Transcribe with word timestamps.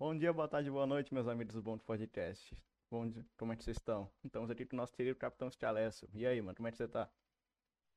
Bom 0.00 0.16
dia, 0.16 0.32
boa 0.32 0.48
tarde, 0.48 0.70
boa 0.70 0.86
noite, 0.86 1.12
meus 1.12 1.28
amigos 1.28 1.54
do 1.54 1.60
Bom 1.60 1.76
do 1.76 1.84
Podcast. 1.84 2.56
Bom 2.90 3.06
dia, 3.06 3.22
como 3.36 3.52
é 3.52 3.56
que 3.56 3.62
vocês 3.62 3.76
estão? 3.76 4.10
Estamos 4.24 4.50
aqui 4.50 4.64
com 4.64 4.74
o 4.74 4.78
nosso 4.78 4.94
querido 4.94 5.18
Capitão 5.18 5.50
Stialesso. 5.50 6.08
E 6.14 6.26
aí, 6.26 6.40
mano, 6.40 6.56
como 6.56 6.66
é 6.68 6.70
que 6.70 6.78
você 6.78 6.88
tá? 6.88 7.06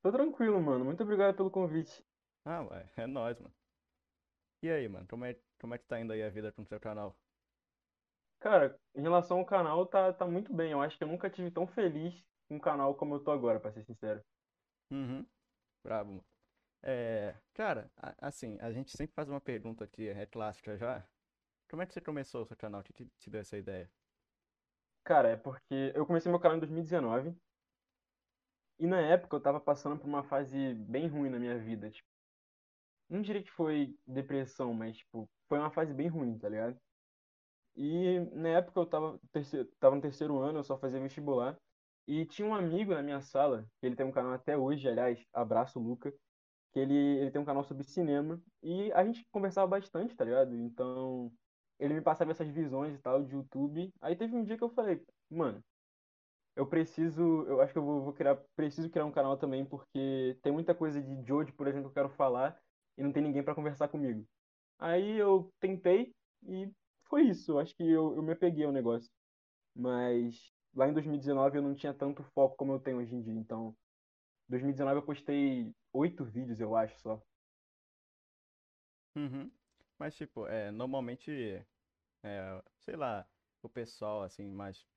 Tô 0.02 0.12
tranquilo, 0.12 0.62
mano. 0.62 0.84
Muito 0.84 1.02
obrigado 1.02 1.34
pelo 1.38 1.50
convite. 1.50 2.04
Ah, 2.44 2.62
ué, 2.64 2.90
é 2.98 3.08
nóis, 3.08 3.40
mano. 3.40 3.54
E 4.62 4.70
aí, 4.70 4.86
mano, 4.90 5.08
como 5.08 5.24
é, 5.24 5.34
como 5.62 5.76
é 5.76 5.78
que 5.78 5.86
tá 5.86 5.98
indo 5.98 6.12
aí 6.12 6.22
a 6.22 6.30
vida 6.30 6.52
com 6.52 6.64
o 6.64 6.66
seu 6.66 6.78
canal? 6.78 7.16
Cara, 8.42 8.78
em 8.94 9.02
relação 9.02 9.40
ao 9.40 9.46
canal, 9.46 9.86
tá, 9.86 10.12
tá 10.12 10.28
muito 10.28 10.54
bem. 10.54 10.74
Eu 10.74 10.82
acho 10.82 10.98
que 10.98 11.06
eu 11.06 11.08
nunca 11.08 11.30
tive 11.30 11.52
tão 11.52 11.66
feliz 11.66 12.14
com 12.50 12.58
o 12.58 12.62
canal 12.62 12.96
como 12.96 13.16
eu 13.16 13.24
tô 13.24 13.32
agora, 13.32 13.62
pra 13.62 13.72
ser 13.72 13.86
sincero. 13.86 14.22
Uhum, 14.92 15.26
brabo, 15.84 16.12
mano. 16.12 16.26
É, 16.84 17.36
cara, 17.54 17.90
a- 17.98 18.28
assim, 18.28 18.58
a 18.62 18.72
gente 18.72 18.92
sempre 18.92 19.16
faz 19.16 19.30
uma 19.30 19.42
pergunta 19.42 19.86
aqui, 19.86 20.10
é 20.10 20.26
clássica 20.26 20.78
já. 20.78 21.08
Como 21.74 21.82
é 21.82 21.88
que 21.88 21.94
você 21.96 22.02
começou 22.02 22.44
o 22.44 22.46
seu 22.46 22.56
canal? 22.56 22.82
O 22.82 22.84
que 22.84 22.94
te, 22.94 23.08
te 23.18 23.32
deu 23.32 23.42
essa 23.42 23.58
ideia? 23.58 23.90
Cara, 25.04 25.30
é 25.30 25.36
porque 25.36 25.92
eu 25.96 26.06
comecei 26.06 26.30
meu 26.32 26.40
canal 26.40 26.58
em 26.58 26.60
2019 26.60 27.36
e 28.78 28.86
na 28.86 29.02
época 29.02 29.36
eu 29.36 29.42
tava 29.42 29.60
passando 29.60 29.98
por 29.98 30.08
uma 30.08 30.24
fase 30.24 30.76
bem 30.76 31.08
ruim 31.08 31.32
na 31.32 31.40
minha 31.40 31.58
vida. 31.58 31.90
Tipo, 31.90 32.08
não 33.10 33.24
diria 33.24 33.42
que 33.42 33.50
foi 33.50 33.98
depressão, 34.06 34.72
mas, 34.72 34.98
tipo, 34.98 35.28
foi 35.50 35.58
uma 35.58 35.72
fase 35.72 35.96
bem 35.96 36.08
ruim, 36.08 36.38
tá 36.38 36.48
ligado? 36.48 36.80
E 37.76 38.20
na 38.34 38.50
época 38.50 38.80
eu 38.80 38.86
tava, 38.86 39.20
terceiro, 39.32 39.68
tava 39.80 39.96
no 39.96 40.02
terceiro 40.02 40.38
ano, 40.40 40.60
eu 40.60 40.64
só 40.64 40.78
fazia 40.78 41.00
vestibular. 41.00 41.58
E 42.08 42.24
tinha 42.28 42.48
um 42.48 42.54
amigo 42.54 42.94
na 42.94 43.02
minha 43.02 43.22
sala, 43.22 43.66
que 43.80 43.88
ele 43.88 43.96
tem 43.96 44.06
um 44.06 44.12
canal 44.12 44.34
até 44.34 44.56
hoje, 44.56 44.88
aliás, 44.88 45.26
abraço, 45.34 45.80
Luca. 45.80 46.14
que 46.74 46.80
ele, 46.80 46.96
ele 46.96 47.32
tem 47.32 47.42
um 47.42 47.46
canal 47.46 47.64
sobre 47.64 47.84
cinema 47.84 48.42
e 48.64 48.92
a 48.94 49.04
gente 49.06 49.26
conversava 49.32 49.68
bastante, 49.68 50.16
tá 50.16 50.26
ligado? 50.26 50.56
Então, 50.56 51.34
ele 51.80 51.94
me 51.96 52.02
passava 52.02 52.32
essas 52.32 52.50
visões 52.50 52.96
e 52.96 53.00
tal 53.00 53.24
de 53.24 53.34
YouTube. 53.36 53.92
Aí 54.02 54.16
teve 54.16 54.36
um 54.36 54.44
dia 54.44 54.58
que 54.58 54.64
eu 54.64 54.70
falei, 54.70 55.04
mano, 55.30 55.64
eu 56.56 56.68
preciso, 56.68 57.22
eu 57.48 57.62
acho 57.62 57.74
que 57.74 57.80
eu 57.80 57.84
vou, 57.84 58.04
vou 58.04 58.14
criar, 58.14 58.36
preciso 58.56 58.90
criar 58.90 59.06
um 59.06 59.12
canal 59.12 59.38
também 59.38 59.66
porque 59.66 60.38
tem 60.42 60.52
muita 60.52 60.76
coisa 60.76 61.02
de 61.02 61.26
Jojo, 61.28 61.54
por 61.54 61.68
exemplo, 61.68 61.92
que 61.92 62.00
eu 62.00 62.04
quero 62.06 62.16
falar 62.16 62.60
e 62.98 63.04
não 63.04 63.12
tem 63.12 63.24
ninguém 63.24 63.44
pra 63.44 63.56
conversar 63.56 63.88
comigo. 63.88 64.26
Aí 64.80 65.18
eu 65.18 65.50
tentei 65.60 66.14
e 66.44 66.70
foi 67.10 67.24
isso. 67.24 67.58
Acho 67.60 67.76
que 67.76 67.84
eu, 67.84 68.16
eu 68.16 68.22
me 68.24 68.34
apeguei 68.34 68.66
ao 68.66 68.72
negócio. 68.72 69.10
Mas 69.76 70.52
lá 70.76 70.88
em 70.88 70.94
2019 70.94 71.58
eu 71.58 71.62
não 71.64 71.76
tinha 71.76 71.94
tanto 71.94 72.24
foco 72.34 72.56
como 72.58 72.74
eu 72.74 72.80
tenho 72.80 72.98
hoje 73.00 73.16
em 73.16 73.22
dia. 73.22 73.34
Então, 73.34 73.76
2019 74.50 75.00
eu 75.00 75.06
postei 75.06 75.74
oito 75.94 76.26
vídeos, 76.26 76.60
eu 76.60 76.76
acho, 76.76 77.00
só. 77.02 77.22
Uhum. 79.16 79.52
Mas, 80.04 80.16
tipo, 80.16 80.46
é, 80.48 80.70
normalmente, 80.72 81.32
é, 82.24 82.64
sei 82.80 82.96
lá, 82.98 83.30
o 83.62 83.70
pessoal, 83.70 84.24
assim, 84.24 84.52
mais, 84.52 84.88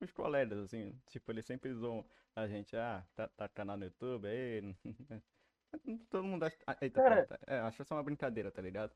os 0.00 0.12
colegas, 0.12 0.58
assim, 0.60 1.00
tipo, 1.10 1.30
eles 1.32 1.46
sempre 1.46 1.72
zoam 1.74 2.08
a 2.36 2.48
gente, 2.48 2.76
ah, 2.76 3.08
tá, 3.14 3.28
tá 3.28 3.48
canal 3.48 3.76
no 3.78 3.84
YouTube 3.86 4.28
aí, 4.28 4.60
todo 6.10 6.24
mundo 6.24 6.44
acha, 6.44 6.56
ah, 6.66 6.76
eita, 6.82 7.00
Cara, 7.00 7.02
pronto, 7.02 7.34
é, 7.46 7.60
acha 7.60 7.84
só 7.84 7.94
uma 7.96 8.02
brincadeira, 8.02 8.50
tá 8.52 8.62
ligado? 8.62 8.94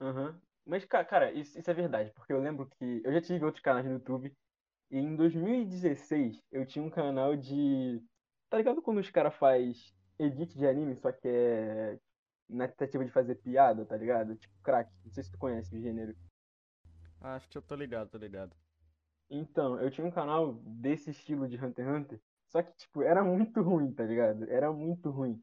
aham. 0.00 0.40
Mas, 0.66 0.84
ca- 0.84 1.04
cara, 1.04 1.32
isso, 1.32 1.58
isso 1.58 1.70
é 1.70 1.74
verdade, 1.74 2.12
porque 2.14 2.32
eu 2.32 2.40
lembro 2.40 2.68
que 2.68 3.02
eu 3.04 3.12
já 3.12 3.20
tive 3.20 3.44
outros 3.44 3.62
canais 3.62 3.84
no 3.86 3.92
YouTube 3.92 4.34
e 4.90 4.98
em 4.98 5.16
2016 5.16 6.42
eu 6.52 6.66
tinha 6.66 6.84
um 6.84 6.90
canal 6.90 7.36
de. 7.36 8.02
Tá 8.50 8.58
ligado 8.58 8.82
quando 8.82 9.00
os 9.00 9.10
caras 9.10 9.34
faz 9.36 9.94
edit 10.18 10.56
de 10.58 10.66
anime, 10.68 10.96
só 10.96 11.12
que 11.12 11.28
é 11.28 12.00
na 12.48 12.68
tentativa 12.68 13.04
de 13.04 13.10
fazer 13.12 13.36
piada, 13.36 13.84
tá 13.86 13.96
ligado? 13.96 14.36
Tipo 14.36 14.54
crack, 14.62 14.90
não 15.04 15.12
sei 15.12 15.24
se 15.24 15.30
tu 15.30 15.38
conhece 15.38 15.74
o 15.76 15.80
gênero. 15.80 16.16
Acho 17.20 17.48
que 17.48 17.58
eu 17.58 17.62
tô 17.62 17.74
ligado, 17.74 18.10
tô 18.10 18.18
ligado. 18.18 18.54
Então, 19.30 19.80
eu 19.80 19.90
tinha 19.90 20.06
um 20.06 20.10
canal 20.10 20.54
desse 20.54 21.10
estilo 21.10 21.48
de 21.48 21.56
Hunter 21.56 21.86
x 21.86 21.94
Hunter, 21.96 22.20
só 22.48 22.62
que, 22.62 22.72
tipo, 22.76 23.02
era 23.02 23.24
muito 23.24 23.60
ruim, 23.62 23.92
tá 23.92 24.04
ligado? 24.04 24.44
Era 24.50 24.72
muito 24.72 25.10
ruim. 25.10 25.42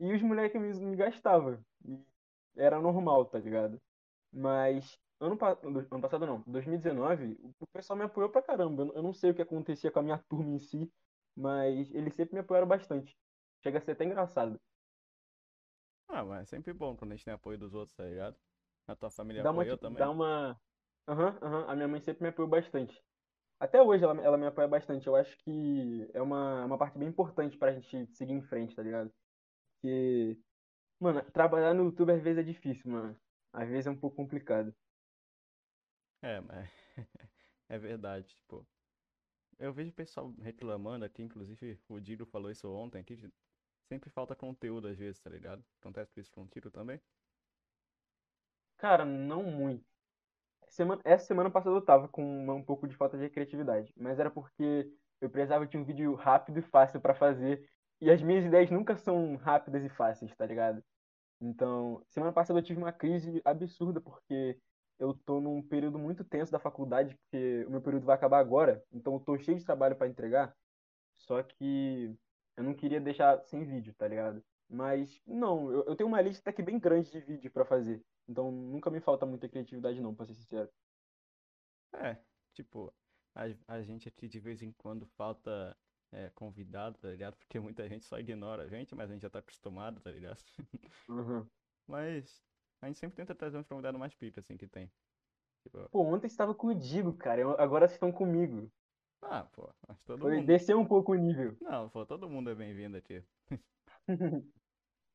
E 0.00 0.12
os 0.14 0.22
moleques 0.22 0.60
me, 0.60 0.72
me 0.74 0.96
gastavam. 0.96 1.64
Era 2.56 2.80
normal, 2.80 3.26
tá 3.26 3.38
ligado? 3.38 3.80
Mas 4.32 4.98
ano, 5.20 5.36
pa- 5.38 5.58
ano 5.62 6.02
passado 6.02 6.26
não, 6.26 6.42
2019, 6.46 7.38
o 7.60 7.66
pessoal 7.68 7.98
me 7.98 8.04
apoiou 8.04 8.30
pra 8.30 8.42
caramba. 8.42 8.82
Eu, 8.82 8.86
não 8.86 8.94
eu 8.96 9.02
não 9.02 9.12
sei 9.14 9.30
o 9.30 9.34
que 9.34 9.42
acontecia 9.42 9.90
com 9.90 10.00
a 10.00 10.02
minha 10.02 10.18
turma 10.28 10.50
em 10.54 10.58
si, 10.58 10.92
mas 11.36 11.90
eles 11.94 12.14
sempre 12.14 12.34
me 12.34 12.40
apoiaram 12.40 12.68
bastante. 12.68 13.16
Chega 13.62 13.78
a 13.78 13.80
ser 13.82 13.92
até 13.92 14.04
engraçado. 14.04 14.60
Ah, 16.08 16.24
mas 16.24 16.42
é 16.42 16.44
sempre 16.46 16.72
bom 16.74 16.96
quando 16.96 17.12
a 17.12 17.16
gente 17.16 17.24
tem 17.24 17.32
apoio 17.34 17.58
dos 17.58 17.74
outros, 17.74 17.96
tá 17.96 18.04
ligado? 18.04 18.36
A 18.86 18.96
tua 18.96 19.10
família 19.10 19.42
Dá 19.42 19.50
uma, 19.50 19.64
apoiou 19.64 19.66
tipo, 19.66 19.94
dá 19.94 20.10
também? 20.10 20.10
uma. 20.10 20.60
Aham, 21.08 21.38
aham, 21.42 21.64
a 21.70 21.74
minha 21.76 21.88
mãe 21.88 22.00
sempre 22.00 22.22
me 22.22 22.28
apoiou 22.30 22.48
bastante. 22.48 23.02
Até 23.60 23.82
hoje 23.82 24.04
ela, 24.04 24.20
ela 24.22 24.38
me 24.38 24.46
apoia 24.46 24.68
bastante. 24.68 25.06
Eu 25.06 25.16
acho 25.16 25.36
que 25.38 26.10
é 26.14 26.22
uma, 26.22 26.64
uma 26.66 26.78
parte 26.78 26.98
bem 26.98 27.08
importante 27.08 27.58
pra 27.58 27.72
gente 27.72 28.06
seguir 28.16 28.34
em 28.34 28.42
frente, 28.42 28.76
tá 28.76 28.82
ligado? 28.82 29.12
Porque, 29.82 30.38
mano, 31.00 31.22
trabalhar 31.32 31.74
no 31.74 31.86
YouTube 31.86 32.12
às 32.12 32.22
vezes 32.22 32.40
é 32.40 32.44
difícil, 32.44 32.90
mano. 32.92 33.18
Às 33.52 33.68
vezes 33.68 33.86
é 33.88 33.90
um 33.90 33.98
pouco 34.00 34.16
complicado. 34.16 34.74
É, 36.22 36.40
mas 36.40 36.68
é 37.68 37.78
verdade, 37.78 38.28
tipo, 38.34 38.66
eu 39.58 39.72
vejo 39.72 39.90
o 39.90 39.94
pessoal 39.94 40.34
reclamando 40.40 41.04
aqui, 41.04 41.22
inclusive 41.22 41.80
o 41.88 42.00
Dido 42.00 42.26
falou 42.26 42.50
isso 42.50 42.68
ontem, 42.72 43.04
que 43.04 43.16
sempre 43.88 44.10
falta 44.10 44.36
conteúdo 44.36 44.88
às 44.88 44.98
vezes, 44.98 45.20
tá 45.20 45.30
ligado? 45.30 45.64
Acontece 45.80 46.20
isso 46.20 46.30
com 46.32 46.42
o 46.42 46.48
Tiro 46.48 46.70
também? 46.70 47.00
Cara, 48.76 49.04
não 49.04 49.42
muito. 49.42 49.84
Semana, 50.68 51.02
essa 51.04 51.26
semana 51.26 51.50
passada 51.50 51.76
eu 51.76 51.84
tava 51.84 52.08
com 52.08 52.22
uma- 52.24 52.54
um 52.54 52.64
pouco 52.64 52.88
de 52.88 52.96
falta 52.96 53.18
de 53.18 53.30
criatividade, 53.30 53.92
mas 53.96 54.18
era 54.20 54.30
porque 54.30 54.92
eu 55.20 55.30
precisava 55.30 55.66
de 55.66 55.78
um 55.78 55.84
vídeo 55.84 56.14
rápido 56.14 56.58
e 56.60 56.62
fácil 56.62 57.00
pra 57.00 57.14
fazer, 57.14 57.68
e 58.00 58.10
as 58.10 58.22
minhas 58.22 58.44
ideias 58.44 58.70
nunca 58.70 58.96
são 58.96 59.36
rápidas 59.36 59.84
e 59.84 59.88
fáceis, 59.90 60.34
tá 60.36 60.46
ligado? 60.46 60.84
Então, 61.40 62.02
semana 62.08 62.32
passada 62.32 62.60
eu 62.60 62.64
tive 62.64 62.80
uma 62.80 62.92
crise 62.92 63.42
absurda 63.44 64.00
porque 64.00 64.60
eu 64.98 65.14
tô 65.14 65.40
num 65.40 65.62
período 65.62 65.98
muito 65.98 66.24
tenso 66.24 66.52
da 66.52 66.60
faculdade, 66.60 67.16
porque 67.16 67.64
o 67.66 67.70
meu 67.70 67.82
período 67.82 68.06
vai 68.06 68.16
acabar 68.16 68.38
agora, 68.40 68.84
então 68.92 69.14
eu 69.14 69.20
tô 69.20 69.38
cheio 69.38 69.58
de 69.58 69.64
trabalho 69.64 69.96
pra 69.96 70.08
entregar, 70.08 70.56
só 71.16 71.42
que 71.42 72.16
eu 72.58 72.64
não 72.64 72.74
queria 72.74 73.00
deixar 73.00 73.42
sem 73.46 73.64
vídeo, 73.64 73.94
tá 73.94 74.08
ligado? 74.08 74.44
Mas 74.68 75.22
não, 75.26 75.72
eu, 75.72 75.84
eu 75.86 75.96
tenho 75.96 76.08
uma 76.08 76.20
lista 76.22 76.50
aqui 76.50 76.62
bem 76.62 76.78
grande 76.80 77.10
de 77.12 77.20
vídeo 77.20 77.50
pra 77.52 77.64
fazer, 77.64 78.04
então 78.28 78.50
nunca 78.52 78.90
me 78.90 79.00
falta 79.00 79.26
muita 79.26 79.48
criatividade 79.48 80.00
não, 80.02 80.14
pra 80.14 80.26
ser 80.26 80.34
sincero. 80.34 80.70
É, 81.94 82.18
tipo, 82.52 82.94
a, 83.34 83.42
a 83.74 83.82
gente 83.82 84.08
aqui 84.08 84.28
de 84.28 84.40
vez 84.40 84.62
em 84.62 84.72
quando 84.72 85.06
falta 85.06 85.76
é, 86.12 86.30
convidado, 86.30 86.98
tá 86.98 87.08
ligado? 87.10 87.36
Porque 87.36 87.58
muita 87.60 87.88
gente 87.88 88.04
só 88.04 88.18
ignora 88.18 88.64
a 88.64 88.68
gente, 88.68 88.94
mas 88.94 89.10
a 89.10 89.14
gente 89.14 89.22
já 89.22 89.30
tá 89.30 89.38
acostumado, 89.40 90.00
tá 90.00 90.10
ligado? 90.10 90.42
Uhum. 91.08 91.50
Mas 91.86 92.44
a 92.82 92.86
gente 92.86 92.98
sempre 92.98 93.16
tenta 93.16 93.34
trazer 93.34 93.58
uns 93.58 93.66
convidados 93.66 93.98
mais 93.98 94.14
pica, 94.14 94.40
assim, 94.40 94.56
que 94.56 94.68
tem. 94.68 94.92
Tipo, 95.62 95.90
Pô, 95.90 96.02
ontem 96.02 96.26
estava 96.26 96.54
com 96.54 96.68
o 96.68 96.74
Digo, 96.74 97.12
cara, 97.16 97.40
eu- 97.42 97.60
agora 97.60 97.86
vocês 97.86 97.96
estão 97.96 98.12
comigo. 98.12 98.70
Ah, 99.22 99.44
pô, 99.44 99.72
que 99.96 100.04
todo 100.04 100.26
Foi 100.26 100.28
mundo. 100.28 100.44
descer 100.44 100.76
um 100.76 100.86
pouco 100.86 101.12
o 101.12 101.14
nível. 101.16 101.56
Não, 101.60 101.88
pô, 101.90 102.04
todo 102.06 102.28
mundo 102.28 102.50
é 102.50 102.54
bem-vindo 102.54 102.96
aqui. 102.96 103.24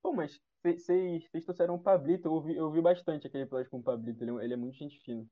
Pô, 0.02 0.14
mas 0.14 0.40
vocês 0.64 1.30
trouxeram 1.46 1.76
o 1.76 1.84
Pablito, 1.84 2.28
eu 2.28 2.34
ouvi, 2.34 2.56
eu 2.56 2.66
ouvi 2.66 2.82
bastante 2.82 3.28
aquele 3.28 3.44
episódio 3.44 3.70
com 3.70 3.80
o 3.80 3.84
Pablito, 3.84 4.24
ele, 4.24 4.32
é 4.42 4.46
ele 4.46 4.54
é 4.54 4.58
muito 4.58 4.78
gente 4.78 5.00
fina. 5.00 5.28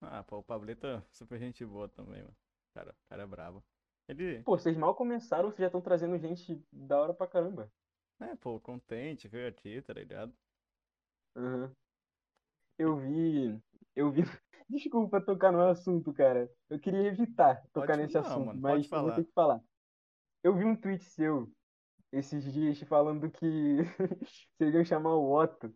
Ah, 0.00 0.22
pô, 0.24 0.38
o 0.38 0.42
Pablito 0.44 0.86
é 0.86 1.02
super 1.10 1.38
gente 1.38 1.64
boa 1.64 1.88
também, 1.88 2.22
mano. 2.22 2.36
Cara, 2.74 2.92
o 2.92 3.08
cara 3.08 3.22
é 3.22 3.26
brabo. 3.26 3.64
Ele, 4.08 4.46
Pô, 4.46 4.56
vocês 4.58 4.76
mal 4.78 4.94
começaram, 4.94 5.50
vocês 5.50 5.58
já 5.60 5.66
estão 5.66 5.82
trazendo 5.82 6.18
gente 6.18 6.64
da 6.72 6.98
hora 7.00 7.12
pra 7.14 7.26
caramba. 7.26 7.70
é, 8.20 8.34
pô, 8.36 8.60
contente, 8.60 9.28
veio 9.28 9.48
aqui, 9.48 9.80
tá 9.82 9.92
ligado? 9.94 10.36
Aham. 11.36 11.76
Eu 12.78 12.96
vi, 12.96 13.60
eu 13.94 14.10
vi. 14.12 14.22
Desculpa 14.68 15.20
tocar 15.20 15.52
no 15.52 15.60
assunto, 15.60 16.12
cara. 16.12 16.50
Eu 16.68 16.78
queria 16.80 17.08
evitar 17.08 17.62
tocar 17.72 17.88
Pode, 17.88 18.02
nesse 18.02 18.18
assunto, 18.18 18.46
mano, 18.46 18.60
mas 18.60 18.88
vou 18.88 19.12
ter 19.12 19.24
que 19.24 19.32
falar. 19.32 19.60
Eu 20.42 20.56
vi 20.56 20.64
um 20.64 20.76
tweet 20.76 21.04
seu 21.04 21.52
esses 22.12 22.52
dias 22.52 22.80
falando 22.82 23.30
que 23.30 23.46
vocês 24.58 24.74
iam 24.74 24.84
chamar 24.84 25.14
o 25.14 25.32
Otto. 25.32 25.72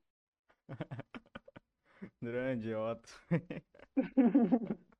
Grande 2.20 2.74
Otto. 2.74 3.12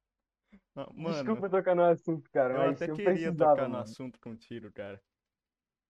Mano, 0.95 1.11
Desculpa 1.11 1.51
tocar 1.51 1.75
no 1.75 1.85
assunto, 1.85 2.31
cara, 2.31 2.55
eu 2.55 2.71
até 2.71 2.91
eu 2.91 2.97
queria 2.97 3.35
tocar 3.35 3.65
no 3.65 3.71
mano. 3.71 3.83
assunto 3.83 4.19
contigo, 4.21 4.73
cara. 4.73 5.03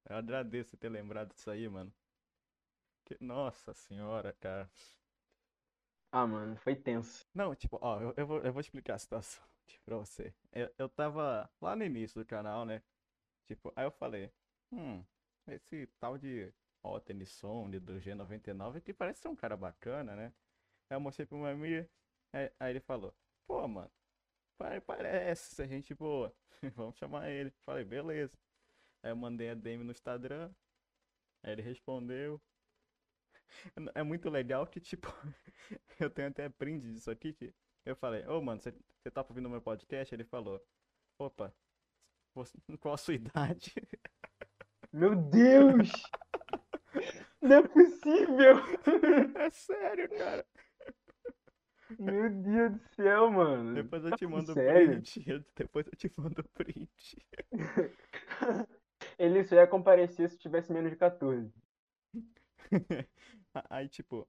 Eu 0.08 0.16
agradeço 0.16 0.76
ter 0.76 0.88
lembrado 0.88 1.34
disso 1.34 1.50
aí, 1.50 1.68
mano. 1.68 1.92
Que- 3.04 3.16
Nossa 3.20 3.72
senhora, 3.74 4.32
cara. 4.32 4.70
Ah, 6.12 6.26
mano, 6.26 6.56
foi 6.56 6.76
tenso. 6.76 7.26
Não, 7.34 7.54
tipo, 7.54 7.78
ó, 7.80 8.00
eu, 8.00 8.14
eu 8.16 8.26
vou, 8.26 8.38
eu 8.42 8.52
vou 8.52 8.60
explicar 8.60 8.94
a 8.94 8.98
situação 8.98 9.42
tipo, 9.66 9.84
pra 9.84 9.96
você. 9.96 10.34
Eu, 10.52 10.70
eu 10.78 10.88
tava 10.88 11.50
lá 11.60 11.76
no 11.76 11.84
início 11.84 12.20
do 12.20 12.26
canal, 12.26 12.64
né? 12.64 12.82
Tipo, 13.48 13.72
aí 13.76 13.84
eu 13.86 13.92
falei, 13.92 14.32
hum, 14.72 15.04
esse 15.48 15.86
tal 16.00 16.18
de 16.18 16.52
Ottenson 16.82 17.70
de 17.70 17.80
do 17.80 18.00
G99 18.00 18.80
que 18.80 18.94
parece 18.94 19.20
ser 19.22 19.28
um 19.28 19.36
cara 19.36 19.56
bacana, 19.56 20.16
né? 20.16 20.34
Aí 20.90 20.96
eu 20.96 21.00
mostrei 21.00 21.26
pro 21.26 21.38
meu 21.38 21.48
amigo, 21.48 21.88
Aí, 22.32 22.52
aí 22.60 22.70
ele 22.72 22.80
falou, 22.80 23.14
pô, 23.46 23.66
mano, 23.68 23.90
pare- 24.58 24.80
parece 24.82 25.54
ser 25.56 25.68
gente 25.68 25.94
boa. 25.94 26.34
Vamos 26.76 26.96
chamar 26.98 27.30
ele. 27.30 27.52
Falei, 27.66 27.84
beleza. 27.84 28.38
Aí 29.02 29.10
eu 29.12 29.16
mandei 29.16 29.50
a 29.50 29.54
DM 29.54 29.84
no 29.84 29.92
Instagram. 29.92 30.52
Aí 31.42 31.52
ele 31.52 31.62
respondeu. 31.62 32.40
É 33.94 34.02
muito 34.02 34.28
legal 34.30 34.66
que, 34.66 34.80
tipo, 34.80 35.08
eu 36.00 36.10
tenho 36.10 36.28
até 36.28 36.48
print 36.48 36.92
disso 36.92 37.10
aqui 37.10 37.32
que 37.32 37.52
eu 37.84 37.96
falei, 37.96 38.26
ô 38.26 38.40
mano, 38.40 38.60
você 38.60 38.72
você 39.02 39.10
tá 39.10 39.24
ouvindo 39.28 39.48
meu 39.48 39.62
podcast? 39.62 40.14
Ele 40.14 40.24
falou, 40.24 40.62
opa, 41.18 41.54
você- 42.34 42.58
qual 42.80 42.94
a 42.94 42.98
sua 42.98 43.14
idade? 43.14 43.74
Meu 44.92 45.14
Deus! 45.16 45.90
Não 47.40 47.56
é 47.56 47.62
possível! 47.68 48.56
É 49.36 49.50
sério, 49.50 50.08
cara. 50.10 50.46
Meu 51.98 52.30
Deus 52.30 52.72
do 52.72 52.78
céu, 52.94 53.30
mano. 53.30 53.74
Depois 53.74 54.04
eu 54.04 54.10
Tá 54.10 54.16
te 54.16 54.26
mando 54.26 54.52
sério? 54.52 54.90
print. 54.92 55.44
Depois 55.56 55.86
eu 55.86 55.96
te 55.96 56.12
mando 56.16 56.44
print. 56.54 57.16
Ele 59.18 59.44
só 59.44 59.54
ia 59.56 59.66
comparecer 59.66 60.28
se 60.30 60.38
tivesse 60.38 60.72
menos 60.72 60.90
de 60.90 60.96
14. 60.96 61.52
Aí, 63.70 63.88
tipo, 63.88 64.28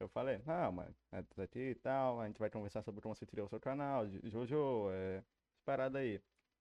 eu 0.00 0.08
falei, 0.08 0.38
não, 0.46 0.72
mano, 0.72 0.96
tudo 1.30 1.42
aqui 1.42 1.58
e 1.70 1.74
tal, 1.76 2.20
a 2.20 2.26
gente 2.26 2.38
vai 2.38 2.50
conversar 2.50 2.82
sobre 2.82 3.00
como 3.02 3.14
você 3.16 3.26
criou 3.26 3.46
o 3.46 3.50
seu 3.50 3.60
canal, 3.60 4.08
Jo- 4.08 4.20
Jojo, 4.24 4.90
é, 4.92 5.24
parada 5.64 6.00
aí. 6.00 6.16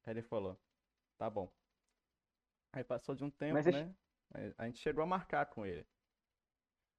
Aí 0.06 0.14
ele 0.14 0.22
falou, 0.24 0.58
tá 1.18 1.30
bom. 1.30 1.52
Aí 2.72 2.84
passou 2.84 3.16
de 3.16 3.24
um 3.24 3.32
tempo, 3.32 3.68
Mas 3.68 3.72
né? 3.72 3.96
A 4.58 4.66
gente 4.66 4.80
chegou 4.80 5.04
a 5.04 5.08
marcar 5.08 5.46
com 5.48 5.66
ele. 5.66 5.88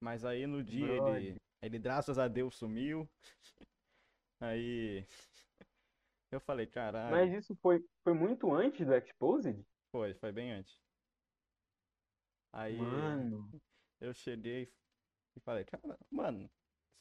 Mas 0.00 0.24
aí 0.24 0.46
no 0.46 0.62
dia 0.62 0.92
ele, 0.92 1.40
ele, 1.62 1.78
graças 1.78 2.18
a 2.18 2.28
Deus, 2.28 2.54
sumiu. 2.56 3.08
Aí 4.40 5.06
eu 6.30 6.40
falei, 6.40 6.66
caralho, 6.66 7.18
Mas 7.18 7.32
isso 7.32 7.56
foi, 7.60 7.84
foi 8.04 8.14
muito 8.14 8.52
antes 8.52 8.86
do 8.86 8.94
Exposed? 8.94 9.64
foi, 9.90 10.14
foi 10.14 10.32
bem 10.32 10.52
antes. 10.52 10.80
Aí 12.52 12.78
Mano. 12.78 13.54
Eu 14.00 14.12
cheguei 14.14 14.72
e 15.36 15.40
falei, 15.40 15.64
cara, 15.64 15.98
mano, 16.10 16.50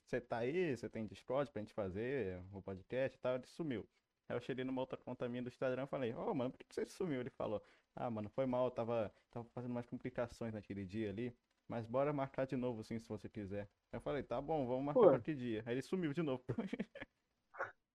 você 0.06 0.22
tá 0.22 0.38
aí? 0.40 0.76
Você 0.76 0.90
tem 0.90 1.08
Discord 1.08 1.52
pra 1.52 1.62
gente 1.62 1.74
fazer 1.74 2.42
o 2.52 2.62
podcast 2.62 3.18
e 3.18 3.22
tal? 3.22 3.36
Ele 3.36 3.46
sumiu. 3.48 3.88
Aí 4.28 4.36
eu 4.36 4.42
cheguei 4.42 4.64
numa 4.64 4.82
outra 4.82 4.98
conta 4.98 5.30
minha 5.30 5.44
do 5.44 5.50
Instagram 5.50 5.84
e 5.84 5.88
falei, 5.88 6.14
ô, 6.14 6.34
mano, 6.34 6.52
por 6.52 6.60
que 6.60 6.66
você 6.74 6.86
sumiu? 6.88 7.20
Ele 7.20 7.30
falou, 7.30 7.64
ah, 7.96 8.10
mano, 8.10 8.30
foi 8.30 8.46
mal, 8.46 8.66
eu 8.66 8.72
tava, 8.72 9.14
tava 9.32 9.48
fazendo 9.50 9.72
umas 9.72 9.86
complicações 9.86 10.54
naquele 10.54 10.86
dia 10.86 11.10
ali, 11.10 11.36
mas 11.68 11.86
bora 11.86 12.12
marcar 12.12 12.46
de 12.46 12.56
novo, 12.56 12.84
sim, 12.84 13.00
se 13.00 13.08
você 13.08 13.30
quiser. 13.30 13.70
Aí 13.92 13.98
eu 13.98 14.02
falei, 14.02 14.24
tá 14.24 14.42
bom, 14.42 14.68
vamos 14.68 14.86
marcar 14.86 15.10
pra 15.10 15.20
que 15.20 15.34
dia? 15.34 15.64
Aí 15.66 15.76
ele 15.76 15.82
sumiu 15.82 16.14
de 16.14 16.22
novo. 16.22 16.44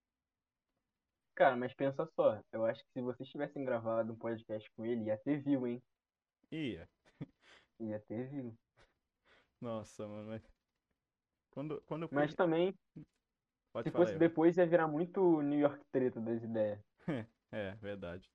Cara, 1.35 1.57
mas 1.57 1.73
pensa 1.73 2.05
só. 2.15 2.39
Eu 2.53 2.67
acho 2.67 2.85
que 2.85 2.93
se 2.93 3.01
vocês 3.01 3.29
tivessem 3.29 3.65
gravado 3.65 4.13
um 4.13 4.17
podcast 4.17 4.71
com 4.73 4.85
ele, 4.85 5.05
ia 5.05 5.17
ter 5.17 5.41
view, 5.41 5.67
hein? 5.67 5.83
Ia. 6.53 6.89
Ia 7.81 7.99
ter 8.01 8.29
view. 8.29 8.55
Nossa, 9.61 10.07
mano, 10.07 10.29
mas... 10.29 10.43
Quando, 11.51 11.81
quando 11.83 12.03
eu 12.03 12.09
fui... 12.09 12.17
Mas 12.17 12.35
também, 12.35 12.75
Pode 13.73 13.89
se 13.89 13.93
falar 13.93 14.05
fosse 14.05 14.13
aí. 14.13 14.19
depois, 14.19 14.57
ia 14.57 14.67
virar 14.67 14.89
muito 14.89 15.43
New 15.43 15.59
York 15.59 15.85
treta 15.93 16.21
das 16.21 16.43
ideias. 16.43 16.81
É, 17.53 17.75
verdade. 17.77 18.31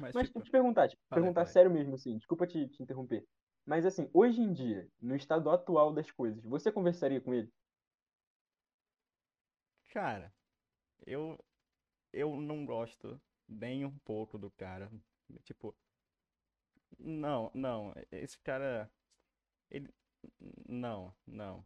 Mas, 0.00 0.14
Mas 0.14 0.28
tipo, 0.28 0.40
te 0.42 0.50
perguntar, 0.50 0.88
Fala 1.08 1.22
aí, 1.22 1.22
perguntar 1.22 1.34
fala 1.34 1.48
aí. 1.48 1.52
sério 1.52 1.70
mesmo, 1.70 1.94
assim, 1.94 2.16
desculpa 2.16 2.46
te, 2.46 2.68
te 2.68 2.82
interromper. 2.82 3.24
Mas 3.66 3.84
assim, 3.86 4.08
hoje 4.12 4.40
em 4.40 4.52
dia, 4.52 4.88
no 5.00 5.16
estado 5.16 5.50
atual 5.50 5.92
das 5.92 6.10
coisas, 6.10 6.44
você 6.44 6.70
conversaria 6.70 7.20
com 7.20 7.32
ele? 7.34 7.50
cara, 9.88 10.34
eu, 11.06 11.38
eu 12.12 12.36
não 12.36 12.66
gosto 12.66 13.20
nem 13.48 13.84
um 13.84 13.98
pouco 14.00 14.38
do 14.38 14.50
cara. 14.52 14.90
Tipo, 15.44 15.74
não, 16.98 17.50
não, 17.54 17.92
esse 18.10 18.38
cara, 18.40 18.90
ele, 19.70 19.92
não, 20.68 21.14
não. 21.26 21.64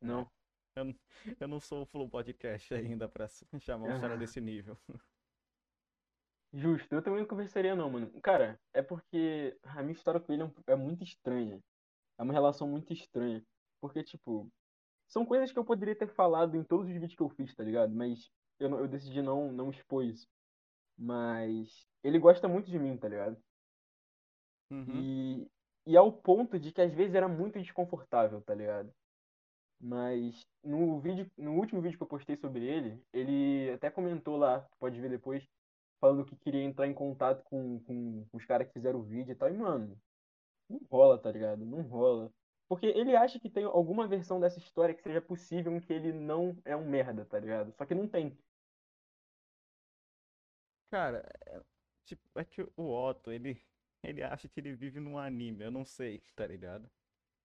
Não. 0.00 0.30
Eu, 0.76 0.84
n- 0.84 1.00
eu 1.40 1.48
não 1.48 1.58
sou 1.60 1.82
o 1.82 1.86
Flow 1.86 2.08
Podcast 2.08 2.72
ainda 2.74 3.08
pra 3.08 3.26
chamar 3.60 3.88
um 3.96 4.00
cara 4.00 4.16
desse 4.18 4.40
nível. 4.40 4.76
Justo, 6.52 6.94
eu 6.94 7.02
também 7.02 7.20
não 7.20 7.26
conversaria 7.28 7.74
não, 7.76 7.90
mano. 7.90 8.20
Cara, 8.22 8.58
é 8.72 8.80
porque 8.82 9.58
a 9.62 9.82
minha 9.82 9.92
história 9.92 10.20
com 10.20 10.32
ele 10.32 10.42
é, 10.42 10.72
é 10.72 10.76
muito 10.76 11.04
estranha. 11.04 11.60
É 12.18 12.22
uma 12.22 12.32
relação 12.32 12.66
muito 12.68 12.92
estranha. 12.92 13.44
Porque, 13.80 14.02
tipo, 14.02 14.48
são 15.08 15.26
coisas 15.26 15.52
que 15.52 15.58
eu 15.58 15.64
poderia 15.64 15.96
ter 15.96 16.08
falado 16.08 16.56
em 16.56 16.64
todos 16.64 16.86
os 16.86 16.92
vídeos 16.92 17.14
que 17.14 17.22
eu 17.22 17.28
fiz, 17.28 17.54
tá 17.54 17.62
ligado? 17.64 17.94
Mas 17.94 18.30
eu, 18.58 18.70
eu 18.78 18.88
decidi 18.88 19.20
não, 19.22 19.52
não 19.52 19.70
expor 19.70 20.04
isso. 20.04 20.26
Mas 20.96 21.86
ele 22.02 22.18
gosta 22.18 22.48
muito 22.48 22.70
de 22.70 22.78
mim, 22.78 22.96
tá 22.96 23.08
ligado? 23.08 23.36
Uhum. 24.70 25.00
E, 25.02 25.50
e 25.88 25.96
ao 25.96 26.12
ponto 26.12 26.58
de 26.58 26.70
que 26.70 26.82
às 26.82 26.92
vezes 26.92 27.14
era 27.14 27.26
muito 27.26 27.58
desconfortável, 27.58 28.42
tá 28.42 28.54
ligado? 28.54 28.92
Mas 29.80 30.46
no 30.62 31.00
vídeo, 31.00 31.30
no 31.36 31.54
último 31.54 31.80
vídeo 31.80 31.96
que 31.96 32.02
eu 32.02 32.08
postei 32.08 32.36
sobre 32.36 32.66
ele, 32.66 33.02
ele 33.12 33.70
até 33.72 33.90
comentou 33.90 34.36
lá, 34.36 34.68
pode 34.78 35.00
ver 35.00 35.08
depois, 35.08 35.48
falando 36.00 36.26
que 36.26 36.36
queria 36.36 36.62
entrar 36.62 36.86
em 36.86 36.92
contato 36.94 37.42
com, 37.44 37.80
com 37.84 38.26
os 38.34 38.44
caras 38.44 38.66
que 38.68 38.74
fizeram 38.74 39.00
o 39.00 39.02
vídeo 39.02 39.32
e 39.32 39.34
tal. 39.34 39.48
E, 39.48 39.54
mano, 39.56 39.98
não 40.68 40.80
rola, 40.90 41.18
tá 41.18 41.32
ligado? 41.32 41.64
Não 41.64 41.80
rola. 41.82 42.30
Porque 42.68 42.86
ele 42.86 43.16
acha 43.16 43.40
que 43.40 43.48
tem 43.48 43.64
alguma 43.64 44.06
versão 44.06 44.38
dessa 44.38 44.58
história 44.58 44.94
que 44.94 45.02
seja 45.02 45.22
possível 45.22 45.74
em 45.74 45.80
que 45.80 45.92
ele 45.92 46.12
não 46.12 46.54
é 46.66 46.76
um 46.76 46.86
merda, 46.86 47.24
tá 47.24 47.38
ligado? 47.38 47.72
Só 47.78 47.86
que 47.86 47.94
não 47.94 48.06
tem. 48.06 48.36
Cara, 50.90 51.26
é, 51.46 51.62
tipo, 52.04 52.22
é 52.38 52.44
que 52.44 52.62
o 52.76 52.90
Otto, 52.90 53.32
ele, 53.32 53.62
ele 54.02 54.22
acha 54.22 54.48
que 54.48 54.60
ele 54.60 54.74
vive 54.74 55.00
num 55.00 55.18
anime, 55.18 55.64
eu 55.64 55.70
não 55.70 55.84
sei, 55.84 56.20
tá 56.34 56.46
ligado? 56.46 56.90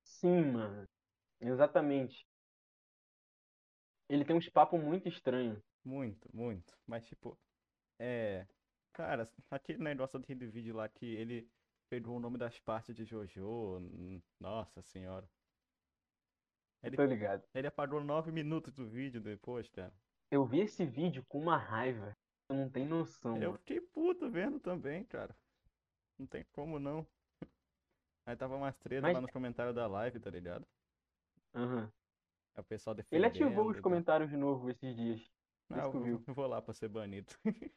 Sim, 0.04 0.42
mano. 0.52 0.88
Exatamente. 1.40 2.26
Ele 4.10 4.24
tem 4.26 4.36
uns 4.36 4.50
papos 4.50 4.80
muito 4.82 5.08
estranhos. 5.10 5.62
Muito, 5.84 6.30
muito. 6.36 6.78
Mas, 6.86 7.06
tipo, 7.06 7.38
é. 8.00 8.48
Cara, 8.94 9.30
aquele 9.50 9.80
negócio 9.84 10.20
daquele 10.20 10.48
vídeo 10.48 10.76
lá 10.76 10.88
que 10.88 11.06
ele 11.06 11.50
pegou 11.90 12.18
o 12.18 12.20
nome 12.20 12.38
das 12.38 12.60
partes 12.60 12.96
de 12.96 13.04
Jojo. 13.06 13.80
Nossa 14.40 14.82
senhora. 14.82 15.30
Ele, 16.84 16.96
Tô 16.98 17.06
ligado. 17.06 17.44
ele 17.54 17.68
apagou 17.68 18.04
nove 18.04 18.32
minutos 18.32 18.74
do 18.74 18.88
vídeo 18.88 19.22
depois, 19.22 19.68
cara. 19.70 19.94
Eu 20.30 20.46
vi 20.46 20.60
esse 20.60 20.86
vídeo 20.86 21.24
com 21.30 21.40
uma 21.40 21.58
raiva. 21.58 22.18
Você 22.48 22.54
não 22.54 22.70
tem 22.70 22.86
noção, 22.86 23.38
Eu 23.42 23.52
mano. 23.52 23.58
fiquei 23.60 23.80
puto 23.80 24.30
vendo 24.30 24.60
também, 24.60 25.04
cara. 25.06 25.36
Não 26.18 26.28
tem 26.28 26.44
como 26.52 26.80
não. 26.80 27.06
Aí 28.26 28.36
tava 28.36 28.56
umas 28.56 28.76
tretas 28.78 29.02
Mas- 29.04 29.14
lá 29.16 29.22
nos 29.22 29.32
comentários 29.32 29.76
da 29.76 29.86
live, 29.88 30.20
tá 30.20 30.30
ligado? 30.30 30.66
Aham. 31.54 31.92
Aí 32.56 32.62
o 32.62 32.64
pessoal 32.64 32.96
Ele 33.12 33.26
ativou 33.26 33.50
defendendo 33.50 33.70
os 33.70 33.72
e 33.72 33.82
tal. 33.82 33.84
comentários 33.84 34.30
de 34.30 34.38
novo 34.38 34.70
esses 34.70 34.96
dias. 34.96 35.32
Ah, 35.70 35.80
eu 35.86 35.92
vou, 35.92 36.04
viu. 36.04 36.24
eu 36.28 36.34
vou 36.34 36.48
lá 36.48 36.62
pra 36.62 36.74
ser 36.74 36.88
banido. 36.88 37.34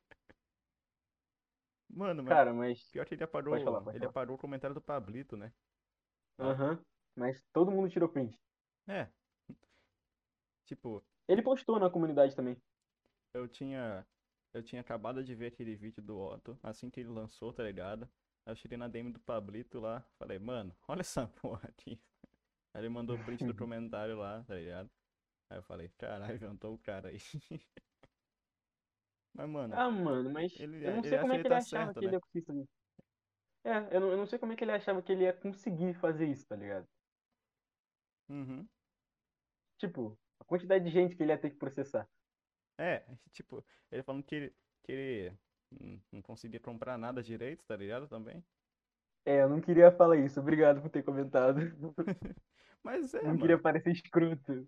Mano, 1.88 2.23
mas 2.23 2.28
Cara, 2.33 2.52
mas. 2.52 2.90
pior 2.90 3.07
que 3.07 3.14
ele 3.14 3.25
apagou, 3.25 3.52
Pode 3.52 3.64
falar, 3.64 3.81
pode 3.81 3.97
ele 3.97 4.00
falar. 4.00 4.11
apagou 4.11 4.37
o 4.37 4.38
comentário 4.38 4.75
do 4.75 4.81
Pablito, 4.81 5.37
né? 5.37 5.52
Aham. 6.38 6.78
Mas 7.14 7.43
todo 7.52 7.71
mundo 7.71 7.88
tirou 7.88 8.09
print. 8.09 8.38
É. 8.87 9.09
Tipo, 10.66 11.02
Ele 11.28 11.43
postou 11.43 11.78
na 11.81 11.88
comunidade 11.88 12.35
também. 12.37 12.61
eu 13.33 13.49
tinha 13.49 14.07
eu 14.52 14.62
tinha 14.62 14.81
acabado 14.81 15.23
de 15.23 15.35
ver 15.35 15.47
aquele 15.49 15.75
vídeo 15.76 16.02
do 16.02 16.19
Otto, 16.19 16.59
assim 16.62 16.88
que 16.90 17.00
ele 17.00 17.11
lançou, 17.11 17.52
tá 17.52 17.62
ligado? 17.62 18.09
Cheguei 18.55 18.76
na 18.79 18.88
DM 18.88 19.12
do 19.12 19.21
Pablito 19.21 19.81
lá, 19.81 20.03
falei, 20.19 20.38
mano, 20.38 20.76
olha 20.88 21.00
essa 21.00 21.26
porra 21.29 21.69
aqui. 21.69 22.00
Aí 22.75 22.83
ele 22.83 22.88
mandou 22.91 23.17
o 23.17 23.21
print 23.21 23.45
do 23.47 23.55
comentário 23.55 24.19
lá, 24.19 24.45
tá 24.45 24.55
ligado? 24.57 24.91
Aí 25.50 25.59
eu 25.59 25.62
falei, 25.65 25.91
caralho, 25.91 26.37
inventou 26.37 26.75
o 26.75 26.79
cara 26.79 27.11
aí. 27.11 27.19
Mas, 29.33 29.49
mano, 29.49 29.81
Ah, 29.81 29.91
mano, 29.91 30.31
mas 30.31 30.53
Ele- 30.55 30.79
eu 30.83 30.93
não 30.93 31.03
ele 31.03 31.09
sei 31.09 31.19
como 31.19 31.33
é 31.33 31.38
que 31.38 31.47
ele 31.47 31.47
ele 31.47 31.55
tá 31.55 31.59
achava 31.59 31.95
certo, 31.95 31.95
que 31.95 32.05
ele 32.05 32.15
né? 32.15 32.17
ia 32.17 32.21
conseguir 32.21 32.47
fazer 32.47 32.62
isso. 32.62 32.71
É, 33.65 33.97
eu 33.97 34.00
não, 34.00 34.11
eu 34.12 34.17
não 34.19 34.26
sei 34.26 34.38
como 34.38 34.53
é 34.53 34.57
que 34.57 34.65
ele 34.65 34.73
achava 34.73 35.03
que 35.03 35.12
ele 35.12 35.25
ia 35.25 35.33
conseguir 35.35 35.95
fazer 35.95 36.26
isso, 36.29 36.47
tá 36.49 36.57
ligado? 36.57 36.88
uhum. 38.29 38.69
Tipo, 39.79 40.19
a 40.38 40.45
quantidade 40.45 40.85
de 40.85 40.91
gente 40.91 41.17
que 41.17 41.23
ele 41.23 41.33
ia 41.33 41.41
ter 41.41 41.49
que 41.50 41.57
processar. 41.57 42.07
É, 42.79 43.07
tipo, 43.33 43.65
ele 43.91 44.03
falando 44.03 44.23
que 44.25 44.35
ele, 44.35 44.50
que 44.83 44.93
ele 44.93 45.38
não 46.12 46.23
conseguia 46.23 46.61
comprar 46.61 46.99
nada 46.99 47.23
direito, 47.23 47.64
tá 47.66 47.76
ligado? 47.76 48.09
Também. 48.09 48.45
É, 49.25 49.42
eu 49.42 49.49
não 49.49 49.61
queria 49.61 49.90
falar 49.92 50.16
isso. 50.18 50.38
Obrigado 50.40 50.80
por 50.80 50.90
ter 50.90 51.02
comentado. 51.02 51.59
Mas 52.83 53.12
é, 53.14 53.33
Não 53.33 53.35
mano. 53.35 53.38
queria 53.38 53.61
parecer 53.61 53.92
escroto. 53.92 54.66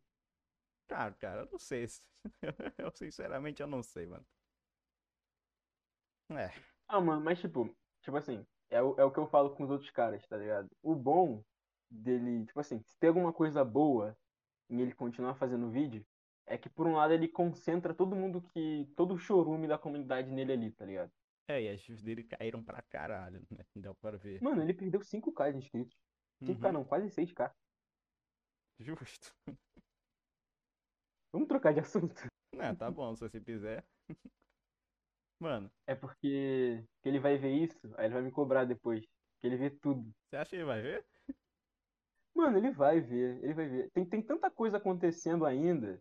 Cara, 0.86 1.14
cara, 1.14 1.42
eu 1.42 1.50
não 1.50 1.58
sei. 1.58 1.86
se- 1.88 2.02
Eu 2.78 2.90
sinceramente 2.94 3.62
eu 3.62 3.66
não 3.68 3.82
sei, 3.82 4.06
mano. 4.06 4.26
É, 6.30 6.52
Ah, 6.86 7.00
mano, 7.00 7.22
mas 7.22 7.40
tipo, 7.40 7.74
tipo 8.02 8.16
assim, 8.16 8.46
é 8.70 8.82
o, 8.82 8.94
é 8.98 9.04
o 9.04 9.10
que 9.12 9.18
eu 9.18 9.26
falo 9.28 9.54
com 9.54 9.64
os 9.64 9.70
outros 9.70 9.90
caras, 9.90 10.26
tá 10.26 10.36
ligado? 10.36 10.68
O 10.82 10.94
bom 10.94 11.44
dele, 11.90 12.46
tipo 12.46 12.60
assim, 12.60 12.82
se 12.82 12.98
tem 12.98 13.08
alguma 13.08 13.32
coisa 13.32 13.64
boa 13.64 14.16
em 14.70 14.80
ele 14.80 14.94
continuar 14.94 15.34
fazendo 15.36 15.70
vídeo, 15.70 16.06
é 16.48 16.58
que 16.58 16.68
por 16.70 16.86
um 16.86 16.94
lado 16.96 17.12
ele 17.14 17.28
concentra 17.28 17.94
todo 17.94 18.16
mundo 18.16 18.42
que. 18.42 18.86
todo 18.96 19.14
o 19.14 19.18
chorume 19.18 19.66
da 19.68 19.78
comunidade 19.78 20.30
nele 20.30 20.52
ali, 20.52 20.72
tá 20.72 20.84
ligado? 20.84 21.12
É, 21.46 21.62
e 21.62 21.68
as 21.68 21.82
views 21.82 22.02
dele 22.02 22.24
caíram 22.24 22.62
pra 22.62 22.82
caralho, 22.82 23.40
né? 23.50 23.64
Deu 23.74 23.94
pra 23.94 24.16
ver. 24.18 24.42
Mano, 24.42 24.62
ele 24.62 24.74
perdeu 24.74 25.00
5k 25.02 25.50
de 25.52 25.58
inscritos. 25.58 25.96
5k 26.42 26.66
Uhum, 26.68 26.72
não, 26.72 26.84
quase 26.84 27.10
6k. 27.10 27.52
justo. 28.78 29.34
Vamos 31.32 31.48
trocar 31.48 31.72
de 31.74 31.80
assunto. 31.80 32.14
Não, 32.52 32.74
tá 32.76 32.90
bom, 32.90 33.14
se 33.14 33.20
você 33.28 33.40
quiser. 33.40 33.86
Mano, 35.40 35.70
É 35.86 35.94
porque 35.94 36.84
que 37.02 37.08
ele 37.08 37.18
vai 37.20 37.38
ver 37.38 37.52
isso, 37.52 37.78
aí 37.96 38.06
ele 38.06 38.14
vai 38.14 38.22
me 38.22 38.30
cobrar 38.32 38.64
depois. 38.64 39.04
Que 39.40 39.46
ele 39.46 39.56
vê 39.56 39.70
tudo. 39.70 40.12
você 40.30 40.36
acha 40.36 40.50
que 40.50 40.56
ele 40.56 40.64
vai 40.64 40.82
ver? 40.82 41.06
Mano, 42.34 42.56
ele 42.58 42.70
vai 42.70 43.00
ver, 43.00 43.42
ele 43.42 43.54
vai 43.54 43.68
ver. 43.68 43.90
Tem, 43.90 44.08
tem 44.08 44.22
tanta 44.24 44.50
coisa 44.50 44.76
acontecendo 44.76 45.44
ainda, 45.44 46.00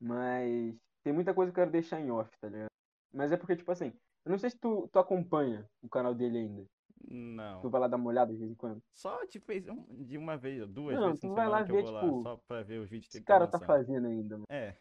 mas 0.00 0.74
tem 1.02 1.12
muita 1.12 1.34
coisa 1.34 1.52
que 1.52 1.58
eu 1.58 1.62
quero 1.62 1.72
deixar 1.72 2.00
em 2.00 2.10
off, 2.10 2.30
tá 2.40 2.48
ligado? 2.48 2.70
Mas 3.12 3.32
é 3.32 3.36
porque, 3.36 3.56
tipo 3.56 3.70
assim, 3.70 3.92
eu 4.24 4.30
não 4.30 4.38
sei 4.38 4.50
se 4.50 4.58
tu, 4.58 4.88
tu 4.88 4.98
acompanha 4.98 5.68
o 5.82 5.88
canal 5.88 6.14
dele 6.14 6.38
ainda. 6.38 6.62
Tu 6.62 6.68
Não. 7.10 7.70
vai 7.70 7.80
lá 7.80 7.88
dar 7.88 7.96
uma 7.96 8.08
olhada 8.08 8.32
de 8.32 8.38
vez 8.38 8.50
em 8.50 8.54
quando. 8.54 8.82
Só 8.94 9.20
um- 9.22 10.04
de 10.04 10.18
uma 10.18 10.36
vez, 10.36 10.66
duas 10.68 10.98
Não, 10.98 11.08
vezes 11.08 11.20
tu 11.20 11.28
na 11.28 11.34
vai 11.34 11.48
lá 11.48 11.62
ver, 11.62 11.82
vou 11.82 11.90
lá, 11.90 12.02
tipo, 12.02 12.22
só 12.22 12.36
pra 12.48 12.62
ver 12.62 12.80
os 12.80 12.90
vídeos 12.90 13.08
que 13.08 13.16
Esse 13.16 13.18
ele 13.18 13.26
tá 13.26 13.32
cara 13.32 13.46
tá 13.46 13.58
fazendo 13.60 14.06
ainda, 14.06 14.36
mano. 14.36 14.46
É, 14.50 14.76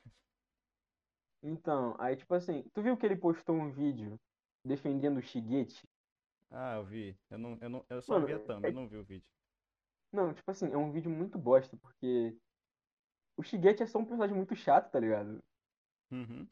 Então, 1.43 1.95
aí 1.99 2.15
tipo 2.15 2.33
assim, 2.33 2.63
tu 2.73 2.81
viu 2.81 2.97
que 2.97 3.05
ele 3.05 3.15
postou 3.15 3.55
um 3.55 3.71
vídeo 3.71 4.19
defendendo 4.65 5.17
o 5.17 5.21
Shigeti? 5.21 5.87
ah, 6.51 6.75
eu 6.77 6.85
vi. 6.85 7.15
Eu, 7.29 7.37
não, 7.37 7.57
eu, 7.61 7.69
não, 7.69 7.85
eu 7.89 8.01
só 8.01 8.13
Mano, 8.13 8.27
vi 8.27 8.33
a 8.33 8.39
thumb, 8.39 8.65
é- 8.65 8.69
eu 8.69 8.73
não 8.73 8.87
vi 8.87 8.97
o 8.97 9.03
vídeo. 9.03 9.27
Não, 10.11 10.33
tipo 10.33 10.49
assim, 10.49 10.67
é 10.71 10.77
um 10.77 10.91
vídeo 10.91 11.11
muito 11.11 11.37
bosta, 11.37 11.77
porque 11.77 12.35
o 13.37 13.43
Shigeti 13.43 13.83
é 13.83 13.85
só 13.85 13.99
um 13.99 14.05
personagem 14.05 14.35
muito 14.35 14.55
chato, 14.55 14.91
tá 14.91 14.99
ligado? 14.99 15.43
Uhum. 16.11 16.47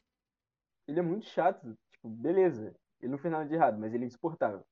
Ele 0.86 1.00
é 1.00 1.02
muito 1.02 1.26
chato, 1.26 1.76
tipo, 1.92 2.08
beleza. 2.08 2.74
Ele 3.00 3.12
não 3.12 3.18
fez 3.18 3.32
nada 3.32 3.46
de 3.46 3.54
errado, 3.54 3.78
mas 3.78 3.94
ele 3.94 4.04
é 4.04 4.06
insuportável. 4.06 4.64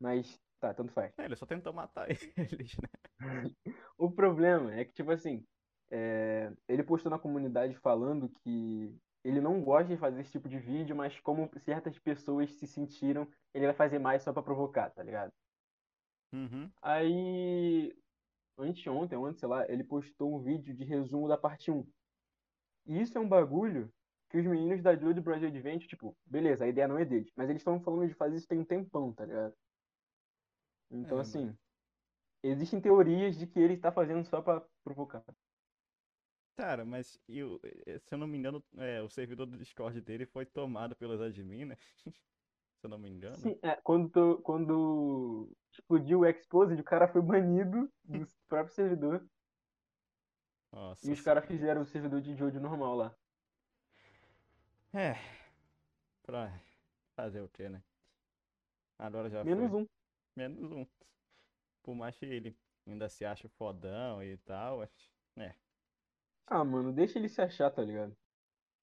Mas, 0.00 0.38
tá, 0.58 0.74
tanto 0.74 0.92
faz. 0.92 1.12
É, 1.18 1.24
ele 1.24 1.36
só 1.36 1.46
tentou 1.46 1.72
matar 1.72 2.08
eles, 2.10 2.76
né? 2.78 3.50
O 3.98 4.10
problema 4.10 4.74
é 4.74 4.84
que, 4.84 4.92
tipo 4.92 5.10
assim, 5.10 5.44
é, 5.90 6.52
ele 6.68 6.82
postou 6.82 7.10
na 7.10 7.18
comunidade 7.18 7.74
falando 7.76 8.28
que 8.28 8.96
ele 9.22 9.40
não 9.40 9.62
gosta 9.62 9.88
de 9.88 10.00
fazer 10.00 10.20
esse 10.20 10.32
tipo 10.32 10.48
de 10.48 10.58
vídeo, 10.58 10.96
mas 10.96 11.20
como 11.20 11.50
certas 11.58 11.98
pessoas 11.98 12.52
se 12.52 12.66
sentiram, 12.66 13.28
ele 13.52 13.66
vai 13.66 13.74
fazer 13.74 13.98
mais 13.98 14.22
só 14.22 14.32
pra 14.32 14.42
provocar, 14.42 14.90
tá 14.90 15.02
ligado? 15.02 15.32
Uhum. 16.32 16.70
Aí, 16.80 17.94
anteontem, 18.62 19.18
ontem, 19.18 19.38
sei 19.38 19.48
lá, 19.48 19.68
ele 19.70 19.84
postou 19.84 20.34
um 20.36 20.42
vídeo 20.42 20.74
de 20.76 20.84
resumo 20.84 21.28
da 21.28 21.38
parte 21.38 21.70
1. 21.70 21.86
E 22.86 23.00
isso 23.00 23.16
é 23.18 23.20
um 23.20 23.28
bagulho 23.28 23.92
que 24.30 24.38
os 24.38 24.46
meninos 24.46 24.82
da 24.82 24.94
Duo 24.94 25.14
do 25.14 25.22
Brasil 25.22 25.48
Adventure, 25.48 25.88
tipo, 25.88 26.18
beleza, 26.26 26.64
a 26.64 26.68
ideia 26.68 26.88
não 26.88 26.98
é 26.98 27.04
deles, 27.04 27.32
mas 27.36 27.50
eles 27.50 27.60
estão 27.62 27.82
falando 27.82 28.08
de 28.08 28.14
fazer 28.14 28.36
isso 28.36 28.48
tem 28.48 28.58
um 28.60 28.64
tempão, 28.66 29.14
tá 29.14 29.26
ligado? 29.26 29.54
Então, 30.90 31.18
É, 31.18 31.20
assim, 31.20 31.56
existem 32.42 32.80
teorias 32.80 33.36
de 33.38 33.46
que 33.46 33.60
ele 33.60 33.78
tá 33.78 33.92
fazendo 33.92 34.24
só 34.24 34.42
pra 34.42 34.66
provocar. 34.84 35.24
Cara, 36.56 36.84
mas 36.84 37.18
eu, 37.26 37.58
eh, 37.86 37.98
se 37.98 38.14
eu 38.14 38.18
não 38.18 38.26
me 38.26 38.36
engano, 38.36 38.62
é, 38.76 39.00
o 39.02 39.08
servidor 39.08 39.46
do 39.46 39.56
Discord 39.56 39.98
dele 40.02 40.26
foi 40.26 40.44
tomado 40.44 40.94
pelos 40.94 41.20
admin, 41.20 41.64
né? 41.64 41.76
Se 42.80 42.86
eu 42.86 42.90
não 42.90 42.98
me 42.98 43.08
engano. 43.10 43.36
Sim, 43.36 43.58
é, 43.62 43.76
quando, 43.82 44.38
quando 44.42 45.48
explodiu 45.72 46.20
o 46.20 46.26
Exposed, 46.26 46.80
o 46.80 46.84
cara 46.84 47.08
foi 47.08 47.20
banido 47.22 47.90
do 48.04 48.26
próprio 48.48 48.74
servidor 48.74 49.24
Nossa 50.72 51.06
e 51.06 51.12
os 51.12 51.20
caras 51.20 51.44
fizeram 51.46 51.82
o 51.82 51.86
servidor 51.86 52.20
de 52.22 52.34
Jojo 52.34 52.58
normal 52.60 52.94
lá. 52.96 53.14
É, 54.92 55.14
pra 56.22 56.52
fazer 57.14 57.40
o 57.42 57.48
quê, 57.48 57.68
né? 57.68 57.82
Agora 58.98 59.28
já 59.30 59.44
Menos 59.44 59.72
foi. 59.72 59.82
um. 59.82 59.86
Menos 60.36 60.70
um. 60.72 60.86
Por 61.82 61.94
mais 61.94 62.16
que 62.16 62.26
ele 62.26 62.56
ainda 62.86 63.08
se 63.08 63.24
ache 63.24 63.48
fodão 63.48 64.22
e 64.22 64.36
tal, 64.38 64.82
é, 64.82 65.54
Ah, 66.46 66.62
mano, 66.64 66.92
deixa 66.92 67.18
ele 67.18 67.30
se 67.30 67.40
achar, 67.40 67.70
tá 67.70 67.80
ligado? 67.82 68.14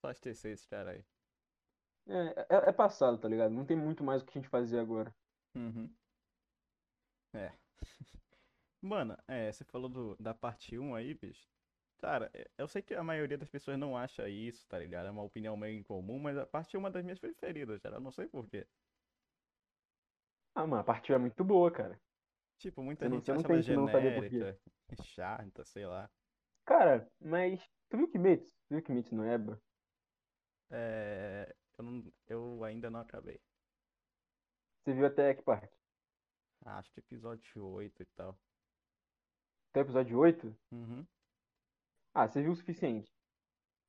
só 0.02 0.10
esquecer 0.12 0.54
esse 0.54 0.68
cara 0.68 0.92
aí. 0.92 1.06
É, 2.10 2.46
é, 2.56 2.70
é 2.70 2.74
passado, 2.74 3.20
tá 3.20 3.28
ligado? 3.28 3.52
Não 3.54 3.66
tem 3.66 3.78
muito 3.78 4.04
mais 4.04 4.22
o 4.22 4.26
que 4.26 4.38
a 4.38 4.42
gente 4.42 4.50
fazer 4.50 4.80
agora. 4.80 5.16
Uhum. 5.56 5.98
É. 7.34 7.58
Mano, 8.82 9.18
é, 9.28 9.52
você 9.52 9.66
falou 9.66 9.90
do, 9.90 10.16
da 10.18 10.34
parte 10.34 10.78
1 10.78 10.96
aí, 10.96 11.14
bicho. 11.14 11.50
Cara, 11.98 12.30
é, 12.34 12.50
eu 12.58 12.68
sei 12.68 12.82
que 12.82 12.94
a 12.96 13.04
maioria 13.04 13.38
das 13.38 13.50
pessoas 13.50 13.78
não 13.80 13.98
acha 13.98 14.30
isso, 14.30 14.68
tá 14.68 14.78
ligado? 14.80 15.08
É 15.08 15.12
uma 15.12 15.24
opinião 15.24 15.58
meio 15.58 15.80
incomum, 15.80 16.20
mas 16.20 16.38
a 16.38 16.46
parte 16.48 16.78
1 16.78 16.82
é 16.82 16.84
uma 16.84 16.92
das 16.92 17.04
minhas 17.04 17.20
preferidas, 17.20 17.80
cara. 17.82 17.98
Eu 17.98 18.02
não 18.02 18.12
sei 18.12 18.28
por 18.28 18.48
quê. 18.50 18.68
Ah, 20.56 20.66
mano, 20.68 20.82
a 20.82 20.84
partida 20.84 21.16
é 21.18 21.20
muito 21.20 21.44
boa, 21.46 21.72
cara. 21.72 22.02
Tipo, 22.58 22.82
muita 22.84 23.08
não- 23.08 23.18
gente 23.18 23.28
não 23.28 23.36
acha 23.36 23.48
ela 23.48 23.62
que 23.62 23.62
genérica, 23.64 24.60
chata, 25.04 25.64
sei 25.64 25.86
lá. 25.86 26.12
Cara, 26.66 27.12
mas 27.20 27.68
tu 27.90 27.98
viu 27.98 28.10
Kimetsu? 28.12 28.52
Tu 28.68 28.76
viu 28.76 28.84
Kimetsu 28.84 29.16
no 29.16 29.26
Eba? 29.26 29.62
É, 30.70 31.56
eu, 31.78 31.86
não- 31.86 32.14
eu 32.28 32.64
ainda 32.64 32.90
não 32.90 33.00
acabei. 33.02 33.40
Você 34.84 34.94
viu 34.94 35.06
até 35.06 35.34
que 35.36 35.42
parte? 35.44 35.70
Acho 36.66 36.92
que 36.94 37.00
episódio 37.00 37.66
8 37.66 38.04
e 38.04 38.06
tal. 38.16 38.38
Até 39.72 39.82
episódio 39.82 40.18
8? 40.18 40.56
Uhum. 40.72 41.06
Ah, 42.14 42.28
você 42.28 42.42
viu 42.42 42.52
o 42.52 42.56
suficiente. 42.56 43.12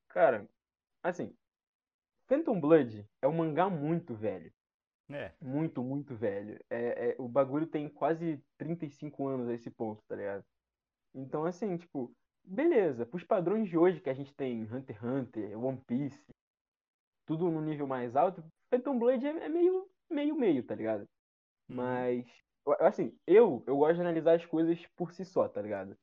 Cara, 0.08 0.48
assim, 1.02 1.34
Phantom 2.28 2.60
Blood 2.60 3.06
é 3.22 3.28
um 3.28 3.36
mangá 3.36 3.68
muito 3.70 4.14
velho. 4.14 4.52
É, 5.10 5.32
Muito, 5.40 5.82
muito 5.82 6.14
velho. 6.14 6.62
É, 6.68 7.12
é- 7.12 7.16
o 7.18 7.26
bagulho 7.28 7.66
tem 7.66 7.88
quase 7.88 8.44
35 8.58 9.26
anos 9.26 9.48
a 9.48 9.54
esse 9.54 9.70
ponto, 9.70 10.02
tá 10.06 10.14
ligado? 10.14 10.44
Então, 11.14 11.44
assim, 11.46 11.76
tipo, 11.78 12.14
beleza, 12.44 13.06
pros 13.06 13.24
padrões 13.24 13.68
de 13.68 13.78
hoje 13.78 14.00
que 14.00 14.10
a 14.10 14.14
gente 14.14 14.34
tem 14.34 14.62
Hunter 14.64 14.96
x 14.96 15.02
Hunter, 15.04 15.58
One 15.58 15.80
Piece, 15.86 16.22
tudo 17.28 17.50
no 17.52 17.62
nível 17.62 17.86
mais 17.88 18.16
alto, 18.16 18.44
Phantom 18.74 18.98
Blood 18.98 19.26
é, 19.26 19.30
é 19.46 19.50
meio, 19.50 19.90
meio, 20.10 20.36
meio, 20.36 20.66
tá 20.66 20.74
ligado? 20.76 21.08
uhum. 21.68 22.08
Mas, 22.16 22.26
assim, 22.80 23.18
eu, 23.26 23.64
eu 23.68 23.76
gosto 23.78 23.96
de 23.96 24.02
analisar 24.02 24.36
as 24.36 24.46
coisas 24.46 24.86
por 24.96 25.12
si 25.12 25.24
só, 25.24 25.48
tá 25.48 25.62
ligado? 25.62 25.96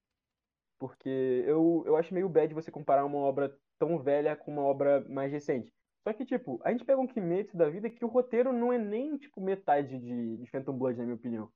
Porque 0.79 1.09
eu, 1.09 1.83
eu 1.85 1.95
acho 1.97 2.13
meio 2.13 2.29
bad 2.29 2.53
você 2.53 2.71
comparar 2.71 3.05
uma 3.05 3.19
obra 3.19 3.57
tão 3.79 4.01
velha 4.01 4.35
com 4.37 4.51
uma 4.51 4.63
obra 4.63 5.01
mais 5.09 5.31
recente. 5.31 5.73
Só 6.07 6.13
que, 6.13 6.25
tipo, 6.25 6.59
a 6.63 6.71
gente 6.71 6.85
pega 6.85 7.01
um 7.01 7.07
Kimetsu 7.07 7.57
da 7.57 7.69
vida 7.69 7.89
que 7.89 8.05
o 8.05 8.09
roteiro 8.09 8.53
não 8.53 8.73
é 8.73 8.77
nem, 8.79 9.17
tipo, 9.17 9.41
metade 9.41 9.99
de, 9.99 10.37
de 10.37 10.51
Phantom 10.51 10.77
Blood, 10.77 10.97
na 10.99 11.05
minha 11.05 11.15
opinião. 11.17 11.51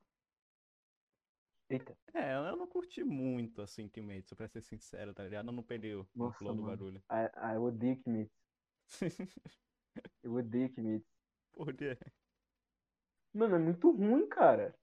Eita, 1.70 1.96
É, 2.14 2.34
eu 2.34 2.56
não 2.56 2.66
curti 2.68 3.04
muito, 3.04 3.62
assim, 3.62 3.88
Kimetsu, 3.88 4.34
pra 4.34 4.48
ser 4.48 4.62
sincero, 4.62 5.14
tá 5.14 5.22
ligado? 5.24 5.46
Eu 5.48 5.52
não 5.52 5.62
peguei 5.62 5.94
o, 5.94 6.08
nossa, 6.14 6.52
do 6.52 6.54
mano. 6.54 6.62
bagulho. 6.64 7.02
Ah, 7.08 7.30
ah, 7.50 7.54
eu 7.54 7.62
odeio 7.64 8.02
Kimetsu. 8.02 8.39
Eu 10.22 10.32
odeio 10.34 10.72
Kimetsu. 10.72 11.06
Por 11.52 11.72
quê? 11.76 11.96
Mano, 13.32 13.56
é 13.56 13.58
muito 13.58 13.90
ruim, 13.90 14.28
cara. 14.28 14.78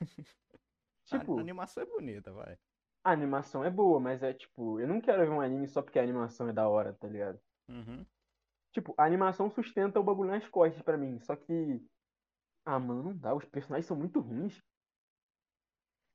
Tipo, 1.04 1.38
a 1.38 1.40
animação 1.40 1.82
é 1.82 1.86
bonita, 1.86 2.32
vai. 2.32 2.58
a 3.02 3.10
animação 3.12 3.64
é 3.64 3.70
boa, 3.70 3.98
mas 3.98 4.22
é 4.22 4.34
tipo, 4.34 4.78
eu 4.80 4.86
não 4.86 5.00
quero 5.00 5.22
ver 5.22 5.30
um 5.30 5.40
anime 5.40 5.66
só 5.66 5.80
porque 5.82 5.98
a 5.98 6.02
animação 6.02 6.48
é 6.48 6.52
da 6.52 6.68
hora, 6.68 6.92
tá 6.92 7.08
ligado? 7.08 7.40
Uhum. 7.68 8.06
Tipo, 8.72 8.94
a 8.98 9.04
animação 9.04 9.50
sustenta 9.50 9.98
o 9.98 10.04
bagulho 10.04 10.30
nas 10.30 10.46
costas 10.48 10.82
pra 10.82 10.96
mim. 10.96 11.18
Só 11.20 11.34
que. 11.34 11.84
Ah, 12.66 12.78
mano, 12.80 13.02
não 13.04 13.16
dá. 13.18 13.34
Os 13.34 13.44
personagens 13.46 13.86
são 13.86 13.96
muito 13.96 14.20
ruins. 14.20 14.62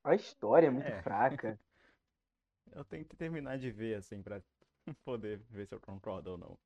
A 0.04 0.14
história 0.14 0.68
é 0.68 0.70
muito 0.70 0.86
É. 0.88 1.02
fraca. 1.02 1.58
Eu 2.72 2.84
tenho 2.84 3.04
que 3.06 3.16
terminar 3.16 3.58
de 3.58 3.70
ver, 3.70 3.96
assim, 3.96 4.22
pra 4.22 4.42
poder 5.04 5.38
ver 5.50 5.66
se 5.66 5.74
eu 5.74 5.80
concordo 5.80 6.32
ou 6.32 6.38
não. 6.38 6.58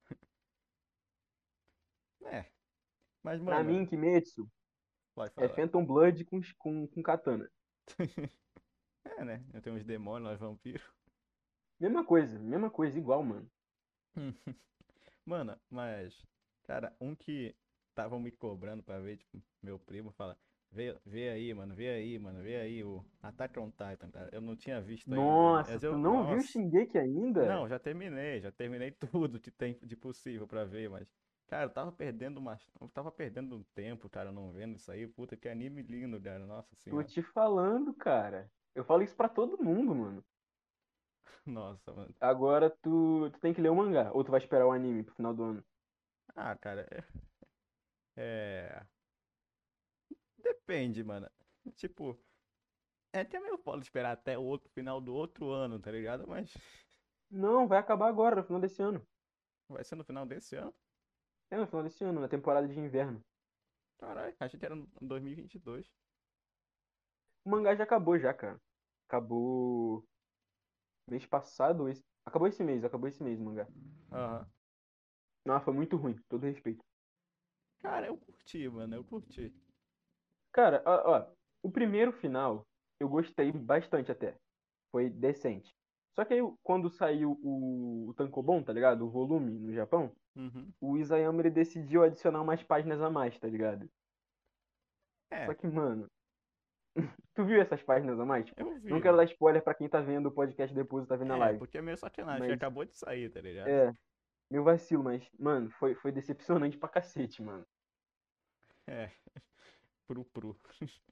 É. 2.27 2.47
Mas, 3.23 3.43
Pra 3.43 3.57
mano, 3.57 3.71
mim, 3.71 3.87
Kimetsu 3.87 4.49
é. 5.37 5.49
Phantom 5.49 5.85
Blood 5.85 6.25
com, 6.25 6.41
com, 6.59 6.87
com 6.87 7.03
katana. 7.03 7.51
É, 9.19 9.25
né? 9.25 9.41
Eu 9.55 9.63
tenho 9.63 9.77
uns 9.77 9.85
demônios, 9.85 10.29
nós 10.29 10.41
vampiros. 10.41 10.83
Mesma 11.79 12.05
coisa, 12.05 12.39
mesma 12.41 12.69
coisa, 12.69 12.99
igual, 12.99 13.23
mano. 13.23 13.49
Mano, 15.25 15.59
mas, 15.69 16.25
cara, 16.65 16.95
um 17.01 17.15
que 17.15 17.55
estavam 17.89 18.21
me 18.21 18.31
cobrando 18.31 18.83
pra 18.83 19.01
ver, 19.01 19.17
tipo, 19.17 19.43
meu 19.61 19.79
primo 19.79 20.13
fala, 20.13 20.39
vê, 20.71 20.97
vê 21.05 21.31
aí, 21.31 21.53
mano, 21.53 21.75
vê 21.75 21.89
aí, 21.89 22.19
mano, 22.19 22.43
vê 22.43 22.57
aí 22.57 22.85
o 22.85 23.05
Attack 23.23 23.59
on 23.59 23.71
Titan, 23.71 24.11
cara. 24.11 24.29
Eu 24.33 24.41
não 24.41 24.55
tinha 24.55 24.81
visto 24.81 25.13
ainda. 25.13 25.21
Nossa, 25.21 25.73
mas 25.73 25.81
tu 25.81 25.87
eu, 25.87 25.99
não 25.99 26.27
viu 26.27 26.37
nossa. 26.37 26.49
Shingeki 26.49 26.99
ainda? 26.99 27.47
Não, 27.47 27.69
já 27.69 27.79
terminei, 27.79 28.41
já 28.41 28.53
terminei 28.53 28.91
tudo 29.11 29.41
que 29.41 29.51
tem 29.51 29.79
de 29.83 29.97
possível 29.97 30.47
pra 30.47 30.65
ver, 30.65 30.89
mas, 30.89 31.09
cara, 31.47 31.65
eu 31.65 31.71
tava 31.73 31.93
perdendo 31.93 32.39
uma, 32.39 32.59
eu 32.81 32.89
tava 32.89 33.11
perdendo 33.13 33.57
um 33.57 33.65
tempo, 33.65 34.09
cara, 34.09 34.33
não 34.33 34.53
vendo 34.53 34.77
isso 34.77 34.91
aí. 34.91 35.07
Puta, 35.07 35.37
que 35.37 35.49
anime 35.49 35.83
lindo, 35.83 36.21
cara, 36.21 36.47
nossa 36.47 36.75
Tô 36.89 37.01
senhora. 37.01 37.05
te 37.05 37.23
falando, 37.23 37.95
cara. 37.95 38.53
Eu 38.75 38.85
falo 38.85 39.03
isso 39.03 39.17
pra 39.17 39.29
todo 39.29 39.63
mundo, 39.63 39.95
mano. 39.95 40.25
Nossa, 41.47 41.93
mano. 41.93 42.15
Agora 42.21 42.69
tu, 42.71 43.31
tu 43.31 43.41
tem 43.41 43.55
que 43.55 43.61
ler 43.63 43.71
o 43.71 43.75
mangá, 43.77 44.11
ou 44.13 44.23
tu 44.25 44.31
vai 44.31 44.39
esperar 44.41 44.67
o 44.67 44.73
anime 44.73 45.03
pro 45.03 45.15
final 45.15 45.35
do 45.35 45.43
ano. 45.45 45.65
Ah, 46.35 46.55
cara, 46.57 46.87
é. 48.17 48.23
é- 48.23 48.87
Depende, 50.39 51.03
mano. 51.05 51.29
Tipo, 51.77 52.19
é 53.13 53.21
até 53.21 53.41
meio 53.41 53.59
foda 53.59 53.83
esperar 53.83 54.13
até 54.13 54.39
o 54.39 54.43
outro 54.45 54.71
final 54.73 55.01
do 55.01 55.15
outro 55.15 55.51
ano, 55.51 55.81
tá 55.81 55.91
ligado? 55.91 56.27
Mas 56.29 56.55
Não, 57.31 57.69
vai 57.69 57.79
acabar 57.79 58.09
agora, 58.09 58.35
no 58.37 58.43
final 58.45 58.61
desse 58.61 58.83
ano. 58.83 59.07
vai 59.69 59.85
ser 59.85 59.95
no 59.97 60.05
final 60.05 60.27
desse 60.27 60.57
ano. 60.57 60.75
É, 61.51 61.57
no 61.57 61.67
final 61.67 61.83
desse 61.83 62.03
ano, 62.05 62.21
na 62.21 62.29
temporada 62.29 62.67
de 62.67 62.79
inverno. 62.79 63.23
Caralho, 63.99 64.35
a 64.39 64.49
gente 64.49 64.65
era 64.65 64.75
no 64.75 64.87
2022. 65.01 65.87
O 67.45 67.51
mangá 67.51 67.75
já 67.75 67.85
acabou 67.85 68.19
já, 68.19 68.35
cara. 68.35 68.61
Acabou 69.09 70.05
mês 71.09 71.25
passado, 71.25 71.89
esse... 71.89 72.05
acabou 72.25 72.49
esse 72.49 72.63
mês, 72.63 72.85
acabou 72.85 73.09
esse 73.09 73.23
mês 73.23 73.39
o 73.39 73.45
mangá. 73.45 73.67
Aham. 74.13 74.47
Não, 75.45 75.61
foi 75.61 75.73
muito 75.73 75.97
ruim, 75.97 76.21
todo 76.29 76.45
respeito. 76.45 76.85
Cara, 77.81 78.09
eu 78.09 78.19
curti, 78.19 78.69
mano, 78.69 78.97
eu 78.97 79.05
curti. 79.05 79.55
Cara, 80.53 80.83
ó, 80.85 81.13
ó, 81.13 81.33
o 81.63 81.71
primeiro 81.71 82.13
final 82.13 82.67
eu 82.99 83.09
gostei 83.09 83.53
bastante 83.53 84.11
até. 84.11 84.37
Foi 84.91 85.09
decente. 85.09 85.73
Só 86.19 86.25
que 86.25 86.33
aí, 86.35 86.41
quando 86.63 86.89
saiu 86.89 87.39
o, 87.43 88.09
o 88.09 88.15
Tankobon, 88.15 88.63
tá 88.63 88.73
ligado? 88.73 89.03
O 89.07 89.11
volume 89.11 89.53
no 89.59 89.73
Japão, 89.73 90.11
Uhum. 90.35 90.71
o 90.81 90.97
Isayama 90.99 91.41
ele 91.43 91.51
decidiu 91.51 92.03
adicionar 92.03 92.43
umas 92.43 92.63
páginas 92.63 93.01
a 93.01 93.09
mais, 93.11 93.39
tá 93.39 93.47
ligado? 93.49 93.89
É, 95.31 95.47
Só 95.47 95.55
que, 95.55 95.67
mano, 95.67 96.11
tu 97.35 97.45
viu 97.45 97.61
essas 97.61 97.83
páginas 97.83 98.19
a 98.19 98.25
mais? 98.25 98.51
Eu 98.57 98.79
vi. 98.81 98.91
não 98.91 99.01
quero 99.01 99.17
dar 99.17 99.25
spoiler 99.25 99.63
pra 99.63 99.75
quem 99.75 99.89
tá 99.89 100.01
vendo 100.01 100.27
o 100.27 100.33
podcast 100.33 100.75
depois 100.75 101.03
ou 101.03 101.09
tá 101.09 101.17
vendo 101.17 101.33
a 101.33 101.37
É, 101.37 101.39
live. 101.41 101.59
porque 101.59 101.79
é 101.79 101.83
meio 101.83 101.97
sacanagem, 101.99 102.49
Mas- 102.49 102.57
acabou 102.57 102.85
de 102.85 102.95
sair, 102.97 103.31
tá 103.31 103.41
ligado? 103.41 103.69
É, 103.69 103.93
meu 104.51 104.63
vacilo, 104.65 105.03
mas, 105.05 105.29
mano, 105.39 105.71
foi, 105.73 105.95
foi 105.95 106.13
decepcionante 106.13 106.79
pra 106.79 106.89
cacete, 106.89 107.43
mano. 107.43 107.67
É. 108.87 109.11
Pru 110.07 110.25
pru. 110.25 110.57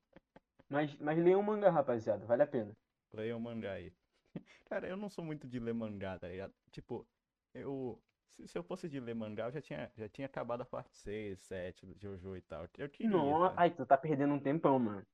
Mas, 0.71 0.97
mas 0.99 1.19
leiam 1.19 1.41
o 1.41 1.43
mangá, 1.43 1.69
rapaziada, 1.71 2.25
vale 2.27 2.43
a 2.43 2.47
pena. 2.47 2.73
Leia 3.13 3.37
o 3.37 3.41
mangá 3.41 3.73
aí. 3.73 3.93
Cara, 4.67 4.88
eu 4.88 4.97
não 4.97 5.09
sou 5.11 5.25
muito 5.25 5.47
de 5.49 5.59
ler 5.59 5.75
mangá, 5.75 6.19
tá 6.19 6.29
ligado? 6.29 6.55
Tipo, 6.71 7.07
eu. 7.53 8.03
Se, 8.29 8.49
se 8.49 8.59
eu 8.59 8.64
fosse 8.64 8.88
de 8.88 8.99
ler 9.00 9.14
mangá, 9.14 9.47
eu 9.47 9.53
já 9.53 9.61
tinha, 9.62 9.93
já 9.97 10.09
tinha 10.09 10.26
acabado 10.26 10.62
a 10.62 10.67
parte 10.67 10.97
6, 10.97 11.38
7 11.41 11.87
do 11.87 11.95
Jojo 11.99 12.37
e 12.37 12.43
tal. 12.43 12.69
Eu 12.76 12.88
queria, 12.91 13.11
Não, 13.11 13.37
sabe? 13.37 13.61
ai, 13.61 13.71
tu 13.73 13.87
tá 13.87 13.97
perdendo 13.97 14.35
um 14.35 14.41
tempão, 14.41 14.79
mano. 14.81 15.07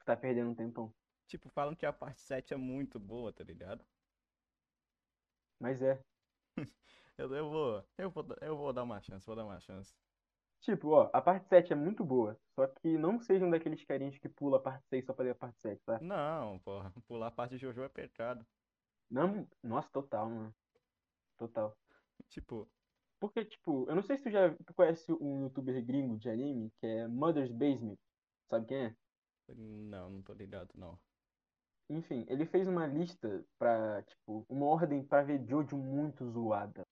Tu 0.00 0.04
tá 0.06 0.16
perdendo 0.16 0.50
um 0.50 0.54
tempão. 0.54 0.94
Tipo, 1.26 1.50
falam 1.50 1.74
que 1.76 1.84
a 1.84 1.92
parte 1.92 2.22
7 2.22 2.54
é 2.54 2.56
muito 2.56 2.98
boa, 2.98 3.30
tá 3.30 3.44
ligado? 3.44 3.84
Mas 5.58 5.82
é. 5.82 6.04
Eu, 7.16 7.32
eu 7.34 7.48
vou, 7.48 7.84
eu 7.96 8.10
vou, 8.10 8.26
eu 8.40 8.56
vou 8.56 8.72
dar 8.72 8.82
uma 8.82 9.00
chance, 9.00 9.24
vou 9.26 9.36
dar 9.36 9.44
uma 9.44 9.60
chance. 9.60 9.94
Tipo, 10.64 10.88
ó, 10.92 11.10
a 11.12 11.20
parte 11.20 11.46
7 11.48 11.72
é 11.74 11.76
muito 11.76 12.02
boa. 12.04 12.40
Só 12.58 12.66
que 12.66 12.96
não 12.96 13.20
sejam 13.20 13.50
daqueles 13.50 13.84
carinhas 13.84 14.16
que 14.18 14.28
pula 14.28 14.56
a 14.56 14.60
parte 14.60 14.86
6 14.88 15.04
só 15.04 15.12
pra 15.12 15.24
ler 15.24 15.32
a 15.32 15.34
parte 15.34 15.60
7, 15.60 15.82
tá? 15.84 16.00
Não, 16.00 16.58
porra, 16.60 16.92
pular 17.06 17.26
a 17.28 17.30
parte 17.30 17.52
de 17.52 17.58
Jojo 17.58 17.82
é 17.82 17.88
pecado. 17.88 18.46
Não, 19.10 19.46
nossa, 19.62 19.88
total, 19.90 20.28
mano. 20.30 20.54
Total. 21.38 21.76
Tipo, 22.28 22.68
Porque, 23.20 23.44
tipo, 23.44 23.86
eu 23.88 23.94
não 23.94 24.02
sei 24.02 24.16
se 24.18 24.24
tu 24.24 24.30
já 24.30 24.54
conhece 24.76 25.12
um 25.12 25.42
youtuber 25.44 25.84
gringo 25.84 26.18
de 26.18 26.30
anime 26.30 26.70
que 26.80 26.86
é 26.86 27.08
Mother's 27.08 27.50
Basement. 27.52 27.98
Sabe 28.50 28.66
quem 28.66 28.86
é? 28.86 28.96
não, 29.48 30.10
não 30.10 30.22
tô 30.22 30.32
ligado, 30.34 30.70
não. 30.74 30.98
Enfim, 31.90 32.24
ele 32.28 32.46
fez 32.46 32.66
uma 32.68 32.86
lista 32.86 33.44
pra, 33.58 34.02
tipo, 34.02 34.44
uma 34.48 34.66
ordem 34.66 35.04
pra 35.04 35.22
ver 35.22 35.44
Jojo 35.46 35.76
muito 35.76 36.30
zoada. 36.30 36.83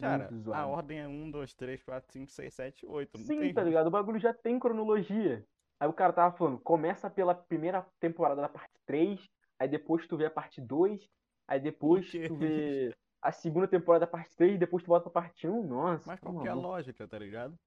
Cara, 0.00 0.28
a 0.52 0.66
ordem 0.66 0.98
é 0.98 1.08
1, 1.08 1.30
2, 1.30 1.54
3, 1.54 1.82
4, 1.82 2.12
5, 2.12 2.30
6, 2.30 2.54
7, 2.54 2.86
8. 2.86 3.18
Não 3.18 3.26
Sim, 3.26 3.38
tem. 3.40 3.54
tá 3.54 3.62
ligado? 3.62 3.86
O 3.86 3.90
bagulho 3.90 4.18
já 4.18 4.34
tem 4.34 4.58
cronologia. 4.58 5.46
Aí 5.78 5.88
o 5.88 5.92
cara 5.92 6.12
tava 6.12 6.36
falando, 6.36 6.58
começa 6.60 7.10
pela 7.10 7.34
primeira 7.34 7.86
temporada 8.00 8.40
da 8.40 8.48
parte 8.48 8.74
3, 8.86 9.28
aí 9.58 9.68
depois 9.68 10.06
tu 10.06 10.16
vê 10.16 10.26
a 10.26 10.30
parte 10.30 10.60
2, 10.60 11.08
aí 11.46 11.60
depois 11.60 12.20
tu 12.26 12.36
vê 12.36 12.92
a 13.20 13.32
segunda 13.32 13.68
temporada 13.68 14.06
da 14.06 14.10
parte 14.10 14.34
3, 14.36 14.58
depois 14.58 14.82
tu 14.82 14.88
volta 14.88 15.10
pra 15.10 15.22
parte 15.22 15.48
1. 15.48 15.66
Nossa, 15.66 16.06
Mas 16.08 16.20
tá 16.20 16.26
qual 16.26 16.40
que 16.40 16.46
é 16.46 16.50
a 16.50 16.54
lógica, 16.54 17.06
tá 17.08 17.18
ligado? 17.18 17.58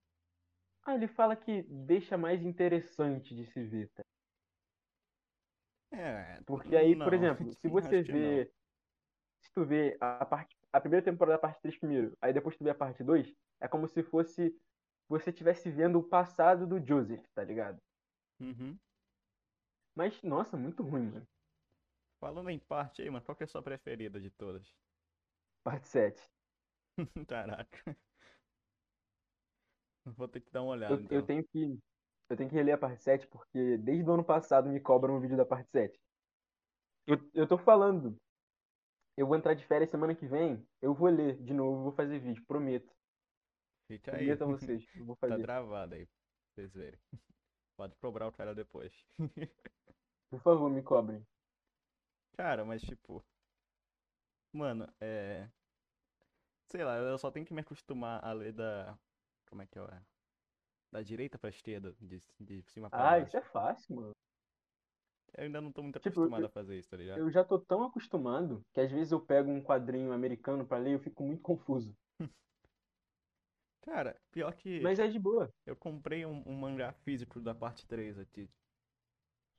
Ah, 0.84 0.96
ele 0.96 1.08
fala 1.08 1.36
que 1.36 1.64
deixa 1.64 2.18
mais 2.18 2.42
interessante 2.42 3.36
de 3.36 3.46
se 3.46 3.62
ver, 3.64 3.90
tá? 3.94 4.04
É, 5.92 6.40
Porque 6.46 6.76
aí, 6.76 6.96
não, 6.96 7.06
por 7.06 7.14
exemplo, 7.14 7.54
se 7.54 7.68
você 7.68 8.02
vê. 8.02 8.52
Se 9.42 9.52
tu 9.54 9.66
vê 9.66 9.98
a 10.02 10.26
parte, 10.26 10.57
a 10.78 10.82
primeira 10.82 11.04
temporada 11.04 11.38
da 11.38 11.42
parte 11.42 11.62
3 11.62 11.78
primeiro, 11.80 12.16
aí 12.22 12.32
depois 12.34 12.56
tu 12.56 12.64
vê 12.64 12.70
a 12.70 12.76
parte 12.76 13.04
2, 13.04 13.34
é 13.60 13.68
como 13.68 13.88
se 13.88 14.04
fosse 14.04 14.56
você 15.10 15.30
estivesse 15.30 15.72
vendo 15.72 16.00
o 16.00 16.04
passado 16.04 16.68
do 16.68 16.86
Joseph, 16.86 17.26
tá 17.34 17.44
ligado? 17.44 17.80
Uhum. 18.40 18.78
Mas, 19.96 20.22
nossa, 20.22 20.56
muito 20.58 20.84
ruim, 20.84 21.10
mano. 21.10 21.28
Falando 22.20 22.50
em 22.50 22.60
parte 22.60 23.02
aí, 23.02 23.10
mano, 23.10 23.26
qual 23.26 23.36
que 23.36 23.44
é 23.44 23.46
a 23.46 23.48
sua 23.48 23.62
preferida 23.64 24.20
de 24.20 24.30
todas? 24.30 24.68
Parte 25.64 25.88
7. 25.88 26.22
Caraca. 27.28 27.98
Vou 30.06 30.28
ter 30.28 30.42
que 30.42 30.52
dar 30.52 30.62
uma 30.62 30.72
olhada, 30.72 30.94
Eu, 30.94 31.00
eu 31.00 31.06
então. 31.06 31.26
tenho 31.26 31.48
que. 31.48 31.80
Eu 32.30 32.36
tenho 32.36 32.50
que 32.50 32.56
reler 32.56 32.76
a 32.76 32.78
parte 32.78 33.02
7 33.04 33.28
porque 33.28 33.78
desde 33.78 34.10
o 34.10 34.14
ano 34.14 34.24
passado 34.24 34.70
me 34.70 34.80
cobram 34.82 35.16
um 35.16 35.20
vídeo 35.22 35.38
da 35.38 35.46
parte 35.46 35.70
7. 35.72 36.00
Eu, 37.08 37.18
eu 37.34 37.48
tô 37.48 37.58
falando. 37.58 38.18
Eu 39.18 39.26
vou 39.26 39.36
entrar 39.36 39.56
de 39.56 39.66
férias 39.66 39.90
semana 39.90 40.14
que 40.16 40.28
vem. 40.28 40.66
Eu 40.82 40.94
vou 40.94 41.10
ler 41.10 41.42
de 41.42 41.54
novo, 41.54 41.84
vou 41.84 41.92
fazer 41.92 42.20
vídeo, 42.20 42.46
prometo. 42.46 42.94
Fica 43.88 44.16
aí. 44.16 44.36
Prometo 44.38 44.44
a 44.44 44.46
vocês. 44.86 44.86
Eu 44.96 45.06
vou 45.06 45.16
Tá 45.16 45.28
fazer. 45.28 45.42
travado 45.44 45.96
aí, 45.96 46.06
pra 46.06 46.16
vocês 46.54 46.74
verem. 46.74 47.00
Pode 47.76 47.96
cobrar 47.98 48.28
o 48.28 48.32
cara 48.32 48.54
depois. 48.54 48.94
Por 50.30 50.40
favor, 50.42 50.70
me 50.70 50.84
cobrem. 50.84 51.26
Cara, 52.38 52.64
mas 52.64 52.82
tipo. 52.82 53.24
Mano, 54.54 54.88
é. 55.02 55.50
Sei 56.68 56.84
lá, 56.84 56.98
eu 56.98 57.18
só 57.18 57.32
tenho 57.32 57.46
que 57.46 57.54
me 57.54 57.62
acostumar 57.62 58.24
a 58.24 58.32
ler 58.34 58.54
da. 58.54 58.98
Como 59.50 59.62
é 59.62 59.66
que 59.68 59.80
é? 59.80 60.02
Da 60.92 61.02
direita 61.02 61.40
pra 61.40 61.50
esquerda, 61.50 61.94
de, 62.00 62.22
de 62.40 62.62
cima 62.64 62.90
pra 62.90 63.00
Ah, 63.00 63.04
baixo. 63.12 63.28
isso 63.28 63.38
é 63.38 63.42
fácil, 63.42 63.96
mano. 63.96 64.17
Eu 65.38 65.44
ainda 65.44 65.62
não 65.62 65.72
tô 65.72 65.84
muito 65.84 66.00
Tipo, 66.00 66.10
acostumado 66.10 66.42
eu- 66.42 66.48
a 66.48 66.50
fazer 66.50 66.78
isso, 66.80 66.90
tá 66.90 66.98
ligado? 66.98 67.20
Eu 67.20 67.30
já 67.30 67.44
tô 67.44 67.60
tão 67.60 67.84
acostumado 67.84 68.66
que 68.74 68.82
às 68.82 68.92
vezes 68.92 69.12
eu 69.12 69.24
pego 69.24 69.52
um 69.52 69.62
quadrinho 69.62 70.12
americano 70.12 70.66
pra 70.66 70.80
ler 70.80 70.90
e 70.90 70.94
eu 70.94 71.00
fico 71.00 71.24
muito 71.24 71.42
confuso. 71.44 71.96
Cara, 73.82 74.20
pior 74.32 74.54
que 74.56 74.82
Mas 74.82 75.00
é 75.00 75.08
de 75.08 75.20
boa. 75.20 75.54
eu 75.66 75.76
comprei 75.76 76.26
um, 76.26 76.44
um 76.46 76.54
mangá 76.58 76.92
físico 76.92 77.40
da 77.40 77.54
parte 77.54 77.86
3 77.88 78.18
aqui. 78.18 78.50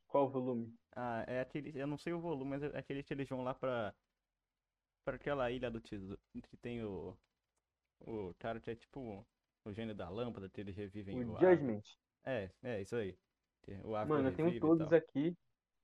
Qual 0.08 0.26
o 0.26 0.28
volume? 0.28 0.74
Ah, 0.96 1.24
é 1.26 1.40
aquele. 1.40 1.78
Eu 1.78 1.86
não 1.86 1.96
sei 1.96 2.12
o 2.12 2.20
volume, 2.20 2.50
mas 2.50 2.62
é 2.62 2.78
aquele 2.78 3.02
que 3.02 3.14
eles 3.14 3.28
vão 3.28 3.42
lá 3.42 3.54
pra. 3.54 3.94
Pra 5.04 5.16
aquela 5.16 5.50
ilha 5.50 5.70
do 5.70 5.80
tesouro. 5.80 6.20
Que 6.32 6.56
tem 6.56 6.82
o. 6.82 7.16
O 8.06 8.34
cara 8.38 8.60
que 8.60 8.70
é 8.70 8.74
tipo. 8.74 9.24
O 9.64 9.72
gênio 9.72 9.94
da 9.94 10.08
lâmpada, 10.08 10.48
que 10.48 10.60
eles 10.60 10.74
revivem 10.76 11.22
O 11.24 11.34
o 11.34 11.38
Judgment. 11.38 11.82
É, 12.24 12.50
é 12.62 12.80
isso 12.80 12.96
aí. 12.96 13.14
O 13.84 13.90
Mano, 14.06 14.28
eu 14.28 14.34
tenho 14.34 14.60
todos 14.60 14.90
aqui. 14.92 15.36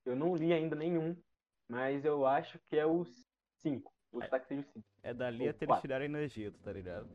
Eu 0.05 0.15
não 0.17 0.35
li 0.37 0.53
ainda 0.53 0.77
nenhum. 0.77 1.17
Mas 1.69 2.05
eu 2.05 2.27
acho 2.27 2.59
que 2.69 2.77
é 2.77 2.85
o 2.87 3.05
5. 3.05 3.93
Vou 4.13 4.23
chutar 4.23 4.41
que 4.41 4.47
seja 4.47 4.61
o 4.61 4.65
5. 4.65 4.87
É 5.03 5.13
dali 5.15 5.45
ou 5.45 5.51
até 5.51 5.65
eles 5.67 5.81
tirarem 5.81 6.15
Egito, 6.17 6.59
tá 6.63 6.73
ligado? 6.73 7.09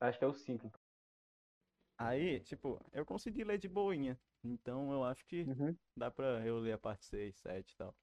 Acho 0.00 0.18
que 0.18 0.24
é 0.24 0.28
o 0.28 0.34
5. 0.34 0.70
Aí, 1.98 2.40
tipo, 2.40 2.78
eu 2.92 3.04
consegui 3.06 3.44
ler 3.44 3.58
de 3.58 3.68
boinha. 3.68 4.18
Então 4.44 4.92
eu 4.92 5.04
acho 5.04 5.24
que 5.26 5.44
Uhum. 5.46 5.76
dá 5.96 6.10
pra 6.10 6.44
eu 6.44 6.58
ler 6.58 6.72
a 6.72 6.78
parte 6.78 7.06
6, 7.06 7.36
7 7.36 7.72
e 7.72 7.76
tal. 7.76 7.94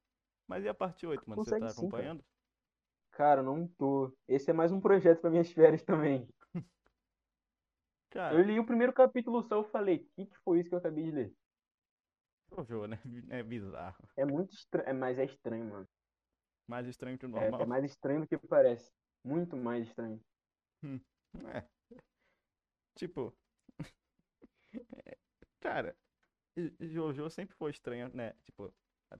Mas 0.47 0.63
e 0.63 0.69
a 0.69 0.73
parte 0.73 1.05
8, 1.05 1.29
mano? 1.29 1.43
Você 1.43 1.51
Consegue 1.51 1.67
tá 1.67 1.73
sim, 1.73 1.85
acompanhando? 1.85 2.23
Cara, 3.11 3.43
não 3.43 3.67
tô. 3.67 4.15
Esse 4.27 4.49
é 4.51 4.53
mais 4.53 4.71
um 4.71 4.79
projeto 4.81 5.21
para 5.21 5.29
minhas 5.29 5.51
férias 5.53 5.83
também. 5.83 6.27
Cara, 8.09 8.33
Eu 8.33 8.41
li 8.41 8.59
o 8.59 8.65
primeiro 8.65 8.93
capítulo 8.93 9.43
só, 9.43 9.55
eu 9.57 9.63
falei, 9.65 9.97
o 9.97 10.09
que, 10.15 10.25
que 10.27 10.37
foi 10.39 10.59
isso 10.59 10.69
que 10.69 10.75
eu 10.75 10.79
acabei 10.79 11.03
de 11.03 11.11
ler? 11.11 11.35
Jojo, 12.55 12.87
né? 12.87 12.97
É 13.29 13.43
bizarro. 13.43 14.07
É 14.15 14.25
muito 14.25 14.53
estranho, 14.53 14.89
é, 14.89 14.93
mas 14.93 15.17
é 15.17 15.25
estranho, 15.25 15.65
mano. 15.65 15.87
Mais 16.67 16.87
estranho 16.87 17.17
que 17.17 17.25
o 17.25 17.29
É, 17.29 17.49
normal. 17.49 17.61
é 17.61 17.65
mais 17.65 17.83
estranho 17.85 18.21
do 18.21 18.27
que 18.27 18.37
parece. 18.37 18.91
Muito 19.23 19.55
mais 19.57 19.87
estranho. 19.87 20.19
É. 21.45 21.69
Tipo. 22.95 23.33
é, 25.05 25.17
Cara, 25.59 25.95
Jojo 26.79 27.29
sempre 27.29 27.55
foi 27.55 27.71
estranho, 27.71 28.09
né? 28.13 28.33
Tipo, 28.43 28.73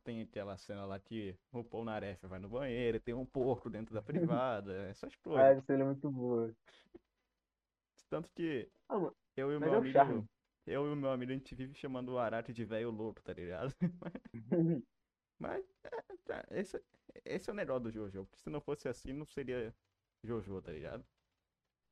tem 0.03 0.21
aquela 0.21 0.57
cena 0.57 0.85
lá 0.85 0.99
que 0.99 1.37
o 1.51 1.63
Polnareff 1.63 2.25
vai 2.27 2.39
no 2.39 2.49
banheiro, 2.49 2.99
tem 2.99 3.13
um 3.13 3.25
porco 3.25 3.69
dentro 3.69 3.93
da 3.93 4.01
privada, 4.03 4.87
essas 4.89 5.15
Ah, 5.33 5.45
coisas. 5.45 5.57
essa 5.57 5.73
é 5.73 5.77
muito 5.83 6.11
boa. 6.11 6.53
Tanto 8.09 8.29
que 8.33 8.71
Ah, 8.89 8.97
eu 9.35 9.51
e 9.51 9.57
o 9.57 9.61
meu 9.61 9.73
é 9.73 9.77
amigo. 9.77 9.93
charme. 9.93 10.27
Eu 10.69 10.85
e 10.85 10.93
o 10.93 10.95
meu 10.95 11.09
amigo, 11.09 11.31
a 11.31 11.35
gente 11.35 11.55
vive 11.55 11.73
chamando 11.73 12.09
o 12.09 12.19
Arate 12.19 12.53
de 12.53 12.63
velho 12.63 12.91
louco, 12.91 13.23
tá 13.23 13.33
ligado? 13.33 13.73
Mas 15.39 15.65
é, 15.83 15.89
tá, 16.25 16.45
esse, 16.51 16.83
esse 17.25 17.49
é 17.49 17.53
o 17.53 17.55
negócio 17.55 17.83
do 17.83 17.91
Jojo. 17.91 18.25
Porque 18.25 18.39
se 18.39 18.49
não 18.51 18.61
fosse 18.61 18.87
assim, 18.87 19.11
não 19.11 19.25
seria 19.25 19.75
Jojo, 20.23 20.61
tá 20.61 20.71
ligado? 20.71 21.03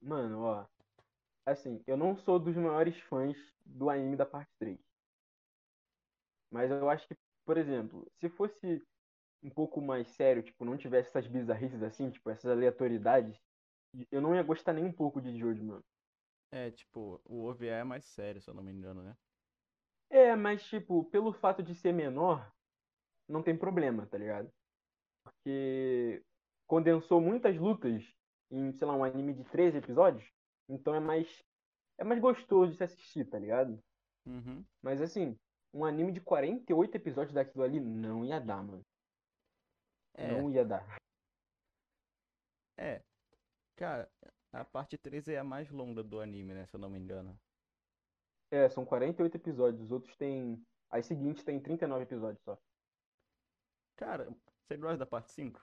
Mano, 0.01 0.41
ó. 0.41 0.67
Assim, 1.45 1.83
eu 1.87 1.97
não 1.97 2.15
sou 2.17 2.39
dos 2.39 2.55
maiores 2.55 2.99
fãs 2.99 3.35
do 3.65 3.89
anime 3.89 4.15
da 4.15 4.25
parte 4.27 4.51
3. 4.59 4.79
Mas 6.51 6.69
eu 6.69 6.89
acho 6.89 7.07
que, 7.07 7.15
por 7.45 7.57
exemplo, 7.57 8.05
se 8.19 8.29
fosse 8.29 8.85
um 9.41 9.49
pouco 9.49 9.81
mais 9.81 10.07
sério, 10.09 10.43
tipo, 10.43 10.65
não 10.65 10.77
tivesse 10.77 11.09
essas 11.09 11.27
bizarrices 11.27 11.81
assim, 11.81 12.11
tipo, 12.11 12.29
essas 12.29 12.51
aleatoriedades, 12.51 13.39
eu 14.11 14.21
não 14.21 14.35
ia 14.35 14.43
gostar 14.43 14.73
nem 14.73 14.85
um 14.85 14.93
pouco 14.93 15.21
de 15.21 15.37
Jojo, 15.39 15.63
mano. 15.63 15.83
É, 16.51 16.71
tipo, 16.71 17.21
o 17.25 17.43
OVA 17.45 17.65
é 17.65 17.83
mais 17.83 18.05
sério, 18.05 18.41
se 18.41 18.49
eu 18.49 18.53
não 18.53 18.63
me 18.63 18.71
engano, 18.71 19.03
né? 19.03 19.15
É, 20.10 20.36
mas, 20.36 20.63
tipo, 20.65 21.03
pelo 21.05 21.33
fato 21.33 21.62
de 21.62 21.75
ser 21.75 21.91
menor, 21.91 22.49
não 23.27 23.43
tem 23.43 23.57
problema, 23.57 24.07
tá 24.07 24.17
ligado? 24.17 24.49
Porque 25.23 26.23
condensou 26.65 27.19
muitas 27.21 27.57
lutas 27.57 28.03
em, 28.49 28.71
sei 28.73 28.88
lá, 28.88 28.95
um 28.95 29.03
anime 29.03 29.33
de 29.33 29.43
13 29.45 29.77
episódios, 29.77 30.31
então 30.69 30.95
é 30.95 30.99
mais 30.99 31.43
é 31.97 32.03
mais 32.03 32.21
gostoso 32.21 32.71
de 32.71 32.77
se 32.77 32.83
assistir, 32.83 33.25
tá 33.25 33.39
ligado? 33.39 33.79
Uhum. 34.25 34.63
Mas 34.81 35.01
assim, 35.01 35.36
um 35.73 35.83
anime 35.86 36.12
de 36.12 36.21
48 36.21 36.95
episódios 36.95 37.33
daquilo 37.33 37.63
ali 37.63 37.79
não 37.79 38.23
ia 38.23 38.39
dar, 38.39 38.63
mano. 38.63 38.83
É, 40.13 40.31
Não 40.31 40.49
ia 40.51 40.65
dar. 40.65 40.97
é. 42.77 43.01
Cara, 43.75 44.10
a 44.51 44.65
parte 44.65 44.97
3 44.97 45.27
é 45.29 45.38
a 45.38 45.43
mais 45.43 45.69
longa 45.71 46.03
do 46.03 46.19
anime, 46.19 46.53
né? 46.53 46.67
Se 46.67 46.75
eu 46.75 46.79
não 46.79 46.89
me 46.89 46.99
engano. 46.99 47.39
É, 48.51 48.69
são 48.69 48.86
48 48.86 49.36
episódios, 49.36 49.83
os 49.83 49.91
outros 49.91 50.15
têm 50.17 50.65
as 50.89 51.05
seguintes 51.05 51.43
têm 51.43 51.62
39 51.62 52.03
episódios 52.03 52.43
só. 52.43 52.57
Cara, 53.97 54.29
você 54.63 54.77
gosta 54.77 54.97
da 54.99 55.05
parte 55.05 55.31
5? 55.33 55.62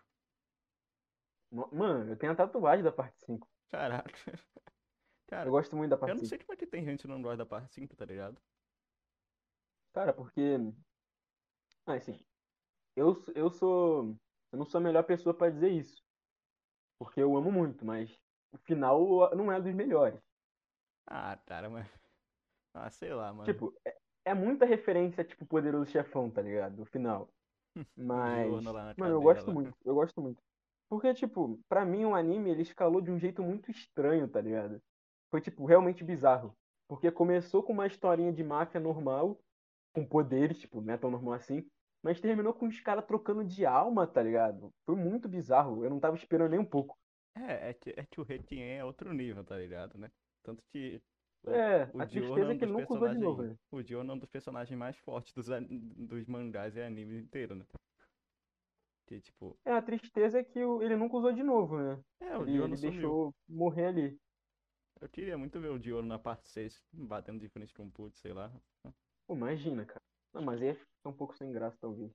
No- 1.51 1.71
Mano, 1.73 2.11
eu 2.13 2.19
tenho 2.19 2.33
a 2.33 2.37
tatuagem 2.37 2.85
da 2.85 2.93
parte 2.93 3.19
5. 3.25 3.49
Caraca. 3.71 4.13
Cara, 5.27 5.49
Eu 5.49 5.53
gosto 5.53 5.77
muito 5.77 5.91
da 5.91 5.99
eu 6.07 6.15
parte 6.15 6.17
não 6.17 6.23
5. 6.23 6.25
sei 6.25 6.39
como 6.39 6.53
é 6.55 6.57
que 6.57 6.67
tem 6.67 6.85
gente 6.85 7.03
que 7.03 7.09
não 7.09 7.23
gosta 7.23 7.39
da 7.39 7.47
parte 7.47 7.75
5, 7.75 7.97
tá 7.97 8.05
ligado? 8.07 8.43
Cara, 9.93 10.13
porque 10.13 10.59
ah, 11.87 11.95
assim, 11.95 12.19
eu 12.97 13.15
eu 13.35 13.51
sou 13.51 14.17
eu 14.53 14.59
não 14.59 14.67
sou 14.67 14.79
a 14.81 14.83
melhor 14.85 15.05
pessoa 15.05 15.37
pra 15.37 15.51
dizer 15.51 15.71
isso, 15.73 16.05
porque 16.99 17.21
eu 17.23 17.37
amo 17.37 17.53
muito, 17.53 17.85
mas 17.87 18.21
o 18.55 18.59
final 18.59 19.35
não 19.35 19.51
é 19.51 19.61
dos 19.61 19.75
melhores. 19.75 20.21
Ah, 21.07 21.37
cara, 21.45 21.69
mas. 21.69 21.87
Ah, 22.73 22.89
sei 22.91 23.13
lá, 23.13 23.33
mano. 23.33 23.45
Tipo, 23.45 23.75
é, 23.85 23.97
é 24.27 24.35
muita 24.35 24.65
referência, 24.65 25.25
tipo, 25.25 25.45
Poderoso 25.45 25.91
Chefão, 25.91 26.31
tá 26.31 26.41
ligado? 26.41 26.83
O 26.83 26.87
final. 26.87 27.29
Mas, 27.97 28.49
mano, 28.97 29.15
eu 29.15 29.21
gosto 29.21 29.49
lá. 29.49 29.53
muito, 29.55 29.77
eu 29.85 29.95
gosto 29.95 30.23
muito. 30.23 30.41
Porque, 30.89 31.13
tipo, 31.13 31.59
pra 31.69 31.85
mim 31.85 32.05
o 32.05 32.15
anime 32.15 32.51
ele 32.51 32.63
escalou 32.63 33.01
de 33.01 33.11
um 33.11 33.19
jeito 33.19 33.43
muito 33.43 33.69
estranho, 33.69 34.29
tá 34.29 34.41
ligado? 34.41 34.81
Foi, 35.29 35.41
tipo, 35.41 35.65
realmente 35.65 36.05
bizarro. 36.05 36.57
Porque 36.87 37.11
começou 37.11 37.65
com 37.65 37.73
uma 37.73 37.87
historinha 37.87 38.33
de 38.33 38.45
máfia 38.45 38.81
normal, 38.81 39.41
com 39.93 40.07
poderes, 40.07 40.59
tipo, 40.59 40.81
não 40.81 40.95
é 40.95 40.97
tão 40.97 41.11
normal 41.11 41.35
assim. 41.35 41.69
Mas 42.01 42.21
terminou 42.21 42.55
com 42.55 42.69
os 42.69 42.79
caras 42.79 43.05
trocando 43.07 43.43
de 43.45 43.67
alma, 43.67 44.07
tá 44.07 44.23
ligado? 44.23 44.71
Foi 44.87 44.95
muito 44.95 45.29
bizarro. 45.29 45.85
Eu 45.85 45.91
não 45.91 45.99
tava 45.99 46.17
esperando 46.17 46.51
nem 46.51 46.61
um 46.61 46.65
pouco. 46.65 46.97
É, 47.37 47.71
é 47.71 47.75
que, 47.75 47.91
é 47.97 48.05
que 48.07 48.21
o 48.21 48.25
Retien 48.25 48.63
é 48.79 48.85
outro 48.85 49.13
nível, 49.13 49.45
tá 49.45 49.57
ligado, 49.57 49.99
né? 49.99 50.11
Tanto 50.43 50.63
que 50.73 51.03
o, 51.43 51.59
É, 51.59 51.91
o 51.93 52.03
a 52.03 52.07
tristeza 52.07 52.53
é 52.53 52.53
é 52.53 52.55
um 52.55 52.57
que 52.57 52.65
ele 52.65 52.73
dos 52.73 52.73
nunca 52.73 52.93
usou 52.93 53.09
de 53.09 53.19
novo, 53.19 53.43
personagens. 53.43 53.45
né? 53.45 53.57
O 53.71 53.83
é 53.83 53.97
um 54.15 54.19
dos 54.19 54.29
personagens 54.29 54.79
mais 54.79 54.97
fortes 54.99 55.33
dos, 55.35 55.47
dos 55.69 56.27
mangás 56.27 56.77
e 56.77 56.83
animes 56.83 57.17
inteiros, 57.23 57.59
né? 57.59 57.65
Que, 59.07 59.21
tipo, 59.21 59.59
É, 59.65 59.73
a 59.73 59.83
tristeza 59.83 60.39
é 60.41 60.45
que 60.45 60.63
o- 60.65 60.83
ele 60.83 60.97
nunca 60.97 61.17
usou 61.17 61.33
de 61.33 61.43
novo, 61.43 61.79
né? 61.79 62.03
é, 62.21 62.37
o 62.39 62.47
Giorno 62.47 62.75
ele 62.75 62.77
sumiu. 62.77 63.17
deixou 63.17 63.35
morrer 63.49 63.87
ali. 63.87 64.19
Eu 65.01 65.09
queria 65.09 65.39
muito 65.39 65.61
ver 65.61 65.69
o 65.71 65.81
Giorno 65.81 66.09
na 66.09 66.19
parte 66.19 66.49
6, 66.49 66.83
batendo 66.93 67.39
de 67.41 67.49
frente 67.49 67.73
com 67.73 67.87
o 67.87 67.91
Putz, 67.93 68.19
sei 68.19 68.33
lá. 68.33 68.53
Pô, 69.27 69.35
imagina, 69.35 69.85
cara. 69.85 70.03
Não, 70.33 70.41
mas 70.43 70.63
aí 70.63 70.75
fica 70.75 71.09
um 71.09 71.13
pouco 71.13 71.37
sem 71.37 71.53
graça, 71.53 71.77
talvez. 71.81 72.11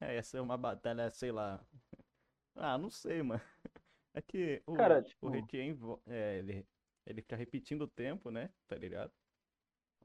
É, 0.00 0.16
essa 0.16 0.38
é 0.38 0.40
uma 0.40 0.56
batalha, 0.58 1.10
sei 1.10 1.30
lá. 1.32 1.64
Ah, 2.56 2.78
não 2.78 2.90
sei, 2.90 3.22
mano. 3.22 3.42
É 4.14 4.20
que 4.20 4.62
o, 4.66 4.74
Cara, 4.74 5.00
o 5.00 5.02
tipo, 5.02 5.28
Retien, 5.28 5.74
vo- 5.74 6.02
é, 6.06 6.38
ele, 6.38 6.66
ele 7.06 7.22
fica 7.22 7.36
repetindo 7.36 7.82
o 7.82 7.88
tempo, 7.88 8.30
né? 8.30 8.50
Tá 8.68 8.76
ligado? 8.76 9.10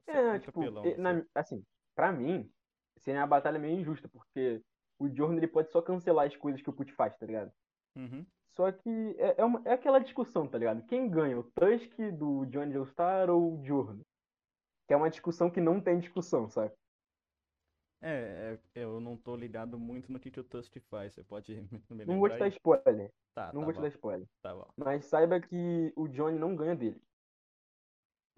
Isso 0.06 0.10
é, 0.10 0.38
tipo, 0.38 0.60
não 0.62 0.96
na- 0.96 1.24
assim, 1.34 1.62
pra 1.94 2.10
mim, 2.12 2.50
seria 2.98 3.20
uma 3.20 3.26
batalha 3.26 3.58
meio 3.58 3.78
injusta, 3.78 4.08
porque 4.08 4.62
o 4.98 5.08
Jorno 5.14 5.38
ele 5.38 5.46
pode 5.48 5.70
só 5.70 5.82
cancelar 5.82 6.26
as 6.26 6.36
coisas 6.36 6.62
que 6.62 6.70
o 6.70 6.72
Put 6.72 6.92
faz, 6.92 7.16
tá 7.16 7.26
ligado? 7.26 7.52
Uhum. 7.96 8.24
Só 8.56 8.72
que 8.72 8.88
é, 9.18 9.40
é, 9.40 9.44
uma- 9.44 9.62
é 9.64 9.72
aquela 9.72 9.98
discussão, 9.98 10.48
tá 10.48 10.58
ligado? 10.58 10.84
Quem 10.86 11.08
ganha, 11.08 11.38
o 11.38 11.44
Tusk 11.52 11.92
do 12.18 12.46
Johnny 12.46 12.72
Joestar 12.72 13.30
ou 13.30 13.58
o 13.60 13.64
Jorno? 13.64 14.00
Que 14.86 14.94
é 14.94 14.96
uma 14.96 15.10
discussão 15.10 15.50
que 15.50 15.60
não 15.60 15.80
tem 15.80 16.00
discussão, 16.00 16.48
sabe? 16.48 16.72
É, 18.00 18.54
é, 18.74 18.80
eu 18.82 19.00
não 19.00 19.16
tô 19.16 19.34
ligado 19.36 19.78
muito 19.78 20.12
no 20.12 20.20
que, 20.20 20.30
que 20.30 20.38
o 20.40 20.44
Tusk 20.44 20.76
faz. 20.88 21.14
Você 21.14 21.24
pode 21.24 21.54
me 21.72 21.84
me 21.90 22.04
Não 22.04 22.18
vou 22.18 22.28
lembrar 22.28 22.30
te 22.30 22.36
dar 22.38 22.48
aí? 22.48 22.48
spoiler, 22.48 23.12
Tá, 23.34 23.52
não 23.52 23.62
tá 23.62 23.64
vou 23.64 23.72
te 23.72 23.80
bom, 23.80 23.80
dar 23.80 23.88
spoiler. 23.88 24.28
tá 24.42 24.54
bom. 24.54 24.72
Mas 24.76 25.06
saiba 25.06 25.40
que 25.40 25.92
o 25.96 26.08
Johnny 26.08 26.38
não 26.38 26.56
ganha 26.56 26.74
dele. 26.76 27.00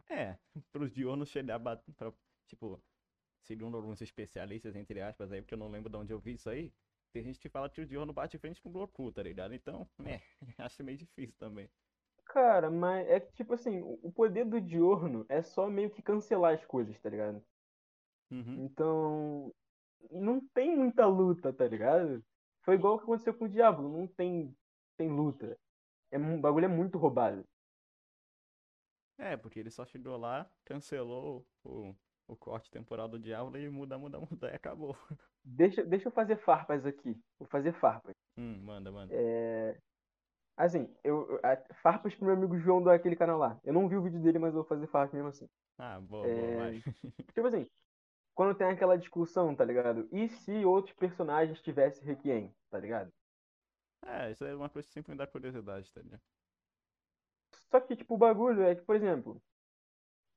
É, 0.08 0.38
pros 0.72 0.92
Dionos 0.92 1.28
chegar 1.28 1.56
a 1.56 1.58
bater, 1.58 1.92
pra, 1.94 2.12
tipo, 2.46 2.82
segundo 3.42 3.76
alguns 3.76 4.00
especialistas, 4.02 4.76
entre 4.76 5.00
aspas, 5.02 5.32
aí, 5.32 5.42
porque 5.42 5.54
eu 5.54 5.58
não 5.58 5.70
lembro 5.70 5.90
de 5.90 5.96
onde 5.98 6.12
eu 6.14 6.20
vi 6.20 6.34
isso 6.34 6.50
aí, 6.50 6.74
tem 7.12 7.24
gente 7.24 7.40
que 7.40 7.48
fala 7.50 7.70
que 7.70 7.80
o 7.80 7.86
Diono 7.86 8.12
bate 8.12 8.38
frente 8.38 8.62
com 8.62 8.70
o 8.70 8.72
Goku, 8.72 9.12
tá 9.12 9.22
ligado? 9.22 9.54
Então, 9.54 9.90
é, 10.06 10.22
acho 10.58 10.84
meio 10.84 10.98
difícil 10.98 11.36
também. 11.38 11.70
Cara, 12.24 12.70
mas 12.70 13.06
é 13.08 13.20
que, 13.20 13.32
tipo 13.32 13.52
assim, 13.54 13.80
o 13.82 14.10
poder 14.12 14.44
do 14.46 14.60
Diorno 14.60 15.26
é 15.28 15.42
só 15.42 15.68
meio 15.68 15.90
que 15.90 16.00
cancelar 16.02 16.54
as 16.54 16.64
coisas, 16.64 16.98
tá 17.00 17.10
ligado? 17.10 17.44
Uhum. 18.30 18.64
Então, 18.64 19.52
não 20.10 20.40
tem 20.54 20.76
muita 20.76 21.06
luta, 21.06 21.52
tá 21.52 21.66
ligado? 21.66 22.22
Foi 22.62 22.74
igual 22.74 22.94
o 22.94 22.98
que 22.98 23.04
aconteceu 23.04 23.34
com 23.34 23.46
o 23.46 23.48
Diablo, 23.48 23.88
não 23.88 24.06
tem, 24.06 24.54
tem 24.96 25.08
luta. 25.08 25.56
É, 26.10 26.18
o 26.18 26.38
bagulho 26.40 26.64
é 26.64 26.68
muito 26.68 26.98
roubado. 26.98 27.44
É, 29.18 29.36
porque 29.36 29.60
ele 29.60 29.70
só 29.70 29.84
chegou 29.84 30.16
lá, 30.16 30.46
cancelou 30.64 31.44
o, 31.64 31.94
o 32.26 32.36
corte 32.36 32.70
temporal 32.70 33.06
do 33.06 33.18
Diablo 33.18 33.58
e 33.58 33.68
muda, 33.68 33.98
muda, 33.98 34.18
muda 34.18 34.50
e 34.50 34.54
acabou. 34.54 34.96
Deixa, 35.44 35.82
deixa 35.84 36.08
eu 36.08 36.12
fazer 36.12 36.36
farpas 36.36 36.86
aqui. 36.86 37.16
Vou 37.38 37.48
fazer 37.48 37.72
farpas. 37.72 38.14
Hum, 38.36 38.60
manda, 38.62 38.90
manda. 38.90 39.12
É, 39.14 39.76
Assim, 40.60 40.94
eu, 41.02 41.40
a- 41.42 41.74
farpas 41.82 42.14
pro 42.14 42.26
meu 42.26 42.34
amigo 42.34 42.58
João 42.58 42.82
daquele 42.82 43.16
canal 43.16 43.38
lá. 43.38 43.58
Eu 43.64 43.72
não 43.72 43.88
vi 43.88 43.96
o 43.96 44.02
vídeo 44.02 44.20
dele, 44.20 44.38
mas 44.38 44.50
eu 44.50 44.60
vou 44.60 44.64
fazer 44.64 44.86
farpas 44.88 45.14
mesmo 45.14 45.28
assim. 45.28 45.48
Ah, 45.78 45.98
boa, 45.98 46.22
boa, 46.28 46.28
É, 46.28 46.56
vai. 46.56 46.82
Tipo 47.34 47.46
assim, 47.46 47.66
quando 48.34 48.56
tem 48.56 48.68
aquela 48.68 48.96
discussão, 48.98 49.54
tá 49.54 49.64
ligado? 49.64 50.08
E 50.12 50.28
se 50.28 50.64
outros 50.64 50.94
personagens 50.96 51.60
tivessem 51.62 52.04
Requiem, 52.04 52.54
tá 52.70 52.78
ligado? 52.78 53.12
É, 54.02 54.30
isso 54.30 54.44
é 54.44 54.54
uma 54.54 54.68
coisa 54.70 54.86
que 54.88 54.94
sempre 54.94 55.12
me 55.12 55.18
dá 55.18 55.26
curiosidade, 55.26 55.92
tá 55.92 56.02
ligado? 56.02 56.22
Só 57.70 57.80
que, 57.80 57.96
tipo, 57.96 58.14
o 58.14 58.18
bagulho 58.18 58.62
é 58.62 58.74
que, 58.74 58.82
por 58.82 58.94
exemplo, 58.96 59.42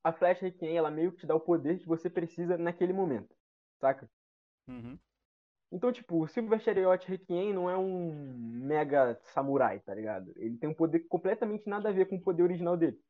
a 0.03 0.13
flecha 0.13 0.45
Requiem, 0.45 0.77
ela 0.77 0.91
meio 0.91 1.12
que 1.12 1.19
te 1.19 1.27
dá 1.27 1.36
o 1.36 1.41
poder 1.41 1.79
que 1.79 1.88
você 1.88 2.10
precisa 2.10 2.58
naquele 2.58 2.93
momento, 2.93 3.36
saca? 3.82 4.10
Uhum. 4.67 4.99
Então, 5.71 5.91
tipo, 5.91 6.21
o 6.21 6.27
Silver 6.27 6.60
Chariot 6.60 7.08
Requiem 7.08 7.51
não 7.53 7.69
é 7.69 7.75
um 7.77 8.13
mega 8.65 9.19
samurai, 9.23 9.79
tá 9.79 9.93
ligado? 9.93 10.32
Ele 10.38 10.58
tem 10.58 10.69
um 10.69 10.73
poder 10.73 11.01
completamente 11.08 11.67
nada 11.67 11.89
a 11.89 11.91
ver 11.91 12.06
com 12.08 12.15
o 12.17 12.21
poder 12.21 12.43
original 12.43 12.77
dele. 12.77 13.01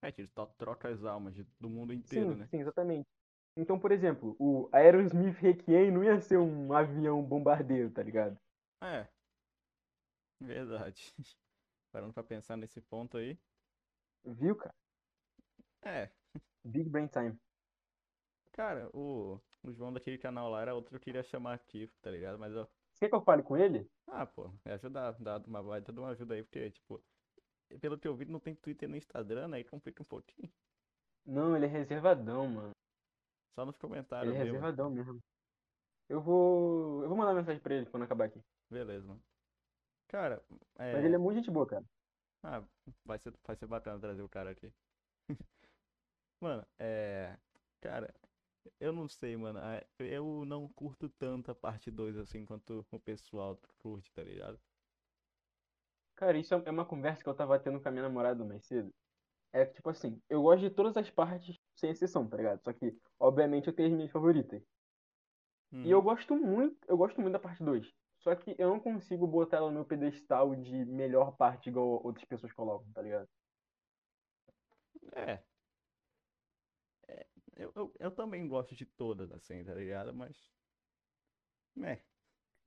É 0.00 0.12
que 0.12 0.20
ele 0.22 0.30
troca 0.58 0.88
as 0.88 1.02
almas 1.04 1.34
do 1.58 1.68
mundo 1.70 1.92
inteiro, 1.92 2.34
Sim, 2.34 2.36
né? 2.36 2.50
sim, 2.50 2.60
exatamente. 2.60 3.08
Então, 3.56 3.78
por 3.78 3.92
exemplo, 3.92 4.34
o 4.38 4.68
Aerosmith 4.72 5.36
Requiem 5.38 5.90
não 5.90 6.02
ia 6.02 6.20
ser 6.20 6.38
um 6.38 6.72
avião 6.72 7.22
bombardeiro, 7.22 7.90
tá 7.90 8.02
ligado? 8.02 8.38
É, 8.80 9.08
verdade. 10.40 11.14
Parando 11.92 12.12
pra 12.14 12.22
pensar 12.24 12.56
nesse 12.56 12.80
ponto 12.80 13.18
aí. 13.18 13.38
Viu, 14.24 14.56
cara? 14.56 14.74
É, 15.84 16.10
Big 16.64 16.88
Brain 16.88 17.08
Time. 17.08 17.38
cara, 18.52 18.88
o, 18.94 19.40
o 19.62 19.72
João 19.72 19.92
daquele 19.92 20.18
canal 20.18 20.48
lá 20.48 20.62
era 20.62 20.74
outro 20.74 20.90
que 20.90 20.96
eu 20.96 21.00
queria 21.00 21.22
chamar 21.22 21.54
aqui, 21.54 21.88
tá 22.00 22.10
ligado? 22.10 22.38
Mas 22.38 22.52
eu. 22.54 22.68
Você 22.92 23.00
quer 23.06 23.08
que 23.08 23.14
eu 23.16 23.22
fale 23.22 23.42
com 23.42 23.56
ele? 23.56 23.90
Ah, 24.06 24.26
pô, 24.26 24.48
me 24.64 24.72
ajudar, 24.72 25.12
dar 25.18 25.46
uma 25.46 25.62
baita 25.62 25.92
de 25.92 25.98
uma 25.98 26.10
ajuda 26.10 26.34
aí, 26.34 26.42
porque, 26.42 26.70
tipo, 26.70 27.02
pelo 27.80 27.98
que 27.98 28.06
eu 28.06 28.14
vi, 28.14 28.26
não 28.26 28.38
tem 28.38 28.54
Twitter 28.54 28.88
nem 28.88 28.98
Instagram, 28.98 29.52
aí 29.54 29.64
complica 29.64 30.02
um 30.02 30.06
pouquinho. 30.06 30.52
Não, 31.24 31.56
ele 31.56 31.66
é 31.66 31.68
reservadão, 31.68 32.46
mano. 32.48 32.72
Só 33.54 33.64
nos 33.64 33.76
Ele 34.20 34.32
comentários 34.32 34.34
é 34.34 34.38
mesmo. 34.38 34.62
reservadão 34.62 34.90
mesmo. 34.90 35.22
Eu 36.08 36.20
vou. 36.22 37.02
Eu 37.04 37.08
vou 37.10 37.18
mandar 37.18 37.34
mensagem 37.34 37.60
pra 37.62 37.74
ele 37.74 37.86
quando 37.90 38.04
acabar 38.04 38.26
aqui. 38.26 38.42
Beleza, 38.70 39.06
mano. 39.06 39.22
Cara, 40.08 40.44
Mas 40.92 41.04
ele 41.04 41.14
é 41.16 41.18
é. 41.18 41.18
muito 41.18 41.36
gente 41.38 41.50
boa, 41.50 41.66
cara. 41.66 41.84
Ah, 42.42 42.64
vai 43.04 43.18
ser, 43.18 43.32
vai 43.44 43.56
ser 43.56 43.66
bacana 43.66 44.00
trazer 44.00 44.22
o 44.22 44.28
cara 44.28 44.50
aqui. 44.50 44.72
Mano, 46.40 46.66
é. 46.78 47.38
Cara, 47.80 48.14
Eu 48.80 48.92
não 48.92 49.08
sei, 49.08 49.36
mano. 49.36 49.58
é, 49.60 49.86
Eu 49.98 50.44
não 50.46 50.68
curto 50.68 51.08
tanto 51.10 51.50
a 51.50 51.54
parte 51.54 51.90
2 51.90 52.16
assim 52.18 52.44
quanto 52.46 52.86
o 52.92 53.00
pessoal 53.00 53.58
curte, 53.78 54.12
tá 54.12 54.22
ligado? 54.24 54.60
Cara, 56.16 56.38
isso 56.38 56.54
é 56.54 56.62
é 56.66 56.70
uma 56.70 56.86
conversa 56.86 57.22
que 57.22 57.28
eu 57.28 57.34
tava 57.34 57.58
tendo 57.58 57.80
com 57.80 57.88
a 57.88 57.90
minha 57.92 58.02
namorada 58.04 58.44
mais 58.44 58.64
cedo. 58.66 58.94
É 59.52 59.66
que, 59.66 59.74
tipo 59.74 59.90
assim, 59.90 60.22
eu 60.28 60.42
gosto 60.42 60.62
de 60.62 60.70
todas 60.70 60.96
as 60.96 61.10
partes, 61.10 61.58
sem 61.82 61.90
exceção, 61.92 62.28
tá 62.28 62.38
ligado? 62.38 62.62
Só 62.64 62.72
que, 62.74 62.96
obviamente, 63.20 63.68
eu 63.68 63.74
tenho 63.74 63.90
as 63.90 63.94
minhas 63.96 64.12
favoritas. 64.12 64.62
E 65.84 65.90
eu 65.90 65.98
Uhum. 65.98 66.02
gosto 66.02 66.36
muito, 66.36 66.76
eu 66.88 66.96
gosto 66.96 67.20
muito 67.20 67.32
da 67.34 67.38
parte 67.40 67.62
2. 67.64 67.92
Só 68.18 68.34
que 68.36 68.54
eu 68.58 68.68
não 68.70 68.80
consigo 68.80 69.26
botar 69.26 69.58
ela 69.58 69.68
no 69.68 69.74
meu 69.74 69.84
pedestal 69.84 70.54
de 70.56 70.84
melhor 70.84 71.36
parte 71.36 71.68
igual 71.68 72.04
outras 72.04 72.24
pessoas 72.24 72.52
colocam, 72.52 72.90
tá 72.92 73.02
ligado? 73.02 73.28
É, 75.14 75.44
eu, 77.56 77.72
eu, 77.74 77.94
eu 77.98 78.10
também 78.14 78.46
gosto 78.48 78.74
de 78.74 78.86
todas, 78.86 79.30
assim, 79.32 79.64
tá 79.64 79.74
ligado? 79.74 80.14
Mas, 80.14 80.52
é, 81.82 82.04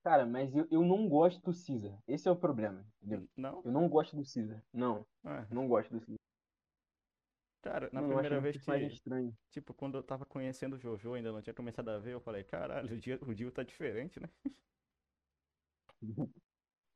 Cara, 0.03 0.25
mas 0.25 0.55
eu, 0.55 0.67
eu 0.71 0.81
não 0.83 1.09
gosto 1.09 1.41
do 1.41 1.51
Caesar. 1.51 2.01
Esse 2.07 2.27
é 2.27 2.31
o 2.31 2.35
problema, 2.39 2.85
entendeu? 3.01 3.27
não? 3.35 3.61
Eu 3.63 3.71
não 3.71 3.89
gosto 3.89 4.15
do 4.15 4.23
Caesar. 4.23 4.63
Não, 4.71 5.05
É. 5.23 5.47
não 5.49 5.67
gosto 5.67 5.91
do 5.91 5.99
Caesar. 5.99 6.24
Cara, 7.65 7.89
na 7.91 7.99
Mano, 7.99 8.13
primeira 8.13 8.39
vez 8.39 8.57
que, 8.63 9.33
tipo, 9.49 9.73
quando 9.73 9.97
eu 9.97 10.03
tava 10.03 10.23
conhecendo 10.23 10.75
o 10.75 10.77
Jojo, 10.77 11.15
ainda 11.15 11.31
não 11.31 11.41
tinha 11.41 11.51
começado 11.51 11.89
a 11.89 11.97
ver, 11.97 12.13
eu 12.13 12.21
falei, 12.21 12.43
caralho, 12.43 12.93
o 12.93 12.99
Dio, 12.99 13.17
o 13.23 13.33
Dio 13.33 13.51
tá 13.51 13.63
diferente, 13.63 14.19
né? 14.19 14.29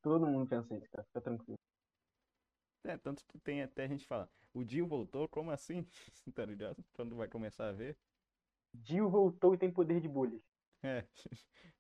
Todo 0.03 0.27
mundo 0.27 0.47
pensa 0.47 0.77
isso, 0.77 0.88
cara. 0.91 1.03
Fica 1.08 1.21
tranquilo. 1.21 1.58
É, 2.84 2.95
tanto 2.97 3.25
que 3.25 3.39
tem 3.39 3.63
até 3.63 3.88
gente 3.88 4.05
fala, 4.05 4.29
o 4.53 4.63
Dio 4.63 4.86
voltou, 4.86 5.27
como 5.27 5.49
assim? 5.49 5.84
Tá 6.36 6.45
ligado? 6.45 6.86
Quando 6.93 7.15
vai 7.15 7.27
começar 7.27 7.69
a 7.69 7.71
ver, 7.71 7.97
Dio 8.75 9.10
voltou 9.10 9.55
e 9.55 9.58
tem 9.58 9.73
poder 9.73 9.99
de 9.99 10.08
bolhas. 10.08 10.39
é, 10.84 11.03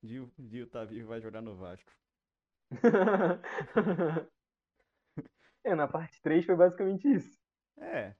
Dio, 0.01 0.31
Dio 0.35 0.67
tá 0.67 0.83
vivo 0.83 1.01
e 1.01 1.03
vai 1.03 1.21
jogar 1.21 1.43
no 1.43 1.55
Vasco. 1.55 1.91
É, 5.63 5.75
na 5.75 5.87
parte 5.87 6.19
3 6.21 6.45
foi 6.45 6.55
basicamente 6.55 7.07
isso. 7.07 7.37
É, 7.77 8.15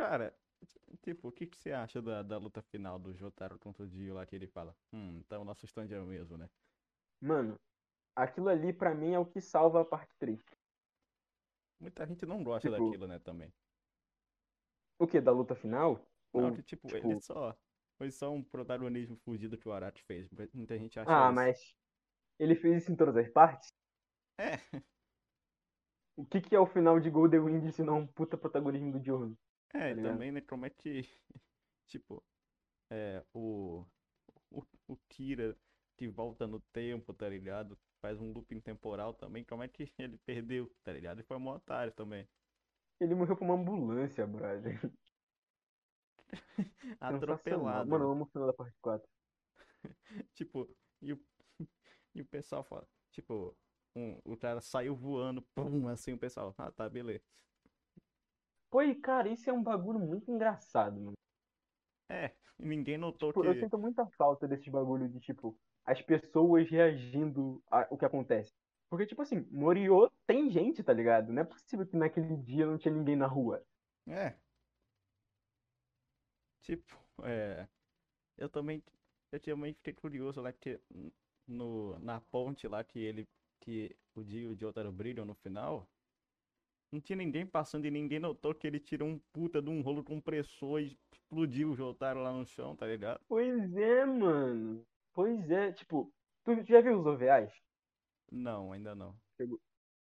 cara, 0.00 0.38
tipo, 1.02 1.28
o 1.28 1.32
que 1.32 1.46
que 1.46 1.56
você 1.56 1.72
acha 1.72 2.00
da, 2.02 2.22
da 2.22 2.38
luta 2.38 2.62
final 2.62 2.98
do 2.98 3.14
Jotaro 3.14 3.58
contra 3.58 3.84
o 3.84 3.88
Dio 3.88 4.14
lá 4.14 4.26
que 4.26 4.34
ele 4.36 4.46
fala? 4.46 4.76
Hum, 4.92 5.18
então 5.18 5.42
o 5.42 5.44
nosso 5.44 5.64
stand 5.66 5.88
é 5.92 6.00
o 6.00 6.06
mesmo, 6.06 6.36
né? 6.36 6.50
Mano, 7.20 7.58
aquilo 8.16 8.48
ali 8.50 8.72
pra 8.72 8.94
mim 8.94 9.12
é 9.14 9.18
o 9.20 9.26
que 9.26 9.40
salva 9.40 9.82
a 9.82 9.86
parte 9.86 10.16
3. 10.18 10.44
Muita 11.80 12.06
gente 12.06 12.24
não 12.26 12.42
gosta 12.44 12.70
Tipo, 12.70 12.70
daquilo, 12.70 13.06
né, 13.08 13.18
também. 13.18 13.52
o 14.98 15.06
que? 15.06 15.20
Da 15.20 15.32
luta 15.32 15.54
final? 15.56 16.08
Não, 16.34 16.50
Ou, 16.50 16.52
que 16.52 16.62
tipo, 16.62 16.94
ele 16.94 17.14
tipo. 17.14 17.20
só. 17.20 17.56
Foi 17.98 18.10
só 18.10 18.32
um 18.32 18.42
protagonismo 18.42 19.16
fugido 19.16 19.58
que 19.58 19.68
o 19.68 19.72
Araki 19.72 20.02
fez. 20.02 20.28
Muita 20.54 20.78
gente 20.78 20.98
acha 20.98 21.18
Ah, 21.18 21.30
isso. 21.30 21.32
mas 21.32 21.74
ele 22.38 22.54
fez 22.56 22.82
isso 22.84 22.92
em 22.92 22.96
todas 22.96 23.16
as 23.16 23.28
partes? 23.30 23.74
É, 24.38 24.80
O 26.16 26.24
que 26.24 26.40
que 26.40 26.54
é 26.54 26.60
o 26.60 26.66
final 26.66 27.00
de 27.00 27.10
Golden 27.10 27.40
Wind 27.40 27.72
se 27.72 27.82
não 27.82 27.98
um 28.00 28.06
puta 28.06 28.36
protagonismo 28.38 28.92
do 28.92 29.00
Johan, 29.00 29.36
é, 29.74 29.78
tá 29.78 29.90
e 29.90 29.94
ligado? 29.94 30.12
também, 30.12 30.32
né, 30.32 30.40
como 30.40 30.66
é 30.66 30.70
que, 30.70 31.02
tipo, 31.86 32.24
é, 32.90 33.24
o, 33.34 33.84
o, 34.50 34.62
o 34.88 34.96
Kira 35.08 35.56
que 35.96 36.08
volta 36.08 36.46
no 36.46 36.60
tempo, 36.72 37.12
tá 37.14 37.28
ligado? 37.28 37.78
Faz 38.00 38.20
um 38.20 38.32
looping 38.32 38.60
temporal 38.60 39.14
também, 39.14 39.44
como 39.44 39.62
é 39.62 39.68
que 39.68 39.84
ele 39.98 40.18
perdeu, 40.18 40.70
tá 40.82 40.92
ligado? 40.92 41.18
Ele 41.18 41.26
foi 41.26 41.36
um 41.36 41.48
otário 41.48 41.92
também. 41.92 42.26
Ele 43.00 43.14
morreu 43.14 43.36
por 43.36 43.44
uma 43.44 43.54
ambulância, 43.54 44.26
brother. 44.26 44.80
Sensacional. 47.00 47.16
Atropelado. 47.16 47.90
Mano, 47.90 48.04
eu 48.04 48.12
amo 48.12 48.24
o 48.24 48.26
final 48.26 48.46
da 48.46 48.52
parte 48.52 48.76
4. 48.80 49.08
Tipo, 50.34 50.68
e 51.00 51.12
o, 51.12 51.20
e 52.14 52.20
o 52.20 52.26
pessoal 52.26 52.64
fala, 52.64 52.86
tipo, 53.10 53.56
um, 53.94 54.18
o 54.24 54.36
cara 54.36 54.60
saiu 54.60 54.94
voando, 54.94 55.42
pum, 55.54 55.88
assim, 55.88 56.12
o 56.12 56.18
pessoal, 56.18 56.54
ah, 56.58 56.70
tá, 56.70 56.88
beleza. 56.88 57.22
Pô, 58.70 58.82
e 58.82 58.94
cara, 58.94 59.28
isso 59.28 59.50
é 59.50 59.52
um 59.52 59.62
bagulho 59.62 59.98
muito 59.98 60.30
engraçado, 60.30 61.00
mano. 61.00 61.14
É, 62.08 62.34
ninguém 62.58 62.98
notou 62.98 63.32
Tipo, 63.32 63.44
eu 63.44 63.54
que, 63.54 63.60
sinto 63.60 63.78
muita 63.78 64.06
falta 64.16 64.46
desses 64.46 64.68
bagulho 64.68 65.08
de, 65.08 65.20
tipo, 65.20 65.58
as 65.84 66.00
pessoas 66.02 66.68
reagindo 66.68 67.62
ao 67.70 67.96
que 67.96 68.04
acontece. 68.04 68.52
Porque, 68.88 69.06
tipo 69.06 69.22
assim, 69.22 69.46
Moriô 69.50 70.10
tem 70.26 70.50
gente, 70.50 70.82
tá 70.82 70.92
ligado? 70.92 71.32
Não 71.32 71.42
é 71.42 71.44
possível 71.44 71.86
que 71.86 71.96
naquele 71.96 72.36
dia 72.36 72.66
não 72.66 72.78
tinha 72.78 72.94
ninguém 72.94 73.16
na 73.16 73.26
rua. 73.26 73.64
é, 74.06 74.40
tipo, 76.62 76.96
é, 77.24 77.68
eu 78.36 78.48
também, 78.50 78.82
eu 79.32 79.40
também 79.40 79.74
fiquei 79.74 79.94
curioso 79.94 80.40
lá 80.42 80.52
que 80.52 80.80
no, 81.46 81.98
na 82.00 82.20
ponte 82.20 82.68
lá 82.68 82.84
que 82.84 82.98
ele, 83.00 83.28
que 83.60 83.96
o 84.14 84.24
Dio 84.24 84.52
e 84.52 84.54
o 84.54 84.58
Jotaro 84.58 84.92
brilham 84.92 85.24
no 85.24 85.34
final, 85.34 85.88
não 86.92 87.00
tinha 87.00 87.16
ninguém 87.16 87.46
passando 87.46 87.86
e 87.86 87.90
ninguém 87.90 88.18
notou 88.18 88.54
que 88.54 88.66
ele 88.66 88.80
tirou 88.80 89.08
um 89.08 89.18
puta 89.32 89.62
de 89.62 89.70
um 89.70 89.80
rolo 89.80 90.02
compressor 90.02 90.80
e 90.80 90.96
explodiu 91.12 91.70
o 91.70 91.76
Jotaro 91.76 92.20
lá 92.22 92.32
no 92.32 92.44
chão, 92.44 92.74
tá 92.74 92.86
ligado? 92.86 93.20
Pois 93.28 93.76
é, 93.76 94.04
mano. 94.04 94.84
Pois 95.12 95.50
é, 95.50 95.72
tipo, 95.72 96.12
tu 96.44 96.62
já 96.64 96.80
viu 96.80 96.98
os 96.98 97.06
OVAs? 97.06 97.52
Não, 98.30 98.72
ainda 98.72 98.94
não. 98.94 99.14
Chegou- 99.36 99.60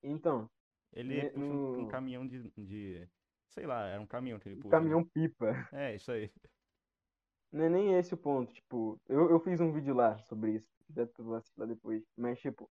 Então, 0.03 0.49
Ele 0.93 1.23
ne- 1.23 1.31
puxa 1.31 1.53
um, 1.53 1.81
um 1.81 1.89
caminhão 1.89 2.27
de, 2.27 2.51
de, 2.57 3.09
sei 3.49 3.67
lá, 3.67 3.87
era 3.87 4.01
um 4.01 4.07
caminhão 4.07 4.39
que 4.39 4.49
ele 4.49 4.57
puxa, 4.57 4.69
né? 4.69 4.79
caminhão 4.79 5.05
pipa. 5.05 5.69
É, 5.73 5.95
isso 5.95 6.11
aí. 6.13 6.31
Não 7.53 7.65
é 7.65 7.69
nem 7.71 7.95
esse 7.95 8.13
o 8.13 8.17
ponto, 8.17 8.53
tipo, 8.53 9.01
eu, 9.09 9.31
eu 9.31 9.41
fiz 9.41 9.61
um 9.61 9.73
vídeo 9.73 9.95
lá 9.95 10.19
sobre 10.19 10.57
isso. 10.57 10.69
Deve 10.89 11.11
tu 11.13 11.25
vai 11.25 11.39
assistir 11.39 11.59
lá 11.59 11.67
depois. 11.67 12.03
Mas, 12.17 12.39
tipo, 12.41 12.71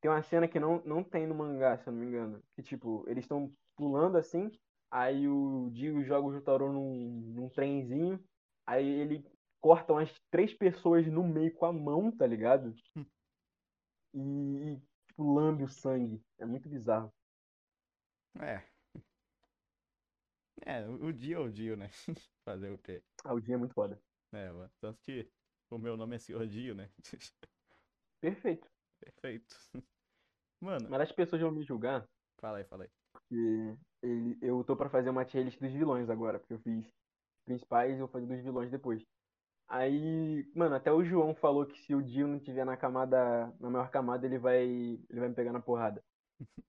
tem 0.00 0.10
uma 0.10 0.22
cena 0.22 0.48
que 0.48 0.58
não, 0.58 0.82
não 0.84 1.04
tem 1.04 1.26
no 1.26 1.34
mangá, 1.34 1.76
se 1.78 1.88
eu 1.88 1.92
não 1.92 2.00
me 2.00 2.06
engano. 2.06 2.42
Que, 2.54 2.62
tipo, 2.62 3.04
eles 3.08 3.24
estão 3.24 3.52
pulando 3.76 4.16
assim, 4.16 4.50
aí 4.90 5.28
o 5.28 5.70
Dio 5.70 6.02
joga 6.04 6.26
o 6.26 6.32
Jotaro 6.32 6.72
num, 6.72 7.20
num 7.34 7.48
trenzinho, 7.48 8.22
aí 8.66 8.86
ele 8.86 9.24
corta 9.60 9.92
umas 9.92 10.12
três 10.30 10.54
pessoas 10.54 11.06
no 11.06 11.22
meio 11.26 11.54
com 11.54 11.66
a 11.66 11.72
mão, 11.72 12.10
tá 12.10 12.26
ligado? 12.26 12.74
E, 14.14 14.20
e, 14.20 14.76
tipo, 15.08 15.22
lambe 15.22 15.64
o 15.64 15.68
sangue. 15.68 16.20
É 16.38 16.44
muito 16.44 16.68
bizarro. 16.68 17.12
É, 18.38 18.62
é, 20.64 20.86
o 20.86 21.06
o 21.06 21.12
Dio 21.12 21.38
é 21.38 21.40
o 21.40 21.50
Dio, 21.50 21.76
né? 21.76 21.88
Fazer 22.44 22.70
o 22.70 22.78
quê? 22.78 23.02
Ah, 23.24 23.34
o 23.34 23.40
Dio 23.40 23.54
é 23.54 23.56
muito 23.56 23.74
foda. 23.74 24.00
É, 24.32 24.50
mano. 24.50 24.70
Tanto 24.80 24.98
que 25.04 25.28
o 25.70 25.78
meu 25.78 25.96
nome 25.96 26.16
é 26.16 26.18
Senhor 26.18 26.46
Dio, 26.46 26.74
né? 26.74 26.90
Perfeito. 28.20 28.68
Perfeito. 29.00 29.56
Mano, 30.60 30.90
Mas 30.90 31.00
as 31.00 31.12
pessoas 31.12 31.40
vão 31.40 31.50
me 31.50 31.62
julgar 31.64 32.06
fala 32.40 32.58
aí, 32.58 32.64
fala 32.64 32.84
aí. 32.84 32.90
porque 33.12 33.76
ele, 34.02 34.38
eu 34.42 34.64
tô 34.64 34.76
pra 34.76 34.90
fazer 34.90 35.10
uma 35.10 35.24
tier 35.24 35.44
list 35.44 35.58
dos 35.60 35.72
vilões 35.72 36.08
agora, 36.10 36.38
porque 36.38 36.54
eu 36.54 36.60
fiz 36.60 36.86
os 36.86 36.92
principais 37.44 37.96
e 37.96 37.98
vou 38.00 38.08
fazer 38.08 38.26
dos 38.26 38.42
vilões 38.42 38.70
depois. 38.70 39.02
Aí, 39.68 40.50
mano, 40.54 40.76
até 40.76 40.92
o 40.92 41.04
João 41.04 41.34
falou 41.36 41.66
que 41.66 41.78
se 41.78 41.94
o 41.94 42.02
Dio 42.02 42.28
não 42.28 42.40
tiver 42.40 42.64
na 42.66 42.76
camada, 42.76 43.52
na 43.60 43.70
maior 43.70 43.90
camada, 43.90 44.26
ele 44.26 44.38
vai, 44.38 44.64
ele 44.66 45.20
vai 45.20 45.28
me 45.30 45.34
pegar 45.36 45.52
na 45.52 45.60
porrada. 45.62 46.04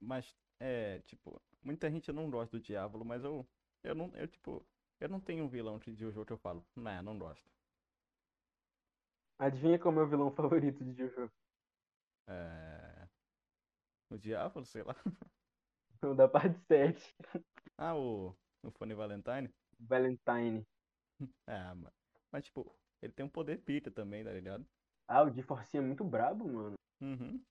Mas, 0.00 0.34
é, 0.60 1.00
tipo, 1.00 1.40
muita 1.62 1.90
gente 1.90 2.12
não 2.12 2.30
gosta 2.30 2.56
do 2.58 2.62
Diablo, 2.62 3.04
mas 3.04 3.22
eu, 3.24 3.46
eu 3.82 3.94
não, 3.94 4.10
eu, 4.14 4.26
tipo, 4.28 4.66
eu 5.00 5.08
não 5.08 5.20
tenho 5.20 5.44
um 5.44 5.48
vilão 5.48 5.78
de 5.78 5.94
Jojo 5.94 6.24
que 6.24 6.32
eu 6.32 6.38
falo, 6.38 6.66
não, 6.76 7.02
não 7.02 7.18
gosto. 7.18 7.57
Adivinha 9.38 9.78
qual 9.80 9.92
é 9.92 9.96
o 9.96 9.98
meu 9.98 10.08
vilão 10.08 10.30
favorito 10.30 10.84
de 10.84 10.92
Jojo? 10.94 11.28
É, 12.26 13.08
o 14.10 14.18
Diablo, 14.18 14.64
sei 14.64 14.82
lá. 14.82 14.94
O 16.02 16.14
da 16.14 16.28
parte 16.28 16.58
7, 16.66 17.16
Ah, 17.76 17.94
o, 17.96 18.36
o 18.62 18.70
Funny 18.70 18.94
Valentine. 18.94 19.52
Valentine. 19.80 20.64
É, 21.46 21.72
ma- 21.74 21.92
mas, 22.30 22.44
tipo, 22.44 22.78
ele 23.02 23.12
tem 23.12 23.24
um 23.24 23.28
poder 23.28 23.58
pica 23.64 23.90
também, 23.90 24.24
tá 24.24 24.32
ligado? 24.32 24.66
Ah, 25.06 25.22
o 25.22 25.30
de 25.30 25.42
Forcinha 25.42 25.82
é 25.82 25.86
muito 25.86 26.04
brabo, 26.04 26.46
mano. 26.50 26.76
Uhum. 27.00 27.44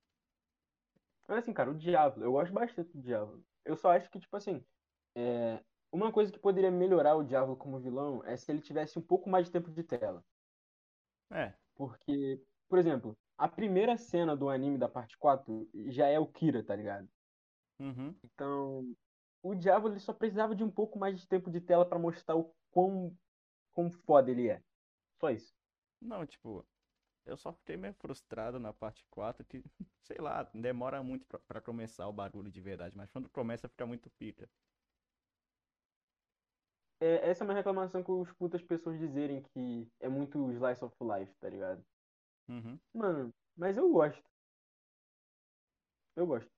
Mas 1.28 1.40
assim, 1.40 1.54
cara, 1.54 1.72
o 1.72 1.78
Diablo, 1.78 2.24
eu 2.24 2.32
gosto 2.32 2.54
bastante 2.54 2.92
do 2.94 3.02
Diablo. 3.02 3.46
Eu 3.66 3.76
só 3.76 3.92
acho 3.92 4.10
que, 4.10 4.20
tipo 4.20 4.36
assim, 4.36 4.66
é... 5.16 5.64
uma 5.92 6.12
coisa 6.12 6.32
que 6.32 6.40
poderia 6.40 6.72
melhorar 6.72 7.16
o 7.16 7.24
Diablo 7.24 7.58
como 7.58 7.80
vilão 7.80 8.24
é 8.24 8.38
se 8.38 8.52
ele 8.52 8.62
tivesse 8.62 8.98
um 9.00 9.02
pouco 9.02 9.30
mais 9.30 9.48
de 9.48 9.52
tempo 9.54 9.72
de 9.72 9.84
tela. 9.84 10.26
É, 11.30 11.58
Porque, 11.78 12.44
por 12.70 12.80
exemplo, 12.80 13.18
a 13.38 13.48
primeira 13.48 13.98
cena 13.98 14.36
do 14.36 14.50
anime 14.50 14.78
da 14.78 14.90
parte 14.90 15.18
4 15.18 15.70
já 15.88 16.08
é 16.08 16.20
o 16.20 16.28
Kira, 16.28 16.64
tá 16.66 16.76
ligado? 16.76 17.10
uhum. 17.80 18.16
Então, 18.24 18.96
o 19.42 19.56
Diablo 19.56 19.92
ele 19.92 20.00
só 20.00 20.14
precisava 20.14 20.56
de 20.56 20.64
um 20.64 20.72
pouco 20.72 21.00
mais 21.00 21.20
de 21.20 21.28
tempo 21.28 21.52
de 21.52 21.62
tela 21.62 21.88
pra 21.88 22.00
mostrar 22.00 22.36
o 22.36 22.56
quão, 22.72 23.18
quão 23.74 23.92
foda 23.92 24.32
ele 24.32 24.50
é. 24.50 24.64
Só 25.20 25.32
isso. 25.32 25.56
Não, 26.02 26.26
tipo, 26.26 26.68
eu 27.26 27.38
só 27.38 27.54
fiquei 27.54 27.78
meio 27.78 27.94
frustrado 27.96 28.60
na 28.60 28.74
parte 28.74 29.06
4 29.12 29.46
que, 29.46 29.64
sei 30.04 30.18
lá, 30.20 30.44
demora 30.54 31.04
muito 31.04 31.26
pra 31.48 31.62
começar 31.62 32.08
o 32.08 32.14
barulho 32.14 32.52
de 32.52 32.62
verdade, 32.62 32.98
mas 32.98 33.12
quando 33.12 33.30
começa 33.30 33.70
fica 33.70 33.86
muito 33.88 34.10
pica. 34.12 34.50
É, 37.00 37.30
essa 37.30 37.44
é 37.44 37.46
uma 37.46 37.54
reclamação 37.54 38.04
que 38.04 38.10
eu 38.10 38.24
escuto 38.24 38.56
as 38.58 38.64
pessoas 38.64 39.00
dizerem 39.00 39.42
que 39.54 39.88
é 40.00 40.10
muito 40.10 40.52
slice 40.52 40.84
of 40.84 40.96
life, 41.02 41.34
tá 41.40 41.50
ligado? 41.50 41.84
Uhum. 42.50 42.80
Mano, 42.94 43.34
mas 43.56 43.78
eu 43.78 43.90
gosto. 43.92 44.24
Eu 46.16 46.26
gosto. 46.26 46.50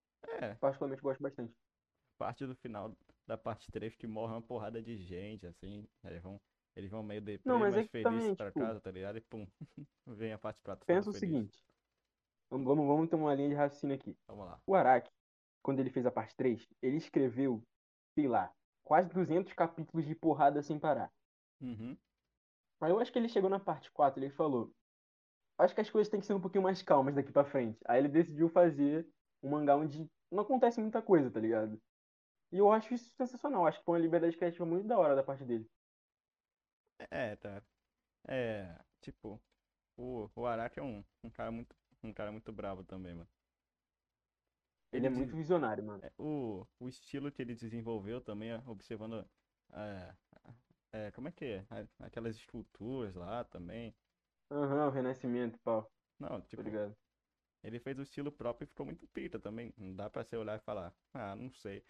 É, 0.42 0.56
Particularmente 0.56 1.02
gosto 1.02 1.22
bastante. 1.22 1.54
parte 2.18 2.46
do 2.46 2.56
final 2.56 2.96
da 3.28 3.38
parte 3.38 3.72
3 3.72 3.96
que 3.96 4.08
morre 4.08 4.34
uma 4.34 4.42
porrada 4.42 4.82
de 4.82 4.98
gente, 4.98 5.46
assim. 5.46 5.88
Eles 6.04 6.22
vão, 6.22 6.42
eles 6.76 6.90
vão 6.90 7.04
meio 7.04 7.22
Não, 7.46 7.60
mas 7.60 7.76
é 7.76 7.84
felizes 7.84 8.04
também, 8.04 8.36
pra 8.36 8.48
tipo, 8.48 8.60
casa, 8.60 8.80
tá 8.82 8.92
ligado? 8.92 9.18
E 9.18 9.22
pum, 9.22 9.46
vem 10.08 10.34
a 10.34 10.38
parte 10.40 10.62
4 10.64 10.86
todo 10.88 10.88
pensa 10.88 11.10
o 11.10 11.14
feliz. 11.14 11.20
seguinte. 11.20 11.64
Vamos, 12.50 12.66
vamos, 12.66 12.88
vamos 12.88 13.10
ter 13.10 13.16
uma 13.16 13.34
linha 13.36 13.50
de 13.50 13.56
raciocínio 13.56 13.96
aqui. 13.96 14.18
Vamos 14.28 14.46
lá. 14.46 14.60
O 14.66 14.74
Araki, 14.74 15.12
quando 15.62 15.80
ele 15.80 15.92
fez 15.92 16.06
a 16.06 16.12
parte 16.12 16.36
3, 16.36 16.68
ele 16.82 16.98
escreveu, 16.98 17.62
sei 18.16 18.28
lá, 18.28 18.52
quase 18.90 19.08
200 19.14 19.54
capítulos 19.54 20.04
de 20.04 20.16
porrada 20.16 20.64
sem 20.64 20.80
parar. 20.80 21.14
Uhum. 21.62 21.96
Aí 22.82 22.90
eu 22.90 23.00
acho 23.00 23.12
que 23.14 23.20
ele 23.20 23.30
chegou 23.30 23.48
na 23.48 23.60
parte 23.60 23.92
4, 23.92 24.20
ele 24.20 24.32
falou: 24.32 24.74
Acho 25.60 25.76
que 25.76 25.82
as 25.82 25.90
coisas 25.92 26.10
têm 26.10 26.20
que 26.20 26.26
ser 26.26 26.34
um 26.34 26.42
pouquinho 26.42 26.64
mais 26.64 26.82
calmas 26.82 27.14
daqui 27.14 27.32
pra 27.32 27.46
frente. 27.46 27.80
Aí 27.86 28.00
ele 28.00 28.08
decidiu 28.08 28.50
fazer 28.50 29.08
um 29.44 29.52
mangá 29.52 29.76
onde 29.76 30.10
não 30.32 30.42
acontece 30.42 30.82
muita 30.82 31.04
coisa, 31.04 31.30
tá 31.30 31.40
ligado? 31.40 31.80
E 32.52 32.58
eu 32.58 32.72
acho 32.72 32.92
isso 32.96 33.12
sensacional. 33.16 33.68
Acho 33.68 33.78
que 33.78 33.86
foi 33.86 33.94
uma 33.94 34.04
liberdade 34.04 34.36
criativa 34.36 34.66
muito 34.66 34.88
da 34.88 34.98
hora 34.98 35.16
da 35.16 35.24
parte 35.24 35.46
dele. 35.46 35.70
É, 37.12 37.36
tá. 37.36 37.62
É, 38.28 38.76
tipo, 39.02 39.40
o, 39.96 40.28
o 40.36 40.46
Araki 40.48 40.80
é 40.80 40.84
um, 40.84 41.04
um 41.24 41.30
cara 41.30 41.52
muito, 41.52 41.76
um 42.04 42.12
cara 42.12 42.32
muito 42.32 42.52
bravo 42.52 42.84
também, 42.84 43.14
mano. 43.14 43.30
Ele 44.92 45.08
é 45.08 45.10
muito 45.10 45.36
visionário, 45.36 45.84
mano. 45.84 46.04
é, 46.04 46.14
o, 46.18 46.68
o 46.80 46.90
estilo 46.90 47.32
que 47.32 47.42
ele 47.42 47.56
desenvolveu 47.56 48.22
também, 48.22 48.52
é, 48.52 48.58
observando, 48.68 49.30
é, 49.72 50.18
é, 50.92 51.12
como 51.12 51.28
é 51.28 51.32
que 51.32 51.46
é? 51.46 51.68
Aquelas 52.00 52.36
esculturas 52.36 53.16
lá 53.16 53.44
também. 53.44 53.98
Aham, 54.52 54.88
o 54.88 54.92
Renascimento 54.92 55.60
pau, 55.64 55.92
Não, 56.18 56.42
tipo, 56.42 56.64
ligado? 56.64 56.96
ele 57.64 57.80
fez 57.80 58.00
o 58.00 58.04
estilo 58.04 58.32
próprio 58.32 58.66
e 58.66 58.70
ficou 58.70 58.86
muito 58.86 59.08
pita 59.08 59.40
também. 59.40 59.74
Não 59.78 59.96
dá 59.96 60.10
pra 60.10 60.24
você 60.24 60.38
olhar 60.38 60.58
e 60.60 60.64
falar, 60.64 60.98
ah, 61.14 61.36
não 61.36 61.52
sei. 61.52 61.86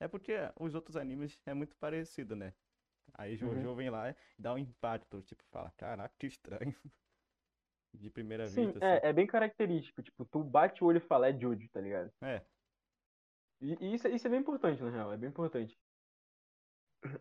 É 0.00 0.08
porque 0.08 0.32
os 0.60 0.74
outros 0.74 0.96
animes 0.96 1.40
é 1.46 1.54
muito 1.54 1.76
parecido, 1.76 2.36
né? 2.36 2.54
Aí 3.14 3.36
Uhum. 3.40 3.66
Jojo 3.66 3.74
vem 3.76 3.90
lá 3.90 4.10
e 4.12 4.16
dá 4.38 4.54
um 4.54 4.58
impacto, 4.58 5.22
tipo, 5.22 5.44
fala, 5.44 5.72
caraca, 5.72 6.16
que 6.18 6.26
estranho. 6.28 6.74
De 7.94 8.10
primeira 8.10 8.46
Sim, 8.46 8.66
vista, 8.66 8.78
assim. 8.78 9.06
é, 9.06 9.08
é 9.10 9.12
bem 9.12 9.26
característico. 9.26 10.02
Tipo, 10.02 10.24
tu 10.24 10.42
bate 10.44 10.82
o 10.82 10.86
olho 10.86 10.98
e 10.98 11.00
fala, 11.06 11.28
é 11.28 11.38
Jojo, 11.38 11.68
tá 11.70 11.80
ligado? 11.80 12.10
É, 12.22 12.44
E, 13.60 13.76
e 13.80 13.94
isso, 13.94 14.06
é- 14.06 14.10
isso 14.10 14.26
é 14.26 14.30
bem 14.30 14.40
importante, 14.40 14.82
na 14.82 14.90
real, 14.90 15.12
é 15.12 15.16
bem 15.16 15.28
importante. 15.30 15.78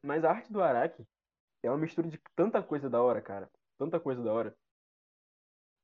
Mas 0.04 0.24
a 0.24 0.32
arte 0.32 0.52
do 0.52 0.62
Araki 0.62 1.06
é 1.64 1.70
uma 1.72 1.78
mistura 1.78 2.10
de 2.10 2.20
tanta 2.36 2.62
coisa 2.64 2.90
da 2.90 3.02
hora, 3.02 3.22
cara. 3.22 3.50
Tanta 3.78 4.00
coisa 4.00 4.24
da 4.24 4.34
hora. 4.34 4.58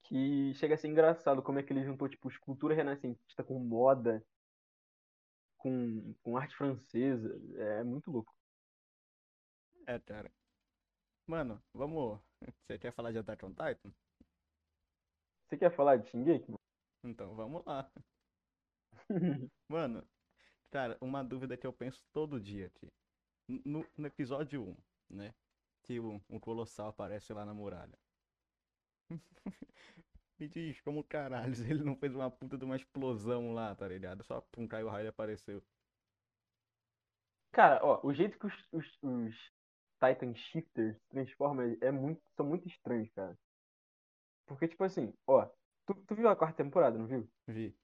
Que 0.03 0.53
chega 0.53 0.75
a 0.75 0.77
ser 0.77 0.87
engraçado 0.87 1.41
como 1.43 1.59
é 1.59 1.63
que 1.63 1.73
ele 1.73 1.83
juntou, 1.83 2.07
tipo, 2.07 2.29
escultura 2.29 2.75
renascentista 2.75 3.43
com 3.43 3.59
moda, 3.59 4.23
com, 5.57 6.13
com 6.23 6.37
arte 6.37 6.55
francesa. 6.55 7.29
É 7.57 7.83
muito 7.83 8.11
louco. 8.11 8.33
é, 9.87 9.99
cara. 9.99 10.31
Mano, 11.27 11.63
vamos. 11.73 12.21
Você 12.67 12.79
quer 12.79 12.93
falar 12.93 13.11
de 13.11 13.19
Attack 13.19 13.45
on 13.45 13.49
Titan? 13.53 13.93
Você 15.47 15.57
quer 15.57 15.75
falar 15.75 15.97
de 15.97 16.09
Shingeki, 16.09 16.53
Então 17.03 17.35
vamos 17.35 17.63
lá. 17.65 17.89
mano? 19.69 20.03
Cara, 20.71 20.97
uma 20.99 21.23
dúvida 21.23 21.55
que 21.57 21.67
eu 21.67 21.73
penso 21.73 22.03
todo 22.11 22.39
dia 22.39 22.67
aqui. 22.67 22.91
No, 23.47 23.85
no 23.97 24.07
episódio 24.07 24.63
1, 25.09 25.15
né? 25.15 25.33
Que 25.83 25.99
o, 25.99 26.21
o 26.29 26.39
Colossal 26.39 26.89
aparece 26.89 27.31
lá 27.33 27.45
na 27.45 27.53
muralha. 27.53 27.97
Me 30.39 30.47
diz, 30.47 30.81
como 30.81 31.03
caralho, 31.03 31.53
ele 31.69 31.83
não 31.83 31.95
fez 31.95 32.13
uma 32.15 32.29
puta 32.29 32.57
de 32.57 32.65
uma 32.65 32.75
explosão 32.75 33.53
lá, 33.53 33.73
tá 33.75 33.87
ligado? 33.87 34.23
Só 34.23 34.41
pum, 34.51 34.67
caiu 34.67 34.87
o 34.87 34.89
raio 34.89 35.05
e 35.05 35.07
apareceu. 35.09 35.63
Cara, 37.51 37.79
ó, 37.83 37.99
o 38.05 38.13
jeito 38.13 38.37
que 38.37 38.45
os, 38.47 38.53
os, 38.71 38.97
os 39.01 39.35
Titan 39.99 40.35
Shifters 40.35 40.97
transformam 41.09 41.77
é 41.81 41.91
muito, 41.91 42.21
são 42.35 42.45
muito 42.45 42.67
estranhos, 42.67 43.09
cara. 43.15 43.37
Porque, 44.45 44.67
tipo 44.67 44.83
assim, 44.83 45.13
ó, 45.27 45.49
tu, 45.85 45.93
tu 46.05 46.15
viu 46.15 46.29
a 46.29 46.35
quarta 46.35 46.63
temporada, 46.63 46.97
não 46.97 47.07
viu? 47.07 47.29
Vi. 47.47 47.75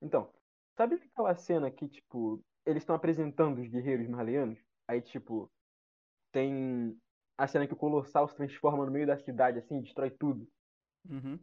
Então, 0.00 0.32
sabe 0.76 0.96
aquela 0.96 1.34
cena 1.34 1.70
que, 1.70 1.88
tipo, 1.88 2.44
eles 2.64 2.82
estão 2.82 2.94
apresentando 2.94 3.60
os 3.60 3.68
guerreiros 3.68 4.08
marleyanos? 4.08 4.58
Aí, 4.86 5.00
tipo, 5.00 5.50
tem 6.32 6.98
a 7.36 7.46
cena 7.46 7.66
que 7.66 7.72
o 7.72 7.76
Colossal 7.76 8.28
se 8.28 8.36
transforma 8.36 8.84
no 8.84 8.92
meio 8.92 9.06
da 9.06 9.16
cidade, 9.16 9.58
assim, 9.58 9.80
destrói 9.80 10.10
tudo. 10.10 10.46
Uhum. 11.08 11.38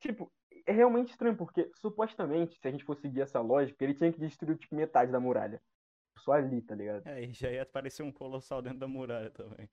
Tipo, 0.00 0.32
é 0.66 0.72
realmente 0.72 1.10
estranho, 1.10 1.36
porque 1.36 1.70
supostamente, 1.80 2.58
se 2.58 2.68
a 2.68 2.70
gente 2.70 2.84
for 2.84 2.96
seguir 2.96 3.20
essa 3.20 3.40
lógica, 3.40 3.82
ele 3.84 3.94
tinha 3.94 4.12
que 4.12 4.18
destruir, 4.18 4.58
tipo, 4.58 4.74
metade 4.74 5.12
da 5.12 5.20
muralha. 5.20 5.62
Só 6.18 6.32
ali, 6.32 6.62
tá 6.62 6.74
ligado? 6.74 7.06
É, 7.06 7.24
e 7.24 7.32
já 7.32 7.50
ia 7.50 7.62
aparecer 7.62 8.02
um 8.02 8.12
Colossal 8.12 8.62
dentro 8.62 8.78
da 8.78 8.88
muralha 8.88 9.30
também. 9.30 9.68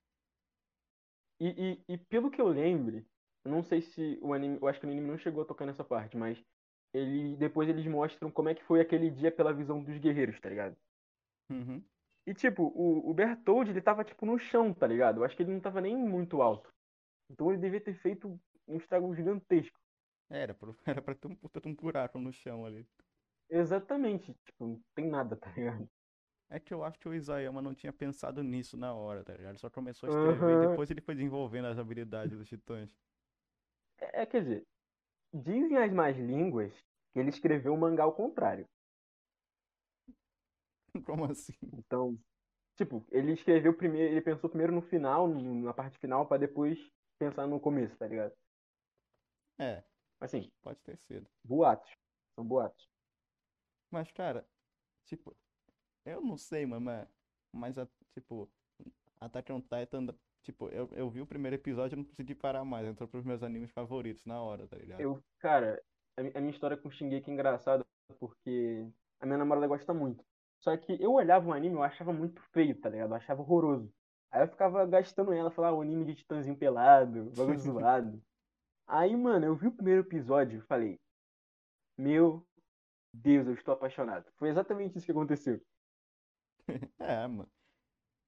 E, 1.39 1.81
e, 1.87 1.93
e 1.93 1.97
pelo 1.97 2.29
que 2.29 2.39
eu 2.41 2.47
lembre, 2.47 2.97
eu 2.97 3.03
não 3.51 3.63
sei 3.63 3.81
se 3.81 4.19
o 4.21 4.33
anime, 4.33 4.57
eu 4.61 4.67
acho 4.67 4.79
que 4.79 4.85
o 4.85 4.89
anime 4.89 5.07
não 5.07 5.17
chegou 5.17 5.43
a 5.43 5.45
tocar 5.45 5.65
nessa 5.65 5.83
parte, 5.83 6.17
mas 6.17 6.43
ele 6.93 7.35
depois 7.37 7.69
eles 7.69 7.85
mostram 7.87 8.31
como 8.31 8.49
é 8.49 8.55
que 8.55 8.63
foi 8.63 8.81
aquele 8.81 9.09
dia 9.11 9.31
pela 9.31 9.53
visão 9.53 9.83
dos 9.83 9.97
guerreiros, 9.97 10.39
tá 10.39 10.49
ligado? 10.49 10.77
Uhum. 11.49 11.89
E 12.25 12.33
tipo, 12.33 12.63
o, 12.63 13.09
o 13.09 13.13
Bertold, 13.13 13.69
ele 13.69 13.81
tava 13.81 14.03
tipo 14.03 14.25
no 14.25 14.37
chão, 14.39 14.73
tá 14.73 14.87
ligado? 14.87 15.19
Eu 15.19 15.23
acho 15.25 15.35
que 15.35 15.43
ele 15.43 15.51
não 15.53 15.59
tava 15.61 15.81
nem 15.81 15.95
muito 15.95 16.41
alto. 16.41 16.69
Então 17.29 17.51
ele 17.51 17.61
devia 17.61 17.81
ter 17.81 17.95
feito 17.95 18.39
um 18.67 18.77
estrago 18.77 19.13
gigantesco. 19.15 19.79
Era, 20.29 20.53
pro- 20.53 20.75
era 20.85 21.01
pra 21.01 21.15
ter 21.15 21.27
um 21.29 21.35
puta 21.35 21.61
um 21.67 21.73
buraco 21.75 22.19
no 22.19 22.31
chão 22.33 22.65
ali. 22.65 22.89
Exatamente, 23.49 24.33
tipo, 24.45 24.65
não 24.67 24.81
tem 24.93 25.07
nada, 25.09 25.37
tá 25.37 25.49
ligado? 25.51 25.89
É 26.49 26.59
que 26.59 26.73
eu 26.73 26.83
acho 26.83 26.99
que 26.99 27.07
o 27.09 27.13
Isayama 27.13 27.61
não 27.61 27.73
tinha 27.73 27.91
pensado 27.91 28.43
nisso 28.43 28.77
na 28.77 28.93
hora, 28.93 29.23
tá 29.23 29.33
ligado? 29.35 29.51
Ele 29.53 29.59
só 29.59 29.69
começou 29.69 30.05
a 30.07 30.09
escrever 30.09 30.53
e 30.53 30.57
Aham. 30.57 30.57
depois 30.57 30.91
ele 30.91 31.01
foi 31.01 31.15
desenvolvendo 31.15 31.65
as 31.67 31.77
habilidades 31.79 32.37
dos 32.37 32.47
titãs. 32.47 32.95
É, 34.03 34.23
é, 34.23 34.25
quer 34.25 34.41
dizer, 34.41 34.67
dizem 35.33 35.77
as 35.77 35.91
más 35.93 36.17
línguas 36.17 36.73
que 37.13 37.19
ele 37.19 37.29
escreveu 37.29 37.73
o 37.73 37.77
mangá 37.77 38.03
ao 38.03 38.15
contrário. 38.15 38.67
Como 41.05 41.25
assim? 41.25 41.53
Então, 41.73 42.19
tipo, 42.75 43.05
ele 43.11 43.33
escreveu 43.33 43.75
primeiro, 43.75 44.13
ele 44.13 44.21
pensou 44.21 44.49
primeiro 44.49 44.73
no 44.73 44.81
final, 44.81 45.27
na 45.27 45.73
parte 45.73 45.97
final, 45.99 46.27
pra 46.27 46.37
depois 46.37 46.79
pensar 47.19 47.47
no 47.47 47.59
começo, 47.59 47.97
tá 47.97 48.07
ligado? 48.07 48.33
É, 49.59 49.83
Assim, 50.19 50.49
pode 50.61 50.79
ter 50.81 50.97
sido. 50.97 51.29
boatos. 51.43 51.91
São 52.35 52.45
boatos. 52.45 52.89
Mas, 53.91 54.09
cara, 54.11 54.47
tipo, 55.05 55.35
eu 56.05 56.21
não 56.21 56.37
sei, 56.37 56.65
mano, 56.65 56.81
mas, 56.85 57.09
mas 57.51 57.75
tipo, 58.13 58.49
Attack 59.19 59.51
on 59.51 59.61
Titan, 59.61 60.07
tipo, 60.43 60.67
eu, 60.69 60.89
eu 60.93 61.09
vi 61.09 61.21
o 61.21 61.25
primeiro 61.25 61.55
episódio 61.55 61.95
e 61.95 61.97
não 61.97 62.03
consegui 62.03 62.35
parar 62.35 62.63
mais. 62.63 62.87
Entrou 62.87 63.07
pros 63.07 63.25
meus 63.25 63.41
animes 63.41 63.71
favoritos 63.71 64.25
na 64.25 64.41
hora, 64.41 64.67
tá 64.67 64.77
ligado? 64.77 65.01
Eu, 65.01 65.23
cara, 65.39 65.81
a, 66.17 66.21
a 66.21 66.41
minha 66.41 66.51
história 66.51 66.77
com 66.77 66.91
Shingeki 66.91 67.31
é 67.31 67.33
engraçada 67.33 67.85
porque 68.19 68.85
a 69.19 69.25
minha 69.25 69.37
namorada 69.37 69.67
gosta 69.67 69.93
muito. 69.93 70.23
Só 70.59 70.75
que 70.77 71.01
eu 71.01 71.13
olhava 71.13 71.49
o 71.49 71.53
anime 71.53 71.75
e 71.75 71.77
eu 71.77 71.83
achava 71.83 72.13
muito 72.13 72.41
feio, 72.51 72.79
tá 72.79 72.89
ligado? 72.89 73.11
Eu 73.11 73.15
achava 73.15 73.41
horroroso. 73.41 73.91
Aí 74.31 74.41
eu 74.41 74.47
ficava 74.47 74.85
gastando 74.85 75.33
ela, 75.33 75.51
falava, 75.51 75.75
ah, 75.75 75.79
o 75.79 75.81
anime 75.81 76.05
de 76.05 76.15
titãzinho 76.15 76.57
pelado, 76.57 77.31
bagulho 77.35 77.59
zoado. 77.59 78.23
Aí, 78.87 79.15
mano, 79.15 79.45
eu 79.45 79.55
vi 79.55 79.67
o 79.67 79.71
primeiro 79.71 80.01
episódio 80.01 80.59
e 80.59 80.67
falei, 80.67 80.99
meu 81.97 82.45
Deus, 83.13 83.47
eu 83.47 83.53
estou 83.53 83.73
apaixonado. 83.73 84.25
Foi 84.37 84.49
exatamente 84.49 84.97
isso 84.97 85.05
que 85.05 85.11
aconteceu. 85.11 85.61
É, 86.99 87.27
mano. 87.27 87.51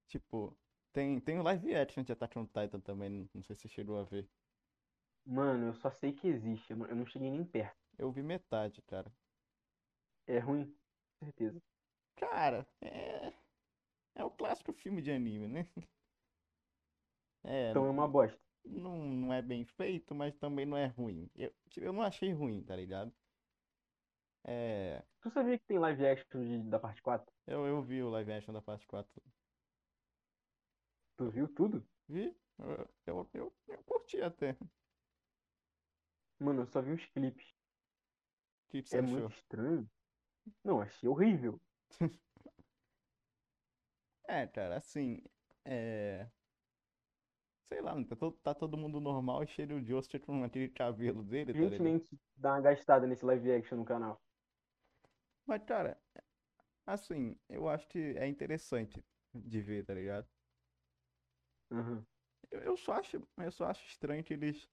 Tipo, 0.07 0.55
tem, 0.95 1.19
tem 1.21 1.37
o 1.39 1.43
live 1.43 1.75
action 1.75 2.03
de 2.03 2.11
Attack 2.13 2.37
on 2.39 2.45
Titan 2.47 2.79
também, 2.81 3.29
não 3.33 3.43
sei 3.43 3.55
se 3.55 3.61
você 3.63 3.67
chegou 3.69 3.99
a 3.99 4.03
ver. 4.03 4.29
Mano, 5.27 5.67
eu 5.67 5.73
só 5.75 5.91
sei 5.91 6.13
que 6.13 6.27
existe, 6.27 6.71
eu 6.71 6.77
não, 6.77 6.85
eu 6.87 6.95
não 6.95 7.05
cheguei 7.05 7.29
nem 7.29 7.45
perto. 7.45 7.77
Eu 7.97 8.09
vi 8.09 8.23
metade, 8.23 8.81
cara. 8.83 9.13
É 10.27 10.37
ruim, 10.39 10.65
com 11.19 11.25
certeza. 11.25 11.59
Cara, 12.15 12.67
é. 12.81 13.33
É 14.15 14.23
o 14.25 14.31
clássico 14.31 14.73
filme 14.73 15.01
de 15.01 15.11
anime, 15.11 15.47
né? 15.47 15.69
É, 17.43 17.75
Então 17.75 17.85
é 17.85 17.89
uma 17.91 18.07
bosta. 18.07 18.39
não, 18.65 18.99
não 19.07 19.33
é 19.33 19.41
bem 19.41 19.65
feito, 19.65 20.15
mas 20.15 20.35
também 20.37 20.65
não 20.65 20.77
é 20.77 20.87
ruim. 20.87 21.29
Eu, 21.35 21.53
eu 21.77 21.93
não 21.93 22.01
achei 22.03 22.31
ruim, 22.33 22.63
tá 22.63 22.75
ligado? 22.75 23.13
É. 24.43 25.03
Tu 25.21 25.29
sabia 25.29 25.59
que 25.59 25.65
tem 25.65 25.77
live 25.77 26.07
action 26.07 26.41
de- 26.45 26.69
da 26.69 26.79
parte 26.79 27.01
4? 27.01 27.33
Eu, 27.47 27.65
eu 27.65 27.81
vi 27.81 28.03
o 28.03 28.09
live 28.11 28.31
action 28.33 28.53
da 28.53 28.61
parte 28.61 28.85
4. 28.87 29.19
Tu 31.17 31.29
viu 31.29 31.47
tudo? 31.53 31.85
Vi? 32.07 32.35
Eu, 32.57 32.89
eu, 33.05 33.29
eu, 33.33 33.57
eu 33.67 33.83
curti 33.83 34.21
até. 34.21 34.57
Mano, 36.39 36.61
eu 36.61 36.65
só 36.67 36.81
vi 36.81 36.93
os 36.93 37.05
clipes. 37.07 37.45
que 38.69 38.81
que 38.83 38.89
você 38.89 38.97
É 38.97 39.01
achou? 39.01 39.27
muito 39.27 39.31
estranho. 39.31 39.89
Não, 40.63 40.81
achei 40.81 41.09
horrível. 41.09 41.61
É, 44.27 44.47
cara, 44.47 44.77
assim, 44.77 45.21
É. 45.63 46.31
Sei 47.71 47.81
lá, 47.81 47.93
tá 48.05 48.15
todo, 48.15 48.37
tá 48.39 48.53
todo 48.55 48.77
mundo 48.77 48.99
normal 48.99 49.43
e 49.43 49.47
cheio 49.47 49.81
de 49.83 49.93
osso 49.93 50.19
com 50.19 50.43
aquele 50.43 50.69
cabelo 50.69 51.23
dele, 51.23 51.53
tá? 51.53 51.67
Gentilmente 51.69 52.19
dá 52.35 52.51
uma 52.53 52.61
gastada 52.61 53.07
nesse 53.07 53.25
live 53.25 53.51
action 53.51 53.77
no 53.79 53.85
canal. 53.85 54.23
Mas, 55.45 55.63
cara, 55.65 56.01
assim, 56.85 57.39
eu 57.49 57.69
acho 57.69 57.87
que 57.89 57.99
é 58.17 58.27
interessante 58.27 59.05
de 59.33 59.61
ver, 59.61 59.85
tá 59.85 59.93
ligado? 59.95 60.29
Aham. 61.75 62.07
Eu, 62.51 62.61
eu 62.61 62.77
só 62.77 62.93
acho, 62.93 63.17
eu 63.37 63.51
só 63.51 63.65
acho 63.67 63.85
estranho 63.87 64.23
que 64.23 64.33
eles, 64.33 64.69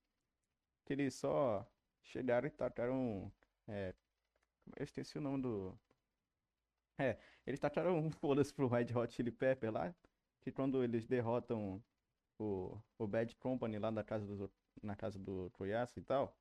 que 0.84 0.92
eles 0.94 1.14
só 1.16 1.70
chegaram 2.02 2.48
e 2.48 2.50
tacaram. 2.52 3.32
É, 3.68 3.96
eu 4.76 4.84
esqueci 4.84 5.18
o 5.18 5.22
nome 5.22 5.42
do. 5.42 5.80
É, 6.98 7.18
eles 7.46 7.58
tacaram 7.60 7.98
um 7.98 8.10
foda-se 8.10 8.52
pro 8.54 8.68
Red 8.68 8.86
Hot 8.94 9.12
Chili 9.14 9.32
Pepper 9.32 9.72
lá, 9.72 9.94
que 10.40 10.52
quando 10.52 10.82
eles 10.84 11.06
derrotam 11.06 11.84
o, 12.38 12.82
o 12.98 13.08
Bad 13.08 13.36
Company 13.36 13.78
lá 13.78 13.90
na 13.90 14.04
casa 14.04 14.26
do, 14.26 14.54
na 14.82 14.96
casa 14.96 15.18
do 15.18 15.50
Toyasa 15.50 15.98
e 16.00 16.04
tal, 16.04 16.40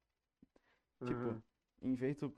tipo, 1.04 1.30
aham. 1.30 1.44
em 1.82 1.96
vez 1.96 2.18
do, 2.18 2.38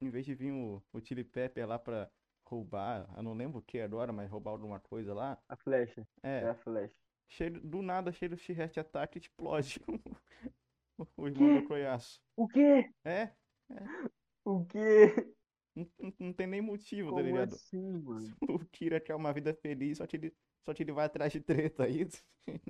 em 0.00 0.10
vez 0.10 0.24
de 0.26 0.34
vir 0.34 0.52
o, 0.52 0.82
o 0.92 1.00
Chili 1.04 1.24
Pepper 1.24 1.66
lá 1.66 1.78
pra 1.78 2.12
roubar, 2.44 3.12
eu 3.16 3.22
não 3.22 3.34
lembro 3.34 3.58
o 3.60 3.62
que 3.62 3.80
agora, 3.80 4.12
mas 4.12 4.30
roubar 4.30 4.52
alguma 4.52 4.80
coisa 4.80 5.14
lá, 5.14 5.42
A 5.48 5.56
flecha. 5.56 6.06
É 6.38 6.44
é, 6.44 6.50
a 6.50 6.54
flecha. 6.54 7.02
Cheio, 7.28 7.60
do 7.60 7.82
nada, 7.82 8.12
cheio 8.12 8.30
do 8.30 8.36
T-Rex 8.36 8.78
ataque, 8.78 9.18
explode 9.18 9.80
o, 10.98 11.06
o 11.16 11.26
irmão 11.26 11.50
do. 11.52 11.62
O 12.36 12.46
quê? 12.48 12.94
É, 13.04 13.36
O 14.44 14.64
quê? 14.66 15.34
não, 15.74 15.90
não, 16.18 16.32
tem 16.32 16.46
nem 16.46 16.60
motivo, 16.62 17.12
tá 17.12 17.22
Como 17.22 17.22
ligado? 17.22 17.60
assim, 17.62 17.80
mano? 18.02 18.36
O 18.48 18.60
Kira 18.66 19.00
quer 19.00 19.14
uma 19.16 19.32
vida 19.32 19.54
feliz, 19.54 19.98
só 19.98 20.06
que 20.06 20.16
ele, 20.16 20.36
só 20.66 20.74
que 20.74 20.82
ele 20.82 20.92
vai 20.92 21.06
atrás 21.06 21.32
de 21.32 21.40
treta 21.42 21.84
aí. 21.84 22.06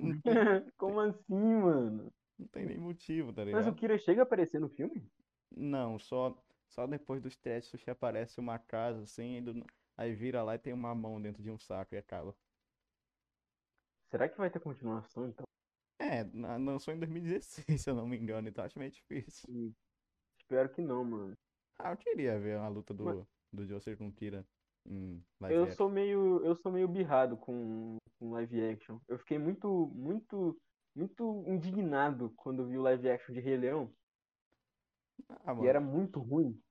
Não 0.01 0.13
tem, 0.21 0.39
Como 0.77 0.99
assim, 0.99 1.35
mano? 1.35 2.13
não 2.37 2.47
tem 2.47 2.65
nem 2.65 2.77
motivo, 2.79 3.33
tá 3.33 3.43
Mas 3.51 3.65
o 3.67 3.73
ligado? 3.73 3.77
Kira 3.77 3.97
chega 3.97 4.21
a 4.21 4.23
aparecer 4.23 4.59
no 4.61 4.69
filme? 4.69 5.11
Não, 5.51 5.97
só, 5.99 6.43
só 6.67 6.85
depois 6.87 7.21
dos 7.21 7.35
testes 7.37 7.83
que 7.83 7.89
aparece 7.89 8.39
uma 8.39 8.59
casa 8.59 9.03
assim, 9.03 9.37
e 9.37 9.41
do- 9.41 9.65
aí 9.95 10.13
vira 10.13 10.43
lá 10.43 10.55
e 10.55 10.59
tem 10.59 10.73
uma 10.73 10.93
mão 10.93 11.21
dentro 11.21 11.41
de 11.43 11.49
um 11.51 11.57
saco 11.57 11.95
e 11.95 11.97
acaba. 11.97 12.37
Será 14.15 14.29
que 14.29 14.37
vai 14.37 14.49
ter 14.49 14.61
continuação, 14.61 15.27
então? 15.27 15.45
É, 15.99 16.23
lançou 16.59 16.93
em 16.93 16.99
2016, 16.99 17.81
se 17.83 17.89
eu 17.89 17.95
não 17.95 18.07
me 18.07 18.17
engano, 18.17 18.47
então 18.47 18.63
acho 18.63 18.77
meio 18.79 18.91
difícil. 18.91 19.49
Hum, 19.49 19.73
Espero 20.39 20.71
que 20.73 20.81
não, 20.81 21.03
mano. 21.05 21.37
Ah, 21.79 21.91
eu 21.91 21.97
queria 21.97 22.37
ver 22.39 22.57
a 22.57 22.67
luta 22.67 22.93
Mas 22.99 23.15
do, 23.15 23.27
do 23.51 23.65
Joker 23.65 23.97
com 23.97 24.11
Kira 24.11 24.45
live 25.39 25.63
eu 25.63 25.67
action. 25.67 25.77
sou 25.77 25.89
meio, 25.89 26.43
eu 26.45 26.55
sou 26.55 26.71
meio 26.71 26.87
birrado 26.87 27.37
com, 27.37 27.97
com 28.19 28.31
live 28.31 28.61
action. 28.71 28.99
Eu 29.07 29.17
fiquei 29.19 29.37
muito, 29.37 29.87
muito, 29.93 30.59
muito 30.95 31.43
indignado 31.47 32.31
quando 32.35 32.67
vi 32.67 32.77
o 32.77 32.81
live 32.81 33.09
action 33.09 33.33
de 33.33 33.41
Rei 33.41 33.57
Leão, 33.57 33.93
Ah, 35.29 35.53
que 35.53 35.67
era 35.67 35.81
muito 35.81 36.19
ruim. 36.21 36.61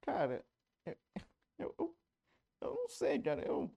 cara, 0.00 0.44
eu, 1.58 1.74
eu 1.78 1.96
eu 2.62 2.74
não 2.74 2.88
sei, 2.88 3.20
cara, 3.22 3.46
eu, 3.46 3.70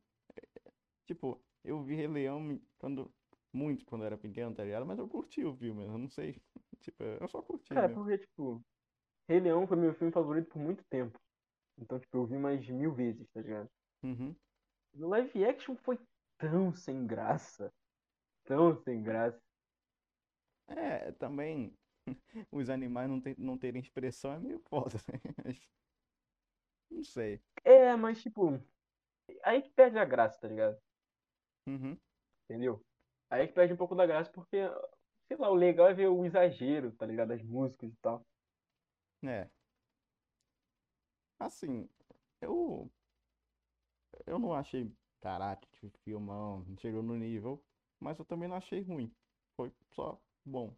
tipo, 1.06 1.44
eu 1.68 1.84
vi 1.84 1.96
Rei 1.96 2.08
Leão 2.08 2.60
quando, 2.80 3.14
muito 3.54 3.86
quando 3.86 4.02
eu 4.02 4.08
era 4.08 4.18
pequeno, 4.18 4.56
tá 4.56 4.64
ligado? 4.64 4.86
Mas 4.86 5.00
eu 5.00 5.08
curti 5.08 5.44
o 5.44 5.56
filme, 5.56 5.84
eu 5.86 5.98
não 5.98 6.10
sei, 6.10 6.42
tipo, 6.82 7.04
eu 7.04 7.28
só 7.28 7.42
curti 7.42 7.74
Cara, 7.74 7.88
mesmo. 7.88 8.04
porque, 8.04 8.18
tipo, 8.20 8.62
Rei 9.28 9.40
Leão 9.40 9.68
foi 9.68 9.78
meu 9.78 9.94
filme 9.94 10.12
favorito 10.12 10.50
por 10.50 10.60
muito 10.60 10.84
tempo. 10.90 11.20
Então, 11.78 12.00
tipo, 12.00 12.18
eu 12.18 12.26
vi 12.26 12.38
mais 12.38 12.64
de 12.64 12.74
mil 12.74 12.94
vezes, 12.94 13.28
tá 13.32 13.42
ligado? 13.42 13.70
Uhum. 14.04 14.36
No 14.94 15.10
live 15.10 15.46
action 15.46 15.76
foi 15.76 16.00
tão 16.38 16.74
sem 16.74 17.06
graça. 17.06 17.72
Tão 18.46 18.76
sem 18.84 19.04
graça. 19.04 19.40
É, 20.70 21.12
também 21.14 21.74
os 22.52 22.70
animais 22.70 23.10
não, 23.10 23.22
ter, 23.22 23.38
não 23.38 23.58
terem 23.58 23.82
expressão 23.82 24.34
é 24.34 24.40
meio 24.40 24.60
foda, 24.70 24.96
né? 25.08 25.54
Não 26.90 27.04
sei. 27.04 27.40
É, 27.64 27.96
mas, 27.96 28.22
tipo, 28.22 28.60
aí 29.44 29.62
que 29.62 29.70
perde 29.72 30.00
a 30.00 30.06
graça, 30.06 30.40
tá 30.40 30.48
ligado? 30.48 30.78
Uhum. 31.68 32.02
Entendeu? 32.46 32.86
Aí 33.30 33.48
que 33.48 33.54
perde 33.54 33.74
um 33.74 33.78
pouco 33.78 33.96
da 33.96 34.06
graça 34.06 34.32
porque, 34.32 34.58
sei 35.28 35.38
lá, 35.38 35.50
o 35.50 35.56
legal 35.56 35.88
é 35.90 35.94
ver 35.94 36.08
o 36.08 36.26
exagero, 36.26 36.96
tá 36.96 37.06
ligado? 37.06 37.30
Das 37.30 37.44
músicas 37.44 37.92
e 37.92 37.98
tal. 37.98 38.26
É. 39.24 39.52
Assim, 41.40 41.90
eu, 42.42 42.94
eu 44.26 44.40
não 44.40 44.54
achei, 44.54 44.96
caraca, 45.20 45.68
que 45.72 45.90
filmão, 46.04 46.64
não 46.66 46.78
chegou 46.78 47.02
no 47.04 47.16
nível, 47.16 47.66
mas 48.00 48.20
eu 48.20 48.26
também 48.26 48.48
não 48.50 48.56
achei 48.58 48.82
ruim. 48.84 49.16
Foi 49.56 49.74
só 49.94 50.24
bom. 50.46 50.78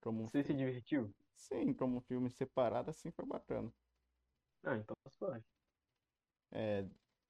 Como 0.00 0.22
um 0.24 0.28
Você 0.28 0.42
se 0.42 0.54
filme. 0.54 0.56
divertiu? 0.56 1.14
Sim, 1.34 1.74
como 1.74 1.98
um 1.98 2.00
filme 2.00 2.30
separado, 2.30 2.90
assim, 2.90 3.10
foi 3.12 3.26
bacana. 3.26 3.74
Ah, 4.64 4.76
então 4.76 4.96
suave. 5.10 5.44
É, 6.50 6.88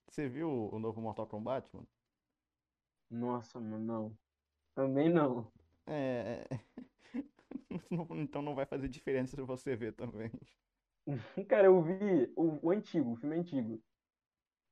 você 0.09 0.29
viu 0.29 0.49
o 0.73 0.79
novo 0.79 1.01
Mortal 1.01 1.27
Kombat, 1.29 1.75
mano? 1.75 1.89
Nossa, 3.11 3.61
mano, 3.61 3.79
não. 3.85 4.19
Também 4.75 5.11
não. 5.13 5.53
É, 5.87 6.47
então 8.17 8.43
não 8.43 8.55
vai 8.55 8.67
fazer 8.67 8.89
diferença 8.89 9.37
se 9.37 9.43
você 9.43 9.77
ver 9.77 9.93
também. 9.93 10.31
Cara, 11.49 11.67
eu 11.67 11.83
vi 11.83 12.33
o, 12.37 12.67
o 12.67 12.71
antigo, 12.71 13.13
o 13.13 13.17
filme 13.17 13.37
antigo, 13.37 13.83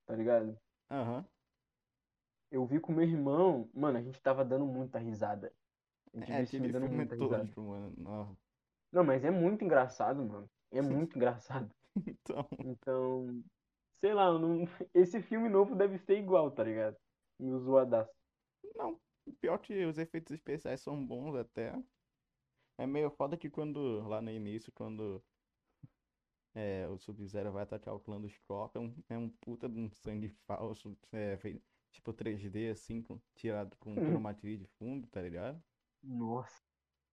tá 0.07 0.17
ligado? 0.17 0.59
Aham. 0.91 1.29
Eu 2.51 2.67
vi 2.67 2.79
com 2.79 2.93
meu 2.93 3.05
irmão, 3.09 3.71
mano, 3.75 3.97
a 3.99 4.03
gente 4.03 4.21
tava 4.21 4.45
dando 4.45 4.67
muita 4.67 4.99
risada. 4.99 5.55
A 6.13 6.19
gente 6.19 6.33
É 6.33 6.37
viu 6.37 6.45
esse 6.45 6.55
filme 6.57 6.71
aquele 6.71 6.73
dando 6.73 6.89
filme 6.89 6.89
muita 6.89 7.17
risada. 7.17 7.51
tosco, 7.51 7.61
mano. 7.63 7.95
Não. 7.99 8.39
Não, 8.93 9.05
mas 9.05 9.25
é 9.25 9.31
muito 9.31 9.65
engraçado, 9.65 10.25
mano. 10.25 10.51
É 10.71 10.81
muito 10.83 11.17
engraçado. 11.17 11.75
Então, 12.07 12.49
Então, 12.63 13.45
sei 14.01 14.15
lá, 14.15 14.27
eu 14.27 14.39
não... 14.41 14.65
esse 14.95 15.23
filme 15.23 15.49
novo 15.51 15.77
deve 15.77 15.99
ser 15.99 16.19
igual, 16.19 16.51
tá 16.53 16.65
ligado? 16.65 16.99
Meio 17.39 17.59
zoadaço. 17.61 18.13
Não. 18.75 19.01
Pior 19.41 19.59
que 19.59 19.85
os 19.85 19.99
efeitos 19.99 20.33
especiais 20.33 20.81
são 20.81 21.05
bons 21.05 21.35
até. 21.37 21.75
É 22.79 22.87
meio 22.87 23.11
foda 23.11 23.37
que 23.37 23.51
quando, 23.51 24.07
lá 24.09 24.21
no 24.23 24.31
início, 24.31 24.73
quando 24.73 25.23
é, 26.55 26.87
o 26.89 26.99
Sub-Zero 26.99 27.53
vai 27.53 27.63
atacar 27.63 27.95
o 27.95 28.01
clã 28.01 28.21
do 28.21 28.29
Scorpion, 28.29 28.93
é 29.09 29.17
um, 29.19 29.27
é 29.27 29.31
puta 29.41 29.69
de 29.69 29.79
um 29.79 29.91
sangue 29.91 30.29
falso, 30.47 30.97
é, 31.13 31.37
feito, 31.37 31.63
tipo 31.93 32.13
3D, 32.13 32.71
assim, 32.71 33.03
com- 33.03 33.21
tirado 33.35 33.77
com 33.79 33.95
chroma 33.95 34.35
key 34.35 34.57
de 34.57 34.67
fundo, 34.79 35.07
tá 35.09 35.21
ligado? 35.23 35.63
Nossa. 36.03 36.63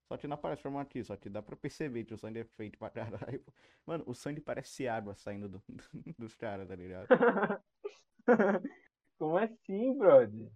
Só 0.07 0.17
que 0.17 0.27
não 0.27 0.35
aparece 0.35 0.61
chroma 0.61 0.85
key, 0.85 1.03
só 1.03 1.17
que 1.17 1.29
dá 1.29 1.41
pra 1.41 1.55
perceber 1.55 2.05
que 2.05 2.13
o 2.13 2.17
sangue 2.17 2.39
é 2.39 2.45
feito 2.45 2.77
pra 2.77 2.89
caralho. 2.91 3.43
Mano, 3.85 4.03
o 4.07 4.13
sangue 4.13 4.39
parece 4.41 4.87
água 4.87 5.15
saindo 5.15 5.49
do- 5.49 5.63
dos 6.17 6.35
caras, 6.35 6.67
tá 6.67 6.75
ligado? 6.75 7.07
Como 9.17 9.37
assim, 9.37 9.97
brother? 9.97 10.51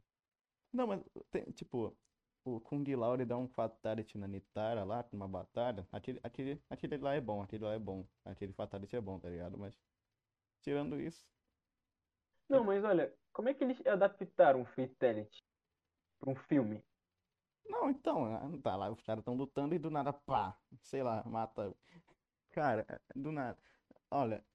Não, 0.72 0.88
mas 0.88 1.01
tem, 1.32 1.43
tipo, 1.51 1.97
o 2.43 2.59
Kung 2.61 2.84
Lao 2.95 3.13
ele 3.15 3.26
dá 3.26 3.38
um 3.38 3.47
fatality 3.47 4.17
na 4.17 4.28
Nitara 4.28 4.84
lá, 4.84 5.07
numa 5.11 5.28
batalha. 5.28 5.88
Aquele, 5.91 6.20
aquele, 6.24 6.61
aquele 6.70 6.97
lá 6.97 7.13
é 7.15 7.22
bom, 7.22 7.41
aquele 7.41 7.63
lá 7.65 7.74
é 7.74 7.80
bom. 7.80 8.07
Aquele 8.26 8.53
fatality 8.53 8.95
é 8.95 9.01
bom, 9.01 9.20
tá 9.20 9.30
ligado? 9.30 9.57
Mas, 9.57 9.80
tirando 10.61 10.99
isso, 11.01 11.28
Não, 12.49 12.63
mas 12.63 12.84
olha, 12.84 13.15
como 13.32 13.49
é 13.49 13.53
que 13.53 13.63
eles 13.63 13.86
adaptaram 13.88 14.61
o 14.61 14.65
Fatality 14.65 15.43
pra 16.20 16.32
um 16.32 16.36
filme? 16.36 16.84
Não, 17.65 17.89
então, 17.89 18.26
ah, 18.26 18.41
tá 18.63 18.76
lá, 18.76 18.89
os 18.91 19.01
caras 19.01 19.22
estão 19.22 19.36
lutando 19.36 19.76
e 19.76 19.80
do 19.80 19.89
nada, 19.89 20.11
pá, 20.13 20.57
sei 20.82 21.03
lá, 21.03 21.24
mata. 21.26 21.76
Cara, 22.51 22.86
do 23.15 23.32
nada. 23.32 23.59
Olha, 24.11 24.45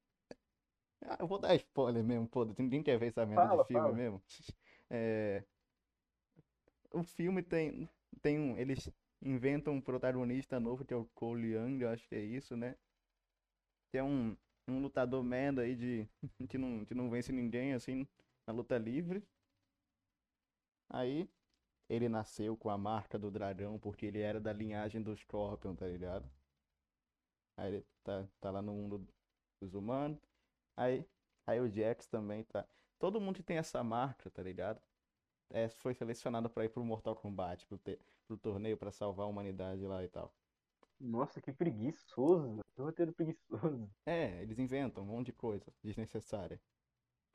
ah, 1.03 1.17
eu 1.21 1.27
vou 1.27 1.39
dar 1.39 1.55
spoiler 1.57 2.03
mesmo, 2.05 2.29
pô, 2.29 2.45
ninguém 2.45 2.83
quer 2.83 2.99
ver 2.99 3.09
essa 3.09 3.27
merda 3.27 3.49
de 3.49 3.59
Fala, 3.59 3.65
filme 3.67 3.91
fala. 3.91 3.93
mesmo. 3.93 4.23
É, 4.91 5.43
o 6.95 7.03
filme 7.03 7.43
tem, 7.43 7.89
tem 8.23 8.39
um, 8.39 8.57
eles 8.57 8.91
inventam 9.23 9.75
um 9.75 9.81
protagonista 9.81 10.61
novo, 10.61 10.85
que 10.85 10.95
é 10.95 10.97
o 10.97 11.07
Cole 11.15 11.55
Young, 11.55 11.83
eu 11.83 11.89
acho 11.91 12.09
que 12.09 12.15
é 12.15 12.21
isso, 12.21 12.57
né? 12.57 12.77
Que 13.91 13.99
é 13.99 14.03
um, 14.05 14.37
um 14.69 14.81
lutador 14.81 15.23
merda 15.23 15.63
aí 15.63 15.75
de, 15.75 16.09
que 16.49 16.59
não, 16.59 16.85
que 16.85 16.95
não 16.95 17.11
vence 17.11 17.33
ninguém, 17.33 17.75
assim, 17.75 18.07
na 18.47 18.53
luta 18.53 18.79
livre. 18.79 19.23
Aí, 20.89 21.29
ele 21.89 22.09
nasceu 22.09 22.57
com 22.57 22.71
a 22.71 22.79
marca 22.79 23.19
do 23.19 23.31
dragão 23.31 23.79
porque 23.79 24.07
ele 24.07 24.21
era 24.21 24.41
da 24.41 24.53
linhagem 24.53 25.03
do 25.03 25.17
Scorpion, 25.17 25.75
tá 25.75 25.87
ligado? 25.87 26.31
Aí 27.57 27.75
ele 27.75 27.87
tá, 28.03 28.29
tá 28.41 28.51
lá 28.51 28.63
no 28.63 28.73
mundo 28.73 29.09
dos 29.61 29.75
humanos. 29.75 30.19
Aí, 30.77 31.05
aí 31.47 31.61
o 31.61 31.69
Jax 31.69 32.07
também 32.07 32.45
tá. 32.45 32.67
Todo 32.99 33.21
mundo 33.21 33.43
tem 33.43 33.59
essa 33.59 33.83
marca, 33.83 34.31
tá 34.31 34.43
ligado? 34.43 34.81
É, 35.51 35.69
foi 35.69 35.95
selecionado 35.95 36.51
pra 36.51 36.65
ir 36.65 36.71
pro 36.71 36.85
Mortal 36.85 37.15
Kombat, 37.17 37.67
pro, 37.67 37.79
te- 37.79 38.01
pro 38.27 38.37
torneio 38.39 38.77
pra 38.77 38.91
salvar 38.91 39.27
a 39.27 39.29
humanidade 39.29 39.87
lá 39.87 40.03
e 40.03 40.09
tal. 40.09 40.37
Nossa, 40.99 41.41
que 41.41 41.53
preguiçoso. 41.53 42.61
Que 42.75 42.81
roteiro 42.83 43.13
preguiçoso. 43.13 43.91
É, 44.07 44.43
eles 44.43 44.59
inventam 44.59 45.05
um 45.05 45.07
monte 45.07 45.27
de 45.27 45.33
coisa 45.33 45.75
desnecessária. 45.83 46.63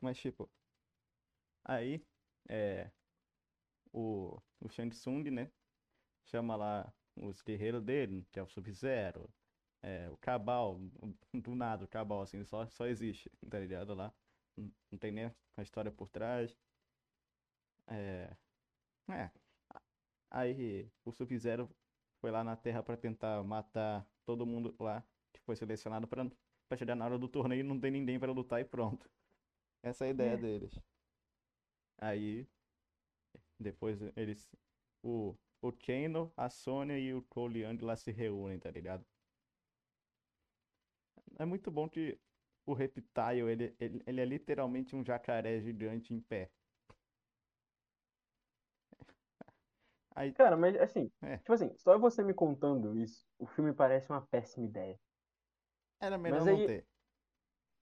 Mas 0.02 0.18
tipo, 0.20 0.52
aí, 1.64 2.08
é, 2.50 2.92
o, 3.92 4.42
o 4.60 4.70
Shang 4.70 4.90
Tsung, 4.92 5.30
né? 5.32 5.52
Chama 6.26 6.56
lá 6.56 6.96
os 7.16 7.42
guerreiros 7.42 7.84
dele, 7.84 8.28
que 8.32 8.40
é 8.40 8.44
o 8.44 8.48
Sub-Zero, 8.48 9.34
é, 9.82 10.10
o 10.12 10.18
Cabal, 10.18 10.80
do 11.34 11.56
nada, 11.56 11.86
o 11.86 11.90
Cabal, 11.90 12.22
assim, 12.22 12.44
só, 12.46 12.68
só 12.70 12.88
existe, 12.88 13.30
tá 13.50 13.60
ligado 13.60 13.96
lá? 13.96 14.16
Não, 14.58 14.74
não 14.92 15.00
tem 15.00 15.12
nem 15.12 15.26
a 15.58 15.62
história 15.64 15.92
por 15.92 16.10
trás. 16.10 16.58
É, 17.90 18.38
é. 19.10 19.32
Aí 20.30 20.92
o 21.04 21.12
Sub-Zero 21.12 21.70
foi 22.22 22.32
lá 22.32 22.44
na 22.44 22.56
Terra 22.56 22.84
pra 22.84 22.98
tentar 22.98 23.44
matar 23.44 24.08
todo 24.26 24.46
mundo 24.46 24.76
lá 24.80 25.08
que 25.34 25.40
foi 25.42 25.56
selecionado 25.56 26.08
pra, 26.08 26.24
pra 26.68 26.78
chegar 26.78 26.96
na 26.96 27.06
hora 27.06 27.18
do 27.20 27.30
torneio 27.30 27.62
e 27.62 27.64
não 27.64 27.80
tem 27.80 27.92
ninguém 27.92 28.20
pra 28.20 28.32
lutar 28.32 28.62
e 28.62 28.66
pronto. 28.66 29.10
Essa 29.84 30.06
é 30.06 30.10
a 30.10 30.12
ideia 30.12 30.34
É. 30.34 30.38
deles. 30.38 30.80
Aí 31.98 32.48
depois 33.60 34.00
eles. 34.16 34.50
O, 35.04 35.38
o 35.62 35.72
Kano, 35.72 36.34
a 36.36 36.50
Sônia 36.50 36.98
e 37.00 37.14
o 37.14 37.22
Cole 37.24 37.62
Young 37.64 37.78
lá 37.84 37.96
se 37.96 38.12
reúnem, 38.12 38.60
tá 38.60 38.70
ligado? 38.72 39.06
É 41.40 41.46
muito 41.46 41.72
bom 41.72 41.90
que 41.90 42.22
o 42.66 42.74
Reptile, 42.74 43.50
ele, 43.52 43.76
ele, 43.80 44.04
ele 44.06 44.22
é 44.22 44.26
literalmente 44.26 44.96
um 44.96 45.04
jacaré 45.04 45.60
gigante 45.62 46.14
em 46.14 46.22
pé. 46.22 46.52
Aí, 50.16 50.34
Cara, 50.34 50.58
mas 50.58 50.76
assim, 50.78 51.12
É. 51.22 51.38
tipo 51.38 51.54
assim, 51.54 51.76
só 51.78 51.98
você 51.98 52.24
me 52.24 52.34
contando 52.34 52.98
isso, 52.98 53.26
o 53.38 53.46
filme 53.46 53.74
parece 53.74 54.10
uma 54.10 54.26
péssima 54.28 54.66
ideia. 54.66 55.00
era 56.00 56.18
melhor 56.18 56.40
Mas 56.40 56.48
não 56.48 56.56
aí- 56.56 56.68
ter. 56.68 56.88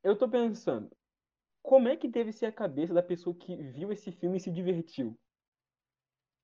Eu 0.03 0.17
tô 0.17 0.29
pensando, 0.29 0.95
como 1.61 1.87
é 1.87 1.97
que 1.97 2.07
deve 2.07 2.31
ser 2.31 2.45
a 2.45 2.51
cabeça 2.51 2.93
da 2.93 3.03
pessoa 3.03 3.35
que 3.35 3.55
viu 3.55 3.91
esse 3.91 4.11
filme 4.11 4.37
e 4.37 4.39
se 4.39 4.51
divertiu? 4.51 5.19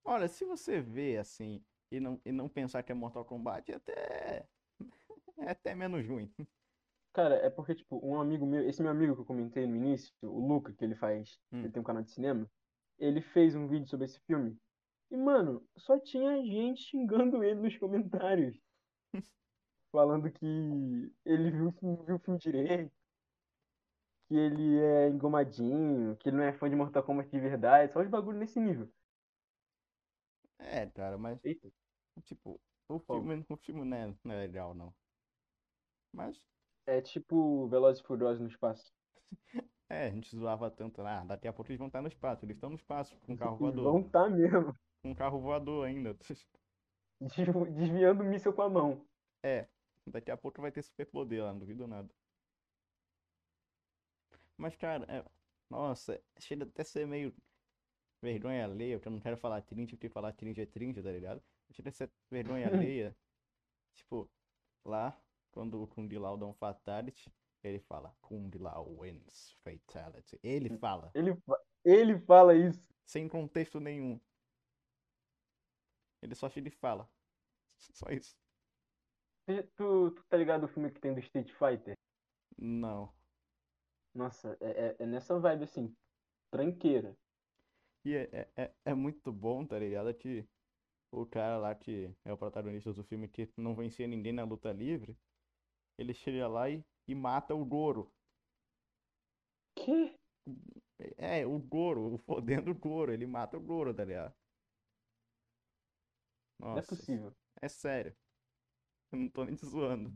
Olha, 0.03 0.27
se 0.27 0.43
você 0.45 0.81
vê 0.81 1.17
assim 1.17 1.63
e 1.91 1.99
não, 1.99 2.19
e 2.25 2.31
não 2.31 2.49
pensar 2.49 2.83
que 2.83 2.91
é 2.91 2.95
Mortal 2.95 3.23
Kombat, 3.23 3.71
é 3.71 3.75
até. 3.75 4.47
É 5.37 5.49
até 5.51 5.75
menos 5.75 6.05
ruim. 6.05 6.33
Cara, 7.13 7.35
é 7.35 7.49
porque, 7.49 7.75
tipo, 7.75 7.99
um 8.05 8.19
amigo 8.19 8.45
meu, 8.45 8.67
esse 8.67 8.81
meu 8.81 8.91
amigo 8.91 9.15
que 9.15 9.21
eu 9.21 9.25
comentei 9.25 9.65
no 9.67 9.75
início, 9.75 10.11
o 10.21 10.45
Luca, 10.47 10.73
que 10.73 10.83
ele 10.83 10.95
faz, 10.95 11.39
Hum. 11.51 11.59
ele 11.59 11.71
tem 11.71 11.79
um 11.81 11.85
canal 11.85 12.01
de 12.03 12.11
cinema, 12.11 12.49
ele 12.97 13.21
fez 13.21 13.55
um 13.55 13.67
vídeo 13.67 13.87
sobre 13.87 14.05
esse 14.05 14.19
filme. 14.21 14.57
E, 15.13 15.17
mano, 15.17 15.65
só 15.77 15.97
tinha 15.97 16.43
gente 16.43 16.81
xingando 16.81 17.41
ele 17.41 17.61
nos 17.61 17.77
comentários. 17.77 18.59
Falando 19.91 20.29
que 20.31 20.45
ele 21.25 21.51
viu, 21.51 21.69
o 21.69 21.71
filme- 21.71 22.05
viu 22.05 22.15
o 22.17 22.19
filme 22.19 22.37
direito, 22.39 22.93
que 24.27 24.35
ele 24.35 24.79
é 24.79 25.07
engomadinho, 25.09 26.17
que 26.17 26.29
ele 26.29 26.37
não 26.37 26.43
é 26.43 26.53
fã 26.53 26.69
de 26.69 26.75
Mortal 26.75 27.03
Kombat 27.03 27.29
de 27.29 27.39
verdade, 27.39 27.91
só 27.93 28.01
os 28.01 28.09
bagulho 28.09 28.37
nesse 28.39 28.59
nível. 28.59 28.91
É, 30.57 30.87
cara, 30.89 31.17
mas, 31.17 31.39
Eita. 31.43 31.69
tipo, 32.25 32.61
o 32.87 32.99
filme, 32.99 33.45
o 33.49 33.57
filme 33.57 33.85
não 33.85 33.97
é, 33.97 34.17
não 34.23 34.35
é 34.35 34.39
legal, 34.39 34.73
não. 34.75 34.95
Mas, 36.11 36.41
É 36.85 37.01
tipo 37.01 37.67
Velozes 37.67 38.01
e 38.01 38.05
Furiosos 38.07 38.39
no 38.39 38.47
espaço. 38.47 38.93
é, 39.89 40.07
a 40.07 40.11
gente 40.11 40.35
zoava 40.35 40.69
tanto 40.71 41.01
lá. 41.01 41.23
Daqui 41.23 41.47
a 41.47 41.53
pouco 41.53 41.69
eles 41.71 41.77
vão 41.79 41.87
estar 41.87 42.01
no 42.01 42.07
espaço. 42.07 42.45
Eles 42.45 42.55
estão 42.57 42.69
no 42.69 42.75
espaço 42.75 43.17
com 43.21 43.33
um 43.33 43.37
carro 43.37 43.57
voador. 43.57 43.93
vão 43.93 44.03
tá 44.09 44.29
mesmo, 44.29 44.73
um 45.03 45.13
carro 45.13 45.39
voador 45.39 45.85
ainda. 45.85 46.13
desvi- 47.19 47.71
desviando 47.71 48.23
o 48.23 48.25
míssil 48.25 48.53
com 48.53 48.61
a 48.61 48.69
mão. 48.69 49.05
É, 49.43 49.67
daqui 50.07 50.31
a 50.31 50.37
pouco 50.37 50.61
vai 50.61 50.71
ter 50.71 50.81
superpoder 50.81 51.43
lá, 51.43 51.51
não 51.51 51.59
duvido 51.59 51.87
nada. 51.87 52.09
Mas, 54.57 54.75
cara, 54.75 55.05
é... 55.11 55.25
nossa, 55.69 56.21
chega 56.39 56.63
até 56.65 56.81
a 56.81 56.85
ser 56.85 57.07
meio 57.07 57.33
vergonha 58.21 58.63
alheia, 58.65 58.97
porque 58.97 59.07
eu 59.09 59.11
não 59.11 59.19
quero 59.19 59.37
falar 59.37 59.61
tringe, 59.61 59.95
porque 59.95 60.09
falar 60.09 60.31
tringe 60.33 60.61
é 60.61 60.65
tringe, 60.65 61.01
tá 61.01 61.11
ligado? 61.11 61.43
Chega 61.71 61.89
a 61.89 61.91
ser 61.91 62.11
vergonha 62.29 62.67
alheia. 62.69 63.15
Tipo, 63.95 64.29
lá, 64.85 65.19
quando 65.51 65.81
o 65.81 65.87
Kung 65.87 66.09
Lao 66.17 66.37
dá 66.37 66.45
um 66.45 66.53
fatality, 66.53 67.31
ele 67.63 67.79
fala, 67.79 68.15
Kung 68.21 68.49
Lao 68.57 68.97
wins 68.99 69.55
fatality. 69.63 70.39
Ele 70.43 70.77
fala, 70.77 71.11
Ele, 71.13 71.35
ele 71.83 72.19
fala 72.19 72.55
isso. 72.55 72.93
sem 73.05 73.27
contexto 73.27 73.79
nenhum. 73.79 74.19
Ele 76.23 76.35
só 76.35 76.49
chega 76.49 76.69
e 76.69 76.71
fala. 76.71 77.09
Só 77.93 78.09
isso. 78.09 78.35
Tu, 79.45 79.63
tu, 79.75 80.23
tá 80.29 80.37
ligado 80.37 80.63
o 80.63 80.67
filme 80.67 80.89
que 80.89 81.01
tem 81.01 81.13
do 81.13 81.19
Street 81.19 81.51
Fighter? 81.51 81.95
Não. 82.57 83.13
Nossa, 84.15 84.57
é, 84.61 84.87
é- 84.89 84.95
é 84.99 85.05
nessa 85.05 85.37
vibe 85.39 85.63
assim, 85.63 85.93
tranqueira. 86.49 87.17
E 88.05 88.15
é, 88.15 88.29
é, 88.31 88.63
é- 88.63 88.73
é 88.85 88.93
muito 88.93 89.31
bom, 89.31 89.65
tá 89.65 89.77
ligado? 89.79 90.13
Que 90.13 90.45
o 91.11 91.25
cara 91.25 91.57
lá 91.57 91.75
que 91.75 92.09
é 92.23 92.31
o 92.33 92.37
protagonista 92.37 92.93
do 92.93 93.03
filme 93.03 93.27
que 93.27 93.49
não 93.57 93.75
vencia 93.75 94.07
ninguém 94.07 94.33
na 94.33 94.43
luta 94.43 94.71
livre, 94.71 95.17
ele 95.97 96.13
chega 96.13 96.47
lá 96.47 96.69
e, 96.69 96.83
e 97.07 97.15
mata 97.15 97.53
o 97.55 97.65
Goro. 97.65 98.11
Que? 99.75 100.15
É, 101.17 101.45
o 101.45 101.59
Goro, 101.59 102.13
o 102.13 102.17
fodendo 102.17 102.73
Goro, 102.73 103.11
ele 103.11 103.25
mata 103.25 103.57
o 103.57 103.61
Goro, 103.61 103.93
tá 103.93 104.05
ligado? 104.05 104.33
Não 106.63 106.71
é 106.71 106.75
Nossa, 106.75 106.95
possível. 106.95 107.31
é 107.61 107.67
sério. 107.69 108.15
Eu 109.11 109.19
não 109.19 109.29
tô 109.29 109.43
nem 109.45 109.55
te 109.55 109.65
zoando. 109.65 110.09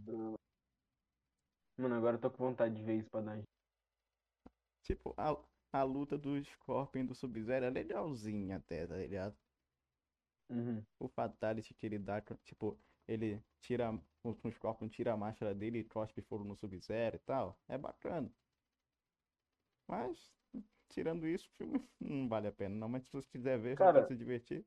Mano, 1.77 1.95
agora 1.95 2.15
eu 2.17 2.21
tô 2.21 2.31
com 2.31 2.37
vontade 2.37 2.75
de 2.75 2.83
ver 2.83 2.99
isso 2.99 3.09
pra 3.09 3.21
dar. 3.21 3.41
Tipo, 4.81 5.13
a, 5.17 5.35
a 5.73 5.83
luta 5.83 6.17
do 6.17 6.41
Scorpion 6.43 7.01
e 7.03 7.07
do 7.07 7.13
Sub-Zero 7.15 7.65
é 7.65 7.69
legalzinha 7.69 8.57
até, 8.57 8.87
tá 8.87 8.95
ligado? 8.95 9.35
Uhum. 10.49 10.81
O 10.99 11.07
Fatality 11.09 11.73
que 11.73 11.85
ele 11.85 11.99
dá, 11.99 12.21
tipo, 12.43 12.79
ele 13.07 13.43
tira, 13.59 13.91
o, 14.23 14.29
o 14.47 14.51
Scorpion 14.51 14.87
tira 14.87 15.13
a 15.13 15.17
máscara 15.17 15.53
dele 15.53 15.79
e 15.79 15.83
cospe 15.83 16.21
fogo 16.21 16.43
no 16.45 16.55
Sub-Zero 16.55 17.17
e 17.17 17.19
tal. 17.19 17.55
É 17.67 17.77
bacana. 17.77 18.31
Mas, 19.87 20.33
tirando 20.89 21.27
isso, 21.27 21.47
o 21.49 21.51
filme 21.57 21.89
não 21.99 22.27
vale 22.27 22.47
a 22.47 22.51
pena, 22.51 22.75
não. 22.75 22.89
Mas 22.89 23.03
se 23.05 23.11
você 23.11 23.29
quiser 23.29 23.59
ver, 23.59 23.77
só 23.77 23.83
pra 23.91 23.93
Cara- 23.93 24.07
se 24.07 24.15
divertir. 24.15 24.65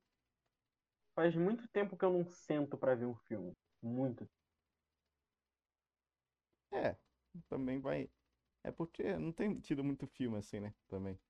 Faz 1.21 1.37
muito 1.37 1.69
tempo 1.69 1.99
que 1.99 2.03
eu 2.03 2.11
não 2.11 2.25
sento 2.25 2.79
pra 2.79 2.95
ver 2.95 3.05
um 3.05 3.15
filme. 3.15 3.53
Muito. 3.83 4.27
É, 6.73 6.97
também 7.47 7.79
vai. 7.79 8.09
É 8.65 8.73
porque 8.73 9.19
não 9.19 9.31
tem 9.31 9.61
tido 9.61 9.85
muito 9.85 10.07
filme 10.07 10.39
assim, 10.39 10.61
né? 10.61 10.73
Também. 10.89 11.21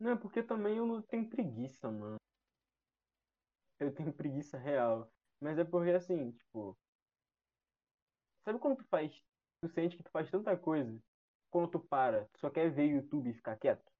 Não, 0.00 0.10
é 0.10 0.16
porque 0.16 0.42
também 0.42 0.76
eu 0.76 0.84
não 0.84 1.00
tenho 1.00 1.30
preguiça, 1.30 1.88
mano. 1.88 2.16
Eu 3.78 3.94
tenho 3.94 4.12
preguiça 4.12 4.58
real. 4.58 5.08
Mas 5.40 5.56
é 5.56 5.62
porque 5.62 5.90
assim, 5.90 6.32
tipo. 6.32 6.76
Sabe 8.44 8.58
quando 8.58 8.78
tu 8.78 8.84
faz. 8.86 9.22
Tu 9.60 9.68
sente 9.68 9.96
que 9.96 10.02
tu 10.02 10.10
faz 10.10 10.28
tanta 10.32 10.56
coisa. 10.56 11.00
Quando 11.48 11.70
tu 11.70 11.78
para, 11.78 12.24
tu 12.32 12.40
só 12.40 12.50
quer 12.50 12.72
ver 12.72 12.86
YouTube 12.86 13.30
e 13.30 13.34
ficar 13.34 13.56
quieto? 13.56 13.91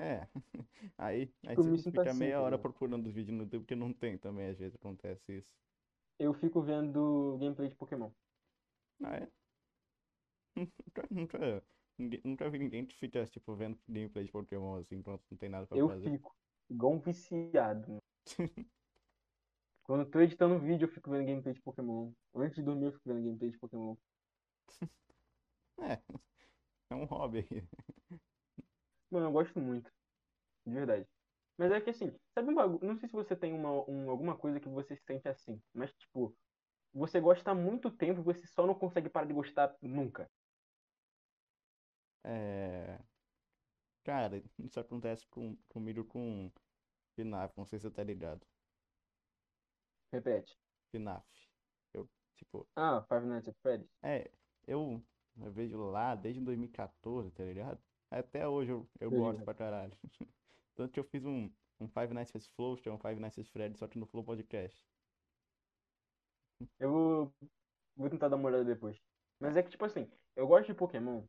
É. 0.00 0.28
Aí, 0.98 1.32
aí 1.46 1.56
Tipo, 1.56 1.60
eu 1.60 1.64
me 1.64 1.78
você 1.78 1.82
sinto 1.82 2.00
fica 2.00 2.00
assim, 2.00 2.14
meia 2.14 2.40
tá 2.40 2.42
hora 2.42 2.58
ligado? 2.58 2.58
procurando 2.58 3.06
os 3.06 3.12
vídeos 3.14 3.36
no 3.36 3.44
YouTube, 3.44 3.62
porque 3.62 3.74
não 3.76 3.92
tem 3.92 4.16
também, 4.18 4.48
às 4.48 4.58
vezes 4.58 4.74
acontece 4.76 5.38
isso. 5.38 5.54
Eu 6.20 6.32
fico 6.32 6.62
vendo 6.62 7.36
gameplay 7.38 7.68
de 7.68 7.74
Pokémon. 7.74 8.12
Ah, 9.02 9.16
é? 9.16 9.30
Nunca, 10.56 11.06
nunca, 11.10 11.64
ninguém- 11.98 12.20
nunca 12.24 12.50
vi 12.50 12.58
ninguém 12.58 12.86
que 12.86 12.94
fica, 12.96 13.24
tipo, 13.26 13.54
vendo 13.56 13.78
gameplay 13.88 14.24
de 14.24 14.32
Pokémon 14.32 14.76
assim, 14.76 14.96
enquanto 14.96 15.24
não 15.30 15.38
tem 15.38 15.48
nada 15.48 15.66
pra 15.66 15.78
Eu 15.78 15.88
fazer. 15.88 16.12
fico 16.12 16.32
igual 16.68 16.92
um 16.94 17.00
viciado. 17.00 17.88
mano. 17.90 18.02
Quando 19.82 20.04
eu 20.04 20.10
tô 20.10 20.20
editando 20.20 20.58
vídeo, 20.58 20.86
eu 20.86 20.88
fico 20.88 21.10
vendo 21.10 21.26
gameplay 21.26 21.52
de 21.52 21.60
Pokémon. 21.60 22.12
Antes 22.34 22.56
de 22.56 22.62
dormir, 22.62 22.86
eu 22.86 22.92
fico 22.92 23.08
vendo 23.10 23.22
gameplay 23.22 23.50
de 23.50 23.58
Pokémon. 23.58 23.94
É, 25.78 26.02
é 26.90 26.96
um 26.96 27.04
hobby 27.06 27.46
aí. 27.50 27.68
Mano, 29.10 29.26
eu 29.26 29.32
gosto 29.32 29.58
muito. 29.60 29.90
De 30.66 30.72
verdade. 30.74 31.08
Mas 31.58 31.72
é 31.72 31.80
que 31.82 31.90
assim, 31.90 32.18
sabe 32.34 32.50
um 32.50 32.54
bagulho? 32.56 32.86
Não 32.86 32.98
sei 32.98 33.08
se 33.08 33.14
você 33.14 33.36
tem 33.36 33.52
uma, 33.54 33.70
um- 33.90 34.10
alguma 34.10 34.38
coisa 34.38 34.60
que 34.60 34.68
você 34.68 34.96
se 34.96 35.04
sente 35.04 35.28
assim. 35.28 35.62
Mas, 35.74 35.92
tipo, 35.94 36.36
você 36.92 37.20
gosta 37.20 37.52
há 37.52 37.56
muito 37.56 37.90
tempo 37.96 38.20
e 38.20 38.24
você 38.24 38.46
só 38.48 38.66
não 38.66 38.74
consegue 38.78 39.10
parar 39.10 39.26
de 39.26 39.34
gostar 39.34 39.76
nunca. 39.82 40.30
É... 42.24 43.00
Cara, 44.04 44.42
isso 44.58 44.80
acontece 44.80 45.26
com, 45.28 45.56
comigo 45.68 46.04
com 46.04 46.52
FNAF, 47.16 47.56
não 47.58 47.66
sei 47.66 47.78
se 47.78 47.84
você 47.84 47.90
tá 47.94 48.04
ligado. 48.04 48.46
Repete. 50.12 50.54
FNAF. 50.92 51.26
Eu, 51.92 52.08
tipo, 52.36 52.70
Ah, 52.76 53.02
Five 53.08 53.26
Nights 53.26 53.48
at 53.48 53.56
Freddy's. 53.62 53.90
é, 54.02 54.32
eu, 54.66 55.06
eu 55.36 55.52
vejo 55.52 55.78
lá 55.90 56.14
desde 56.14 56.40
2014, 56.40 57.30
tá 57.32 57.44
ligado? 57.44 57.82
Até 58.10 58.46
hoje 58.48 58.72
eu, 58.72 58.90
eu 59.00 59.12
gosto 59.12 59.42
pra 59.42 59.54
caralho. 59.54 59.96
Tanto 60.74 60.92
que 60.92 61.00
eu 61.00 61.04
fiz 61.04 61.24
um, 61.24 61.54
um 61.80 61.88
Five 61.88 62.12
Nights 62.14 62.34
at 62.36 62.46
Flow, 62.54 62.74
um 62.88 62.98
Five 62.98 63.20
Nights 63.20 63.38
at 63.38 63.46
Freddy, 63.48 63.78
só 63.78 63.88
que 63.88 63.98
no 63.98 64.06
Flow 64.06 64.24
Podcast. 64.24 64.86
Eu 66.78 66.90
vou, 66.90 67.34
vou 67.96 68.10
tentar 68.10 68.28
dar 68.28 68.36
uma 68.36 68.48
olhada 68.48 68.64
depois. 68.64 68.98
Mas 69.40 69.56
é 69.56 69.62
que, 69.62 69.70
tipo 69.70 69.84
assim, 69.84 70.10
eu 70.36 70.46
gosto 70.46 70.68
de 70.68 70.74
Pokémon. 70.74 71.26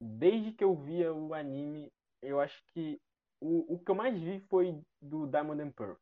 Desde 0.00 0.52
que 0.54 0.64
eu 0.64 0.76
via 0.76 1.14
o 1.14 1.34
anime, 1.34 1.92
eu 2.22 2.40
acho 2.40 2.64
que 2.74 3.00
o 3.40 3.74
o, 3.74 3.80
que 3.84 3.90
eu 3.90 3.94
mais 3.96 4.20
vi 4.20 4.40
foi 4.40 4.82
do 5.00 5.26
Diamond 5.28 5.62
and 5.62 5.72
Pearl, 5.72 5.96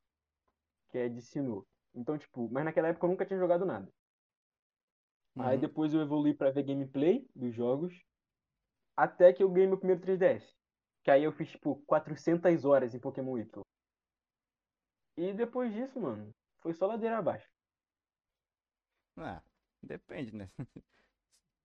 que 0.91 0.99
é 0.99 1.09
de 1.09 1.23
Sinnoh. 1.23 1.67
Então, 1.95 2.19
tipo, 2.19 2.51
mas 2.51 2.65
naquela 2.65 2.89
época 2.89 3.07
eu 3.07 3.11
nunca 3.11 3.27
tinha 3.27 3.39
jogado 3.39 3.67
nada. 3.67 3.93
Aí 5.39 5.57
Uhum. 5.57 5.59
depois 5.59 5.93
eu 5.95 6.01
evolui 6.01 6.35
pra 6.35 6.51
ver 6.51 6.63
gameplay 6.65 7.29
dos 7.35 7.55
jogos, 7.55 7.95
até 8.97 9.33
que 9.33 9.43
eu 9.43 9.51
ganhei 9.51 9.69
meu 9.69 9.79
primeiro 9.79 10.01
3DS. 10.03 10.55
Que 11.03 11.11
aí 11.11 11.25
eu 11.25 11.33
fiz, 11.33 11.51
tipo, 11.51 11.77
400 11.87 12.65
horas 12.65 12.95
em 12.95 13.01
Pokémon 13.01 13.39
Y. 13.39 13.63
E 15.17 15.33
depois 15.33 15.73
disso, 15.73 16.01
mano, 16.01 16.33
foi 16.61 16.73
só 16.73 16.87
ladeira 16.87 17.19
abaixo. 17.19 17.49
Ah, 19.17 19.43
depende, 19.83 20.35
né? 20.35 20.49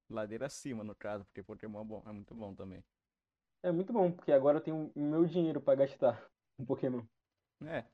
Ladeira 0.09 0.47
acima, 0.47 0.83
no 0.83 0.95
caso, 0.95 1.23
porque 1.25 1.43
Pokémon 1.43 1.81
é 1.81 1.85
bom, 1.85 2.03
é 2.05 2.11
muito 2.11 2.33
bom 2.33 2.55
também. 2.55 2.83
É 3.61 3.71
muito 3.71 3.91
bom, 3.93 4.11
porque 4.11 4.31
agora 4.31 4.57
eu 4.57 4.63
tenho 4.63 4.91
o 4.95 4.99
meu 4.99 5.25
dinheiro 5.25 5.61
pra 5.61 5.75
gastar 5.75 6.29
em 6.59 6.65
Pokémon. 6.65 7.05
É. 7.61 7.85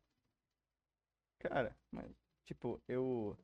Cara, 1.39 1.75
mas, 1.91 2.11
tipo, 2.45 2.81
eu. 2.87 3.37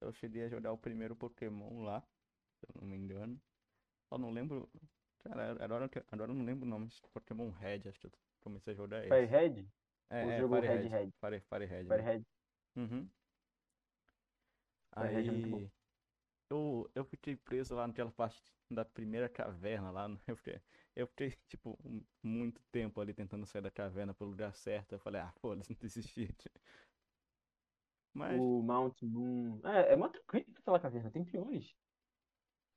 Eu 0.00 0.12
cheguei 0.12 0.44
a 0.44 0.48
jogar 0.48 0.72
o 0.72 0.78
primeiro 0.78 1.16
Pokémon 1.16 1.82
lá, 1.82 2.00
se 2.00 2.66
eu 2.68 2.80
não 2.80 2.86
me 2.88 2.96
engano. 2.96 3.40
Só 4.08 4.18
não 4.18 4.30
lembro. 4.30 4.70
Cara, 5.28 5.64
agora, 5.64 5.90
agora 6.12 6.30
eu 6.30 6.34
não 6.34 6.44
lembro 6.44 6.66
o 6.66 6.68
nome. 6.68 6.88
Pokémon 7.12 7.50
Red, 7.50 7.88
acho 7.88 7.98
que 8.00 8.06
eu 8.06 8.12
comecei 8.42 8.72
a 8.72 8.76
jogar 8.76 8.98
esse. 9.00 9.08
Firehead? 9.08 9.68
É, 10.10 10.22
é, 10.22 10.40
jogou 10.40 10.60
Fire 10.60 10.68
Red 10.72 10.88
Red. 10.88 11.10
Fire, 11.20 11.40
Fire 11.40 11.64
Red. 11.64 11.84
né? 11.84 11.96
Firehead. 11.96 12.26
Uhum. 12.76 13.08
Fire 14.94 15.14
Red 15.14 15.28
é. 15.28 15.30
Aí. 15.30 15.70
Eu, 16.48 16.88
eu 16.94 17.04
fiquei 17.04 17.34
preso 17.36 17.74
lá 17.74 17.86
naquela 17.88 18.10
parte 18.12 18.40
da 18.70 18.84
primeira 18.84 19.28
caverna 19.28 19.90
lá. 19.90 20.06
no- 20.08 20.18
Eu 20.28 20.36
fiquei, 20.36 20.60
eu 20.94 21.06
fiquei, 21.08 21.30
tipo, 21.48 21.76
muito 22.22 22.62
tempo 22.70 23.00
ali 23.00 23.12
tentando 23.12 23.44
sair 23.46 23.62
da 23.62 23.70
caverna 23.70 24.14
pro 24.14 24.26
lugar 24.26 24.54
certo. 24.54 24.92
Eu 24.92 24.98
falei, 25.00 25.20
ah, 25.20 25.32
foda-se, 25.40 25.70
não 25.72 25.78
desisti. 25.80 26.28
Mas. 28.14 28.40
O 28.40 28.62
Mount 28.62 29.02
Moon. 29.02 29.60
É, 29.64 29.92
é 29.92 29.96
mó 29.96 30.08
tranquilo 30.08 30.46
aquela 30.56 30.80
caverna, 30.80 31.10
tem 31.10 31.24
piores. 31.24 31.74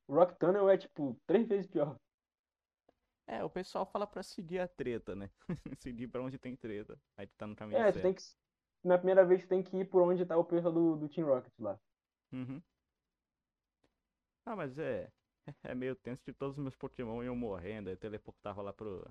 O 0.08 0.16
Rock 0.16 0.38
Tunnel 0.39 0.68
é, 0.70 0.78
tipo, 0.78 1.16
três 1.28 1.47
vezes 1.47 1.68
pior. 1.68 1.95
É, 3.30 3.44
o 3.44 3.50
pessoal 3.50 3.86
fala 3.86 4.08
pra 4.08 4.24
seguir 4.24 4.58
a 4.60 4.68
treta, 4.68 5.16
né? 5.16 5.30
Seguir 5.80 6.08
pra 6.08 6.24
onde 6.24 6.40
tem 6.40 6.56
treta. 6.56 7.00
Aí 7.16 7.28
tu 7.28 7.36
tá 7.38 7.46
no 7.46 7.56
caminho 7.56 7.86
É, 7.86 7.92
tu 7.92 8.00
certo. 8.00 8.02
tem 8.02 8.14
que. 8.14 8.24
Na 8.84 8.98
primeira 8.98 9.26
vez 9.26 9.44
tu 9.44 9.50
tem 9.50 9.62
que 9.64 9.78
ir 9.78 9.86
por 9.86 10.02
onde 10.02 10.26
tá 10.26 10.38
o 10.38 10.44
pessoal 10.46 10.74
do, 10.74 10.96
do 10.98 11.10
Team 11.10 11.28
Rocket 11.28 11.54
lá. 11.60 11.80
Uhum. 12.32 12.64
Ah, 14.46 14.56
mas 14.56 14.78
é. 14.80 15.12
É 15.64 15.74
meio 15.74 15.96
tenso 15.96 16.24
que 16.24 16.32
todos 16.34 16.58
os 16.58 16.62
meus 16.64 16.76
Pokémon 16.76 17.24
iam 17.24 17.36
morrendo. 17.36 17.90
Aí 17.90 17.96
teleportava 17.98 18.62
lá 18.62 18.72
pro, 18.74 19.04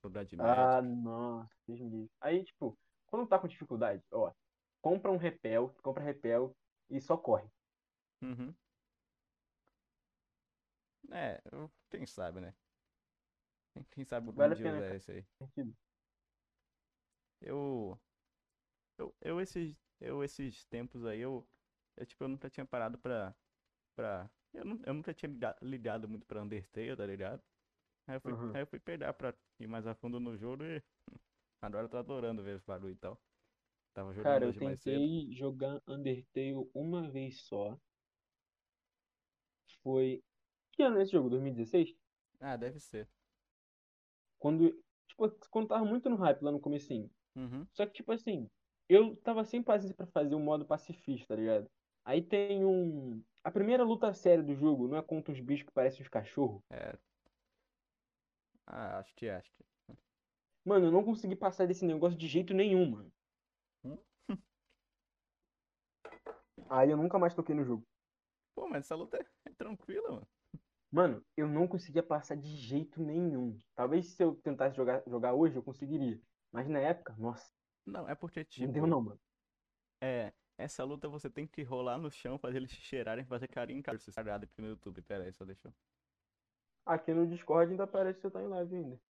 pro 0.00 0.24
de 0.24 0.36
Ah, 0.38 0.80
nossa, 0.82 1.54
Deus 1.66 1.80
me 1.80 1.88
livre. 1.90 2.10
Aí, 2.20 2.44
tipo, 2.44 2.78
quando 3.06 3.28
tá 3.28 3.38
com 3.38 3.46
dificuldade, 3.48 4.02
ó, 4.12 4.32
compra 4.80 5.10
um 5.10 5.16
repel, 5.16 5.74
compra 5.82 6.02
repel 6.02 6.56
e 6.88 7.00
só 7.00 7.16
corre. 7.16 7.48
Uhum. 8.22 8.56
É, 11.12 11.40
quem 11.90 12.06
sabe, 12.06 12.40
né? 12.40 12.54
Quem- 13.90 14.04
sabe 14.04 14.28
Vale 14.34 14.54
algum 14.54 14.54
a 14.54 14.56
dia 14.56 14.72
cara. 14.82 14.96
esse 14.96 15.12
aí. 15.12 15.26
Eu, 17.40 17.98
eu, 18.98 19.16
eu 19.20 19.40
esses, 19.40 19.76
eu 20.00 20.24
esses 20.24 20.64
tempos 20.66 21.04
aí, 21.04 21.20
eu, 21.20 21.48
eu 21.96 22.06
tipo, 22.06 22.24
eu 22.24 22.28
nunca 22.28 22.50
tinha 22.50 22.66
parado 22.66 22.98
pra, 22.98 23.36
pra, 23.96 24.30
eu, 24.54 24.64
nu- 24.66 24.82
eu 24.86 24.94
nunca 24.94 25.14
tinha 25.14 25.30
liga- 25.30 25.56
ligado 25.62 26.08
muito 26.08 26.26
pra 26.26 26.42
Undertale, 26.42 26.96
tá 26.96 27.06
ligado? 27.06 27.42
Aí 28.06 28.16
eu 28.16 28.20
fui, 28.22 28.32
Uhum. 28.32 28.52
aí 28.52 28.62
eu 28.62 28.68
fui 28.68 28.80
pegar 28.80 29.14
pra 29.14 29.34
ir 29.60 29.68
mais 29.68 29.86
a 29.86 29.94
fundo 29.94 30.20
no 30.20 30.36
jogo 30.38 30.64
e 30.64 30.82
agora 31.62 31.86
eu 31.86 31.90
tô 31.90 31.98
adorando 31.98 32.42
ver 32.44 32.56
esse 32.56 32.66
barulho 32.66 32.92
e 32.92 32.96
tal. 32.96 33.22
Tava 33.94 34.14
jogando 34.14 34.32
Cara, 34.32 34.44
eu 34.46 34.56
tentei 34.56 35.30
jogar 35.34 35.82
Undertale 35.86 36.70
uma 36.74 37.10
vez 37.10 37.42
só. 37.42 37.78
Foi. 39.82 40.22
Que 40.72 40.82
ano 40.82 40.98
é 40.98 41.02
esse 41.02 41.12
jogo? 41.12 41.30
2016? 41.30 41.96
Ah, 42.40 42.56
deve 42.56 42.78
ser. 42.80 43.08
Quando. 44.40 44.72
Tipo, 45.06 45.30
quando 45.50 45.68
tava 45.68 45.84
muito 45.84 46.10
no 46.10 46.16
hype 46.16 46.42
lá 46.42 46.50
no 46.50 46.58
comecinho. 46.58 47.08
Uhum. 47.36 47.64
Só 47.72 47.86
que, 47.86 47.92
tipo 47.92 48.10
assim, 48.10 48.48
eu 48.88 49.14
tava 49.16 49.44
sem 49.44 49.62
paciência 49.62 49.94
pra 49.94 50.06
fazer 50.06 50.34
o 50.34 50.40
modo 50.40 50.64
pacifista, 50.64 51.28
tá 51.28 51.36
ligado? 51.36 51.70
Aí 52.04 52.22
tem 52.22 52.64
um. 52.64 53.22
A 53.44 53.50
primeira 53.50 53.84
luta 53.84 54.12
séria 54.12 54.42
do 54.42 54.54
jogo 54.54 54.88
não 54.88 54.96
é 54.96 55.02
contra 55.02 55.32
os 55.32 55.40
bichos 55.40 55.66
que 55.66 55.72
parecem 55.72 56.02
os 56.02 56.08
cachorros. 56.08 56.60
É. 56.70 56.98
Ah, 58.66 58.98
acho 58.98 59.14
que, 59.14 59.28
acho 59.28 59.48
que. 59.52 59.64
Mano, 60.64 60.86
eu 60.86 60.92
não 60.92 61.04
consegui 61.04 61.36
passar 61.36 61.66
desse 61.66 61.84
negócio 61.84 62.18
de 62.18 62.26
jeito 62.26 62.52
nenhum, 62.52 62.90
mano. 62.90 63.12
Hum? 63.84 63.98
Aí 66.68 66.90
eu 66.90 66.96
nunca 66.96 67.18
mais 67.18 67.34
toquei 67.34 67.54
no 67.54 67.64
jogo. 67.64 67.86
Pô, 68.54 68.68
mas 68.68 68.84
essa 68.84 68.94
luta 68.94 69.16
é, 69.16 69.26
é 69.46 69.52
tranquila, 69.54 70.10
mano. 70.12 70.28
Mano, 70.90 71.24
eu 71.36 71.48
não 71.48 71.68
conseguia 71.68 72.02
passar 72.02 72.36
de 72.36 72.48
jeito 72.56 73.00
nenhum. 73.02 73.58
Talvez 73.74 74.14
se 74.14 74.22
eu 74.22 74.34
tentasse 74.36 74.76
jogar, 74.76 75.02
jogar 75.06 75.34
hoje, 75.34 75.56
eu 75.56 75.62
conseguiria. 75.62 76.20
Mas 76.52 76.68
na 76.68 76.78
época, 76.80 77.14
nossa, 77.16 77.52
Não, 77.86 78.08
é 78.08 78.14
porque, 78.14 78.44
não 78.56 78.70
deu 78.72 78.86
tipo, 78.86 78.86
não, 78.86 79.02
mano. 79.02 79.20
é, 80.02 80.32
essa 80.58 80.84
luta 80.84 81.08
você 81.08 81.30
tem 81.30 81.46
que 81.46 81.62
rolar 81.62 81.98
no 81.98 82.10
chão, 82.10 82.38
fazer 82.38 82.58
eles 82.58 82.70
cheirarem, 82.72 83.24
fazer 83.24 83.48
carinho 83.48 83.82
cara. 83.82 83.98
Você 83.98 84.12
sagrado 84.12 84.44
aqui 84.44 84.60
no 84.60 84.68
YouTube, 84.68 85.02
pera 85.02 85.24
aí, 85.24 85.32
só 85.32 85.44
deixa 85.44 85.68
eu... 85.68 85.74
Aqui 86.84 87.14
no 87.14 87.26
Discord 87.26 87.70
ainda 87.70 87.84
aparece 87.84 88.16
que 88.20 88.22
você 88.28 88.30
tá 88.30 88.42
em 88.42 88.48
live 88.48 88.76
ainda. 88.76 89.00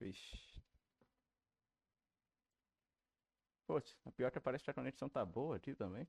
Vixe. 0.00 0.62
Poxa, 3.66 3.96
a 4.04 4.10
pior 4.12 4.30
que 4.30 4.40
parece 4.40 4.64
que 4.64 4.70
a 4.70 4.74
conexão 4.74 5.08
tá 5.08 5.24
boa 5.24 5.56
aqui 5.56 5.74
também. 5.74 6.06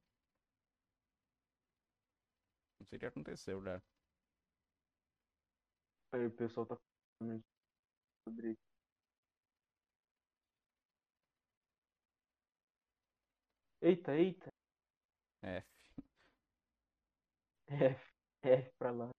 Não 2.83 2.87
sei 2.89 2.97
o 2.97 2.99
que 2.99 3.05
aconteceu, 3.05 3.63
cara. 3.63 3.81
Aí 6.11 6.25
o 6.25 6.31
pessoal 6.31 6.65
tá 6.65 6.77
falando 7.19 7.41
sobre. 8.27 8.57
Eita, 13.81 14.15
eita. 14.15 14.49
F. 15.43 15.63
F, 17.67 17.99
F 18.43 18.71
pra 18.77 18.91
lá. 18.91 19.11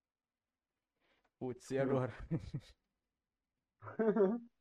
Putz, 1.38 1.70
e 1.70 1.78
agora? 1.78 2.12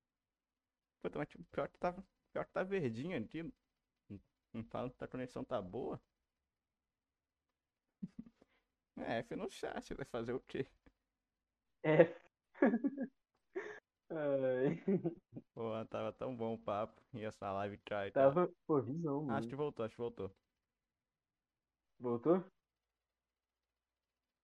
Puta, 1.01 1.20
mas 1.20 1.28
tipo, 1.30 1.43
pior 1.51 1.68
que 1.70 1.78
tá, 1.78 1.93
pior 2.32 2.45
que 2.45 2.51
tá 2.51 2.64
verdinho 2.64 3.18
aqui. 3.22 3.43
Não- 3.43 4.22
Não 4.54 4.64
fala 4.66 4.89
que 4.91 5.04
a 5.04 5.08
conexão 5.08 5.43
tá 5.45 5.62
boa. 5.62 6.01
É, 9.06 9.20
F 9.20 9.36
no 9.36 9.49
chat, 9.49 9.93
vai 9.93 10.06
fazer 10.06 10.34
o 10.34 10.39
quê? 10.41 10.68
F. 11.84 12.10
Ai. 14.10 14.84
Pô, 15.54 15.86
tava 15.86 16.12
tão 16.14 16.36
bom 16.36 16.54
o 16.54 16.58
papo. 16.60 17.01
E 17.14 17.24
essa 17.24 17.51
live 17.51 17.78
cai, 17.80 18.12
tá? 18.12 18.22
Tava, 18.22 18.49
pô, 18.66 18.82
visão, 18.82 19.28
Acho 19.28 19.47
que 19.47 19.56
voltou, 19.56 19.86
acho 19.86 19.95
que 19.95 20.01
voltou. 20.01 20.32
Voltou? 21.99 22.43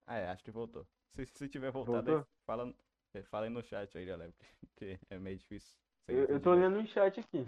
Ah, 0.05 0.17
é, 0.17 0.27
acho 0.29 0.43
que 0.43 0.51
voltou. 0.51 0.85
Se, 1.11 1.25
se 1.25 1.47
tiver 1.49 1.71
voltado, 1.71 2.09
aí 2.09 2.15
Voltou? 2.15 2.27
fala, 2.45 2.73
eh, 3.13 3.23
fala 3.23 3.45
aí 3.45 3.49
no 3.49 3.61
chat 3.63 3.97
aí, 3.97 4.05
galera. 4.05 4.33
Porque 4.61 4.99
é 5.09 5.19
meio 5.19 5.37
difícil. 5.37 5.77
Eu, 6.07 6.25
eu 6.25 6.41
tô 6.41 6.51
olhando 6.51 6.81
no 6.81 6.87
chat 6.87 7.19
aqui. 7.19 7.45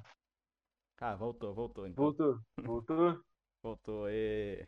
Ah, 0.99 1.15
voltou, 1.15 1.53
voltou 1.53 1.85
então. 1.85 2.15
Voltou, 2.15 2.39
voltou. 2.57 3.23
Voltou, 3.63 4.09
e 4.09 4.67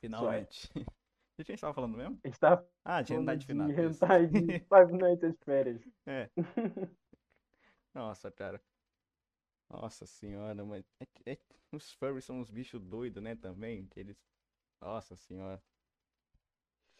Finalmente. 0.00 0.68
De 1.38 1.44
quem 1.44 1.52
a 1.54 1.56
gente 1.56 1.60
tava 1.60 1.74
falando 1.74 1.96
mesmo? 1.96 2.20
A 2.24 2.28
gente 2.28 2.38
tá 2.40 2.64
Ah, 2.84 3.02
de 3.02 3.14
Hentai 3.14 3.36
de 3.36 3.46
de 3.46 3.46
final. 3.46 3.72
isso. 3.88 4.04
hentai 4.04 4.26
de 4.26 4.54
Five 4.68 4.92
Nights 4.92 5.24
at 5.24 5.36
Férias. 5.44 5.82
É. 6.06 6.30
Nossa, 7.94 8.30
cara. 8.32 8.60
Nossa 9.70 10.04
senhora, 10.06 10.64
mas 10.66 10.84
é, 11.00 11.06
que- 11.06 11.22
é 11.30 11.36
que 11.36 11.56
os 11.72 11.92
furries 11.92 12.24
são 12.26 12.40
uns 12.40 12.50
bichos 12.50 12.80
doidos, 12.82 13.22
né, 13.22 13.34
também, 13.36 13.86
que 13.86 13.98
eles... 14.00 14.16
Nossa 14.80 15.16
senhora. 15.16 15.62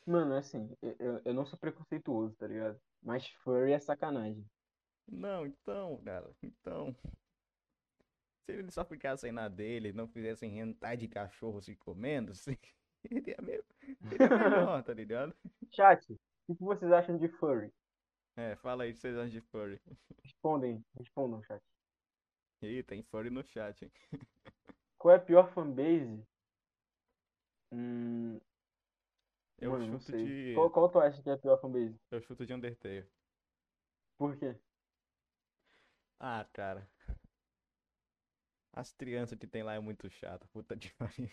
Mano, 0.06 0.34
assim, 0.34 0.76
eu- 0.82 1.22
eu, 1.24 1.32
não 1.34 1.46
sou 1.46 1.58
preconceituoso, 1.58 2.34
tá 2.36 2.46
ligado? 2.46 2.78
Mas 3.02 3.26
furry 3.42 3.72
é 3.72 3.78
sacanagem. 3.78 4.44
Não, 5.06 5.44
então, 5.46 5.98
cara, 6.02 6.30
então... 6.42 6.96
Se 8.44 8.52
eles 8.52 8.74
só 8.74 8.84
ficassem 8.84 9.32
na 9.32 9.48
dele, 9.48 9.92
não 9.94 10.06
fizessem 10.08 10.58
hentai 10.58 10.96
de 10.96 11.08
cachorro 11.08 11.60
se 11.62 11.74
comendo, 11.76 12.32
assim, 12.32 12.56
seria 13.08 13.36
meio... 13.42 13.64
Seria 14.08 14.28
melhor, 14.28 14.82
tá 14.82 14.92
ligado? 14.94 15.34
Chat, 15.72 16.12
o 16.48 16.54
que 16.54 16.62
vocês 16.62 16.90
acham 16.92 17.16
de 17.16 17.28
furry? 17.28 17.72
É, 18.36 18.56
fala 18.56 18.84
aí 18.84 18.90
o 18.90 18.94
que 18.94 19.00
vocês 19.00 19.16
acham 19.16 19.30
de 19.30 19.40
furry. 19.40 19.80
Respondem, 20.24 20.84
respondam, 20.98 21.42
chat. 21.44 21.62
Ih, 22.62 22.82
tem 22.82 23.02
furry 23.02 23.30
no 23.30 23.42
chat, 23.42 23.84
hein? 23.84 23.90
Qual 24.98 25.14
é 25.14 25.16
a 25.16 25.20
pior 25.20 25.52
fanbase? 25.52 26.22
Hum, 27.72 28.38
Eu 29.58 29.70
mano, 29.72 29.98
chuto 29.98 30.12
de... 30.16 30.54
Qual, 30.54 30.70
qual 30.70 30.88
tu 30.90 30.98
acha 31.00 31.22
que 31.22 31.30
é 31.30 31.32
a 31.34 31.38
pior 31.38 31.60
fanbase? 31.60 31.98
Eu 32.10 32.20
chuto 32.20 32.46
de 32.46 32.52
Undertale. 32.54 33.06
Por 34.18 34.36
quê? 34.36 34.54
Ah, 36.18 36.46
cara. 36.52 36.86
As 38.72 38.92
crianças 38.92 39.38
que 39.38 39.46
tem 39.46 39.62
lá 39.62 39.74
é 39.74 39.80
muito 39.80 40.08
chata, 40.10 40.46
puta 40.52 40.76
que 40.76 40.92
pariu. 40.94 41.30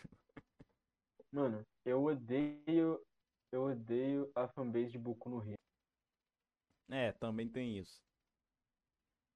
Mano, 1.32 1.66
eu 1.86 2.04
odeio. 2.04 3.02
Eu 3.52 3.64
odeio 3.64 4.32
a 4.36 4.48
fanbase 4.48 4.92
de 4.92 4.98
Boku 4.98 5.30
no 5.30 5.42
Hero. 5.42 5.56
É, 6.90 7.12
também 7.14 7.48
tem 7.48 7.78
isso. 7.78 8.02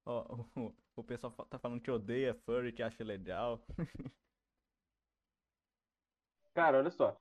Ó, 0.06 0.26
o, 0.58 0.74
o 0.96 1.04
pessoal 1.04 1.32
tá 1.50 1.60
falando 1.60 1.82
que 1.82 1.92
odeia 1.92 2.34
furry, 2.46 2.74
que 2.74 2.84
acha 2.84 3.04
legal. 3.04 3.60
Cara, 6.54 6.80
olha 6.80 6.92
só. 6.92 7.16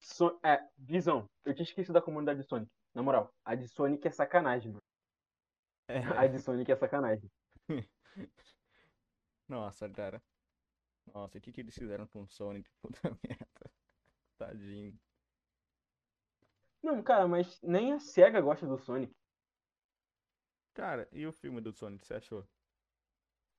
So- 0.00 0.38
é, 0.44 0.68
visão. 0.76 1.26
Eu 1.44 1.54
tinha 1.54 1.64
esquecido 1.64 1.94
da 1.94 2.02
comunidade 2.02 2.40
de 2.40 2.46
Sonic. 2.46 2.70
Na 2.94 3.02
moral, 3.02 3.30
a 3.44 3.54
de 3.54 3.68
Sonic 3.68 4.06
é 4.06 4.10
sacanagem, 4.10 4.72
mano. 4.72 4.82
É. 5.88 5.98
A 5.98 6.26
de 6.26 6.38
Sonic 6.38 6.70
é 6.70 6.76
sacanagem. 6.76 7.28
Nossa, 9.48 9.88
cara. 9.88 10.20
Nossa, 11.06 11.38
o 11.38 11.40
que 11.40 11.52
que 11.52 11.60
eles 11.60 11.74
fizeram 11.76 12.06
com 12.06 12.22
o 12.22 12.28
Sonic? 12.28 12.70
Puta 12.82 13.10
merda. 13.22 13.72
Tadinho. 14.38 15.00
Não, 16.82 17.02
cara, 17.02 17.28
mas 17.28 17.60
nem 17.62 17.92
a 17.92 17.98
SEGA 18.00 18.40
gosta 18.40 18.66
do 18.66 18.78
Sonic. 18.78 19.14
Cara, 20.72 21.08
e 21.12 21.26
o 21.26 21.32
filme 21.32 21.60
do 21.60 21.72
Sonic, 21.72 22.06
você 22.06 22.14
achou? 22.14 22.48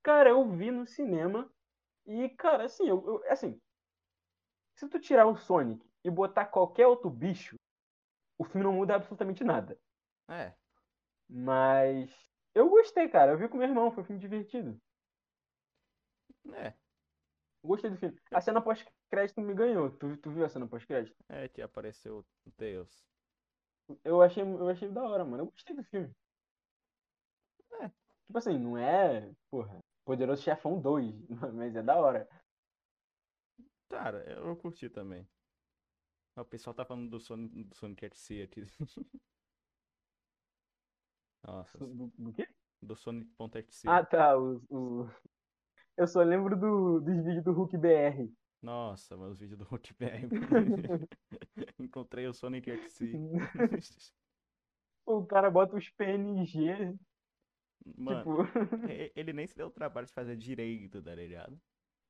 Cara, 0.03 0.29
eu 0.29 0.49
vi 0.49 0.71
no 0.71 0.85
cinema 0.87 1.53
e, 2.05 2.29
cara, 2.29 2.65
assim, 2.65 2.87
eu, 2.89 3.05
eu- 3.07 3.31
assim, 3.31 3.61
se 4.75 4.87
tu 4.87 4.97
tirar 4.99 5.25
o 5.27 5.35
Sonic 5.35 5.85
e 6.05 6.09
botar 6.09 6.45
qualquer 6.45 6.87
outro 6.87 7.09
bicho, 7.09 7.57
o 8.37 8.45
filme 8.45 8.63
não 8.63 8.73
muda 8.73 8.95
absolutamente 8.95 9.43
nada. 9.43 9.79
É, 10.29 10.57
Mas 11.29 12.11
eu 12.53 12.69
gostei, 12.69 13.07
cara. 13.09 13.31
Eu 13.31 13.37
vi 13.37 13.47
com 13.49 13.57
meu 13.57 13.67
irmão, 13.67 13.91
foi 13.91 14.03
um 14.03 14.05
filme 14.05 14.19
divertido. 14.21 14.81
é. 16.53 16.77
Gostei 17.67 17.89
do 17.89 17.97
filme. 17.97 18.17
A 18.31 18.39
cena 18.41 18.61
pós-crédito 18.61 19.41
me 19.41 19.53
ganhou. 19.53 19.91
Tu, 19.91 20.17
tu 20.17 20.31
viu 20.31 20.45
a 20.45 20.49
cena 20.49 20.67
pós-crédito? 20.67 21.15
É 21.29 21.47
que 21.49 21.61
apareceu 21.61 22.25
o 22.45 22.51
Tails. 22.51 23.05
Eu 24.03 24.21
achei, 24.21 24.43
eu 24.43 24.69
achei 24.69 24.89
da 24.89 25.03
hora, 25.03 25.25
mano. 25.25 25.43
Eu 25.43 25.47
gostei 25.51 25.75
do 25.75 25.83
filme. 25.83 26.13
É. 27.81 27.89
Tipo 28.25 28.37
assim, 28.37 28.57
não 28.57 28.77
é, 28.77 29.31
porra, 29.49 29.79
Poderoso 30.05 30.41
Chefão 30.41 30.79
2, 30.79 31.13
mas 31.53 31.75
é 31.75 31.83
da 31.83 31.97
hora. 31.97 32.27
Cara, 33.89 34.23
eu 34.31 34.55
curti 34.55 34.89
também. 34.89 35.27
O 36.35 36.45
pessoal 36.45 36.73
tá 36.73 36.85
falando 36.85 37.09
do 37.09 37.19
Sonic, 37.19 37.63
do 37.63 37.75
Sonic 37.75 38.05
FC 38.05 38.41
aqui. 38.43 38.61
Nossa, 41.43 41.77
Do, 41.77 42.11
do 42.17 42.33
quê? 42.33 42.47
do 42.81 42.95
Sonic.exe. 42.95 43.87
Ah, 43.87 44.05
tá. 44.05 44.37
O, 44.37 44.61
o... 44.69 45.09
Eu 45.97 46.07
só 46.07 46.21
lembro 46.21 46.57
do, 46.57 46.99
dos 46.99 47.15
vídeos 47.17 47.43
do 47.43 47.51
Hulk 47.51 47.77
BR. 47.77 48.31
Nossa, 48.61 49.17
mas 49.17 49.31
os 49.31 49.39
vídeos 49.39 49.57
do 49.57 49.65
Hulk 49.65 49.93
BR. 49.95 50.27
Encontrei 51.79 52.27
o 52.27 52.33
Sonic 52.33 52.69
FC. 52.69 53.11
o 55.05 55.25
cara 55.25 55.49
bota 55.49 55.75
os 55.75 55.89
PNG, 55.89 56.95
Mano, 57.95 58.19
tipo, 58.19 59.09
ele 59.15 59.31
nem 59.31 59.47
se 59.47 59.55
deu 59.55 59.67
o 59.67 59.71
trabalho 59.71 60.07
de 60.07 60.13
fazer 60.13 60.35
direito, 60.35 61.01
tá 61.01 61.15
ligado? 61.15 61.57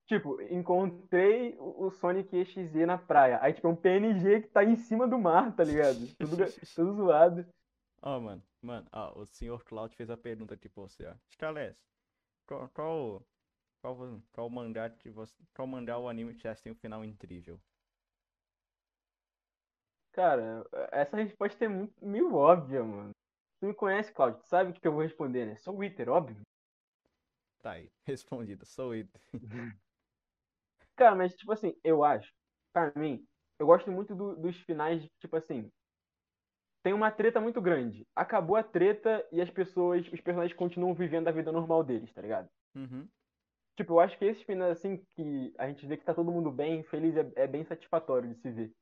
tipo, 0.08 0.42
encontrei 0.44 1.56
o 1.60 1.92
Sonic 1.92 2.36
EXE 2.36 2.86
na 2.86 2.98
praia. 2.98 3.40
Aí, 3.42 3.54
tipo, 3.54 3.68
é 3.68 3.70
um 3.70 3.76
PNG 3.76 4.42
que 4.42 4.48
tá 4.48 4.64
em 4.64 4.76
cima 4.76 5.08
do 5.08 5.20
mar, 5.20 5.54
tá 5.56 5.64
ligado? 5.64 6.08
Tudo, 6.16 6.38
tudo 6.74 6.94
zoado. 6.94 7.46
Ó, 8.02 8.20
mano, 8.20 8.42
mano, 8.62 8.88
ó, 8.92 9.20
o 9.20 9.26
Sr. 9.26 9.64
Cloud 9.66 9.94
fez 9.96 10.10
a 10.10 10.18
pergunta 10.18 10.54
aqui 10.54 10.70
pra 10.70 10.84
você, 10.84 11.06
ó. 11.06 11.14
Scalés, 11.34 11.86
qual, 12.48 12.70
qual, 12.70 13.26
qual, 13.82 13.98
qual 14.32 14.50
mangá 14.50 14.90
que 14.90 15.10
você, 15.10 15.36
qual 15.56 15.68
mangá 15.68 15.98
ou 15.98 16.10
anime 16.10 16.34
que 16.36 16.42
você 16.42 16.48
acha 16.50 16.60
que 16.60 16.64
tem 16.66 16.72
um 16.74 16.76
final 16.76 17.04
incrível? 17.06 17.62
Cara, 20.12 20.64
essa 20.92 21.16
resposta 21.18 21.64
é 21.66 21.68
muito, 21.68 21.94
meio 22.06 22.34
óbvia, 22.34 22.84
mano. 22.84 23.12
Tu 23.60 23.68
me 23.68 23.74
conhece, 23.74 24.12
Claudio, 24.14 24.40
tu 24.42 24.48
sabe 24.48 24.72
o 24.72 24.74
que 24.74 24.88
eu 24.88 24.92
vou 24.92 25.02
responder, 25.02 25.46
né? 25.46 25.56
Sou 25.58 25.76
Wither, 25.78 26.10
óbvio. 26.10 26.42
Tá 27.62 27.72
aí, 27.72 27.92
respondido, 28.06 28.66
sou 28.66 28.92
it. 28.94 29.10
Cara, 30.96 31.16
mas, 31.16 31.36
tipo 31.36 31.52
assim, 31.54 31.74
eu 31.84 32.04
acho, 32.04 32.34
pra 32.74 32.92
mim, 32.96 33.26
eu 33.60 33.66
gosto 33.66 33.92
muito 33.92 34.16
do- 34.16 34.36
dos 34.36 34.58
finais, 34.62 35.08
tipo 35.20 35.36
assim, 35.38 35.70
tem 36.84 36.94
uma 36.94 37.12
treta 37.12 37.40
muito 37.40 37.62
grande. 37.62 38.08
Acabou 38.16 38.56
a 38.56 38.64
treta 38.64 39.28
e 39.32 39.42
as 39.42 39.50
pessoas, 39.50 40.08
os 40.12 40.22
personagens 40.22 40.58
continuam 40.58 40.94
vivendo 40.94 41.28
a 41.28 41.32
vida 41.32 41.52
normal 41.52 41.84
deles, 41.84 42.12
tá 42.14 42.22
ligado? 42.22 42.50
Uhum. 42.76 43.12
Tipo, 43.78 43.94
eu 43.94 44.00
acho 44.02 44.18
que 44.18 44.26
esses 44.26 44.44
finais, 44.44 44.78
assim, 44.78 44.98
que 45.16 45.54
a 45.58 45.68
gente 45.70 45.86
vê 45.88 45.96
que 45.98 46.04
tá 46.06 46.14
todo 46.14 46.32
mundo 46.32 46.52
bem, 46.52 46.84
feliz, 46.84 47.16
é, 47.16 47.32
é 47.36 47.48
bem 47.48 47.64
satisfatório 47.66 48.30
de 48.34 48.42
se 48.42 48.52
ver. 48.52 48.76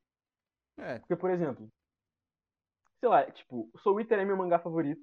É, 0.78 1.04
Porque, 1.06 1.16
por 1.16 1.30
exemplo, 1.30 1.68
sei 3.00 3.08
lá, 3.08 3.30
tipo, 3.30 3.70
Soul 3.78 4.00
Eater 4.00 4.18
é 4.18 4.24
meu 4.24 4.36
mangá 4.36 4.58
favorito. 4.58 5.02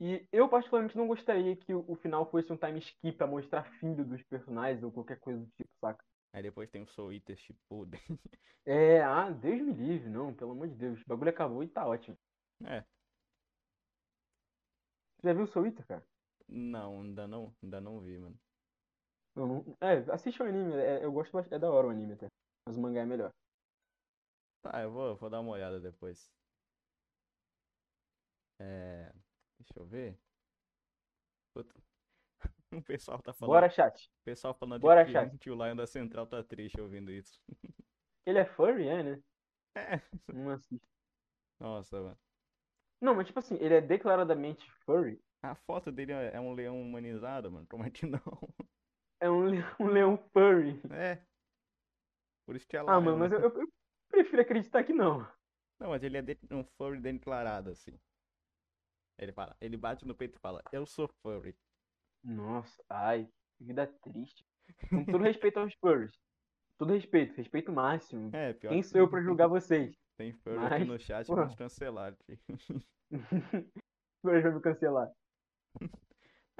E 0.00 0.26
eu, 0.32 0.48
particularmente, 0.48 0.96
não 0.98 1.08
gostaria 1.08 1.56
que 1.56 1.74
o, 1.74 1.84
o 1.88 1.96
final 1.96 2.30
fosse 2.30 2.52
um 2.52 2.58
time 2.58 2.80
skip 2.80 3.16
pra 3.18 3.26
mostrar 3.28 3.64
filho 3.80 4.04
dos 4.04 4.22
personagens 4.24 4.82
ou 4.84 4.92
qualquer 4.92 5.18
coisa 5.20 5.40
do 5.40 5.48
tipo, 5.56 5.70
saca? 5.80 6.04
aí 6.32 6.42
depois 6.42 6.68
tem 6.70 6.82
o 6.82 6.86
Soul 6.88 7.12
Eater 7.12 7.36
Shippuden. 7.38 8.00
É, 8.64 9.02
ah, 9.02 9.30
Deus 9.30 9.60
me 9.60 9.72
livre, 9.72 10.08
não, 10.08 10.32
pelo 10.34 10.52
amor 10.52 10.68
de 10.68 10.74
Deus. 10.74 11.00
O 11.02 11.08
bagulho 11.08 11.30
acabou 11.30 11.62
e 11.62 11.68
tá 11.68 11.86
ótimo. 11.86 12.16
É, 12.64 12.84
Você 15.18 15.28
já 15.28 15.34
viu 15.34 15.46
Soul 15.46 15.66
Eater, 15.66 15.86
cara? 15.86 16.06
não, 16.48 17.00
ainda 17.02 17.26
não, 17.26 17.54
ainda 17.62 17.80
não 17.80 18.00
vi, 18.00 18.18
mano. 18.18 18.38
Eu 19.36 19.46
não... 19.46 19.64
É, 19.80 19.94
assiste 20.12 20.42
o 20.42 20.46
anime, 20.46 20.74
é- 20.74 21.04
eu 21.04 21.12
gosto 21.12 21.32
bastante, 21.32 21.54
é 21.54 21.58
da 21.58 21.70
hora 21.70 21.86
o 21.86 21.90
anime 21.90 22.14
até. 22.14 22.26
Mas 22.66 22.76
o 22.76 22.80
mangá 22.80 23.00
é 23.00 23.06
melhor. 23.06 23.32
Tá, 24.62 24.82
eu 24.82 24.90
vou, 24.90 25.16
vou 25.16 25.30
dar 25.30 25.40
uma 25.40 25.52
olhada 25.52 25.80
depois. 25.80 26.30
É, 28.58 29.10
deixa 29.58 29.78
eu 29.78 29.86
ver. 29.86 30.18
Puta. 31.54 31.74
O 32.72 32.80
pessoal 32.82 33.18
tá 33.20 33.32
falando, 33.32 33.54
Bora, 33.54 33.68
chat. 33.68 34.06
o 34.06 34.24
pessoal 34.24 34.54
falando 34.54 34.80
Bora, 34.80 35.04
que, 35.04 35.10
chat. 35.10 35.36
que 35.38 35.50
o 35.50 35.54
Lion 35.56 35.74
da 35.74 35.88
Central 35.88 36.24
tá 36.24 36.40
triste 36.44 36.80
ouvindo 36.80 37.10
isso. 37.10 37.40
Ele 38.24 38.38
é 38.38 38.44
furry, 38.44 38.86
é, 38.86 39.02
né? 39.02 39.22
É, 39.74 40.00
Não 40.32 40.50
assiste. 40.50 40.86
nossa, 41.58 42.00
mano. 42.00 42.18
Não, 43.00 43.14
mas 43.14 43.26
tipo 43.26 43.38
assim, 43.40 43.56
ele 43.56 43.74
é 43.74 43.80
declaradamente 43.80 44.70
furry. 44.84 45.20
A 45.42 45.54
foto 45.54 45.90
dele 45.90 46.12
é 46.12 46.36
é 46.36 46.40
um 46.40 46.52
leão 46.52 46.80
humanizado, 46.80 47.50
mano. 47.50 47.66
Como 47.70 47.84
é 47.84 47.90
que 47.90 48.06
não? 48.06 48.20
É 49.20 49.30
um, 49.30 49.44
le- 49.44 49.58
um 49.80 49.86
leão 49.86 50.16
furry. 50.32 50.80
É. 50.92 51.18
Por 52.46 52.56
isso 52.56 52.66
que 52.66 52.76
é 52.76 52.80
Ah, 52.80 52.82
Lion, 52.84 53.00
mano, 53.02 53.18
mas 53.18 53.30
né? 53.30 53.36
eu, 53.36 53.42
eu- 53.50 53.68
prefiro 54.10 54.42
acreditar 54.42 54.82
que 54.84 54.92
não. 54.92 55.20
Não, 55.78 55.90
mas 55.90 56.02
ele 56.02 56.16
é 56.18 56.22
de- 56.22 56.38
um 56.50 56.64
furry 56.76 57.00
declarado, 57.00 57.70
assim. 57.70 57.92
Ele 59.18 59.32
fala, 59.32 59.56
ele 59.60 59.76
bate 59.76 60.06
no 60.06 60.14
peito 60.14 60.36
e 60.36 60.40
fala, 60.40 60.62
eu 60.72 60.84
sou 60.86 61.06
furry. 61.22 61.54
Nossa, 62.24 62.82
ai, 62.88 63.28
que 63.56 63.64
vida 63.64 63.86
triste. 64.02 64.44
Com 64.88 65.04
todo 65.04 65.22
respeito 65.24 65.58
aos 65.58 65.72
furries. 65.74 66.12
Todo 66.78 66.92
respeito, 66.94 67.34
respeito 67.36 67.70
máximo. 67.72 68.30
É, 68.34 68.52
pior 68.54 68.70
Quem 68.70 68.80
que 68.82 68.88
sou 68.88 69.00
eu 69.00 69.08
pra 69.08 69.20
julgar 69.22 69.48
vocês? 69.48 69.94
tem 70.16 70.32
furry 70.32 70.56
aqui 70.66 70.78
Mas, 70.80 70.88
no 70.88 70.98
chat, 70.98 71.26
porra. 71.26 71.44
mas 71.44 71.54
cancelaram. 71.54 72.16
aqui. 72.28 72.38
Furry 74.22 74.42
vai 74.42 74.52
me 74.52 74.60
cancelar. 74.60 75.10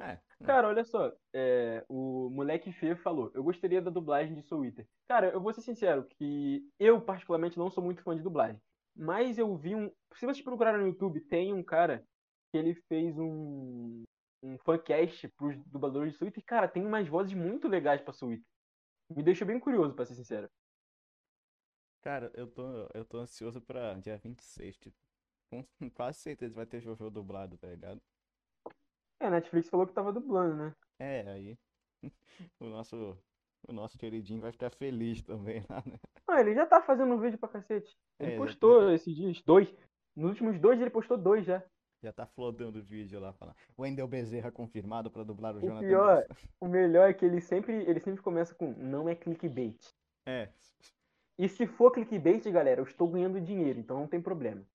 É, 0.01 0.19
Cara, 0.43 0.67
olha 0.67 0.83
só, 0.83 1.11
é, 1.33 1.85
o 1.87 2.29
moleque 2.29 2.71
feio 2.71 2.97
falou, 2.97 3.31
eu 3.35 3.43
gostaria 3.43 3.81
da 3.81 3.91
dublagem 3.91 4.33
de 4.35 4.41
Soul 4.41 4.65
Eater. 4.65 4.87
Cara, 5.07 5.29
eu 5.29 5.39
vou 5.39 5.53
ser 5.53 5.61
sincero, 5.61 6.05
que 6.17 6.67
eu 6.79 6.99
particularmente 6.99 7.57
não 7.57 7.69
sou 7.69 7.83
muito 7.83 8.01
fã 8.01 8.15
de 8.15 8.23
dublagem. 8.23 8.59
Mas 8.95 9.37
eu 9.37 9.55
vi 9.55 9.75
um. 9.75 9.89
Se 10.15 10.25
vocês 10.25 10.41
procurarem 10.41 10.81
no 10.81 10.87
YouTube, 10.87 11.21
tem 11.21 11.53
um 11.53 11.63
cara 11.63 12.03
que 12.51 12.57
ele 12.57 12.73
fez 12.89 13.17
um, 13.17 14.03
um 14.43 14.57
fancast 14.59 15.27
pros 15.29 15.57
dubladores 15.65 16.13
de 16.13 16.17
Soul 16.17 16.27
Eater. 16.27 16.41
E, 16.41 16.45
cara, 16.45 16.67
tem 16.67 16.85
umas 16.85 17.07
vozes 17.07 17.33
muito 17.33 17.67
legais 17.67 18.01
pra 18.01 18.13
Soul 18.13 18.33
Eater. 18.33 18.45
Me 19.15 19.23
deixou 19.23 19.47
bem 19.47 19.59
curioso, 19.59 19.93
pra 19.93 20.05
ser 20.05 20.15
sincero. 20.15 20.49
cara, 22.01 22.31
eu 22.33 22.47
tô, 22.47 22.89
eu 22.93 23.05
tô 23.05 23.17
ansioso 23.19 23.61
pra 23.61 23.93
dia 23.95 24.17
26, 24.17 24.77
tipo. 24.77 24.97
Com 25.49 25.65
quase 25.93 26.19
certeza 26.19 26.55
vai 26.55 26.65
ter 26.65 26.81
Jojo 26.81 27.09
dublado, 27.09 27.57
tá 27.57 27.67
ligado? 27.67 28.01
É, 29.21 29.27
a 29.27 29.29
Netflix 29.29 29.69
falou 29.69 29.85
que 29.85 29.93
tava 29.93 30.11
dublando, 30.11 30.55
né? 30.55 30.75
É, 30.99 31.21
aí 31.29 31.57
o 32.59 32.65
nosso, 32.65 33.15
o 33.67 33.71
nosso 33.71 33.97
queridinho 33.97 34.41
vai 34.41 34.51
ficar 34.51 34.71
feliz 34.71 35.21
também 35.21 35.63
lá, 35.69 35.83
né? 35.85 35.99
Ah, 36.27 36.41
ele 36.41 36.55
já 36.55 36.65
tá 36.65 36.81
fazendo 36.81 37.13
um 37.13 37.19
vídeo 37.19 37.37
pra 37.37 37.49
cacete. 37.49 37.95
Ele 38.19 38.31
É, 38.31 38.33
já- 38.33 38.37
postou 38.43 38.91
esses 38.91 39.15
dias, 39.15 39.41
dois. 39.43 39.71
Nos 40.15 40.31
últimos 40.31 40.59
dois 40.59 40.81
ele 40.81 40.89
postou 40.89 41.17
dois 41.17 41.45
já. 41.45 41.63
Já 42.03 42.11
tá 42.11 42.25
flodando 42.25 42.79
o 42.79 42.83
vídeo 42.83 43.19
lá, 43.19 43.31
falando. 43.33 43.55
Wendel 43.77 44.07
Bezerra 44.07 44.51
confirmado 44.51 45.11
pra 45.11 45.23
dublar 45.23 45.53
o 45.55 45.59
O 45.59 45.61
Jonathan 45.61 45.87
pior- 45.87 46.17
Wilson." 46.29 46.47
O 46.59 46.67
melhor 46.67 47.09
é 47.09 47.13
que 47.13 47.23
ele 47.23 47.39
sempre, 47.39 47.75
ele 47.83 47.99
sempre 47.99 48.23
começa 48.23 48.55
com 48.55 48.71
não 48.73 49.07
é 49.07 49.13
clickbait. 49.13 49.77
É, 50.25 50.49
E 51.37 51.47
se 51.47 51.67
for 51.67 51.91
clickbait, 51.91 52.43
galera, 52.51 52.81
eu 52.81 52.85
estou 52.85 53.07
ganhando 53.07 53.39
dinheiro, 53.39 53.79
então 53.79 53.99
não 53.99 54.07
tem 54.07 54.19
problema. 54.21 54.65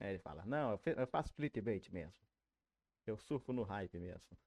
é, 0.00 0.10
ele 0.10 0.18
fala, 0.20 0.42
não, 0.46 0.70
eu 0.72 0.78
fe- 0.78 0.94
eu 0.96 1.06
faço 1.06 1.34
clickbait 1.34 1.90
mesmo. 1.92 2.12
Eu 3.10 3.18
surfo 3.18 3.52
no 3.52 3.64
hype 3.64 3.98
mesmo. 3.98 4.38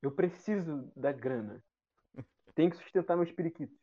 Eu 0.00 0.14
preciso 0.14 0.88
da 0.94 1.10
grana. 1.10 1.60
Tenho 2.54 2.70
que 2.70 2.76
sustentar 2.76 3.16
meus 3.16 3.32
periquitos. 3.32 3.76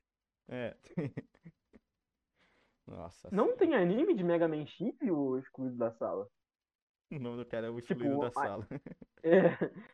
É. 0.47 0.77
Nossa. 2.87 3.27
Não 3.29 3.57
tem 3.57 3.75
anime 3.75 4.15
de 4.15 4.23
Mega 4.23 4.47
Man 4.47 4.65
Chip 4.65 5.11
ou 5.11 5.37
excluído 5.37 5.75
da 5.75 5.91
sala? 5.91 6.29
O 7.11 7.19
nome 7.19 7.43
do 7.43 7.49
cara 7.49 7.67
é 7.67 7.69
o 7.69 7.81
Tipo, 7.81 7.93
excluído 7.93 8.21
da 8.21 8.27
a- 8.27 8.31
sala. 8.31 8.67
É, 9.23 9.51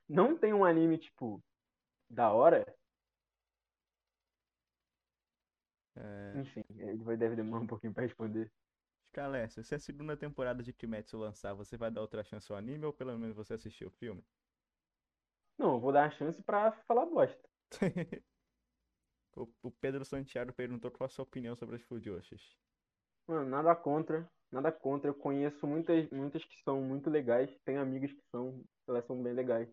não 0.08 0.38
tem 0.38 0.54
um 0.54 0.64
anime, 0.64 0.98
tipo, 1.00 1.44
da 2.10 2.32
hora? 2.32 2.64
É... 5.98 6.40
Enfim, 6.40 6.64
ele 6.78 7.04
vai, 7.04 7.18
deve 7.18 7.36
demorar 7.36 7.64
um 7.64 7.68
pouquinho 7.68 7.94
pra 7.94 8.04
responder. 8.04 8.50
Scalessi, 9.18 9.64
se 9.64 9.74
a 9.74 9.80
segunda 9.80 10.16
temporada 10.16 10.62
de 10.62 10.72
Kimetsu 10.72 11.18
lançar, 11.18 11.52
você 11.56 11.76
vai 11.76 11.90
dar 11.90 12.02
outra 12.02 12.24
chance 12.24 12.52
ao 12.52 12.58
anime 12.58 12.86
ou 12.86 12.94
pelo 12.94 13.18
menos 13.18 13.36
você 13.36 13.56
assistiu 13.56 13.88
o 13.88 13.92
filme? 13.92 14.24
Não, 15.58 15.80
vou 15.80 15.92
dar 15.92 16.06
a 16.06 16.12
chance 16.12 16.40
pra 16.44 16.72
falar 16.88 17.08
bosta. 17.08 17.50
O, 19.62 19.70
Pedro 19.70 20.04
Santiago 20.04 20.52
perguntou 20.52 20.90
qual 20.90 21.06
a 21.06 21.10
sua 21.10 21.22
opinião 21.22 21.56
sobre 21.56 21.76
as 21.76 21.84
Fujoshis. 21.84 22.58
Mano, 23.28 23.48
nada 23.48 23.76
contra, 23.76 24.28
nada 24.52 24.72
contra. 24.72 25.12
Eu 25.12 25.14
conheço 25.14 25.68
muitas, 25.68 26.10
muitas 26.10 26.44
que 26.44 26.60
são 26.64 26.82
muito 26.82 27.08
legais. 27.08 27.56
Tenho 27.64 27.80
amigas 27.80 28.12
que 28.12 28.24
são, 28.32 28.64
elas 28.88 29.06
são 29.06 29.22
bem 29.22 29.34
legais. 29.34 29.70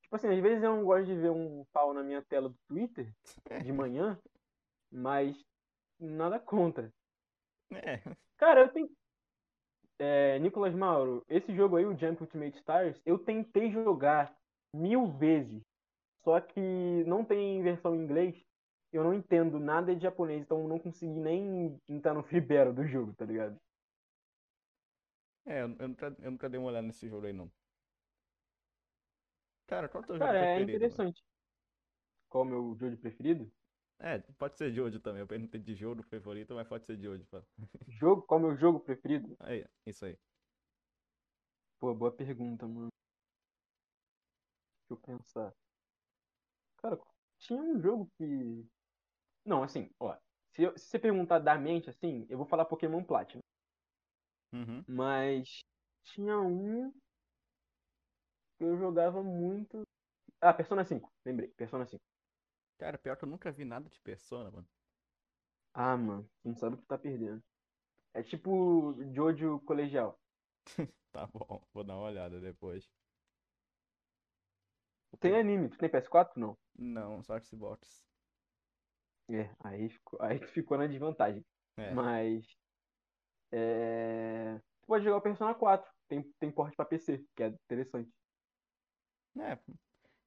Tipo 0.00 0.16
assim, 0.16 0.28
às 0.28 0.40
vezes 0.40 0.62
eu 0.62 0.74
não 0.74 0.84
gosto 0.84 1.04
de 1.04 1.14
ver 1.14 1.30
um 1.30 1.66
pau 1.70 1.92
na 1.92 2.02
minha 2.02 2.22
tela 2.22 2.48
do 2.48 2.58
Twitter 2.66 3.14
de 3.62 3.72
manhã, 3.74 4.18
mas 4.90 5.36
nada 6.00 6.40
contra. 6.40 6.90
É, 7.74 8.02
Cara, 8.38 8.60
eu 8.62 8.72
tenho. 8.72 8.88
É, 9.98 10.38
Nicolas 10.40 10.74
Mauro, 10.74 11.24
esse 11.28 11.54
jogo 11.54 11.76
aí, 11.76 11.84
o 11.84 11.96
Jump 11.96 12.22
Ultimate 12.22 12.56
Stars, 12.58 13.00
eu 13.06 13.18
tentei 13.18 13.70
jogar 13.70 14.36
mil 14.74 15.06
vezes. 15.06 15.62
Só 16.24 16.40
que 16.40 16.60
não 17.06 17.24
tem 17.24 17.62
versão 17.62 17.94
em 17.94 18.00
inglês. 18.00 18.34
Eu 18.92 19.02
não 19.04 19.14
entendo 19.14 19.58
nada 19.58 19.94
de 19.94 20.02
japonês, 20.02 20.42
então 20.42 20.60
eu 20.62 20.68
não 20.68 20.78
consegui 20.78 21.12
nem 21.20 21.78
entrar 21.88 22.14
no 22.14 22.22
battle 22.42 22.74
do 22.74 22.86
jogo, 22.86 23.14
tá 23.14 23.24
ligado? 23.24 23.56
é 25.46 25.62
eu, 25.62 25.68
nunca, 25.68 26.16
eu 26.20 26.30
nunca 26.30 26.48
dei 26.48 26.58
uma 26.58 26.68
olhada 26.68 26.86
nesse 26.86 27.08
jogo 27.08 27.26
aí 27.26 27.32
não. 27.32 27.50
Cara, 29.66 29.88
qual 29.88 30.02
é 30.02 30.04
o 30.04 30.06
teu 30.06 30.18
jogo 30.20 30.28
Cara, 30.28 30.38
é 30.38 30.56
preferido? 30.56 30.88
mano? 30.88 31.02
interessante. 31.02 31.22
Qual 32.28 32.42
é 32.44 32.46
o 32.46 32.50
meu 32.50 32.74
jogo 32.76 32.96
preferido? 32.96 33.48
É, 34.02 34.18
pode 34.36 34.58
ser 34.58 34.72
Jojo 34.72 34.98
também. 35.00 35.20
Eu 35.20 35.28
perguntei 35.28 35.60
de 35.60 35.74
jogo 35.74 36.02
favorito, 36.02 36.54
mas 36.54 36.66
pode 36.66 36.84
ser 36.84 36.98
Jojo. 37.00 37.24
pô. 37.30 37.40
Jogo? 37.88 38.22
Qual 38.22 38.40
é 38.40 38.42
o 38.42 38.46
meu 38.48 38.56
jogo 38.56 38.80
preferido? 38.80 39.36
Aí, 39.40 39.64
isso 39.86 40.04
aí. 40.04 40.16
Pô, 41.78 41.94
boa 41.94 42.10
pergunta, 42.10 42.66
mano. 42.66 42.88
Deixa 44.88 44.90
eu 44.90 44.96
pensar. 44.96 45.52
Cara, 46.78 46.98
tinha 47.38 47.62
um 47.62 47.80
jogo 47.80 48.08
que. 48.18 48.66
Não, 49.44 49.62
assim, 49.62 49.88
ó. 50.00 50.16
Se, 50.50 50.64
eu- 50.64 50.76
se 50.76 50.86
você 50.86 50.98
perguntar 50.98 51.38
da 51.38 51.56
mente, 51.56 51.88
assim, 51.88 52.26
eu 52.28 52.36
vou 52.36 52.46
falar 52.46 52.64
Pokémon 52.64 53.02
Platinum. 53.04 53.40
Uhum. 54.52 54.84
Mas 54.86 55.60
tinha 56.04 56.38
um 56.40 56.90
que 58.58 58.64
eu 58.64 58.76
jogava 58.78 59.22
muito. 59.22 59.82
Ah, 60.40 60.52
Persona 60.52 60.84
5, 60.84 61.12
lembrei, 61.24 61.48
Persona 61.48 61.86
5. 61.86 62.02
Cara, 62.78 62.98
pior 62.98 63.16
que 63.16 63.24
eu 63.24 63.28
nunca 63.28 63.50
vi 63.52 63.64
nada 63.64 63.88
de 63.88 64.00
Persona, 64.00 64.50
mano. 64.50 64.68
Ah, 65.74 65.96
mano, 65.96 66.24
tu 66.42 66.48
não 66.48 66.56
sabe 66.56 66.76
o 66.76 66.78
que 66.78 66.86
tá 66.86 66.98
perdendo. 66.98 67.42
É 68.14 68.22
tipo 68.22 68.94
Jojo 69.14 69.60
Colegial. 69.60 70.18
Tá 71.12 71.26
bom, 71.26 71.62
vou 71.74 71.84
dar 71.84 71.94
uma 71.96 72.06
olhada 72.06 72.40
depois. 72.40 72.90
Tem 75.20 75.36
anime, 75.36 75.68
tu 75.68 75.78
tem 75.78 75.88
PS4? 75.88 76.32
Não. 76.36 76.56
Não, 76.74 77.22
só 77.22 77.38
Xbox. 77.40 78.02
É, 79.30 79.50
aí 79.60 79.88
ficou, 79.88 80.20
aí 80.22 80.38
tu 80.38 80.48
ficou 80.48 80.78
na 80.78 80.86
desvantagem. 80.86 81.44
É. 81.76 81.94
Mas. 81.94 82.44
É... 83.52 84.58
Tu 84.58 84.86
pode 84.86 85.04
jogar 85.04 85.18
o 85.18 85.22
Persona 85.22 85.54
4. 85.54 85.90
Tem, 86.08 86.22
tem 86.38 86.50
porte 86.50 86.76
pra 86.76 86.84
PC, 86.84 87.24
que 87.36 87.42
é 87.42 87.48
interessante. 87.48 88.10
É, 89.36 89.58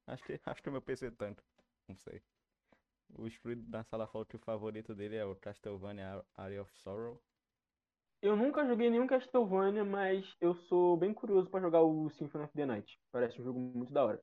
acho 0.06 0.24
que, 0.24 0.40
acho 0.44 0.62
que 0.62 0.68
o 0.68 0.72
meu 0.72 0.82
PC 0.82 1.10
tanto. 1.12 1.44
Não 1.88 1.96
sei. 1.96 2.22
O 3.14 3.26
excluído 3.26 3.62
da 3.68 3.82
sala 3.82 4.06
falou 4.06 4.24
que 4.24 4.36
o 4.36 4.38
favorito 4.38 4.94
dele 4.94 5.16
é 5.16 5.24
o 5.24 5.34
Castlevania 5.34 6.24
Area 6.36 6.62
of 6.62 6.72
Sorrow. 6.78 7.20
Eu 8.20 8.36
nunca 8.36 8.66
joguei 8.66 8.90
nenhum 8.90 9.06
Castlevania, 9.06 9.82
mas 9.82 10.36
eu 10.38 10.54
sou 10.54 10.98
bem 10.98 11.14
curioso 11.14 11.48
pra 11.48 11.60
jogar 11.60 11.80
o 11.82 12.10
Symphony 12.10 12.44
of 12.44 12.52
the 12.54 12.66
Night. 12.66 13.00
Parece 13.10 13.40
um 13.40 13.44
jogo 13.44 13.58
muito 13.58 13.90
da 13.92 14.04
hora. 14.04 14.22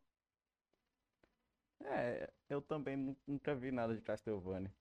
É, 1.85 2.31
eu 2.49 2.61
também 2.61 2.95
nu- 2.97 3.17
nunca 3.27 3.55
vi 3.55 3.71
nada 3.71 3.95
de 3.95 4.01
Castlevania. 4.01 4.73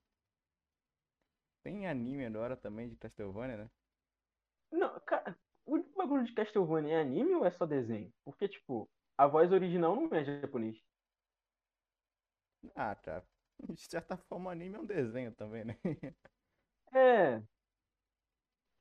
Tem 1.65 1.89
anime 1.89 2.25
agora 2.25 2.57
também 2.57 2.89
de 2.89 2.95
Castlevania, 2.97 3.57
né? 3.57 3.71
Não, 4.73 4.99
cara, 5.07 5.39
o 5.65 5.79
bagulho 5.97 6.25
de 6.25 6.35
Castlevania 6.35 6.95
é 6.97 7.01
anime 7.01 7.33
ou 7.35 7.45
é 7.47 7.51
só 7.53 7.65
desenho? 7.65 8.13
Porque, 8.25 8.49
tipo, 8.49 8.91
a 9.17 9.27
voz 9.29 9.53
original 9.53 9.95
não 9.95 10.09
é 10.17 10.25
japonês. 10.25 10.77
Ah, 12.77 12.95
cara. 12.97 13.25
De 13.75 13.81
certa 13.81 14.17
forma, 14.17 14.51
anime 14.51 14.77
é 14.77 14.81
um 14.81 14.87
desenho 14.87 15.33
também, 15.33 15.65
né? 15.65 15.77
É. 16.95 17.43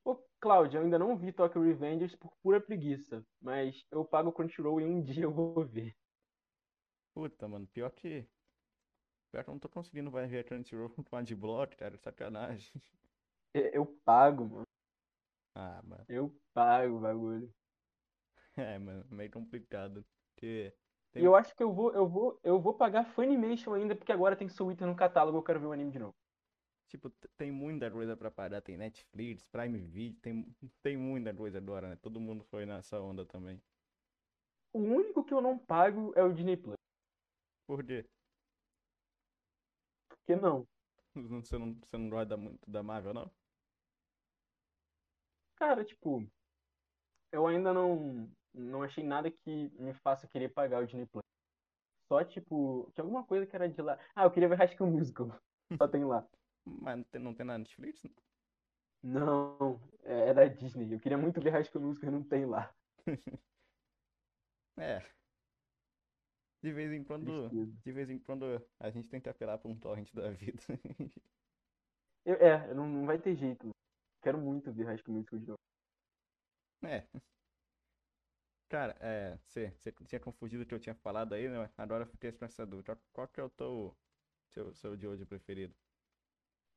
Ô, 0.04 0.16
Cláudio, 0.40 0.78
eu 0.78 0.84
ainda 0.84 0.98
não 0.98 1.16
vi 1.16 1.32
Tokyo 1.32 1.62
Revengers 1.62 2.14
por 2.16 2.32
pura 2.42 2.60
preguiça, 2.60 3.24
mas 3.40 3.84
eu 3.90 4.04
pago 4.04 4.30
o 4.30 4.32
Crunchyroll 4.32 4.80
e 4.80 4.84
um 4.84 5.00
dia 5.02 5.24
eu 5.24 5.32
vou 5.32 5.64
ver. 5.64 5.96
Puta, 7.14 7.46
mano, 7.48 7.66
pior 7.68 7.90
que. 7.90 8.26
Pior 9.30 9.44
que 9.44 9.50
eu 9.50 9.54
não 9.54 9.60
tô 9.60 9.68
conseguindo 9.68 10.10
vai 10.10 10.26
ver 10.26 10.44
Crunchyroll 10.44 10.90
com 11.08 11.16
a 11.16 11.22
de 11.22 11.34
block, 11.34 11.76
cara, 11.76 11.96
sacanagem. 11.96 12.72
Eu 13.54 13.86
pago, 14.04 14.46
mano. 14.46 14.66
Ah, 15.54 15.82
mano. 15.84 16.04
Eu 16.08 16.34
pago 16.54 16.96
o 16.96 17.00
bagulho. 17.00 17.52
É, 18.56 18.78
mano, 18.78 19.04
meio 19.10 19.30
complicado. 19.30 20.04
Porque. 20.34 20.74
E 21.12 21.14
Tem- 21.14 21.24
eu 21.24 21.36
acho 21.36 21.54
que 21.54 21.62
eu 21.62 21.72
vou, 21.72 21.92
eu 21.92 22.08
vou, 22.08 22.38
eu 22.42 22.58
vou 22.60 22.74
pagar 22.74 23.04
Funimation 23.04 23.74
ainda, 23.74 23.94
porque 23.94 24.12
agora 24.12 24.34
tem 24.36 24.48
Twitter 24.48 24.86
no 24.86 24.96
catálogo, 24.96 25.38
eu 25.38 25.42
quero 25.42 25.60
ver 25.60 25.66
o 25.66 25.72
anime 25.72 25.90
de 25.90 25.98
novo. 25.98 26.14
Tipo, 26.88 27.10
tem 27.38 27.50
muita 27.50 27.90
coisa 27.90 28.16
pra 28.16 28.30
parar. 28.30 28.60
Tem 28.60 28.76
Netflix, 28.76 29.42
Prime 29.50 29.78
Video, 29.78 30.20
tem, 30.20 30.46
tem 30.82 30.96
muita 30.96 31.34
coisa 31.34 31.58
agora, 31.58 31.88
né? 31.88 31.96
Todo 32.02 32.20
mundo 32.20 32.44
foi 32.50 32.66
nessa 32.66 33.00
onda 33.00 33.24
também. 33.24 33.58
O 34.74 34.78
único 34.78 35.24
que 35.24 35.32
eu 35.32 35.40
não 35.40 35.58
pago 35.58 36.12
é 36.14 36.22
o 36.22 36.32
Disney 36.32 36.56
Plus. 36.56 36.76
Por 37.66 37.84
quê? 37.84 38.04
Porque 40.08 40.36
não. 40.36 40.66
Você 41.14 41.58
não, 41.58 41.74
você 41.74 41.98
não 41.98 42.08
gosta 42.08 42.36
muito 42.36 42.70
da 42.70 42.82
Marvel, 42.82 43.14
não? 43.14 43.30
Cara, 45.56 45.84
tipo, 45.84 46.26
eu 47.30 47.46
ainda 47.46 47.72
não, 47.72 48.28
não 48.54 48.82
achei 48.82 49.04
nada 49.04 49.30
que 49.30 49.68
me 49.80 49.92
faça 49.94 50.28
querer 50.28 50.48
pagar 50.50 50.82
o 50.82 50.86
Disney 50.86 51.06
Plus. 51.06 51.22
Só, 52.08 52.22
tipo, 52.24 52.90
tinha 52.94 53.04
alguma 53.04 53.24
coisa 53.24 53.46
que 53.46 53.56
era 53.56 53.68
de 53.68 53.80
lá. 53.80 53.98
Ah, 54.14 54.24
eu 54.24 54.30
queria 54.30 54.48
ver 54.48 54.56
High 54.56 54.76
School 54.76 54.90
Musical. 54.90 55.28
Só 55.82 55.88
tem 55.88 56.04
lá. 56.04 56.26
Mas 56.66 56.96
não 56.96 57.04
tem, 57.04 57.22
não 57.22 57.34
tem 57.34 57.46
na 57.46 57.58
Netflix? 57.58 58.02
Não, 59.02 59.80
é, 60.04 60.28
é 60.28 60.34
da 60.34 60.46
Disney. 60.46 60.92
Eu 60.92 61.00
queria 61.00 61.18
muito 61.18 61.40
ver 61.40 61.50
High 61.50 61.64
School 61.64 61.84
Musical 61.84 62.10
não 62.10 62.22
tem 62.22 62.44
lá. 62.46 62.72
É. 64.78 65.00
De 66.62 66.72
vez 66.72 66.92
em 66.92 67.04
quando. 67.04 67.26
Tristeza. 67.26 67.72
De 67.84 67.92
vez 67.92 68.10
em 68.10 68.18
quando 68.18 68.44
a 68.80 68.90
gente 68.90 69.08
tem 69.08 69.20
que 69.20 69.28
apelar 69.28 69.58
pra 69.58 69.70
um 69.70 69.78
torrent 69.78 70.10
da 70.14 70.30
vida. 70.30 70.62
Eu- 72.24 72.36
é, 72.36 72.72
não, 72.72 72.88
não 72.88 73.06
vai 73.06 73.18
ter 73.18 73.34
jeito. 73.34 73.70
Quero 74.22 74.38
muito 74.38 74.72
ver 74.72 74.84
High 74.84 74.98
School 74.98 75.16
Musical 75.16 75.38
de 75.40 75.46
novo. 75.46 75.58
É. 76.84 77.06
Cara, 78.72 78.96
é. 79.00 79.36
Você 79.50 79.70
tinha 80.06 80.18
confundido 80.18 80.62
o 80.62 80.66
que 80.66 80.74
eu 80.74 80.80
tinha 80.80 80.94
falado 80.94 81.34
aí, 81.34 81.46
né? 81.46 81.68
Agora 81.76 82.04
eu 82.04 82.06
fiquei 82.06 82.32
com 82.32 82.46
essa 82.46 82.64
dúvida. 82.64 82.98
Qual, 83.12 83.28
que 83.28 83.38
é 83.38 83.44
o 83.44 83.50
teu, 83.50 83.94
seu, 84.48 84.72
seu 84.72 84.96
de 84.96 85.06
hoje 85.06 85.26
preferido? 85.26 85.74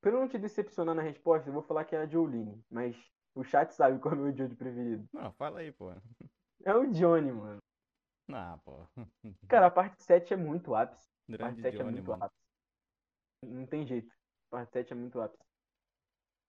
Pra 0.02 0.12
eu 0.12 0.20
não 0.20 0.28
te 0.28 0.38
decepcionar 0.38 0.93
na 0.93 1.02
resposta, 1.02 1.48
eu 1.48 1.54
vou 1.54 1.64
falar 1.64 1.86
que 1.86 1.96
é 1.96 2.00
a 2.00 2.06
Jolene. 2.06 2.62
Mas 2.70 2.98
o 3.34 3.46
chat 3.46 3.72
sabe 3.72 3.98
qual 4.04 4.14
é 4.14 4.18
o 4.18 4.22
meu 4.24 4.36
Jojo 4.36 4.58
preferido. 4.58 5.08
Não, 5.14 5.32
fala 5.32 5.62
aí, 5.62 5.72
pô. 5.72 5.91
É 6.66 6.76
o 6.76 6.91
Johnny, 6.91 7.32
mano. 7.32 7.62
Ah, 8.30 8.60
pô. 8.66 8.74
Cara, 9.48 9.68
a 9.68 9.72
parte 9.72 10.04
7 10.04 10.34
é 10.34 10.38
muito 10.38 10.76
ápice. 10.76 11.08
A 11.34 11.38
parte 11.38 11.38
Grande 11.38 11.62
7 11.62 11.76
é 11.76 11.78
Johnny, 11.78 11.91
muito 11.93 12.12
mano. 12.12 12.24
ápice. 12.26 12.41
Não 13.41 13.66
tem 13.68 13.88
jeito. 13.88 14.12
A 14.52 14.58
parte 14.58 14.74
7 14.74 14.91
é 14.91 14.96
muito 14.96 15.22
ápice. 15.22 15.43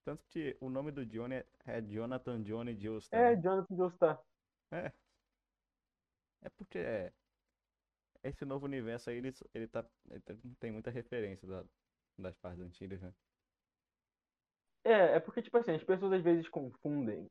Tanto 0.05 0.25
que 0.29 0.57
o 0.61 0.69
nome 0.69 0.91
do 0.91 1.07
Johnny 1.07 1.37
é, 1.37 1.47
é 1.67 1.83
Jonathan 1.83 2.43
Johnny 2.43 2.77
Joestar, 2.81 3.21
É, 3.21 3.37
né? 3.37 3.43
Jonathan 3.43 3.77
Joestar. 3.77 4.21
É. 4.73 4.93
É 6.47 6.51
porque 6.51 6.79
é, 6.79 7.13
esse 8.23 8.45
novo 8.45 8.67
universo 8.67 9.11
aí, 9.11 9.17
ele, 9.17 9.33
ele, 9.53 9.67
tá, 9.67 9.85
ele 10.09 10.21
tá- 10.21 10.35
tem 10.61 10.71
muita 10.71 10.91
referência 10.93 11.47
da- 11.47 11.65
das 12.17 12.37
partes 12.39 12.61
antigas, 12.63 13.03
né? 13.03 13.13
É, 14.85 15.17
é 15.17 15.21
porque, 15.21 15.43
tipo 15.43 15.57
assim, 15.59 15.73
as 15.73 15.83
pessoas 15.83 16.13
às 16.13 16.23
vezes 16.23 16.49
confundem 16.49 17.29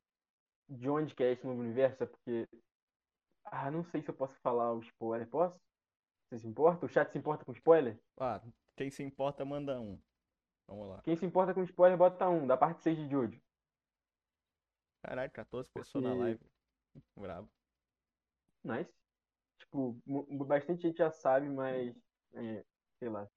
de 0.68 0.90
onde 0.90 1.16
que 1.16 1.24
é 1.24 1.32
esse 1.32 1.46
novo 1.46 1.62
universo, 1.62 2.04
é 2.04 2.08
porque 2.08 2.48
Ah, 3.48 3.70
não 3.70 3.84
sei 3.86 4.02
se 4.02 4.10
eu 4.10 4.14
posso 4.16 4.34
falar 4.42 4.74
o 4.74 4.80
spoiler. 4.80 5.30
Posso? 5.30 5.56
Você 6.28 6.40
se 6.40 6.48
importa? 6.48 6.84
O 6.86 6.90
chat 6.90 7.12
se 7.12 7.18
importa 7.18 7.46
com 7.46 7.52
spoiler? 7.54 8.02
Ah, 8.20 8.42
quem 8.76 8.90
se 8.90 9.04
importa 9.04 9.46
manda 9.46 9.80
um. 9.80 10.02
Vamos 10.68 10.90
lá. 10.90 11.02
Quem 11.04 11.16
se 11.16 11.24
importa 11.28 11.54
com 11.54 11.62
spoiler, 11.64 11.96
bota 11.96 12.28
um, 12.28 12.48
da 12.48 12.58
parte 12.58 12.82
6 12.82 12.98
de 12.98 13.08
Jojo. 13.08 13.40
Caralho, 15.04 15.32
14 15.32 15.70
pessoas 15.70 16.04
na 16.04 16.10
Porque- 16.10 16.24
live. 16.24 16.46
Brabo. 17.16 17.50
Nice. 18.64 18.92
Tipo, 19.72 20.02
bastante 20.46 20.84
gente 20.84 20.98
já 20.98 21.12
sabe, 21.12 21.50
mas. 21.50 21.96
é, 22.34 22.66
sei 23.00 23.10
lá. 23.10 23.30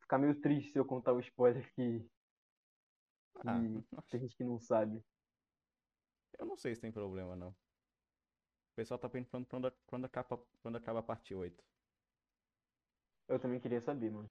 Ficar 0.00 0.16
meio 0.18 0.40
triste 0.40 0.72
se 0.72 0.78
eu 0.78 0.86
contar 0.86 1.12
o 1.12 1.20
spoiler 1.20 1.70
que, 1.74 2.08
que 3.40 3.46
Ah, 3.46 3.62
tem 4.10 4.20
gente 4.20 4.36
que 4.36 4.44
não 4.44 4.58
sabe. 4.60 5.02
eu 6.38 6.46
não 6.46 6.56
sei 6.56 6.74
se 6.74 6.80
tem 6.80 6.92
problema, 6.92 7.36
não. 7.36 7.50
O 7.50 7.56
pessoal 8.76 8.96
tá 9.00 9.08
perguntando 9.08 9.44
quando, 9.46 9.72
quando, 9.86 10.04
acaba, 10.04 10.38
quando 10.62 10.76
acaba 10.76 11.00
a 11.00 11.02
parte 11.02 11.34
8. 11.34 11.64
Eu 13.28 13.38
também 13.38 13.60
queria 13.60 13.80
saber, 13.80 14.10
mano. 14.10 14.28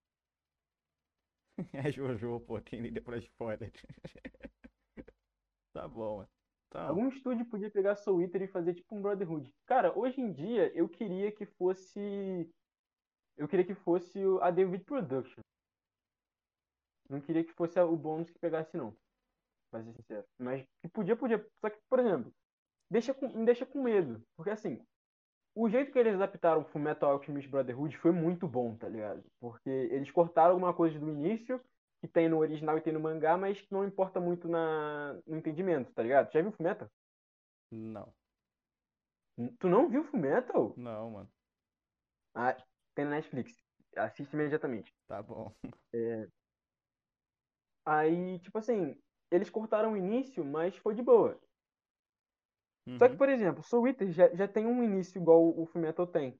É 1.74 1.92
Jojo, 1.92 2.40
pô, 2.42 2.62
quem 2.62 2.82
liga 2.82 3.02
pra 3.02 3.18
spoiler. 3.18 3.72
Tá 5.74 5.88
bom, 5.88 6.18
mano. 6.18 6.35
Então, 6.76 6.90
Algum 6.90 7.08
estúdio 7.08 7.46
podia 7.46 7.72
pegar 7.72 7.96
Soul 7.96 8.22
Eater 8.22 8.42
e 8.42 8.48
fazer 8.48 8.74
tipo 8.74 8.94
um 8.94 9.02
Brotherhood. 9.02 9.50
Cara, 9.66 9.98
hoje 9.98 10.20
em 10.20 10.32
dia 10.34 10.76
eu 10.76 10.90
queria 10.90 11.32
que 11.32 11.46
fosse. 11.46 12.50
Eu 13.38 13.48
queria 13.48 13.66
que 13.66 13.74
fosse 13.74 14.20
a 14.42 14.52
David 14.52 14.84
Production. 14.84 15.40
Não 17.10 17.22
queria 17.22 17.46
que 17.46 17.54
fosse 17.54 17.80
o 17.80 17.96
bônus 17.96 18.30
que 18.30 18.40
pegasse, 18.40 18.76
não. 18.76 18.94
Pra 19.72 19.82
ser 19.84 19.94
sincero. 19.94 20.26
Mas 20.38 20.66
que 20.82 20.90
podia, 20.90 21.16
podia. 21.16 21.48
Só 21.62 21.70
que, 21.70 21.80
por 21.90 22.00
exemplo, 22.00 22.34
deixa 22.92 23.14
com, 23.14 23.30
me 23.30 23.46
deixa 23.46 23.66
com 23.66 23.82
medo. 23.82 24.22
Porque 24.36 24.50
assim, 24.50 24.82
o 25.56 25.70
jeito 25.70 25.94
que 25.94 26.00
eles 26.00 26.16
adaptaram 26.16 26.62
o 26.62 26.66
Fullmetal 26.66 27.12
Alchemist 27.12 27.50
Brotherhood 27.50 27.98
foi 27.98 28.12
muito 28.12 28.50
bom, 28.50 28.76
tá 28.76 28.90
ligado? 28.90 29.24
Porque 29.40 29.70
eles 29.70 30.12
cortaram 30.12 30.52
alguma 30.52 30.74
coisa 30.74 31.00
do 31.00 31.10
início 31.10 31.62
que 32.08 32.14
tem 32.14 32.30
no 32.30 32.38
original 32.40 32.78
e 32.78 32.82
tem 32.82 32.94
no 32.94 33.00
mangá, 33.00 33.38
mas 33.38 33.62
que 33.62 33.72
não 33.72 33.86
importa 33.86 34.20
muito 34.20 34.48
na, 34.48 35.14
no 35.26 35.38
entendimento, 35.38 35.94
tá 35.94 36.04
ligado? 36.04 36.32
Já 36.32 36.42
viu 36.42 36.52
Fullmetal? 36.52 36.90
não. 37.72 38.16
Tu 39.60 39.70
não 39.70 39.90
viu 39.90 40.04
Fullmetal? 40.04 40.76
Não, 40.76 41.12
mano. 41.12 41.34
Ah, 42.34 42.56
tem 42.94 43.06
na 43.06 43.12
Netflix. 43.12 43.64
Assiste 43.98 44.34
imediatamente. 44.34 44.94
Tá 45.08 45.22
bom. 45.24 45.56
Aí, 47.86 48.40
tipo 48.40 48.58
assim, 48.58 48.96
eles 49.32 49.50
cortaram 49.50 49.94
o 49.94 49.98
início, 49.98 50.44
mas 50.46 50.76
foi 50.78 50.94
de 50.96 51.02
boa. 51.02 51.40
Só 52.98 53.10
que, 53.10 53.16
Uhum. 53.16 53.18
por 53.18 53.30
exemplo, 53.30 53.64
Soul 53.64 53.88
Eater 53.88 54.12
já, 54.12 54.34
já 54.34 54.48
tem 54.48 54.66
um 54.66 54.84
início 54.84 55.20
igual 55.22 55.44
o 55.60 55.66
Fullmetal 55.68 56.08
tem. 56.08 56.40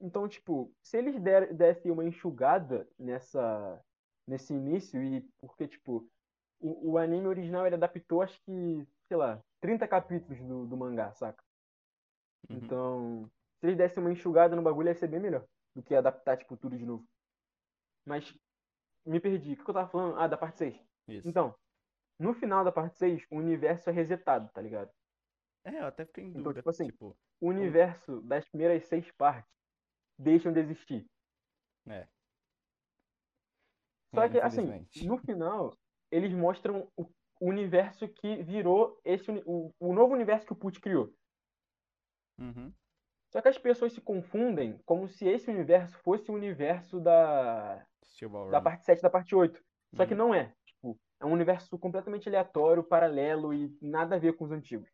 Então, 0.00 0.28
tipo, 0.28 0.74
se 0.82 0.98
eles 0.98 1.20
der, 1.20 1.54
dessem 1.54 1.90
uma 1.92 2.04
enxugada 2.04 2.88
nessa, 2.98 3.84
nesse 4.26 4.52
início, 4.54 5.02
e 5.02 5.22
porque, 5.40 5.68
tipo, 5.68 6.08
o, 6.60 6.92
o 6.92 6.98
anime 6.98 7.26
original 7.26 7.66
ele 7.66 7.76
adaptou, 7.76 8.22
acho 8.22 8.40
que, 8.44 8.86
sei 9.08 9.16
lá, 9.16 9.42
30 9.60 9.88
capítulos 9.88 10.38
do, 10.40 10.66
do 10.66 10.76
mangá, 10.76 11.12
saca? 11.14 11.42
Uhum. 12.48 12.56
Então, 12.58 13.30
se 13.60 13.66
eles 13.66 13.76
dessem 13.76 14.02
uma 14.02 14.12
enxugada 14.12 14.56
no 14.56 14.62
bagulho, 14.62 14.88
ia 14.88 14.94
ser 14.94 15.08
bem 15.08 15.20
melhor 15.20 15.46
do 15.74 15.82
que 15.82 15.94
adaptar, 15.94 16.36
tipo, 16.36 16.56
tudo 16.56 16.76
de 16.76 16.84
novo. 16.84 17.06
Mas, 18.06 18.32
me 19.06 19.20
perdi. 19.20 19.52
O 19.54 19.64
que 19.64 19.70
eu 19.70 19.74
tava 19.74 19.88
falando? 19.88 20.18
Ah, 20.18 20.26
da 20.28 20.36
parte 20.36 20.58
6. 20.58 20.76
Isso. 21.08 21.28
Então, 21.28 21.54
no 22.18 22.34
final 22.34 22.64
da 22.64 22.72
parte 22.72 22.96
6, 22.98 23.24
o 23.30 23.36
universo 23.36 23.90
é 23.90 23.92
resetado, 23.92 24.50
tá 24.52 24.60
ligado? 24.60 24.90
É, 25.64 25.80
eu 25.80 25.86
até 25.86 26.04
fiquei 26.06 26.24
em 26.24 26.28
Então, 26.28 26.42
dúvida. 26.44 26.60
tipo 26.60 26.70
assim, 26.70 26.86
Tipo, 26.86 27.16
O 27.40 27.48
universo 27.48 28.20
das 28.22 28.44
primeiras 28.48 28.84
seis 28.84 29.10
partes 29.12 29.50
deixam 30.18 30.52
de 30.52 30.60
existir. 30.60 31.06
é. 31.88 32.08
Só 34.14 34.28
que, 34.28 34.38
assim, 34.38 34.86
no 35.06 35.18
final, 35.18 35.72
eles 36.10 36.32
mostram 36.32 36.88
o 36.96 37.06
universo 37.40 38.08
que 38.08 38.42
virou 38.42 39.00
esse 39.04 39.30
o, 39.46 39.72
o 39.78 39.92
novo 39.94 40.12
universo 40.14 40.46
que 40.46 40.52
o 40.52 40.56
Put 40.56 40.80
criou. 40.80 41.12
Uhum. 42.38 42.72
Só 43.32 43.40
que 43.40 43.48
as 43.48 43.58
pessoas 43.58 43.92
se 43.92 44.00
confundem 44.00 44.78
como 44.84 45.08
se 45.08 45.26
esse 45.28 45.48
universo 45.50 45.96
fosse 45.98 46.30
o 46.30 46.34
universo 46.34 46.98
da, 47.00 47.86
da 48.50 48.60
parte 48.60 48.84
7 48.84 48.98
e 48.98 49.02
da 49.02 49.10
parte 49.10 49.34
8. 49.34 49.62
Só 49.94 50.04
que 50.04 50.12
Uhum. 50.14 50.18
não 50.18 50.34
é. 50.34 50.52
Tipo, 50.64 50.98
é 51.20 51.26
um 51.26 51.32
universo 51.32 51.78
completamente 51.78 52.28
aleatório, 52.28 52.82
paralelo 52.82 53.54
e 53.54 53.76
nada 53.80 54.16
a 54.16 54.18
ver 54.18 54.36
com 54.36 54.44
os 54.44 54.50
antigos. 54.50 54.90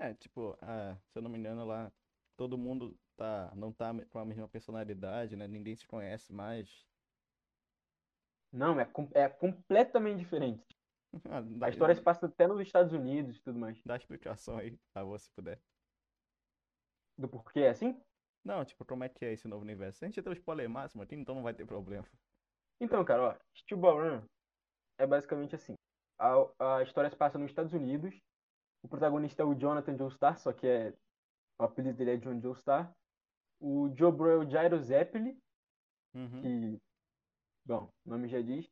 É, 0.00 0.12
tipo, 0.14 0.56
ah, 0.60 0.96
se 1.10 1.18
eu 1.18 1.22
não 1.22 1.30
me 1.30 1.38
engano 1.38 1.64
lá, 1.64 1.90
todo 2.36 2.58
mundo 2.58 2.94
tá, 3.16 3.52
não 3.54 3.72
tá 3.72 3.92
com 4.10 4.18
a 4.18 4.24
mesma 4.24 4.48
personalidade, 4.48 5.36
né? 5.36 5.46
Ninguém 5.48 5.74
se 5.74 5.86
conhece 5.86 6.32
mais. 6.32 6.86
Não, 8.52 8.78
é, 8.80 8.88
é 9.14 9.28
completamente 9.28 10.18
diferente. 10.18 10.64
Ah, 11.30 11.40
dá, 11.40 11.66
A 11.66 11.70
história 11.70 11.94
se 11.94 12.02
passa 12.02 12.26
até 12.26 12.46
nos 12.46 12.60
Estados 12.60 12.92
Unidos 12.92 13.36
e 13.36 13.40
tudo 13.40 13.58
mais. 13.58 13.80
dá 13.86 13.96
explicação 13.96 14.58
aí, 14.58 14.78
a 14.94 15.02
você 15.02 15.24
se 15.24 15.30
puder. 15.30 15.58
Do 17.16 17.26
porquê 17.26 17.60
é 17.60 17.70
assim? 17.70 17.98
Não, 18.44 18.62
tipo, 18.64 18.84
como 18.84 19.02
é 19.02 19.08
que 19.08 19.24
é 19.24 19.32
esse 19.32 19.48
novo 19.48 19.62
universo? 19.62 20.04
A 20.04 20.08
gente 20.08 20.20
deu 20.20 20.34
spoiler 20.34 20.68
máximo 20.68 21.02
aqui, 21.02 21.14
então 21.14 21.34
não 21.34 21.42
vai 21.42 21.54
ter 21.54 21.64
problema. 21.64 22.06
Então, 22.80 23.02
cara, 23.02 23.22
ó, 23.22 23.34
Steel 23.56 23.80
Ball 23.80 23.96
Run 23.96 24.22
é 24.98 25.06
basicamente 25.06 25.54
assim. 25.54 25.74
A, 26.18 26.76
a 26.76 26.82
história 26.82 27.08
se 27.08 27.16
passa 27.16 27.38
nos 27.38 27.50
Estados 27.50 27.72
Unidos. 27.72 28.14
O 28.82 28.88
protagonista 28.88 29.42
é 29.42 29.44
o 29.44 29.54
Jonathan 29.54 29.96
Joestar, 29.96 30.38
só 30.38 30.52
que 30.52 30.66
é, 30.66 30.92
o 31.58 31.64
apelido 31.64 31.96
dele 31.96 32.12
é 32.12 32.16
John 32.18 32.40
Joestar. 32.40 32.94
O 33.60 33.90
Joe 33.96 34.12
Bro 34.12 34.42
é 34.42 34.50
Jairo 34.50 34.78
Zeppeli, 34.80 35.38
Uhum. 36.14 36.40
que, 36.40 36.80
bom, 37.64 37.90
o 38.04 38.10
nome 38.10 38.28
já 38.28 38.40
diz. 38.40 38.66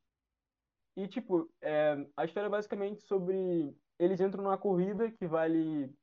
E, 0.97 1.07
tipo, 1.07 1.49
é, 1.61 2.07
a 2.15 2.25
história 2.25 2.47
é 2.47 2.49
basicamente 2.49 3.01
sobre... 3.03 3.75
Eles 3.99 4.19
entram 4.19 4.43
numa 4.43 4.57
corrida 4.57 5.11
que 5.11 5.27
vale 5.27 5.93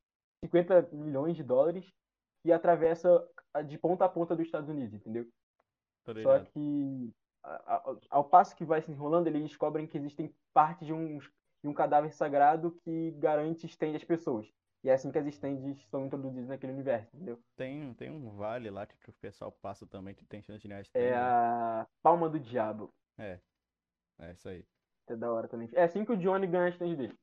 50 0.45 0.89
milhões 0.93 1.37
de 1.37 1.43
dólares 1.43 1.91
e 2.45 2.53
atravessa 2.53 3.27
de 3.67 3.77
ponta 3.79 4.05
a 4.05 4.09
ponta 4.09 4.35
dos 4.37 4.47
Estados 4.47 4.69
Unidos, 4.69 4.95
entendeu? 4.95 5.29
Só 6.23 6.39
que 6.53 7.13
a- 7.43 7.75
a- 7.77 7.97
ao 8.11 8.25
passo 8.25 8.57
que 8.57 8.65
vai 8.65 8.83
se 8.83 8.91
enrolando, 8.91 9.27
eles 9.27 9.43
descobrem 9.43 9.87
que 9.87 9.97
existem 9.99 10.35
partes 10.55 10.87
de 10.87 10.93
um, 10.93 11.19
de 11.19 11.29
um 11.69 11.73
cadáver 11.75 12.13
sagrado 12.13 12.73
que 12.85 13.11
garante 13.13 13.67
estende 13.67 13.97
as 13.97 14.05
pessoas. 14.05 14.51
E 14.85 14.89
é 14.89 14.95
assim 14.95 15.13
que 15.13 15.19
as 15.19 15.27
stands 15.27 15.81
são 15.91 16.07
introduzidas 16.07 16.49
naquele 16.49 16.73
universo, 16.73 17.15
entendeu? 17.15 17.41
Tem, 17.57 17.95
tem 17.95 18.11
um 18.11 18.31
vale 18.31 18.69
lá 18.69 18.85
que, 18.87 18.95
o 19.09 19.13
pessoal 19.15 19.53
passa 19.53 19.87
também 19.87 20.15
que 20.15 20.25
tem 20.25 20.43
chance 20.43 20.61
de 20.61 20.69
ganhar 20.69 20.81
É 20.81 20.83
stand. 20.83 21.17
a 21.17 21.87
Palma 22.03 22.29
do 22.29 22.41
Diabo. 22.41 22.93
É, 23.17 23.39
é 24.19 24.33
isso 24.33 24.49
aí. 24.49 24.65
É 25.09 25.15
da 25.15 25.33
hora 25.33 25.47
também. 25.49 25.69
É 25.73 25.85
assim 25.85 26.05
que 26.05 26.13
o 26.13 26.17
Johnny 26.17 26.47
ganha 26.47 26.67
a 26.67 26.71
stand 26.71 26.97
dele. 26.97 27.17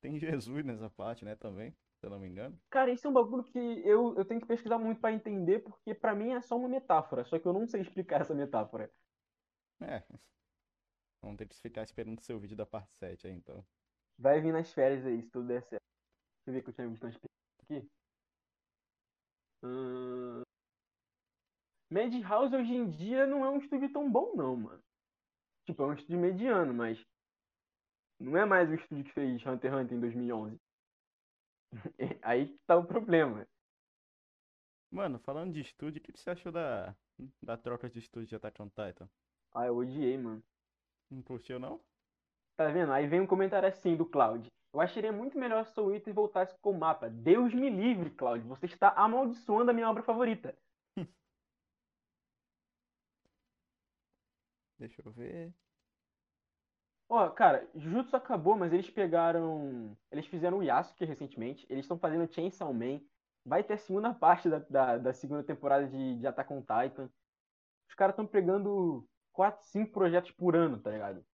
Tem 0.00 0.18
Jesus 0.18 0.64
nessa 0.64 0.88
parte, 0.90 1.24
né, 1.24 1.34
também, 1.34 1.72
se 1.98 2.06
eu 2.06 2.10
não 2.10 2.20
me 2.20 2.28
engano. 2.28 2.56
Cara, 2.70 2.92
isso 2.92 3.06
é 3.06 3.10
um 3.10 3.12
bagulho 3.14 3.42
que 3.42 3.58
eu, 3.58 4.14
eu 4.16 4.24
tenho 4.24 4.40
que 4.40 4.46
pesquisar 4.46 4.78
muito 4.78 5.00
pra 5.00 5.10
entender, 5.12 5.60
porque 5.60 5.94
pra 5.94 6.14
mim 6.14 6.32
é 6.32 6.40
só 6.40 6.56
uma 6.56 6.68
metáfora, 6.68 7.24
só 7.24 7.38
que 7.38 7.46
eu 7.46 7.52
não 7.52 7.66
sei 7.66 7.80
explicar 7.80 8.20
essa 8.20 8.34
metáfora. 8.34 8.88
É. 9.80 10.02
Vamos 11.20 11.38
ter 11.38 11.48
que 11.48 11.56
ficar 11.56 11.82
esperando 11.82 12.18
o 12.18 12.22
seu 12.22 12.38
vídeo 12.38 12.56
da 12.56 12.64
parte 12.66 12.92
7 12.98 13.26
aí, 13.26 13.32
então. 13.32 13.64
Vai 14.18 14.40
vir 14.40 14.52
nas 14.52 14.72
férias 14.72 15.04
aí, 15.04 15.22
se 15.22 15.30
tudo 15.30 15.48
der 15.48 15.62
certo. 15.62 15.95
Deixa 16.46 16.50
eu 16.50 16.54
ver 16.54 16.62
que 16.62 16.70
eu 16.70 16.74
tinha 16.74 16.86
umas 16.86 17.00
perguntas 17.00 17.28
aqui. 17.64 17.90
Madhouse 21.90 22.54
hoje 22.54 22.72
em 22.72 22.88
dia 22.88 23.26
não 23.26 23.44
é 23.44 23.50
um 23.50 23.58
estúdio 23.58 23.92
tão 23.92 24.10
bom, 24.10 24.34
não, 24.36 24.56
mano. 24.56 24.82
Tipo, 25.64 25.82
é 25.82 25.86
um 25.86 25.94
estúdio 25.94 26.20
mediano, 26.20 26.72
mas 26.72 27.04
não 28.20 28.36
é 28.36 28.44
mais 28.44 28.70
o 28.70 28.74
estúdio 28.74 29.04
que 29.04 29.12
fez 29.12 29.44
Hunter 29.44 29.72
x 29.72 29.82
Hunter 29.82 29.96
em 29.96 30.00
2011. 30.00 30.60
Aí 32.22 32.48
que 32.48 32.58
tá 32.64 32.76
o 32.76 32.86
problema. 32.86 33.44
Mano, 34.92 35.18
falando 35.18 35.52
de 35.52 35.62
estúdio, 35.62 36.00
o 36.00 36.04
que 36.04 36.12
que 36.12 36.20
você 36.20 36.30
achou 36.30 36.52
da, 36.52 36.94
da 37.42 37.56
troca 37.56 37.90
de 37.90 37.98
estúdio 37.98 38.28
de 38.28 38.36
Attack 38.36 38.62
on 38.62 38.68
Titan? 38.68 39.10
Ah, 39.52 39.66
eu 39.66 39.76
odiei, 39.76 40.16
mano. 40.16 40.42
Não 41.10 41.22
curtiu, 41.22 41.58
não? 41.58 41.80
Tá 42.56 42.68
vendo? 42.68 42.92
Aí 42.92 43.06
vem 43.06 43.20
um 43.20 43.26
comentário 43.26 43.68
assim 43.68 43.94
do 43.96 44.06
Cloud. 44.06 44.48
Eu 44.72 44.80
acharia 44.80 45.12
muito 45.12 45.38
melhor 45.38 45.64
se 45.64 45.72
Soul 45.72 45.92
Eater 45.94 46.12
voltasse 46.14 46.56
com 46.60 46.70
o 46.70 46.78
mapa. 46.78 47.08
Deus 47.08 47.52
me 47.54 47.68
livre, 47.70 48.10
Cloud. 48.10 48.44
Você 48.46 48.66
está 48.66 48.90
amaldiçoando 48.90 49.70
a 49.70 49.74
minha 49.74 49.88
obra 49.90 50.02
favorita. 50.02 50.56
Deixa 54.78 55.02
eu 55.04 55.12
ver. 55.12 55.52
Ó, 57.08 57.28
cara, 57.30 57.68
Jujutsu 57.74 58.16
acabou, 58.16 58.56
mas 58.56 58.72
eles 58.72 58.90
pegaram. 58.90 59.96
Eles 60.10 60.26
fizeram 60.26 60.58
o 60.58 60.62
Yasuke 60.62 61.04
recentemente. 61.04 61.66
Eles 61.70 61.84
estão 61.84 61.98
fazendo 61.98 62.30
Chainsaw 62.32 62.72
Man. 62.72 63.00
Vai 63.44 63.62
ter 63.62 63.74
a 63.74 63.78
segunda 63.78 64.12
parte 64.12 64.48
da, 64.48 64.58
da, 64.58 64.98
da 64.98 65.12
segunda 65.12 65.44
temporada 65.44 65.86
de, 65.86 66.18
de 66.18 66.26
Attack 66.26 66.52
on 66.52 66.60
Titan. 66.60 67.08
Os 67.88 67.94
caras 67.94 68.14
estão 68.14 68.26
pegando 68.26 69.08
4, 69.32 69.64
5 69.66 69.92
projetos 69.92 70.30
por 70.32 70.56
ano, 70.56 70.80
tá 70.80 70.90
ligado? 70.90 71.24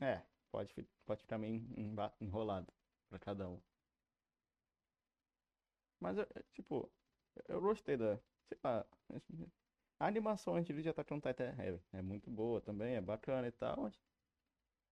É, 0.00 0.22
pode, 0.50 0.74
pode 1.04 1.20
ficar 1.22 1.38
meio 1.38 1.54
enrolado 2.20 2.72
pra 3.10 3.18
cada 3.18 3.48
um. 3.48 3.60
Mas, 6.00 6.16
eu, 6.18 6.26
tipo, 6.52 6.90
eu 7.48 7.60
gostei 7.60 7.96
da, 7.96 8.18
sei 8.48 8.58
lá, 8.64 8.86
a 10.00 10.06
animação 10.06 10.56
antes 10.56 10.82
de 10.82 10.88
Attack 10.88 11.12
on 11.12 11.20
Titan 11.20 11.54
é, 11.58 11.98
é 11.98 12.02
muito 12.02 12.30
boa 12.30 12.60
também, 12.62 12.94
é 12.96 13.00
bacana 13.00 13.46
e 13.48 13.52
tal. 13.52 13.82
mas- 13.82 14.00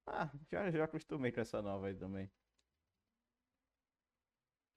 Ah, 0.07 0.31
já, 0.51 0.71
já 0.71 0.85
acostumei 0.85 1.31
com 1.33 1.41
essa 1.43 1.61
nova 1.63 1.89
aí 1.89 1.95
também. 1.95 2.31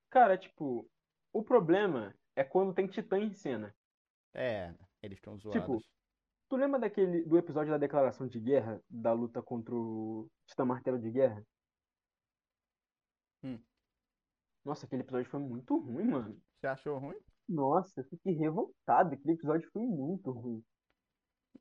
Cara, 0.10 0.38
tipo, 0.38 0.92
o 1.32 1.42
problema 1.44 2.14
é 2.36 2.44
quando 2.44 2.74
tem 2.74 2.88
Titã 2.88 3.18
em 3.20 3.32
cena. 3.32 3.74
É, 4.34 4.74
eles 5.02 5.18
estão 5.18 5.38
Tipo, 5.50 5.50
zoados. 5.50 5.97
Tu 6.50 6.56
lembra 6.56 6.80
daquele 6.80 7.24
do 7.24 7.38
episódio 7.38 7.72
da 7.72 7.78
declaração 7.78 8.28
de 8.28 8.40
guerra, 8.40 8.82
da 8.90 9.14
luta 9.14 9.42
contra 9.42 9.74
o 9.76 10.30
Titã 10.46 10.66
Martelo 10.66 11.00
de 11.00 11.12
Guerra? 11.12 11.44
Hum. 13.44 13.60
Nossa, 14.66 14.86
aquele 14.86 15.02
episódio 15.04 15.30
foi 15.30 15.40
muito 15.40 15.78
ruim, 15.78 16.06
mano. 16.06 16.42
Você 16.60 16.68
achou 16.68 16.98
ruim? 16.98 17.18
Nossa, 17.48 18.02
eu 18.02 18.04
fiquei 18.06 18.34
revoltado. 18.34 19.14
Aquele 19.14 19.34
episódio 19.36 19.70
foi 19.72 19.82
muito 19.82 20.32
ruim. 20.32 20.64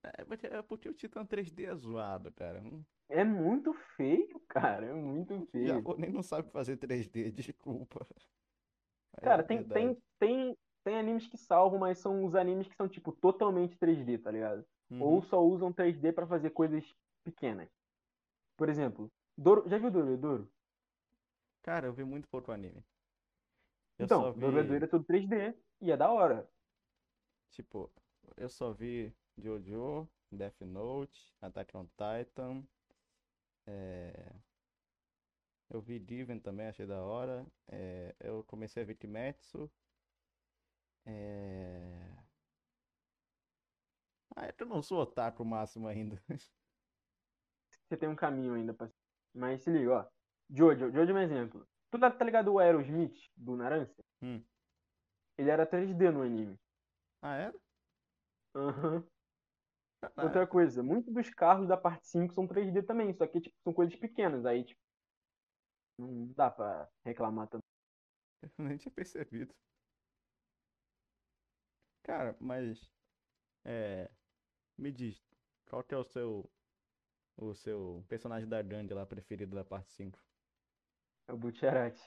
É, 0.03 0.24
porque- 0.24 0.47
é 0.47 0.62
porque 0.62 0.89
o 0.89 0.95
Titã 0.95 1.24
3D 1.24 1.64
é 1.66 1.74
zoado, 1.74 2.32
cara. 2.32 2.61
Hum, 2.61 2.82
É 3.09 3.22
muito 3.22 3.72
feio, 3.97 4.41
cara. 4.49 4.87
É 4.87 4.93
muito 4.93 5.47
feio. 5.53 5.66
japonês 5.68 6.12
não 6.12 6.22
sabe 6.22 6.51
fazer 6.51 6.76
3D, 6.76 7.30
desculpa. 7.55 8.07
É 9.16 9.20
Cara, 9.20 9.45
tem, 9.45 9.59
verdade. 9.59 9.95
tem, 9.95 10.03
tem, 10.18 10.59
tem 10.82 10.99
animes 10.99 11.28
que 11.28 11.37
salvam, 11.39 11.78
mas 11.78 11.99
são 12.01 12.24
os 12.24 12.34
animes 12.34 12.66
que 12.66 12.74
são, 12.74 12.89
tipo, 12.89 13.12
totalmente 13.12 13.78
3D, 13.78 14.18
tá 14.18 14.30
ligado? 14.32 14.66
Ou 14.99 15.16
Uhum. 15.16 15.22
só 15.22 15.41
usam 15.43 15.72
3D 15.72 16.12
pra 16.12 16.26
fazer 16.26 16.51
coisas 16.51 16.84
pequenas. 17.24 17.68
Por 18.57 18.68
exemplo, 18.68 19.11
Doro... 19.37 19.68
já 19.68 19.78
viu 19.78 19.91
Dororedoro? 19.91 20.49
Cara, 21.62 21.87
eu 21.87 21.93
vi 21.93 22.03
muito 22.05 22.28
pouco 22.28 22.51
anime. 22.51 22.82
Eu 23.99 24.07
Então, 24.07 24.32
vi, 24.32 24.41
Dororedoro 24.41 24.84
é 24.84 24.89
tudo 24.89 25.05
3D 25.05 25.55
e 25.80 25.91
é 25.93 25.97
da 25.97 26.11
hora. 26.11 26.49
tipo, 27.51 27.91
eu 28.37 28.49
só 28.49 28.72
vi 28.72 29.12
JoJo, 29.39 30.09
Death 30.30 30.61
Note, 30.62 31.34
Attack 31.41 31.76
on 31.76 31.87
Titan. 31.97 32.64
é, 33.66 34.32
Eu 35.70 35.80
vi 35.80 35.99
Diven 36.01 36.41
também, 36.41 36.66
achei 36.66 36.87
da 36.87 37.03
hora. 37.03 37.47
é, 37.68 38.14
Eu 38.20 38.43
comecei 38.45 38.82
a 38.82 38.87
ver 38.87 38.97
Kimetsu. 38.97 39.70
É... 41.05 42.26
Ah, 44.37 44.53
eu 44.59 44.66
não 44.66 44.82
sou 44.82 45.01
otaku 45.01 45.45
máximo 45.45 45.89
ainda. 45.89 46.22
Você 47.89 47.97
tem 47.97 48.09
um 48.09 48.16
caminho 48.16 48.55
ainda 48.55 48.74
pra. 48.74 48.91
Mas 49.34 49.62
se 49.62 49.70
liga, 49.70 49.93
ó. 49.93 50.07
Jojo, 50.51 50.91
Jojo 50.93 51.12
é 51.12 51.14
um 51.14 51.18
exemplo. 51.18 51.66
Tu 51.91 51.99
tá, 51.99 52.11
tá 52.11 52.24
ligado 52.24 52.53
o 52.53 52.59
Aerosmith 52.59 53.16
do 53.37 53.57
Naranja? 53.57 53.95
Hum. 54.22 54.43
Ele 55.39 55.51
era 55.51 55.66
3D 55.66 56.11
no 56.11 56.22
anime. 56.22 56.59
Ah, 57.22 57.37
é? 57.37 57.53
Aham. 58.55 59.05
Ah, 60.03 60.24
Outra 60.24 60.47
coisa, 60.47 60.82
muitos 60.82 61.12
dos 61.12 61.30
carros 61.30 61.66
da 61.66 61.76
parte 61.76 62.07
5 62.07 62.34
são 62.34 62.47
3D 62.47 62.82
também, 62.82 63.14
só 63.14 63.26
que 63.26 63.41
tipo, 63.41 63.57
são 63.62 63.72
coisas 63.72 63.97
pequenas, 63.97 64.45
aí 64.45 64.64
tipo, 64.64 64.80
não 65.99 66.26
dá 66.34 66.51
pra 66.51 66.89
reclamar 67.05 67.49
tanto. 67.49 67.64
eu 68.59 68.64
nem 68.64 68.76
tinha 68.76 68.93
percebido. 68.93 69.55
Cara, 72.03 72.37
mas 72.41 72.91
é, 73.64 74.11
me 74.79 74.93
diz, 74.93 75.22
qual 75.68 75.83
que 75.83 75.95
é 75.95 75.99
o 75.99 76.05
seu 76.05 76.49
o 77.37 77.55
seu 77.55 78.05
personagem 78.09 78.49
da 78.49 78.62
Gandhi 78.62 78.95
lá 78.95 79.05
preferido 79.05 79.55
da 79.55 79.64
parte 79.64 79.93
5? 79.93 80.18
É 81.29 81.33
o 81.33 81.37
Butcherati. 81.37 82.03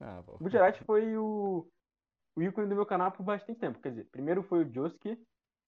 Ah. 0.00 0.22
O 0.26 0.38
Butcherati 0.38 0.82
foi 0.84 1.16
o, 1.16 1.70
o 2.34 2.42
ícone 2.42 2.68
do 2.68 2.74
meu 2.74 2.86
canal 2.86 3.12
por 3.12 3.22
bastante 3.22 3.58
tempo. 3.58 3.80
Quer 3.80 3.90
dizer, 3.90 4.04
primeiro 4.06 4.42
foi 4.42 4.64
o 4.64 4.72
Josuke, 4.72 5.22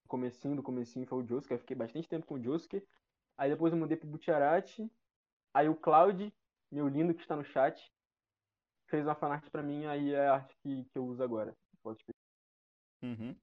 comecinho 0.08 0.56
do 0.56 0.62
comecinho 0.62 1.06
foi 1.06 1.22
o 1.22 1.26
Josuke, 1.26 1.52
eu 1.52 1.58
fiquei 1.58 1.76
bastante 1.76 2.08
tempo 2.08 2.26
com 2.26 2.34
o 2.34 2.42
Josuke. 2.42 2.82
Aí 3.36 3.50
depois 3.50 3.72
eu 3.72 3.78
mudei 3.78 3.96
pro 3.96 4.08
Butcherati. 4.08 4.90
Aí 5.52 5.68
o 5.68 5.76
Cloud, 5.76 6.32
meu 6.70 6.88
lindo 6.88 7.14
que 7.14 7.22
está 7.22 7.36
no 7.36 7.44
chat, 7.44 7.92
fez 8.86 9.04
uma 9.04 9.14
fanart 9.14 9.48
pra 9.50 9.62
mim, 9.62 9.86
aí 9.86 10.12
é 10.12 10.26
a 10.26 10.34
arte 10.34 10.56
que, 10.62 10.84
que 10.84 10.98
eu 10.98 11.06
uso 11.06 11.22
agora. 11.22 11.56
Uhum. 13.02 13.36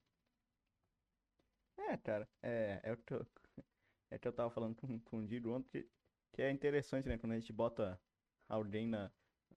É, 1.89 1.97
cara, 1.97 2.27
é, 2.41 2.79
é 2.83 2.93
o 2.93 2.97
que 2.97 3.13
eu, 3.13 3.25
é 4.11 4.17
que 4.17 4.27
eu 4.27 4.33
tava 4.33 4.49
falando 4.49 4.75
com, 4.75 4.99
com 5.01 5.17
o 5.19 5.27
Digo 5.27 5.51
ontem, 5.51 5.69
que, 5.83 5.89
que 6.33 6.41
é 6.41 6.51
interessante, 6.51 7.07
né? 7.07 7.17
Quando 7.17 7.33
a 7.33 7.39
gente 7.39 7.53
bota 7.53 7.99
alguém 8.47 8.87
na, 8.87 9.11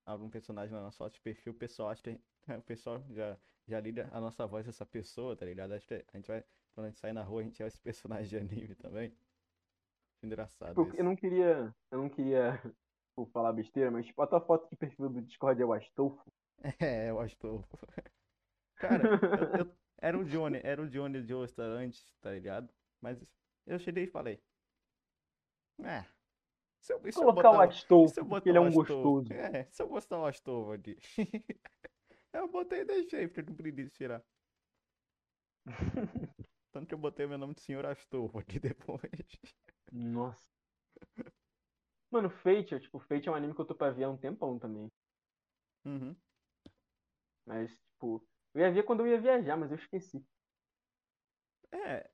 algum 0.04 0.28
personagem 0.30 0.74
na 0.74 0.82
nossa 0.82 0.98
foto 0.98 1.14
de 1.14 1.20
perfil, 1.20 1.52
o 1.52 1.56
pessoal 1.56 1.90
acha 1.90 2.02
que 2.02 2.20
o 2.58 2.62
pessoal 2.62 3.02
já, 3.10 3.38
já 3.66 3.80
liga 3.80 4.08
a 4.12 4.20
nossa 4.20 4.46
voz 4.46 4.66
dessa 4.66 4.86
pessoa, 4.86 5.36
tá 5.36 5.46
ligado? 5.46 5.72
Acho 5.72 5.86
que 5.86 5.94
a 5.94 6.16
gente 6.16 6.26
vai, 6.28 6.44
quando 6.74 6.86
a 6.86 6.90
gente 6.90 7.00
sai 7.00 7.12
na 7.12 7.22
rua, 7.22 7.40
a 7.42 7.44
gente 7.44 7.62
é 7.62 7.66
esse 7.66 7.80
personagem 7.82 8.28
de 8.28 8.36
anime 8.38 8.74
também. 8.74 9.16
Engraçado 10.22 10.82
Tipo, 10.82 10.90
isso. 10.90 10.96
eu 10.96 11.04
não 11.04 11.16
queria. 11.16 11.74
Eu 11.90 11.98
não 11.98 12.08
queria 12.08 12.60
tipo, 13.08 13.26
falar 13.32 13.52
besteira, 13.52 13.90
mas 13.90 14.06
tipo, 14.06 14.20
a 14.22 14.26
tua 14.26 14.40
foto 14.40 14.68
de 14.70 14.76
perfil 14.76 15.08
do 15.08 15.22
Discord 15.22 15.60
é 15.60 15.64
o 15.64 15.72
Astolfo. 15.72 16.22
É, 16.80 17.10
acho 17.10 17.34
que 17.34 17.40
tô. 17.40 17.62
Cara, 18.78 19.14
eu, 19.34 19.50
eu- 19.54 19.76
era 19.98 20.18
o 20.18 20.24
Johnny, 20.24 20.60
era 20.62 20.80
o 20.82 20.88
Johnny 20.88 21.22
de 21.22 21.34
Osta 21.34 21.62
antes, 21.62 22.14
tá 22.20 22.30
ligado? 22.30 22.72
Mas 23.00 23.22
eu 23.66 23.78
cheguei 23.78 24.04
e 24.04 24.08
falei. 24.08 24.40
É. 25.82 26.04
Se 26.80 26.92
eu, 26.92 27.00
se 27.00 27.18
eu 27.18 27.24
Colocar 27.24 27.50
o 27.50 27.52
botar, 27.54 27.68
Astolfo, 27.68 28.14
se 28.14 28.20
eu 28.20 28.24
botar 28.24 28.48
ele 28.48 28.58
é 28.58 28.60
o 28.60 28.64
um 28.64 28.72
gostoso. 28.72 29.32
É, 29.32 29.64
se 29.64 29.82
eu 29.82 29.88
botar 29.88 30.18
o 30.18 30.26
Astolfo 30.26 30.72
ali. 30.72 30.96
Eu 32.32 32.48
botei 32.48 32.80
e 32.80 32.84
deixei, 32.84 33.26
porque 33.26 33.40
eu 33.40 33.46
não 33.46 33.54
preguiça 33.54 33.96
tirar. 33.96 34.22
Tanto 36.70 36.86
que 36.86 36.92
eu 36.92 36.98
botei 36.98 37.24
o 37.24 37.28
meu 37.30 37.38
nome 37.38 37.54
de 37.54 37.62
senhor 37.62 37.86
Astolfo 37.86 38.38
aqui 38.38 38.60
depois. 38.60 39.00
Nossa. 39.90 40.46
Mano, 42.10 42.28
Fate, 42.28 42.78
tipo, 42.78 42.98
Fate 42.98 43.26
é 43.26 43.32
um 43.32 43.34
anime 43.34 43.54
que 43.54 43.60
eu 43.62 43.64
tô 43.64 43.74
pra 43.74 43.90
ver 43.90 44.04
há 44.04 44.10
um 44.10 44.18
tempão 44.18 44.58
também. 44.58 44.92
Uhum. 45.86 46.14
Mas, 47.46 47.70
tipo, 47.88 48.22
eu 48.56 48.60
ia 48.62 48.72
ver 48.72 48.82
quando 48.84 49.00
eu 49.00 49.06
ia 49.06 49.20
viajar, 49.20 49.56
mas 49.56 49.70
eu 49.70 49.76
esqueci. 49.76 50.24
É. 51.72 52.10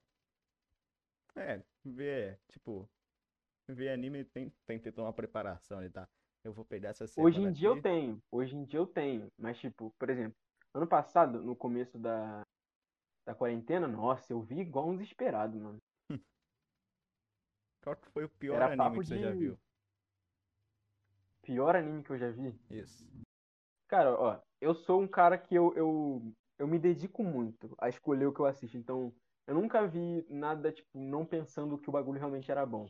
É, 1.34 1.62
ver, 1.84 2.38
tipo, 2.50 2.86
ver 3.68 3.90
anime 3.90 4.24
tem, 4.24 4.50
tem 4.66 4.78
que 4.78 4.92
ter 4.92 5.00
uma 5.00 5.12
preparação 5.12 5.78
ali, 5.78 5.88
tá? 5.88 6.06
Eu 6.44 6.52
vou 6.52 6.64
pegar 6.64 6.90
essa 6.90 7.06
Hoje 7.16 7.40
em 7.40 7.52
dia 7.52 7.68
eu 7.68 7.76
aqui. 7.76 7.82
tenho, 7.82 8.22
hoje 8.30 8.54
em 8.56 8.64
dia 8.64 8.80
eu 8.80 8.86
tenho. 8.86 9.28
Mas, 9.38 9.58
tipo, 9.58 9.90
por 9.98 10.10
exemplo, 10.10 10.34
ano 10.74 10.86
passado, 10.86 11.40
no 11.40 11.54
começo 11.56 11.98
da, 11.98 12.42
da 13.24 13.34
quarentena, 13.34 13.86
nossa, 13.86 14.32
eu 14.32 14.42
vi 14.42 14.60
igual 14.60 14.88
um 14.88 14.96
desesperado, 14.96 15.56
mano. 15.56 15.78
Qual 17.82 17.96
que 17.96 18.10
foi 18.12 18.24
o 18.24 18.28
pior 18.28 18.56
Era 18.56 18.72
anime 18.72 18.98
que 19.00 19.06
você 19.06 19.18
já 19.18 19.30
de- 19.30 19.38
viu? 19.38 19.58
Pior 21.42 21.76
anime 21.76 22.02
que 22.02 22.10
eu 22.10 22.18
já 22.18 22.30
vi. 22.30 22.54
Isso. 22.70 23.04
Cara, 23.92 24.18
ó, 24.18 24.40
eu 24.58 24.74
sou 24.74 25.02
um 25.02 25.06
cara 25.06 25.36
que 25.36 25.54
eu, 25.54 25.74
eu, 25.76 26.32
eu 26.58 26.66
me 26.66 26.78
dedico 26.78 27.22
muito 27.22 27.74
a 27.78 27.90
escolher 27.90 28.24
o 28.24 28.32
que 28.32 28.40
eu 28.40 28.46
assisto. 28.46 28.78
Então, 28.78 29.14
eu 29.46 29.54
nunca 29.54 29.86
vi 29.86 30.24
nada, 30.30 30.72
tipo, 30.72 30.98
não 30.98 31.26
pensando 31.26 31.76
que 31.78 31.90
o 31.90 31.92
bagulho 31.92 32.18
realmente 32.18 32.50
era 32.50 32.64
bom. 32.64 32.86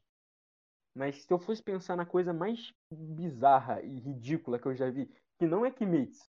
Mas 0.94 1.24
se 1.24 1.32
eu 1.32 1.40
fosse 1.40 1.60
pensar 1.60 1.96
na 1.96 2.06
coisa 2.06 2.32
mais 2.32 2.72
bizarra 2.92 3.82
e 3.82 3.98
ridícula 3.98 4.60
que 4.60 4.68
eu 4.68 4.76
já 4.76 4.92
vi, 4.92 5.08
que 5.40 5.44
não 5.44 5.66
é 5.66 5.72
Kimetsu. 5.72 6.24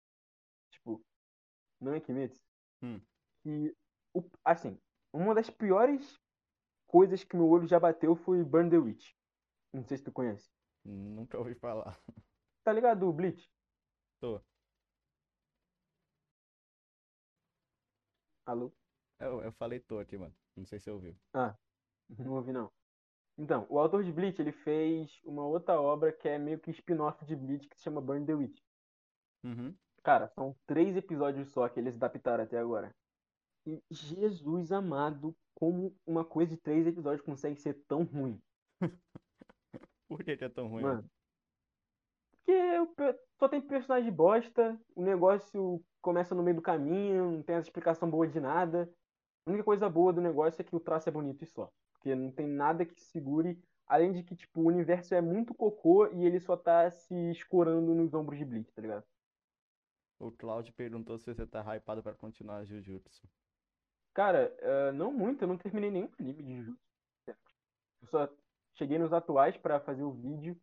Tipo, 0.71 1.05
não 1.81 1.95
é 1.95 2.01
Kimetsu. 2.01 2.41
Hum. 2.83 3.01
Que, 3.43 3.77
o- 4.15 4.25
assim, 4.45 4.79
uma 5.13 5.35
das 5.35 5.51
piores 5.51 6.19
coisas 6.87 7.25
que 7.25 7.37
meu 7.37 7.49
olho 7.49 7.67
já 7.67 7.81
bateu 7.81 8.17
foi 8.17 8.43
Burn 8.45 8.71
the 8.71 8.79
Witch. 8.79 9.13
Não 9.73 9.85
sei 9.85 9.99
se 9.99 10.05
tu 10.05 10.13
conhece. 10.13 10.51
Nunca 10.85 11.39
ouvi 11.39 11.55
falar. 11.57 12.01
Tá 12.65 12.73
ligado, 12.73 13.09
o 13.09 13.13
Bleach? 13.13 13.51
Tô. 14.21 14.43
Alô? 18.53 18.71
Eu, 19.19 19.41
eu 19.41 19.53
falei 19.53 19.81
tô 19.81 19.99
aqui, 19.99 20.19
mano. 20.19 20.35
Não 20.55 20.67
sei 20.67 20.79
se 20.79 20.85
você 20.85 20.91
ouviu. 20.91 21.17
Não 22.19 22.35
ouvi, 22.35 22.53
não. 22.53 22.71
Então, 23.39 23.67
o 23.71 23.79
autor 23.79 24.05
de 24.05 24.13
Bleach, 24.13 24.43
ele 24.43 24.53
fez 24.53 25.23
uma 25.25 25.43
outra 25.47 25.81
obra 25.81 26.13
que 26.13 26.29
é 26.29 26.39
meio 26.39 26.59
que 26.61 26.71
spin-off 26.71 27.25
de 27.25 27.35
Bleach, 27.35 27.67
que 27.67 27.75
se 27.79 27.85
chama 27.85 28.03
Burn 28.03 28.27
the 28.27 28.35
Witch. 28.35 28.61
Uhum. 29.43 29.75
Cara, 30.03 30.29
são 30.29 30.55
três 30.67 30.95
episódios 30.95 31.51
só 31.51 31.67
que 31.67 31.81
eles 31.81 31.97
adaptaram 31.97 32.45
até 32.45 32.59
agora. 32.59 32.95
E 33.65 33.83
Jesus 33.91 34.71
amado, 34.71 35.35
como 35.55 35.97
uma 36.07 36.23
coisa 36.23 36.55
de 36.55 36.61
três 36.61 36.87
episódios 36.87 37.25
consegue 37.25 37.59
ser 37.59 37.83
tão 37.89 38.05
ruim? 38.05 38.39
Por 40.07 40.23
que 40.23 40.37
que 40.37 40.45
é 40.45 40.51
tão 40.51 40.69
ruim? 40.69 40.83
Mano. 40.83 41.11
Porque 42.45 43.19
só 43.39 43.49
tem 43.49 43.63
personagem 43.63 44.13
bosta, 44.13 44.79
o 44.95 45.03
negócio 45.03 45.83
começa 46.03 46.35
no 46.35 46.43
meio 46.43 46.57
do 46.57 46.63
caminho, 46.63 47.31
não 47.31 47.43
tem 47.43 47.57
essa 47.57 47.69
explicação 47.69 48.11
boa 48.11 48.27
de 48.27 48.41
nada. 48.41 48.93
A 49.47 49.51
única 49.51 49.65
coisa 49.65 49.89
boa 49.89 50.13
do 50.13 50.21
negócio 50.21 50.61
é 50.61 50.65
que 50.65 50.77
o 50.77 50.81
traço 50.81 51.09
é 51.09 51.13
bonito 51.13 51.43
e 51.43 51.47
só. 51.47 51.73
Porque 51.95 52.15
não 52.15 52.31
tem 52.31 52.47
nada 52.47 52.85
que 52.85 53.01
segure, 53.01 53.59
além 53.87 54.13
de 54.13 54.23
que, 54.23 54.37
tipo, 54.37 54.61
o 54.61 54.67
universo 54.67 55.15
é 55.15 55.21
muito 55.21 55.55
cocô 55.55 56.09
e 56.09 56.27
ele 56.27 56.41
só 56.41 56.57
tá 56.57 56.91
se 56.91 57.15
escorando 57.31 57.95
nos 57.95 58.13
ombros 58.13 58.39
de 58.39 58.45
Bleach, 58.45 58.73
tá 58.73 58.83
ligado? 58.83 59.05
o 60.23 60.31
Claudio 60.31 60.73
perguntou 60.75 61.19
se 61.19 61.35
você 61.35 61.45
tá 61.45 61.65
hypado 61.75 62.03
pra 62.03 62.15
continuar 62.15 62.65
Jujutsu. 62.65 63.29
Cara, 64.15 64.55
eh, 64.61 64.93
não 64.93 65.13
muito, 65.13 65.43
eu 65.43 65.49
não 65.49 65.59
terminei 65.59 65.91
nenhum 65.91 66.09
anime 66.19 66.43
de 66.43 66.57
Jujutsu. 66.57 66.81
Eu 67.27 68.07
só 68.09 68.29
cheguei 68.75 68.99
nos 68.99 69.13
atuais 69.13 69.57
pra 69.57 69.81
fazer 69.81 70.03
o 70.03 70.13
vídeo 70.13 70.57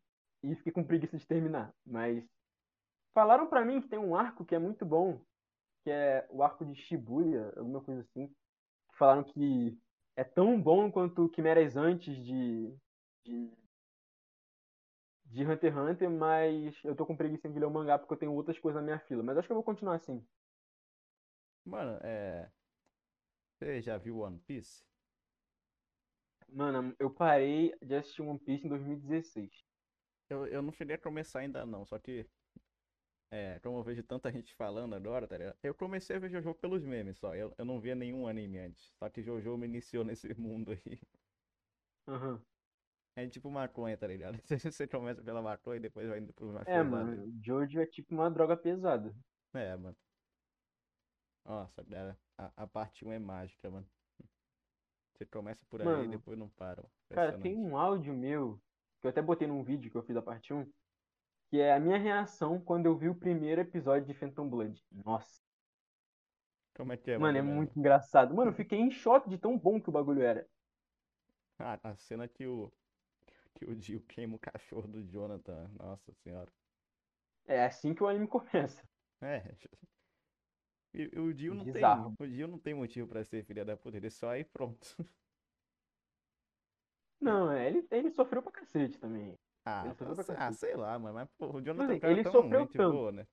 e 0.44 0.56
fiquei 0.56 0.72
com 0.72 0.84
preguiça 0.84 1.18
de 1.18 1.28
terminar. 1.28 1.74
Mas 1.86 2.24
falaram 3.14 3.48
pra 3.48 3.66
mim 3.66 3.82
que 3.82 3.90
tem 3.90 4.00
um 4.00 4.16
arco 4.16 4.46
que 4.46 4.56
é 4.56 4.60
muito 4.60 4.86
bom, 4.86 5.20
que 5.84 5.90
é 5.90 6.28
o 6.30 6.44
arco 6.44 6.66
de 6.66 6.76
Shibuya, 6.76 7.54
alguma 7.58 7.82
coisa 7.82 8.02
assim. 8.02 8.34
Falaram 8.98 9.24
que 9.24 9.78
é 10.16 10.24
tão 10.24 10.62
bom 10.62 10.92
quanto 10.92 11.30
Quimeras 11.30 11.78
antes 11.78 12.16
de, 12.18 12.74
de, 13.24 13.52
de 15.26 15.46
Hunter 15.46 15.72
x 15.72 15.78
Hunter, 15.78 16.10
mas 16.10 16.76
eu 16.84 16.96
tô 16.96 17.06
com 17.06 17.16
preguiça 17.16 17.50
de 17.50 17.60
ler 17.60 17.66
o 17.66 17.72
mangá 17.72 17.98
porque 17.98 18.14
eu 18.14 18.18
tenho 18.18 18.34
outras 18.34 18.60
coisas 18.60 18.82
na 18.82 18.86
minha 18.86 19.00
fila. 19.00 19.24
Mas 19.24 19.38
acho 19.38 19.48
que 19.48 19.52
eu 19.52 19.56
vou 19.56 19.64
continuar 19.64 19.96
assim. 19.96 20.26
Mano, 21.66 22.00
é. 22.04 22.52
Você 23.58 23.82
já 23.82 23.98
viu 23.98 24.20
One 24.20 24.40
Piece? 24.40 24.84
Mano, 26.50 26.96
eu 27.00 27.10
parei 27.10 27.76
de 27.82 27.96
assistir 27.96 28.22
One 28.22 28.40
Piece 28.40 28.66
em 28.66 28.70
2016. 28.70 29.52
Eu, 30.30 30.48
eu 30.48 30.62
não 30.62 30.72
cheguei 30.72 30.96
a 30.96 31.00
começar 31.00 31.40
ainda 31.40 31.66
não, 31.66 31.86
só 31.86 32.00
que. 32.00 32.28
É, 33.32 33.60
como 33.60 33.78
eu 33.78 33.84
vejo 33.84 34.02
tanta 34.04 34.32
gente 34.32 34.54
falando 34.56 34.96
agora, 34.96 35.28
tá 35.28 35.38
ligado? 35.38 35.58
Eu 35.62 35.76
comecei 35.76 36.16
a 36.16 36.20
ver 36.20 36.32
Jojo 36.32 36.56
pelos 36.56 36.84
memes 36.84 37.18
só. 37.20 37.36
Eu, 37.36 37.54
eu 37.58 37.66
não 37.66 37.80
via 37.80 37.94
nenhum 37.96 38.28
anime 38.28 38.58
antes. 38.60 38.92
Só 38.98 39.10
que 39.10 39.22
Jojo 39.24 39.56
me 39.58 39.68
iniciou 39.68 40.04
nesse 40.06 40.34
mundo 40.34 40.72
aí. 40.72 41.00
Aham. 42.08 42.46
É 43.16 43.28
tipo 43.28 43.50
maconha, 43.52 43.98
tá 43.98 44.08
ligado? 44.08 44.38
Você 44.72 44.88
começa 44.88 45.22
pela 45.24 45.42
maconha 45.42 45.78
e 45.78 45.82
depois 45.82 46.08
vai 46.08 46.20
indo 46.20 46.34
pro 46.34 46.52
mais 46.54 46.68
É, 46.68 46.72
pesado. 46.72 47.12
mano, 47.12 47.30
Jojo 47.44 47.82
é 47.82 47.86
tipo 47.86 48.14
uma 48.16 48.30
droga 48.32 48.56
pesada. 48.56 49.14
É, 49.54 49.76
mano. 49.78 49.98
Nossa, 51.46 51.84
cara, 51.86 52.18
a, 52.38 52.64
a 52.64 52.68
parte 52.68 53.04
1 53.06 53.12
é 53.12 53.20
mágica, 53.20 53.70
mano. 53.70 53.90
Você 55.14 55.26
começa 55.26 55.64
por 55.68 55.82
aí 55.84 56.06
e 56.06 56.08
Mano, 56.08 56.08
depois 56.08 56.38
não 56.38 56.50
para. 56.50 56.84
cara, 57.14 57.34
tem 57.40 57.58
um 57.58 57.78
áudio 57.78 58.14
meu, 58.14 58.58
que 59.02 59.08
eu 59.08 59.12
até 59.12 59.22
botei 59.22 59.48
num 59.48 59.64
vídeo 59.64 59.92
que 59.92 59.98
eu 59.98 60.04
fiz 60.04 60.16
da 60.16 60.22
parte 60.22 60.54
1, 60.54 60.72
que 61.50 61.60
é 61.60 61.74
a 61.74 61.80
minha 61.80 61.98
reação 61.98 62.60
quando 62.62 62.86
eu 62.88 62.98
vi 62.98 63.10
o 63.10 63.16
primeiro 63.16 63.62
episódio 63.62 64.08
de 64.08 64.14
Phantom 64.14 64.50
Blood. 64.50 64.84
Nossa, 64.92 65.42
Como 66.74 66.92
é 66.94 66.98
que 66.98 67.12
é, 67.12 67.18
mano, 67.20 67.38
é 67.38 67.42
muito 67.42 67.78
engraçado. 67.78 68.34
Mano, 68.34 68.50
eu 68.52 68.56
fiquei 68.56 68.80
em 68.80 68.90
choque 68.92 69.30
de 69.30 69.38
tão 69.38 69.58
bom 69.58 69.80
que 69.82 69.90
o 69.90 69.92
bagulho 69.92 70.22
era. 70.24 70.48
Ah, 71.58 71.80
a 71.84 71.96
cena 71.96 72.28
que 72.28 72.46
o, 72.48 72.72
que 73.56 73.66
o 73.66 73.76
Dio 73.76 74.02
queima 74.08 74.36
o 74.38 74.40
cachorro 74.40 74.88
do 74.88 75.04
Jonathan. 75.06 75.70
Nossa 75.80 76.14
senhora. 76.14 76.52
É 77.46 77.66
assim 77.66 77.94
que 77.94 78.02
o 78.04 78.08
anime 78.08 78.28
começa. 78.30 78.82
É. 79.22 79.44
E 80.94 81.20
o 81.20 81.34
Dio 81.34 81.54
não 81.56 81.68
tem, 81.68 81.74
Bizarro. 81.74 82.16
o 82.20 82.28
Dio 82.28 82.48
não 82.48 82.60
tem 82.60 82.74
motivo 82.74 83.08
pra 83.08 83.24
ser 83.24 83.44
filha 83.46 83.64
da 83.66 83.78
puta, 83.78 83.98
ele 83.98 84.10
só 84.10 84.30
aí 84.32 84.44
pronto. 84.44 84.96
Não, 87.22 87.50
é, 87.52 87.68
ele, 87.68 87.88
ele 87.92 88.12
sofreu 88.12 88.42
pra 88.44 88.52
cacete 88.52 88.98
também. 89.00 89.38
Ah, 89.66 89.96
ah, 90.38 90.52
sei 90.52 90.76
lá, 90.76 90.98
mano, 90.98 91.16
mas 91.16 91.30
pô, 91.38 91.48
o 91.58 91.62
Jonathan 91.62 91.94
é 91.94 91.96
assim, 91.96 92.08
ele 92.08 92.24
tão 92.24 92.32
sofreu 92.32 92.68
tanto. 92.76 92.92
boa, 92.92 93.12
né? 93.12 93.26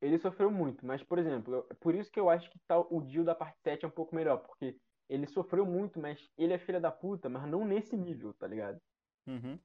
Ele 0.00 0.18
sofreu 0.18 0.50
muito, 0.50 0.84
mas, 0.84 1.02
por 1.04 1.18
exemplo, 1.18 1.54
eu- 1.54 1.64
por 1.80 1.94
isso 1.94 2.10
que 2.10 2.18
eu 2.20 2.28
acho 2.30 2.50
que 2.50 2.58
tá, 2.66 2.78
o 2.78 3.00
Dio 3.02 3.24
da 3.24 3.34
parte 3.34 3.60
7 3.62 3.84
é 3.84 3.88
um 3.88 3.90
pouco 3.90 4.14
melhor, 4.14 4.38
porque 4.38 4.76
ele 5.08 5.26
sofreu 5.26 5.64
muito, 5.66 5.98
mas 6.00 6.28
ele 6.36 6.52
é 6.52 6.58
filha 6.58 6.80
da 6.80 6.90
puta, 6.92 7.28
mas 7.28 7.48
não 7.48 7.64
nesse 7.64 7.96
nível, 7.96 8.32
tá 8.34 8.46
ligado? 8.46 8.80
Uhum. 9.26 9.60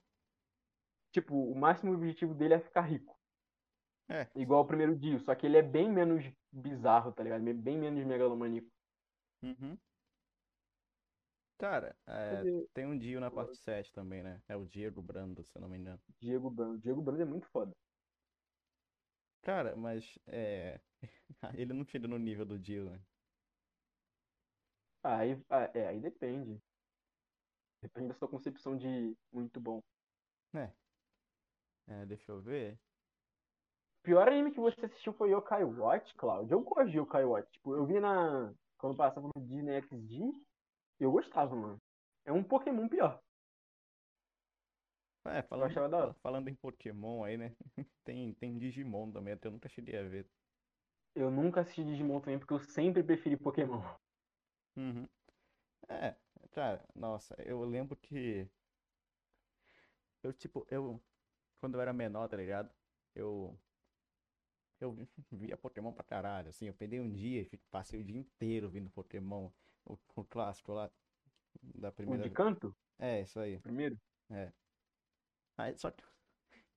Tipo, 1.14 1.34
o 1.50 1.56
máximo 1.56 1.94
objetivo 1.94 2.34
dele 2.36 2.56
é 2.56 2.60
ficar 2.60 2.82
rico. 2.82 3.18
É, 4.10 4.30
Igual 4.36 4.62
o 4.62 4.68
primeiro 4.68 4.96
Dio, 4.96 5.20
só 5.20 5.34
que 5.34 5.46
ele 5.48 5.58
é 5.58 5.62
bem 5.64 5.92
menos 5.92 6.24
bizarro, 6.52 7.12
tá 7.12 7.24
ligado? 7.24 7.44
Bem 7.56 7.78
menos 7.80 8.04
megalomaníaco. 8.06 8.68
uhum. 9.44 9.80
Cara, 11.64 11.96
é, 12.06 12.44
tem 12.74 12.86
um 12.86 12.98
Dio 12.98 13.22
na 13.22 13.32
parte 13.32 13.56
7 13.56 13.94
também, 13.94 14.22
né? 14.22 14.38
É 14.50 14.56
o 14.58 14.66
Diego 14.66 15.02
Brando, 15.02 15.46
se 15.46 15.58
eu 15.58 15.62
não 15.62 15.70
me 15.70 15.78
engano. 15.78 15.98
Diego 16.20 16.50
Brando? 16.50 16.78
Diego 16.80 17.02
Brando 17.02 17.22
é 17.22 17.26
muito 17.26 17.48
foda. 17.48 17.74
Cara, 19.44 19.74
mas 19.74 20.20
é. 20.28 20.82
Ele 21.58 21.72
não 21.72 21.86
chega 21.86 22.06
no 22.06 22.18
nível 22.18 22.46
do 22.46 22.60
Dio, 22.60 22.90
né? 22.90 23.00
Aí, 25.06 25.42
ah, 25.50 25.72
é, 25.74 25.88
aí 25.88 26.02
depende. 26.02 26.62
Depende 27.82 28.10
da 28.10 28.16
sua 28.16 28.28
concepção 28.28 28.76
de 28.76 29.16
muito 29.32 29.58
bom. 29.62 29.82
É. 30.54 30.70
É, 31.88 32.06
deixa 32.06 32.30
eu 32.30 32.42
ver. 32.42 32.78
Pior 34.04 34.28
anime 34.28 34.52
que 34.52 34.60
você 34.60 34.86
assistiu 34.86 35.14
foi 35.14 35.32
Yokai 35.32 35.64
Watch, 35.64 36.14
Cláudio. 36.16 36.56
Eu 36.56 36.62
gosto 36.62 36.92
de 36.92 36.98
Yokai 36.98 37.24
Watch. 37.24 37.50
Tipo, 37.54 37.74
eu 37.74 37.86
vi 37.86 38.02
na. 38.02 38.54
Quando 38.78 38.98
passava 38.98 39.30
no 39.34 39.42
Disney 39.42 39.82
XD, 39.82 40.44
eu 41.00 41.12
gostava, 41.12 41.56
mano. 41.56 41.82
É 42.26 42.32
um 42.32 42.44
Pokémon 42.44 42.88
pior. 42.90 43.22
É, 45.26 45.42
falando, 45.42 46.14
falando 46.22 46.50
em 46.50 46.56
Pokémon 46.56 47.24
aí, 47.24 47.38
né? 47.38 47.56
Tem, 48.04 48.34
tem 48.34 48.58
Digimon 48.58 49.10
também, 49.12 49.34
até 49.34 49.48
eu 49.48 49.52
nunca 49.54 49.70
cheguei 49.70 49.98
a 49.98 50.04
ver. 50.04 50.30
Eu 51.16 51.32
nunca 51.32 51.62
assisti 51.62 51.84
Digimon 51.84 52.20
também, 52.20 52.38
porque 52.38 52.54
eu 52.54 52.60
sempre 52.60 53.02
preferi 53.04 53.36
Pokémon. 53.36 53.82
Uhum. 54.76 55.08
É, 55.90 56.18
cara, 56.52 56.88
nossa, 56.96 57.36
eu 57.44 57.64
lembro 57.66 57.98
que 57.98 58.50
eu, 60.22 60.34
tipo, 60.34 60.66
eu, 60.70 61.04
quando 61.60 61.76
eu 61.76 61.82
era 61.82 61.94
menor, 61.94 62.28
tá 62.30 62.38
ligado? 62.38 62.74
Eu, 63.16 63.60
eu 64.80 64.92
vi- 64.94 65.10
via 65.32 65.58
Pokémon 65.58 65.94
pra 65.94 66.04
caralho, 66.04 66.50
assim, 66.50 66.68
eu 66.68 66.74
peguei 66.74 67.00
um 67.00 67.12
dia 67.12 67.48
passei 67.72 68.00
o 68.00 68.04
dia 68.04 68.18
inteiro 68.18 68.70
vendo 68.70 68.90
Pokémon, 68.90 69.52
o, 69.86 69.98
o 70.16 70.26
clássico 70.26 70.74
lá, 70.74 70.92
da 71.62 71.92
O 72.06 72.18
primeira, 72.18 72.24
de 72.24 72.30
canto, 72.32 72.78
é, 73.00 73.22
isso 73.24 73.40
aí, 73.40 73.64
primeiro. 73.64 73.98
é. 74.32 74.54
Aí, 75.58 75.78
só 75.78 75.92
que, 75.92 76.04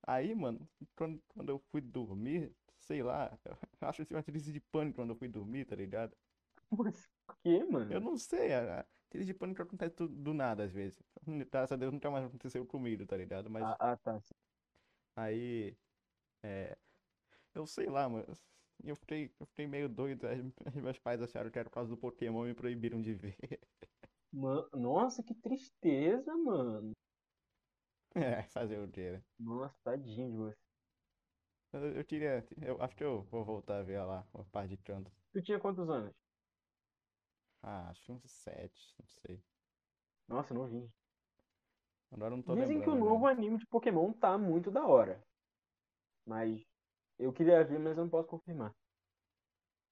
aí, 0.07 0.35
mano, 0.35 0.69
quando, 0.95 1.23
quando 1.29 1.49
eu 1.51 1.59
fui 1.59 1.81
dormir, 1.81 2.57
sei 2.79 3.03
lá, 3.03 3.39
eu 3.81 3.89
acho 3.89 3.97
que 3.97 4.01
eu 4.03 4.07
tive 4.07 4.17
uma 4.17 4.23
crise 4.23 4.53
de 4.53 4.61
pânico 4.61 4.97
quando 4.97 5.11
eu 5.11 5.17
fui 5.17 5.29
dormir, 5.29 5.65
tá 5.65 5.75
ligado? 5.75 6.17
Mas 6.71 7.09
por 7.25 7.37
quê, 7.41 7.63
Eu 7.89 7.99
mano? 7.99 8.01
não 8.01 8.17
sei, 8.17 8.53
a, 8.53 8.81
a 8.81 8.87
crise 9.09 9.27
de 9.27 9.33
pânico 9.33 9.61
acontece 9.61 9.95
do, 9.95 10.07
do 10.09 10.33
nada 10.33 10.63
às 10.65 10.71
vezes. 10.71 11.01
Graças 11.51 11.71
a 11.73 11.75
Deus 11.77 11.93
nunca 11.93 12.11
mais 12.11 12.25
aconteceu 12.25 12.65
comigo, 12.65 13.05
tá 13.05 13.15
ligado? 13.17 13.49
Mas 13.49 13.69
Ah, 13.69 13.75
ah, 13.79 13.97
tá. 13.97 14.19
aí, 15.15 15.77
é, 16.43 16.79
eu 17.53 17.67
sei 17.67 17.87
lá, 17.89 18.09
mano, 18.09 18.27
eu 18.83 18.95
fiquei, 18.95 19.33
eu 19.39 19.45
fiquei 19.45 19.67
meio 19.67 19.89
doido. 19.89 20.27
aí 20.27 20.41
meus 20.81 20.99
pais 20.99 21.21
acharam 21.21 21.49
que 21.51 21.59
era 21.59 21.69
por 21.69 21.75
causa 21.75 21.89
do 21.89 21.97
Pokémon 21.97 22.45
e 22.45 22.49
me 22.49 22.55
proibiram 22.55 23.01
de 23.01 23.13
ver. 23.13 23.37
Nossa, 24.73 25.21
que 25.23 25.33
tristeza, 25.35 26.33
mano. 26.37 26.93
É, 28.15 28.43
fazer 28.43 28.79
o 28.79 28.89
quê, 28.91 29.11
né? 29.11 29.23
Nossa, 29.39 29.79
tadinho 29.83 30.29
de 30.31 30.37
você. 30.37 30.57
Eu, 31.71 31.93
eu 31.97 32.05
queria, 32.05 32.45
eu 32.61 32.81
acho 32.81 32.95
que 32.95 33.03
eu 33.03 33.23
vou 33.23 33.43
voltar 33.45 33.79
a 33.79 33.83
ver 33.83 34.01
lá, 34.03 34.27
o 34.33 34.43
par 34.45 34.67
de 34.67 34.75
cantos. 34.77 35.13
Tu 35.33 35.41
tinha 35.41 35.59
quantos 35.59 35.89
anos? 35.89 36.13
Ah, 37.61 37.89
acho 37.89 38.03
que 38.03 38.11
uns 38.11 38.31
sete, 38.31 38.95
não 38.99 39.07
sei. 39.07 39.43
Nossa, 40.27 40.53
não 40.53 40.67
vi. 40.67 40.89
Agora 42.11 42.35
não 42.35 42.43
tô 42.43 42.53
Dizem 42.53 42.81
que 42.81 42.89
o 42.89 42.95
lembrando 42.95 42.95
novo 42.95 43.27
anime 43.27 43.59
de 43.59 43.67
Pokémon 43.67 44.11
tá 44.11 44.37
muito 44.39 44.71
da 44.71 44.85
hora. 44.87 45.23
Mas 46.25 46.61
eu 47.19 47.33
queria 47.33 47.63
ver, 47.63 47.79
mas 47.79 47.97
eu 47.97 48.03
não 48.03 48.09
posso 48.09 48.27
confirmar. 48.29 48.73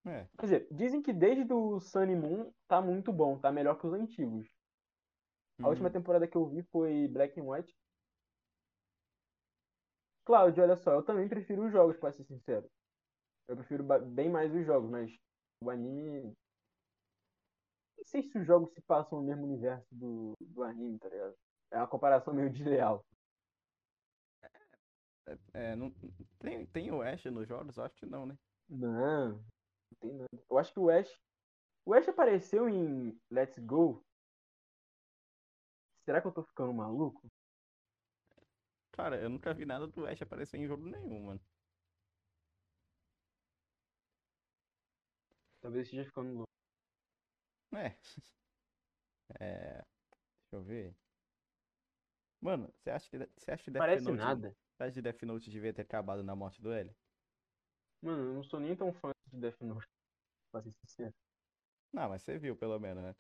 É, 0.06 0.28
Quer 0.38 0.46
dizer, 0.46 0.68
dizem 0.72 1.02
que 1.02 1.12
desde 1.14 1.52
o 1.54 1.80
Sun 1.80 2.04
e 2.06 2.16
Moon 2.16 2.52
tá 2.68 2.82
muito 2.82 3.12
bom, 3.12 3.38
tá 3.40 3.52
melhor 3.52 3.78
que 3.80 3.88
os 3.88 3.94
antigos. 3.94 4.48
A 5.62 5.68
última 5.68 5.90
hum, 5.90 5.92
temporada 5.92 6.28
que 6.28 6.38
eu 6.38 6.46
vi 6.48 6.64
foi 6.64 7.08
Black 7.10 7.40
and 7.40 7.44
White. 7.44 7.76
Cláudio, 10.26 10.64
olha 10.64 10.76
só, 10.78 10.94
eu 10.94 11.04
também 11.04 11.28
prefiro 11.28 11.66
os 11.66 11.72
jogos, 11.72 11.98
pra 11.98 12.12
ser 12.12 12.24
sincero. 12.24 12.70
Eu 13.48 13.56
prefiro 13.56 13.84
bem 13.84 14.30
mais 14.30 14.54
os 14.54 14.66
jogos, 14.66 14.90
mas 14.90 15.12
o 15.64 15.70
anime. 15.70 16.34
Não 17.98 18.04
sei 18.06 18.24
se 18.24 18.38
os 18.38 18.46
jogos 18.46 18.72
se 18.74 18.82
passam 18.82 19.20
no 19.20 19.28
mesmo 19.28 19.44
universo 19.44 19.88
do, 19.92 20.34
do 20.40 20.64
anime, 20.64 20.98
tá 21.00 21.10
ligado? 21.10 21.36
É 21.72 21.78
uma 21.78 21.88
comparação 21.88 22.34
meio 22.34 22.50
desleal. 22.50 23.04
É, 25.54 25.76
não, 25.76 25.92
tem, 26.40 26.66
tem 26.68 26.92
o 26.92 27.02
Ash 27.02 27.26
nos 27.26 27.48
jogos? 27.48 27.80
Acho 27.80 27.96
que 27.96 28.06
não, 28.06 28.26
né? 28.26 28.38
Não, 28.70 29.30
não 29.30 29.44
tem 30.00 30.14
nada. 30.14 30.30
Eu 30.50 30.58
acho 30.58 30.74
que 30.74 30.80
o 30.80 30.90
Ash. 30.90 31.20
O 31.86 31.94
Ash 31.94 32.08
apareceu 32.08 32.70
em 32.70 33.20
Let's 33.30 33.58
Go. 33.60 34.04
Será 36.04 36.22
que 36.22 36.28
eu 36.28 36.32
tô 36.32 36.44
ficando 36.44 36.74
maluco? 36.74 37.28
Cara, 38.92 39.22
eu 39.22 39.30
nunca 39.30 39.54
vi 39.54 39.66
nada 39.66 39.88
do 39.88 40.06
Ash 40.06 40.22
aparecer 40.22 40.58
em 40.58 40.68
jogo 40.68 40.86
nenhum, 40.86 41.26
mano. 41.26 41.42
Talvez 45.62 45.88
esteja 45.88 46.06
ficando 46.06 46.34
louco. 46.34 46.52
É. 47.74 47.98
É. 49.40 49.84
Deixa 50.44 50.54
eu 50.54 50.62
ver. 50.62 50.96
Mano, 52.40 52.72
você 52.78 52.92
acha 52.92 53.10
que, 53.10 53.18
você 53.36 53.52
acha 53.52 53.64
que 53.64 53.72
Death 53.72 53.82
Parece 53.82 54.06
Note, 54.06 54.18
nada. 54.18 54.56
Você 54.78 54.84
acha 54.84 54.94
que 54.94 55.02
Death 55.02 55.24
Note 55.24 55.50
devia 55.50 55.74
ter 55.74 55.82
acabado 55.84 56.24
na 56.24 56.36
morte 56.36 56.62
do 56.62 56.72
L? 56.72 56.96
Mano, 58.02 58.24
eu 58.30 58.34
não 58.36 58.44
sou 58.44 58.60
nem 58.60 58.76
tão 58.76 58.94
fã 58.94 59.12
de 59.32 59.40
Death 59.40 59.60
Note, 59.62 59.88
pra 60.52 60.62
ser 60.64 60.74
sincero. 60.74 61.16
Não, 61.92 62.10
mas 62.10 62.22
você 62.24 62.38
viu 62.38 62.56
pelo 62.58 62.80
menos, 62.80 63.04
né? 63.04 63.16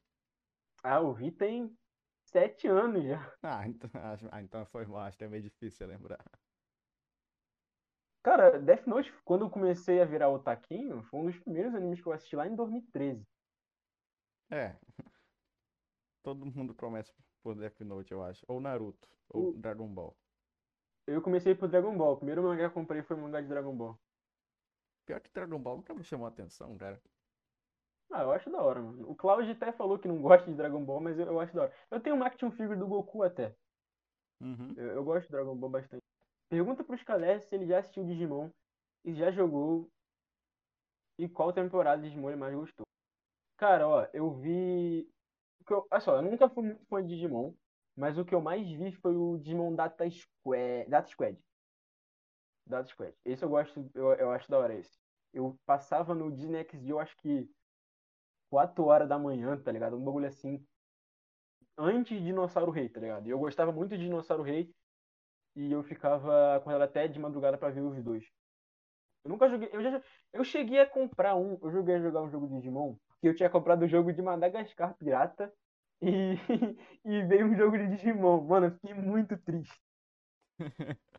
Ah, 0.83 1.01
o 1.01 1.13
Vi 1.13 1.31
tem 1.31 1.77
sete 2.23 2.67
anos 2.67 3.03
já. 3.03 3.35
Ah, 3.41 3.67
então, 3.67 3.89
ah, 4.31 4.41
então 4.41 4.65
foi 4.65 4.85
mal, 4.85 5.01
acho 5.01 5.17
que 5.17 5.23
é 5.23 5.27
meio 5.27 5.43
difícil 5.43 5.87
lembrar. 5.87 6.17
Cara, 8.21 8.59
Death 8.59 8.87
Note, 8.87 9.13
quando 9.23 9.45
eu 9.45 9.49
comecei 9.49 10.01
a 10.01 10.05
virar 10.05 10.29
otaquinho, 10.29 11.01
foi 11.03 11.19
um 11.21 11.25
dos 11.27 11.39
primeiros 11.39 11.73
animes 11.73 12.01
que 12.01 12.07
eu 12.07 12.11
assisti 12.11 12.35
lá 12.35 12.45
em 12.45 12.53
2013. 12.53 13.25
É. 14.49 14.79
Todo 16.23 16.45
mundo 16.45 16.75
começa 16.75 17.13
por 17.41 17.55
Death 17.55 17.79
Note, 17.81 18.11
eu 18.11 18.21
acho. 18.23 18.45
Ou 18.49 18.59
Naruto, 18.59 19.09
ou 19.29 19.47
O- 19.47 19.53
Dragon 19.53 19.93
Ball. 19.93 20.19
Eu 21.07 21.19
comecei 21.21 21.55
por 21.55 21.67
Dragon 21.67 21.97
Ball. 21.97 22.13
O 22.13 22.17
primeiro 22.17 22.43
mangá 22.43 22.57
que 22.59 22.65
eu 22.65 22.71
comprei 22.71 23.01
foi 23.01 23.15
o 23.15 23.19
mangá 23.19 23.41
de 23.41 23.47
Dragon 23.47 23.75
Ball. 23.75 23.97
Pior 25.05 25.19
que 25.19 25.31
Dragon 25.33 25.57
Ball 25.59 25.77
nunca 25.77 25.93
me 25.95 26.03
chamou 26.03 26.27
a 26.27 26.29
atenção, 26.29 26.77
cara. 26.77 27.01
Ah, 28.11 28.23
eu 28.23 28.31
acho 28.31 28.49
da 28.49 28.61
hora, 28.61 28.81
mano. 28.81 29.09
O 29.09 29.15
Cloud 29.15 29.49
até 29.49 29.71
falou 29.71 29.99
que 29.99 30.07
não 30.07 30.21
gosta 30.21 30.49
de 30.49 30.55
Dragon 30.57 30.83
Ball, 30.83 31.01
mas 31.01 31.17
eu, 31.19 31.25
eu 31.27 31.39
acho 31.39 31.53
da 31.55 31.63
hora. 31.63 31.73
Eu 31.91 31.99
tenho 31.99 32.15
uma 32.15 32.27
action 32.27 32.49
figure 32.51 32.77
do 32.77 32.87
Goku 32.87 33.23
até. 33.23 33.55
Uhum. 34.41 34.73
Eu, 34.77 34.87
eu 34.87 35.03
gosto 35.03 35.25
de 35.25 35.31
Dragon 35.31 35.55
Ball 35.55 35.69
bastante. 35.69 36.03
Pergunta 36.49 36.83
pro 36.83 36.97
Scalé 36.97 37.39
se 37.39 37.55
ele 37.55 37.65
já 37.67 37.79
assistiu 37.79 38.03
Digimon 38.05 38.49
e 39.05 39.13
já 39.13 39.31
jogou 39.31 39.89
e 41.17 41.27
qual 41.29 41.53
temporada 41.53 42.01
de 42.01 42.09
Digimon 42.09 42.29
ele 42.29 42.37
mais 42.37 42.53
gostou. 42.55 42.85
Cara, 43.57 43.87
ó, 43.87 44.07
eu 44.13 44.31
vi. 44.31 45.09
eu- 45.69 45.87
Olha 45.91 46.01
só, 46.01 46.17
eu 46.17 46.21
nunca 46.23 46.49
fui 46.49 46.63
muito 46.63 46.85
fã 46.87 47.01
de 47.01 47.09
Digimon, 47.15 47.53
mas 47.95 48.17
o 48.17 48.25
que 48.25 48.35
eu 48.35 48.41
mais 48.41 48.67
vi 48.69 48.91
foi 48.91 49.15
o 49.15 49.37
Digimon 49.37 49.73
Data 49.73 50.09
Squad. 50.09 50.89
Data 50.89 51.07
Squad. 51.07 51.37
Data 52.67 52.87
Squad. 52.89 53.13
Esse 53.23 53.43
eu 53.43 53.49
gosto, 53.49 53.89
eu, 53.93 54.13
eu 54.13 54.31
acho 54.31 54.49
da 54.49 54.59
hora 54.59 54.73
esse. 54.73 54.97
Eu 55.33 55.57
passava 55.65 56.13
no 56.13 56.31
Disney 56.31 56.63
XD, 56.63 56.91
eu 56.91 56.99
acho 56.99 57.15
que 57.17 57.49
4 58.49 58.85
horas 58.85 59.07
da 59.09 59.19
manhã, 59.19 59.57
tá 59.61 59.71
ligado? 59.71 59.97
Um 59.97 60.03
bagulho 60.03 60.27
assim. 60.27 60.65
Antes 61.77 62.17
de 62.17 62.25
Dinossauro 62.25 62.71
Rei, 62.71 62.87
tá 62.89 62.99
ligado? 62.99 63.27
Eu 63.27 63.37
gostava 63.37 63.71
muito 63.71 63.97
de 63.97 64.03
Dinossauro 64.03 64.43
Rei. 64.43 64.73
E 65.55 65.71
eu 65.71 65.83
ficava 65.83 66.59
com 66.63 66.71
ela 66.71 66.85
até 66.85 67.07
de 67.07 67.19
madrugada 67.19 67.57
pra 67.57 67.69
ver 67.69 67.81
os 67.81 68.01
dois. 68.03 68.25
Eu 69.23 69.29
nunca 69.29 69.49
joguei. 69.49 69.69
Eu, 69.71 69.81
já, 69.81 70.01
eu 70.33 70.43
cheguei 70.43 70.79
a 70.79 70.89
comprar 70.89 71.35
um. 71.35 71.57
Eu 71.61 71.71
joguei 71.71 71.95
a 71.95 71.99
jogar 71.99 72.21
um 72.21 72.29
jogo 72.29 72.47
de 72.47 72.55
Digimon. 72.55 72.95
Porque 73.09 73.27
eu 73.27 73.35
tinha 73.35 73.49
comprado 73.49 73.83
o 73.83 73.87
jogo 73.87 74.13
de 74.13 74.21
Madagascar 74.21 74.95
Pirata. 74.97 75.51
E, 76.01 76.07
e 77.05 77.23
veio 77.27 77.47
um 77.47 77.55
jogo 77.55 77.77
de 77.77 77.87
Digimon. 77.95 78.41
Mano, 78.45 78.67
eu 78.67 78.71
fiquei 78.71 78.93
muito 78.93 79.37
triste. 79.37 79.81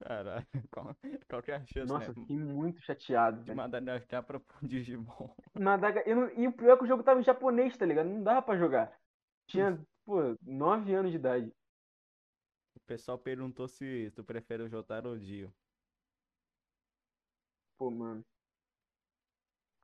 Caralho, 0.00 0.46
qual, 0.70 0.96
qual 1.28 1.42
que 1.42 1.50
é 1.50 1.56
a 1.56 1.64
chance, 1.66 1.92
Nossa, 1.92 2.08
né? 2.12 2.14
fiquei 2.14 2.38
muito 2.38 2.80
chateado. 2.80 3.38
De 3.38 3.46
velho. 3.46 3.56
Madagascar 3.56 4.22
pra 4.24 4.40
Digimon. 4.62 5.34
Madaga... 5.58 6.02
eu 6.06 6.16
não- 6.16 6.30
E 6.30 6.46
o 6.48 6.52
pior 6.52 6.74
é 6.74 6.76
que 6.78 6.84
o 6.84 6.86
jogo 6.86 7.02
tava 7.02 7.20
em 7.20 7.24
japonês, 7.24 7.76
tá 7.76 7.84
ligado? 7.84 8.08
Não 8.08 8.22
dava 8.22 8.42
pra 8.42 8.56
jogar. 8.56 8.98
Tinha, 9.46 9.84
pô, 10.04 10.36
9 10.42 10.94
anos 10.94 11.10
de 11.10 11.16
idade. 11.18 11.52
O 12.74 12.80
pessoal 12.80 13.18
perguntou 13.18 13.68
se 13.68 14.10
tu 14.16 14.24
prefere 14.24 14.62
o 14.62 14.68
Jotaro 14.68 15.10
ou 15.10 15.14
o 15.16 15.18
Dio. 15.18 15.54
Pô, 17.76 17.90
mano. 17.90 18.24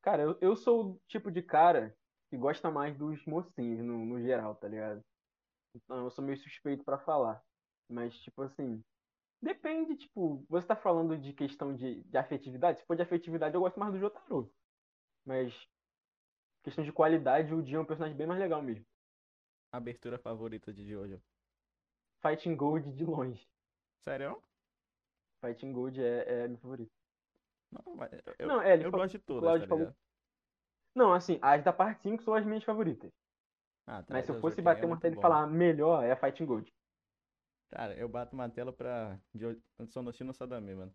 Cara, 0.03 0.23
eu, 0.23 0.39
eu 0.41 0.57
sou 0.57 0.93
o 0.93 1.01
tipo 1.09 1.31
de 1.31 1.43
cara 1.43 1.97
que 2.35 2.39
gosta 2.39 2.69
mais 2.69 2.97
dos 2.97 3.24
mocinhos 3.27 3.78
no, 3.78 4.05
no 4.05 4.20
geral, 4.20 4.56
tá 4.56 4.66
ligado? 4.66 5.05
Então 5.74 6.05
eu 6.05 6.11
sou 6.11 6.24
meio 6.24 6.36
suspeito 6.36 6.85
pra 6.85 6.98
falar. 6.98 7.40
Mas, 7.89 8.19
tipo 8.19 8.43
assim, 8.43 8.82
depende, 9.40 9.97
tipo, 9.97 10.44
você 10.48 10.66
tá 10.66 10.74
falando 10.74 11.16
de 11.16 11.32
questão 11.32 11.74
de, 11.74 12.02
de 12.02 12.19
afetividade? 12.19 12.81
Se 12.81 12.86
for 12.86 12.97
de 12.97 13.02
afetividade, 13.02 13.55
eu 13.55 13.61
gosto 13.61 13.78
mais 13.78 13.93
do 13.93 14.01
Jotaro. 14.01 14.52
Mas, 15.24 15.55
questão 16.65 16.85
de 16.85 16.93
qualidade, 16.93 17.55
o 17.55 17.62
Dio 17.62 17.78
é 17.78 17.81
um 17.81 17.86
personagem 17.86 18.16
bem 18.16 18.27
mais 18.27 18.40
legal 18.40 18.61
mesmo. 18.61 18.85
Abertura 19.70 20.19
favorita 20.19 20.73
de 20.73 20.85
Jojo. 20.85 21.23
Fighting 22.20 22.56
Gold 22.56 22.93
de 22.93 23.05
longe. 23.05 23.47
Sério? 24.02 24.43
Fighting 25.40 25.73
Gold 25.73 26.02
é, 26.02 26.44
é 26.44 26.48
meu 26.48 26.59
favorito. 26.59 26.93
Não, 27.70 27.94
mas 27.94 28.11
eu, 28.39 28.48
Não, 28.48 28.62
é, 28.62 28.85
eu 28.85 28.90
gosto 28.90 29.12
de 29.12 29.19
todas, 29.20 29.43
Cláudio 29.43 29.69
tá 29.69 29.74
ligado? 29.77 29.97
Não, 30.95 31.12
assim, 31.12 31.39
as 31.43 31.62
da 31.65 31.73
parte 31.73 32.03
5 32.03 32.23
são 32.23 32.35
as 32.35 32.45
minhas 32.45 32.65
favoritas. 32.65 33.11
Ah, 33.87 34.03
Mas 34.09 34.25
se 34.25 34.31
eu 34.33 34.41
fosse 34.41 34.62
bater 34.62 34.85
é 34.85 34.87
muito 34.87 35.01
martelo 35.01 35.19
e 35.19 35.21
falar 35.23 35.47
melhor, 35.47 36.05
é 36.05 36.12
a 36.12 36.16
Fighting 36.16 36.47
Gold. 36.47 36.73
Cara, 37.71 37.95
eu 37.99 38.09
bato 38.09 38.35
uma 38.35 38.49
tela 38.49 38.73
pra 38.73 39.19
Sonoshino 39.89 40.33
Sadame, 40.33 40.75
mano. 40.75 40.95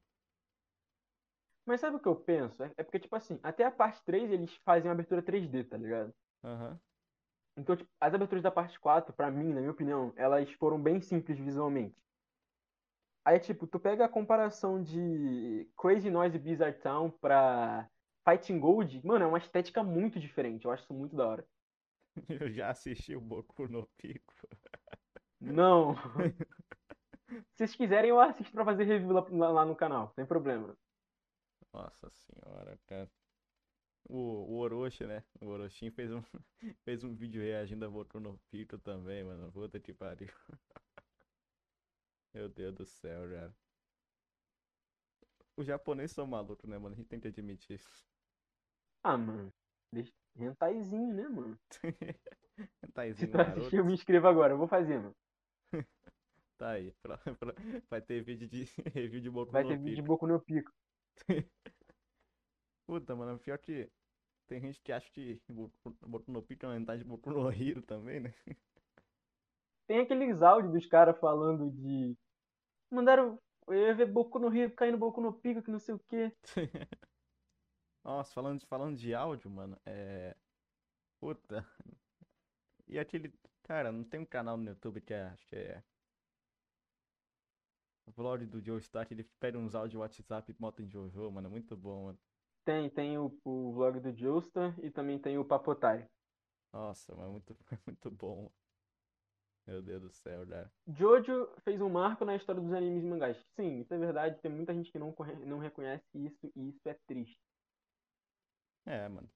Mas 1.66 1.82
sabe 1.82 1.98
o 1.98 2.00
que 2.00 2.08
eu 2.08 2.16
penso? 2.16 2.64
É 2.64 2.72
é 2.78 2.84
porque, 2.84 3.00
tipo 3.00 3.16
assim, 3.16 3.40
até 3.44 3.64
a 3.64 3.72
parte 3.72 4.04
3 4.04 4.32
eles 4.32 4.54
fazem 4.66 4.90
uma 4.90 4.94
abertura 4.94 5.22
3D, 5.22 5.64
tá 5.64 5.78
ligado? 5.78 6.14
Aham. 6.44 6.80
Então, 7.58 7.76
tipo, 7.76 7.90
as 8.00 8.14
aberturas 8.14 8.42
da 8.42 8.50
parte 8.52 8.80
4, 8.80 9.14
pra 9.14 9.30
mim, 9.30 9.54
na 9.54 9.60
minha 9.60 9.72
opinião, 9.72 10.14
elas 10.16 10.50
foram 10.54 10.82
bem 10.82 11.02
simples 11.02 11.38
visualmente. 11.38 12.02
Aí, 13.26 13.40
tipo, 13.40 13.68
tu 13.68 13.80
pega 13.80 14.06
a 14.06 14.10
comparação 14.10 14.82
de 14.82 15.70
Crazy 15.78 16.10
Noise 16.10 16.40
Bizarre 16.40 16.80
Town 16.80 17.12
pra 17.12 17.88
Fighting 18.24 18.60
Gold, 18.62 19.06
mano, 19.06 19.26
é 19.26 19.28
uma 19.28 19.38
estética 19.40 19.84
muito 19.84 20.20
diferente. 20.22 20.66
Eu 20.66 20.72
acho 20.72 20.84
isso 20.84 20.94
muito 20.94 21.16
da 21.18 21.28
hora. 21.28 21.48
Eu 22.30 22.52
já 22.52 22.70
assisti 22.70 23.16
o 23.16 23.22
Boku 23.22 23.68
no 23.68 23.88
Pico. 23.98 24.34
Não! 25.40 25.96
Se 27.30 27.58
vocês 27.58 27.76
quiserem, 27.76 28.10
eu 28.10 28.20
assisto 28.20 28.52
pra 28.54 28.66
fazer 28.66 28.84
review 28.86 29.12
lá, 29.12 29.50
lá- 29.52 29.66
no 29.66 29.76
canal, 29.76 30.12
sem 30.16 30.26
problema. 30.26 30.76
Nossa 31.74 32.10
senhora, 32.10 32.80
cara. 32.88 33.12
O, 34.10 34.16
o 34.56 34.58
Orochi, 34.60 35.06
né? 35.06 35.26
O 35.42 35.48
Orochin 35.48 35.92
fez 35.92 36.12
um, 36.12 36.22
fez 36.86 37.04
um 37.04 37.16
vídeo 37.16 37.42
reagindo 37.42 37.86
a 37.86 37.90
Boku 37.90 38.20
no 38.20 38.40
Pico 38.52 38.78
também, 38.80 39.24
mano. 39.24 39.52
Puta 39.52 39.80
que 39.80 39.94
pariu. 39.94 40.30
Meu 42.34 42.50
Deus 42.50 42.74
do 42.74 42.86
céu, 42.88 43.30
cara. 43.30 43.56
Os 45.56 45.68
japoneses 45.68 46.16
são 46.16 46.26
malucos, 46.26 46.68
né, 46.68 46.80
mano? 46.80 46.96
A 46.96 46.98
gente 46.98 47.08
tem 47.08 47.20
que 47.20 47.28
admitir 47.28 47.76
isso. 47.76 48.09
Ah, 49.04 49.18
mano. 49.18 49.52
Deixa... 49.94 50.12
Rentaizinho, 50.36 51.14
né, 51.14 51.28
mano? 51.28 51.58
Se 52.86 52.92
Taizinho 52.94 53.32
tu 53.32 53.40
assistir, 53.42 53.78
eu 53.78 53.86
me 53.86 53.94
inscrevo 53.94 54.28
agora. 54.28 54.54
Eu 54.54 54.58
vou 54.58 54.68
fazer, 54.68 54.98
mano. 55.00 55.16
Tá 56.58 56.72
aí. 56.72 56.92
pra- 57.02 57.18
pra- 57.18 57.56
Vai 57.90 58.02
ter 58.02 58.22
vídeo 58.22 58.46
de 58.48 58.64
review 58.94 59.22
de 59.22 59.30
Boku 59.30 59.52
Vai 59.52 59.64
no 59.64 59.70
ter 59.70 59.78
vídeo 59.78 59.96
de 59.96 60.02
Pico. 60.02 60.08
Boku 60.08 60.28
no 60.28 60.42
Pico. 60.42 60.72
Puta, 62.86 63.16
mano, 63.16 63.40
pior 63.40 63.58
que 63.60 63.90
tem 64.48 64.60
gente 64.60 64.82
que 64.82 64.92
acha 64.92 65.10
que 65.12 65.42
Boku 65.48 66.30
no 66.32 66.42
Pico 66.42 66.66
é 66.66 66.70
uma 66.70 66.80
metade 66.80 67.02
de 67.04 67.08
Boku 67.08 67.30
no 67.30 67.50
Hero 67.50 67.82
também, 67.82 68.20
né? 68.20 68.34
Tem 69.88 70.00
aqueles 70.02 70.42
áudios 70.42 70.74
dos 70.74 70.86
caras 70.86 71.18
falando 71.20 71.72
de. 71.72 72.14
Mandaram. 72.92 73.40
Eu 73.68 73.76
ia 73.76 73.94
ver 73.96 74.08
Boku 74.12 74.38
no 74.40 74.50
Rio 74.50 74.74
caindo 74.76 74.98
Boku 74.98 75.22
no 75.22 75.32
Pico, 75.32 75.62
que 75.62 75.72
não 75.72 75.80
sei 75.80 75.96
o 75.96 76.00
quê. 76.10 76.34
Nossa, 78.10 78.34
falando 78.34 78.60
de, 78.60 78.66
falando 78.66 78.98
de 78.98 79.14
áudio, 79.14 79.52
mano, 79.52 79.78
é. 79.86 80.36
Puta. 81.20 81.64
E 82.88 82.98
aquele. 82.98 83.32
Cara, 83.62 83.92
não 83.92 84.04
tem 84.04 84.20
um 84.20 84.26
canal 84.26 84.58
no 84.58 84.68
YouTube 84.68 85.00
que 85.00 85.14
é. 85.14 85.28
Acho 85.28 85.48
que 85.48 85.56
é. 85.56 85.84
O 88.08 88.12
vlog 88.12 88.44
do 88.48 88.60
Joe 88.60 88.80
Stark, 88.80 89.14
ele 89.14 89.24
pega 89.40 89.60
uns 89.60 89.76
áudios 89.76 90.02
WhatsApp 90.02 90.50
e 90.50 90.56
bota 90.56 90.82
em 90.82 90.90
Jojo, 90.90 91.30
mano. 91.30 91.50
É 91.50 91.52
muito 91.52 91.78
bom, 91.78 92.06
mano. 92.06 92.20
Tem, 92.66 92.90
tem 92.90 93.16
o, 93.20 93.32
o 93.46 93.74
vlog 93.74 94.00
do 94.00 94.12
Joestar 94.12 94.74
e 94.84 94.90
também 94.90 95.20
tem 95.20 95.38
o 95.38 95.46
Papotai. 95.46 96.10
Nossa, 96.74 97.14
mano, 97.14 97.28
é 97.28 97.32
muito, 97.34 97.58
é 97.72 97.78
muito 97.86 98.10
bom. 98.10 98.52
Meu 99.68 99.84
Deus 99.84 100.02
do 100.02 100.10
céu, 100.10 100.48
cara. 100.48 100.72
Jojo 100.88 101.48
fez 101.60 101.80
um 101.80 101.90
marco 101.90 102.26
na 102.26 102.36
história 102.36 102.60
dos 102.60 102.74
animes 102.74 103.04
e 103.04 103.08
mangás. 103.08 103.38
Sim, 103.56 103.82
isso 103.82 103.94
é 103.94 104.00
verdade. 104.00 104.42
Tem 104.42 104.52
muita 104.52 104.74
gente 104.74 104.92
que 104.92 104.98
não, 104.98 105.16
não 105.46 105.60
reconhece 105.60 106.08
isso 106.16 106.52
e 106.56 106.70
isso 106.70 106.90
é 106.90 106.96
triste. 107.06 107.40
É, 108.90 109.08
mano. 109.08 109.30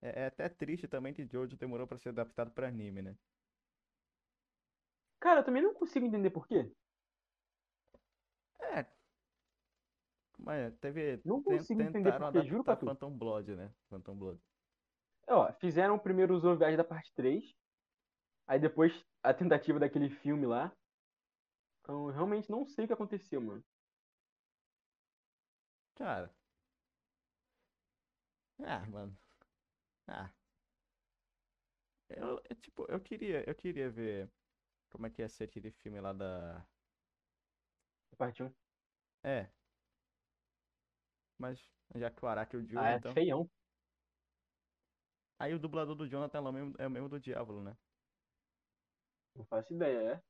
É, 0.00 0.22
é 0.22 0.26
até 0.26 0.48
triste 0.48 0.88
também 0.88 1.12
que 1.12 1.26
Jojo 1.26 1.54
demorou 1.58 1.86
pra 1.86 1.98
ser 1.98 2.08
adaptado 2.08 2.50
pra 2.50 2.66
anime, 2.66 3.02
né? 3.02 3.14
Cara, 5.20 5.40
eu 5.40 5.44
também 5.44 5.62
não 5.62 5.74
consigo 5.74 6.06
entender 6.06 6.30
por 6.30 6.48
quê. 6.48 6.72
É. 8.58 8.86
Mas 10.38 10.74
teve. 10.80 11.20
Não 11.26 11.42
consigo 11.42 11.82
entender 11.82 12.10
tentaram 12.10 12.32
por 12.32 12.40
quê, 12.40 12.48
juro 12.48 12.64
pra 12.64 12.72
adaptar 12.72 12.94
tu. 12.94 13.00
Phantom 13.00 13.18
Blood, 13.18 13.54
né? 13.54 13.70
Phantom 13.90 14.16
Blood. 14.16 14.40
Ó, 15.28 15.52
fizeram 15.60 15.98
primeiro 15.98 16.34
os 16.34 16.42
OVAs 16.42 16.76
da 16.76 16.84
parte 16.84 17.12
3. 17.14 17.44
Aí 18.46 18.58
depois 18.58 18.92
a 19.22 19.34
tentativa 19.34 19.78
daquele 19.78 20.08
filme 20.08 20.46
lá. 20.46 20.72
Então, 21.82 22.08
eu 22.08 22.14
realmente 22.14 22.50
não 22.50 22.64
sei 22.64 22.84
o 22.84 22.88
que 22.88 22.94
aconteceu, 22.94 23.42
mano. 23.42 23.62
Cara. 25.94 26.41
Ah, 28.64 28.86
mano. 28.86 29.16
Ah. 30.08 30.30
Eu, 32.08 32.40
eu, 32.48 32.56
tipo, 32.56 32.86
eu 32.88 33.00
queria, 33.00 33.48
eu 33.48 33.54
queria 33.54 33.90
ver 33.90 34.30
como 34.90 35.06
é 35.06 35.10
que 35.10 35.22
ia 35.22 35.28
ser 35.28 35.44
aquele 35.44 35.70
filme 35.70 36.00
lá 36.00 36.12
da. 36.12 36.66
1. 38.20 38.54
É. 39.24 39.48
Mas 41.38 41.60
já 41.96 42.10
que 42.10 42.24
o 42.24 42.28
Araki 42.28 42.56
odiou, 42.56 42.82
Ah, 42.82 42.92
é 42.92 42.96
então. 42.96 43.12
feião. 43.12 43.50
Aí 45.38 45.52
o 45.54 45.58
dublador 45.58 45.94
do 45.96 46.06
Jonathan 46.06 46.38
é 46.38 46.40
o 46.40 46.52
mesmo, 46.52 46.74
é 46.78 46.86
o 46.86 46.90
mesmo 46.90 47.08
do 47.08 47.18
Diablo, 47.18 47.62
né? 47.62 47.76
Não 49.34 49.44
faço 49.46 49.74
ideia, 49.74 50.12
é. 50.14 50.22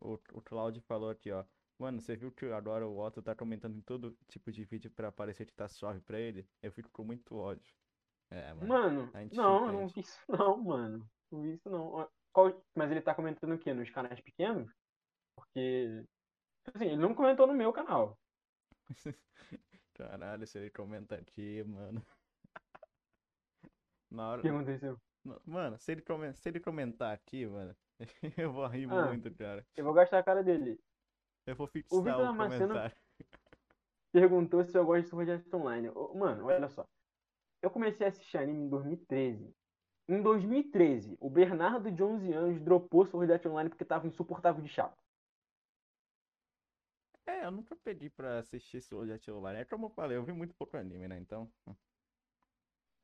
O, 0.00 0.14
o 0.32 0.42
Claudio 0.42 0.82
falou 0.82 1.10
aqui, 1.10 1.30
ó. 1.30 1.44
Mano, 1.78 2.00
você 2.00 2.16
viu 2.16 2.32
que 2.32 2.44
agora 2.46 2.86
o 2.86 2.98
Otto 2.98 3.22
tá 3.22 3.34
comentando 3.36 3.76
em 3.76 3.80
todo 3.80 4.16
tipo 4.28 4.50
de 4.50 4.64
vídeo 4.64 4.90
pra 4.90 5.12
parecer 5.12 5.46
que 5.46 5.52
tá 5.54 5.68
suave 5.68 6.00
pra 6.00 6.18
ele? 6.18 6.48
Eu 6.60 6.72
fico 6.72 6.90
com 6.90 7.04
muito 7.04 7.36
ódio. 7.36 7.72
É, 8.30 8.52
mano. 8.52 8.66
Mano, 8.68 9.10
a 9.14 9.22
gente 9.22 9.36
não, 9.36 9.60
fica, 9.60 9.72
eu 9.72 9.80
não 9.80 9.88
vi 9.88 10.00
isso 10.00 10.20
não, 10.28 10.56
mano. 10.62 11.10
Não 11.30 11.42
vi 11.42 11.52
isso 11.52 11.70
não. 11.70 12.10
Qual- 12.32 12.64
Mas 12.74 12.90
ele 12.90 13.00
tá 13.00 13.14
comentando 13.14 13.54
o 13.54 13.58
quê? 13.58 13.72
Nos 13.72 13.88
canais 13.90 14.20
pequenos? 14.20 14.70
Porque. 15.36 16.04
Assim, 16.74 16.86
ele 16.86 16.96
não 16.96 17.14
comentou 17.14 17.46
no 17.46 17.54
meu 17.54 17.72
canal. 17.72 18.18
Caralho, 19.94 20.46
se 20.46 20.58
ele 20.58 20.70
comenta 20.70 21.14
aqui, 21.16 21.62
mano. 21.64 22.04
Na 24.10 24.30
hora. 24.30 24.40
O 24.40 24.42
que 24.42 24.48
aconteceu? 24.48 25.00
No- 25.24 25.40
Mano, 25.46 25.78
se 25.78 25.92
ele, 25.92 26.02
comen- 26.02 26.34
se 26.34 26.48
ele 26.48 26.60
comentar 26.60 27.12
aqui, 27.14 27.46
mano, 27.46 27.76
eu 28.36 28.52
vou 28.52 28.66
rir 28.66 28.90
Ah. 28.90 29.06
muito, 29.06 29.32
cara. 29.34 29.64
Eu 29.76 29.84
vou 29.84 29.94
gastar 29.94 30.18
a 30.18 30.22
cara 30.24 30.42
dele. 30.42 30.78
Eu 31.48 31.56
vou 31.56 31.66
O 31.66 31.70
fixar 31.70 31.98
o 31.98 32.02
Damasceno- 32.04 32.68
comentário. 32.74 32.96
Perguntou 34.12 34.64
se 34.64 34.76
eu 34.76 34.84
gosto 34.84 35.04
de 35.04 35.08
Sword 35.08 35.30
Art 35.32 35.54
Online. 35.54 35.88
Mano, 36.14 36.46
olha 36.46 36.68
só. 36.68 36.86
Eu 37.62 37.70
comecei 37.70 38.06
a 38.06 38.10
assistir 38.10 38.36
anime 38.38 38.64
em 38.64 38.68
2013. 38.68 39.54
Em 40.08 40.22
2013, 40.22 41.16
o 41.20 41.28
Bernardo 41.28 41.90
de 41.90 42.02
11 42.02 42.32
anos 42.32 42.60
dropou 42.60 43.04
Sword 43.06 43.32
Art 43.32 43.44
Online 43.46 43.68
porque 43.70 43.84
tava 43.84 44.06
insuportável 44.06 44.62
de 44.62 44.68
chato. 44.68 44.96
É, 47.26 47.44
eu 47.44 47.50
nunca 47.50 47.76
pedi 47.76 48.08
pra 48.08 48.38
assistir 48.38 48.80
Sword 48.80 49.12
Art 49.12 49.28
Online. 49.28 49.60
É 49.60 49.64
como 49.64 49.86
eu 49.86 49.90
falei, 49.90 50.16
eu 50.16 50.24
vi 50.24 50.32
muito 50.32 50.54
pouco 50.54 50.76
anime, 50.76 51.08
né? 51.08 51.18
Então. 51.18 51.50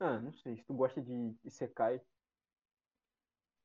Ah, 0.00 0.18
não 0.18 0.32
sei, 0.32 0.56
se 0.56 0.64
tu 0.64 0.74
gosta 0.74 1.00
de 1.02 1.34
Isekai. 1.44 2.00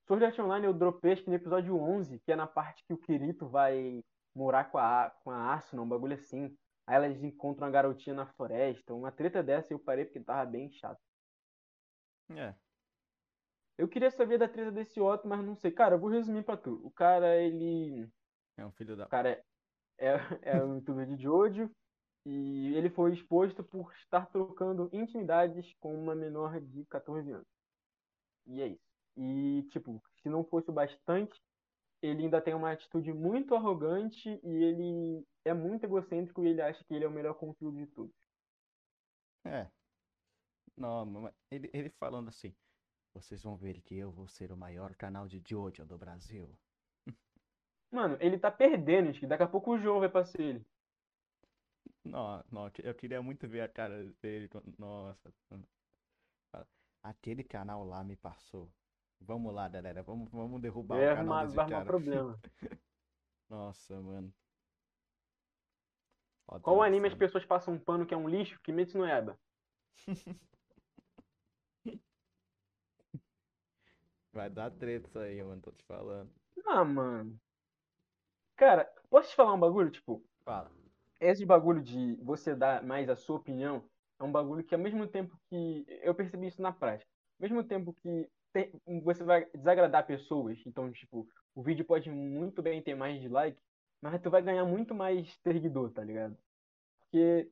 Sword 0.05 0.25
Art 0.25 0.39
Online 0.39 0.65
eu 0.65 0.73
dropei 0.73 1.13
acho 1.13 1.23
que 1.23 1.29
no 1.29 1.35
episódio 1.35 1.77
11, 1.77 2.19
que 2.19 2.31
é 2.31 2.35
na 2.35 2.47
parte 2.47 2.83
que 2.83 2.93
o 2.93 2.97
Kirito 2.97 3.47
vai 3.47 4.03
morar 4.33 4.71
com 4.71 4.77
a, 4.77 5.09
com 5.23 5.31
a 5.31 5.53
Asuna, 5.53 5.81
um 5.81 5.87
bagulho 5.87 6.13
assim. 6.13 6.55
Aí 6.87 6.95
elas 6.95 7.23
encontram 7.23 7.67
uma 7.67 7.71
garotinha 7.71 8.15
na 8.15 8.25
floresta, 8.25 8.93
uma 8.93 9.11
treta 9.11 9.43
dessa 9.43 9.73
eu 9.73 9.79
parei 9.79 10.05
porque 10.05 10.19
tava 10.19 10.49
bem 10.49 10.71
chato. 10.71 10.99
É. 12.31 12.55
Eu 13.77 13.87
queria 13.87 14.11
saber 14.11 14.37
da 14.37 14.47
treta 14.47 14.71
desse 14.71 14.99
Otto, 14.99 15.27
mas 15.27 15.43
não 15.43 15.55
sei. 15.55 15.71
Cara, 15.71 15.95
eu 15.95 15.99
vou 15.99 16.09
resumir 16.09 16.43
pra 16.43 16.57
tu. 16.57 16.81
O 16.83 16.91
cara, 16.91 17.37
ele... 17.41 18.09
É 18.57 18.65
um 18.65 18.71
filho 18.71 18.95
da. 18.95 19.05
O 19.05 19.09
cara 19.09 19.29
é, 19.29 19.43
é, 19.97 20.39
é 20.41 20.63
um 20.63 20.75
youtuber 20.75 21.05
de 21.05 21.21
Jojo 21.21 21.71
e 22.25 22.75
ele 22.75 22.89
foi 22.89 23.13
exposto 23.13 23.63
por 23.63 23.93
estar 23.93 24.25
trocando 24.27 24.89
intimidades 24.91 25.73
com 25.79 25.93
uma 25.93 26.13
menor 26.13 26.59
de 26.59 26.85
14 26.85 27.31
anos. 27.31 27.47
E 28.45 28.61
é 28.61 28.67
isso. 28.67 28.89
E, 29.15 29.63
tipo, 29.69 30.01
se 30.21 30.29
não 30.29 30.43
fosse 30.43 30.69
o 30.69 30.73
bastante, 30.73 31.41
ele 32.01 32.23
ainda 32.23 32.41
tem 32.41 32.53
uma 32.53 32.71
atitude 32.71 33.11
muito 33.13 33.55
arrogante 33.55 34.39
e 34.43 34.63
ele 34.63 35.27
é 35.45 35.53
muito 35.53 35.83
egocêntrico 35.83 36.43
e 36.43 36.49
ele 36.49 36.61
acha 36.61 36.83
que 36.83 36.93
ele 36.93 37.05
é 37.05 37.07
o 37.07 37.11
melhor 37.11 37.33
conteúdo 37.35 37.77
de 37.77 37.87
tudo. 37.87 38.13
É. 39.45 39.69
Não, 40.77 41.31
ele, 41.51 41.69
ele 41.73 41.89
falando 41.89 42.29
assim. 42.29 42.55
Vocês 43.13 43.43
vão 43.43 43.57
ver 43.57 43.81
que 43.81 43.97
eu 43.97 44.11
vou 44.11 44.27
ser 44.27 44.51
o 44.51 44.57
maior 44.57 44.95
canal 44.95 45.27
de 45.27 45.41
Jojo 45.45 45.85
do 45.85 45.97
Brasil. 45.97 46.47
Mano, 47.91 48.17
ele 48.21 48.37
tá 48.37 48.51
perdendo, 48.51 49.11
que 49.13 49.27
daqui 49.27 49.43
a 49.43 49.47
pouco 49.47 49.71
o 49.71 49.79
João 49.79 49.99
vai 49.99 50.09
pra 50.09 50.23
ser 50.23 50.41
ele. 50.41 50.65
Não, 52.03 52.43
não, 52.51 52.71
eu 52.83 52.95
queria 52.95 53.21
muito 53.21 53.47
ver 53.47 53.61
a 53.61 53.69
cara 53.69 54.05
dele. 54.21 54.49
Nossa. 54.77 55.33
Aquele 57.03 57.43
canal 57.43 57.83
lá 57.83 58.03
me 58.03 58.15
passou. 58.15 58.71
Vamos 59.21 59.53
lá, 59.53 59.67
galera. 59.69 60.03
Vamos, 60.03 60.29
vamos 60.31 60.61
derrubar 60.61 60.97
Vai 60.97 61.05
o 61.05 61.15
canal 61.15 61.45
desse 61.45 61.55
vai 61.55 61.67
cara. 61.67 61.85
problema. 61.85 62.39
Nossa, 63.49 63.99
mano. 64.01 64.33
Qual 66.61 66.81
anime 66.81 67.07
as 67.07 67.13
mano. 67.13 67.19
pessoas 67.19 67.45
passam 67.45 67.73
um 67.75 67.79
pano 67.79 68.05
que 68.05 68.13
é 68.13 68.17
um 68.17 68.27
lixo? 68.29 68.59
Kimetsu 68.63 68.97
no 68.97 69.05
Yaiba. 69.05 69.39
Vai 74.33 74.49
dar 74.49 74.71
treta 74.71 75.07
isso 75.07 75.19
aí, 75.19 75.43
mano. 75.43 75.61
Tô 75.61 75.71
te 75.71 75.83
falando. 75.85 76.33
Ah, 76.65 76.85
mano. 76.85 77.39
Cara, 78.55 78.85
posso 79.09 79.29
te 79.29 79.35
falar 79.35 79.53
um 79.53 79.59
bagulho? 79.59 79.89
Tipo, 79.91 80.23
Fala. 80.43 80.69
esse 81.19 81.45
bagulho 81.45 81.81
de 81.81 82.15
você 82.17 82.55
dar 82.55 82.83
mais 82.83 83.09
a 83.09 83.15
sua 83.15 83.37
opinião 83.37 83.89
é 84.19 84.23
um 84.23 84.31
bagulho 84.31 84.63
que 84.65 84.75
ao 84.75 84.81
mesmo 84.81 85.07
tempo 85.07 85.37
que 85.49 85.85
eu 86.03 86.13
percebi 86.15 86.47
isso 86.47 86.61
na 86.61 86.71
prática, 86.73 87.09
ao 87.39 87.43
mesmo 87.43 87.63
tempo 87.63 87.93
que 87.93 88.29
tem- 88.53 88.71
você 89.03 89.23
vai 89.23 89.45
desagradar 89.51 90.05
pessoas, 90.07 90.59
então 90.65 90.91
tipo, 90.91 91.27
o 91.55 91.63
vídeo 91.63 91.85
pode 91.85 92.09
muito 92.09 92.61
bem 92.61 92.81
ter 92.81 92.95
mais 92.95 93.19
dislike, 93.21 93.61
mas 94.01 94.21
tu 94.21 94.29
vai 94.29 94.41
ganhar 94.41 94.65
muito 94.65 94.93
mais 94.95 95.33
seguidor, 95.43 95.91
tá 95.91 96.03
ligado? 96.03 96.37
Porque 97.01 97.51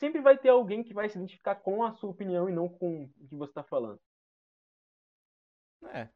sempre 0.00 0.20
vai 0.20 0.38
ter 0.38 0.50
alguém 0.50 0.84
que 0.84 0.94
vai 0.94 1.08
se 1.08 1.18
identificar 1.18 1.56
com 1.56 1.84
a 1.84 1.92
sua 1.94 2.10
opinião 2.10 2.48
e 2.48 2.52
não 2.52 2.68
com 2.68 3.04
o 3.04 3.28
que 3.28 3.36
você 3.36 3.52
tá 3.52 3.64
falando. 3.64 4.00
É. 5.84 6.08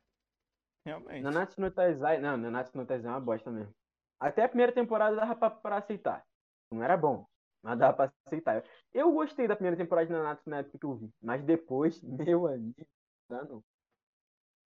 Realmente. 0.84 1.22
Nanatsu 1.22 1.60
no 1.60 1.70
Taizai, 1.70 2.20
não, 2.20 2.36
Nanatsu 2.36 2.76
no 2.76 2.86
Taizai 2.86 3.10
é 3.10 3.14
uma 3.14 3.20
bosta 3.20 3.50
mesmo. 3.50 3.74
Até 4.18 4.44
a 4.44 4.48
primeira 4.48 4.72
temporada 4.72 5.16
dava 5.16 5.36
pra, 5.36 5.50
pra 5.50 5.76
aceitar. 5.78 6.26
Não 6.70 6.82
era 6.82 6.96
bom, 6.96 7.26
mas 7.62 7.78
dava 7.78 7.96
pra 7.96 8.12
aceitar. 8.26 8.64
Eu 8.92 9.12
gostei 9.12 9.46
da 9.48 9.56
primeira 9.56 9.76
temporada 9.76 10.06
de 10.06 10.12
Nanatsu 10.12 10.48
na 10.48 10.58
época 10.58 10.78
que 10.78 10.86
eu 10.86 10.96
vi, 10.96 11.10
mas 11.20 11.42
depois, 11.44 12.00
meu 12.02 12.46
amigo, 12.46 12.86
não. 13.28 13.64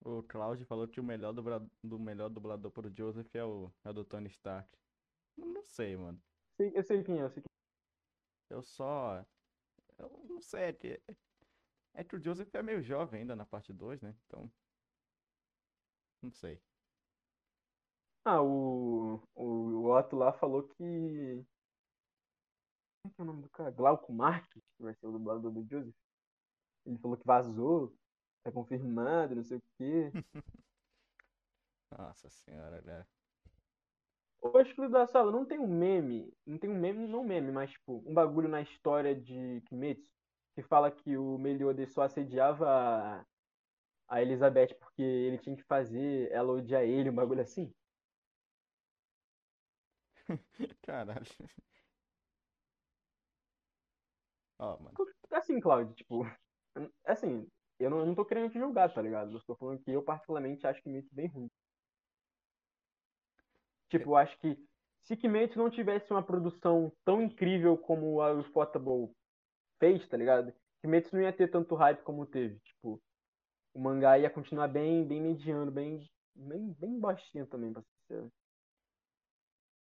O 0.05 0.23
Cláudio 0.23 0.67
falou 0.67 0.87
que 0.87 1.01
o 1.01 1.05
melhor 1.05 1.33
dublador, 1.33 1.69
do 1.83 1.99
melhor 1.99 2.29
dublador 2.29 2.71
pro 2.71 2.95
Joseph 2.95 3.35
é 3.35 3.45
o, 3.45 3.73
é 3.85 3.91
o 3.91 3.93
do 3.93 4.05
Tony 4.05 4.29
Stark. 4.29 4.69
Não 5.37 5.65
sei, 5.65 5.97
mano. 5.97 6.23
Sei- 6.57 6.73
Eu 6.75 6.83
sei 6.83 7.03
quem 7.03 7.19
é, 7.21 7.23
eu 7.25 7.31
sei 7.31 7.43
quem 7.43 7.51
Eu 8.51 8.63
só. 8.63 9.25
Eu 9.99 10.11
não 10.29 10.41
sei, 10.41 10.65
é 10.65 10.73
que. 10.73 11.03
É 11.95 12.05
que 12.05 12.17
o 12.17 12.23
Joseph 12.23 12.55
é 12.55 12.63
meio 12.63 12.83
jovem 12.83 13.21
ainda 13.23 13.37
na 13.37 13.47
parte 13.47 13.73
2, 13.73 14.03
né? 14.03 14.17
Então. 14.27 14.53
Não 16.23 16.33
sei. 16.33 16.61
Ah, 18.25 18.43
o, 18.43 19.17
o, 19.35 19.45
o 19.45 19.91
Otto 19.97 20.17
lá 20.17 20.33
falou 20.33 20.69
que. 20.69 21.45
Como 23.03 23.13
é 23.13 23.15
que 23.15 23.21
é 23.21 23.23
o 23.23 23.27
nome 23.27 23.43
do 23.43 23.49
cara? 23.51 23.71
Glauco 23.71 24.13
Marques, 24.13 24.63
que 24.77 24.83
vai 24.83 24.95
ser 24.95 25.07
o 25.07 25.13
dublador 25.13 25.51
do 25.53 25.67
Joseph. 25.69 25.95
Ele 26.87 26.99
falou 26.99 27.17
que 27.19 27.27
vazou, 27.27 27.97
tá 28.45 28.53
confirmado, 28.53 29.35
não 29.35 29.43
sei 29.43 29.59
o 29.59 29.63
quê. 29.79 30.13
Nossa 31.91 32.29
senhora, 32.29 32.81
galera. 32.83 33.09
Ô, 34.41 34.61
excluído 34.61 34.93
da 34.93 35.07
sala, 35.07 35.33
não 35.33 35.47
tem 35.47 35.59
um 35.59 35.67
meme, 35.67 36.31
não 36.47 36.59
tem 36.59 36.69
um 36.69 36.79
meme, 36.79 37.09
não 37.09 37.25
meme, 37.25 37.51
mas 37.51 37.71
tipo, 37.71 38.03
um 38.07 38.13
bagulho 38.13 38.49
na 38.49 38.61
história 38.61 39.15
de 39.15 39.63
Kimetsu 39.63 40.07
que 40.55 40.63
fala 40.63 40.91
que 40.91 41.17
o 41.17 41.39
Meliodas 41.39 41.93
só 41.93 42.03
assediava 42.03 42.69
a, 42.69 43.27
a 44.09 44.23
Elizabeth 44.23 44.75
porque 44.79 45.03
ele 45.03 45.39
tinha 45.39 45.57
que 45.57 45.65
fazer 45.65 46.31
ela 46.31 46.53
odiar 46.53 46.83
ele, 46.83 47.11
um 47.11 47.15
bagulho 47.15 47.41
assim. 47.41 47.73
Caralho. 50.83 51.27
Ó, 54.59 54.79
mano. 54.79 54.97
Assim, 55.31 55.59
Claudio, 55.61 55.95
tipo, 55.95 56.25
assim, 57.05 57.49
eu 57.85 57.91
não, 57.91 57.99
eu 58.01 58.07
não 58.07 58.15
tô 58.15 58.25
querendo 58.25 58.51
te 58.51 58.59
julgar, 58.59 58.93
tá 58.93 59.01
ligado? 59.01 59.33
Eu 59.33 59.41
tô 59.45 59.55
falando 59.55 59.81
que 59.81 59.91
eu 59.91 60.03
particularmente 60.03 60.67
acho 60.67 60.83
Kimetsu 60.83 61.15
bem 61.15 61.29
ruim. 61.29 61.51
Tipo, 63.89 64.11
eu 64.11 64.17
acho 64.17 64.39
que 64.39 64.59
se 65.03 65.17
Kimetsu 65.17 65.59
não 65.59 65.71
tivesse 65.71 66.11
uma 66.11 66.23
produção 66.23 66.93
tão 67.05 67.23
incrível 67.23 67.77
como 67.77 68.21
a 68.21 68.33
Ufotable 68.33 69.15
fez, 69.79 70.07
tá 70.09 70.17
ligado? 70.17 70.53
Kimetsu 70.81 71.15
não 71.15 71.23
ia 71.23 71.33
ter 71.33 71.51
tanto 71.51 71.75
hype 71.75 72.03
como 72.03 72.27
teve. 72.27 72.59
Tipo, 72.61 73.01
o 73.73 73.81
mangá 73.81 74.19
ia 74.19 74.31
continuar 74.31 74.69
bem, 74.69 75.07
bem 75.07 75.21
mediano, 75.21 75.71
bem, 75.71 76.11
bem, 76.35 76.73
bem 76.79 76.99
baixinho 76.99 77.47
também, 77.47 77.73
pra 77.73 77.83
ser 77.83 77.89
sincero. 78.01 78.33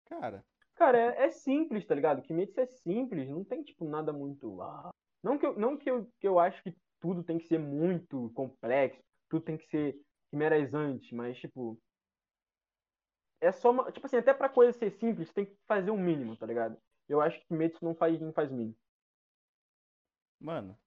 Cara, 0.06 0.44
Cara, 0.82 0.98
é, 0.98 1.26
é 1.26 1.32
simples, 1.32 1.86
tá 1.86 1.94
ligado? 1.94 2.23
Kimetsu 2.23 2.60
é 2.60 2.65
simples, 2.65 3.30
não 3.30 3.44
tem, 3.44 3.61
tipo, 3.61 3.86
nada 3.86 4.11
muito. 4.11 4.49
uau. 4.49 4.91
Não 5.22 5.38
que 5.38 5.45
eu, 5.45 5.56
não 5.56 5.78
que 5.78 5.90
eu, 5.90 6.11
que 6.19 6.28
eu 6.28 6.40
acho 6.40 6.64
que 6.64 6.76
tudo 7.02 7.23
tem 7.23 7.38
que 7.38 7.48
ser 7.48 7.60
muito 7.60 8.30
complexo, 8.30 9.03
tudo 9.28 9.44
tem 9.44 9.57
que 9.57 9.68
ser 9.68 9.99
quimerazante, 10.30 11.14
mas, 11.14 11.38
tipo. 11.38 11.78
É 13.41 13.52
só 13.52 13.72
uma. 13.72 13.91
Tipo 13.91 14.06
assim, 14.06 14.18
até 14.18 14.34
pra 14.34 14.48
coisa 14.48 14.72
ser 14.72 14.91
simples, 14.91 15.34
tem 15.34 15.45
que 15.45 15.57
fazer 15.68 15.91
o 15.91 15.98
mínimo, 15.98 16.38
tá 16.38 16.45
ligado? 16.45 16.78
Eu 17.10 17.19
acho 17.19 17.40
que 17.40 17.48
Kimetsu 17.48 17.84
não 17.84 17.95
faz, 17.95 18.19
não 18.22 18.32
faz 18.32 18.49
mínimo. 18.49 18.78
mano. 20.40 20.78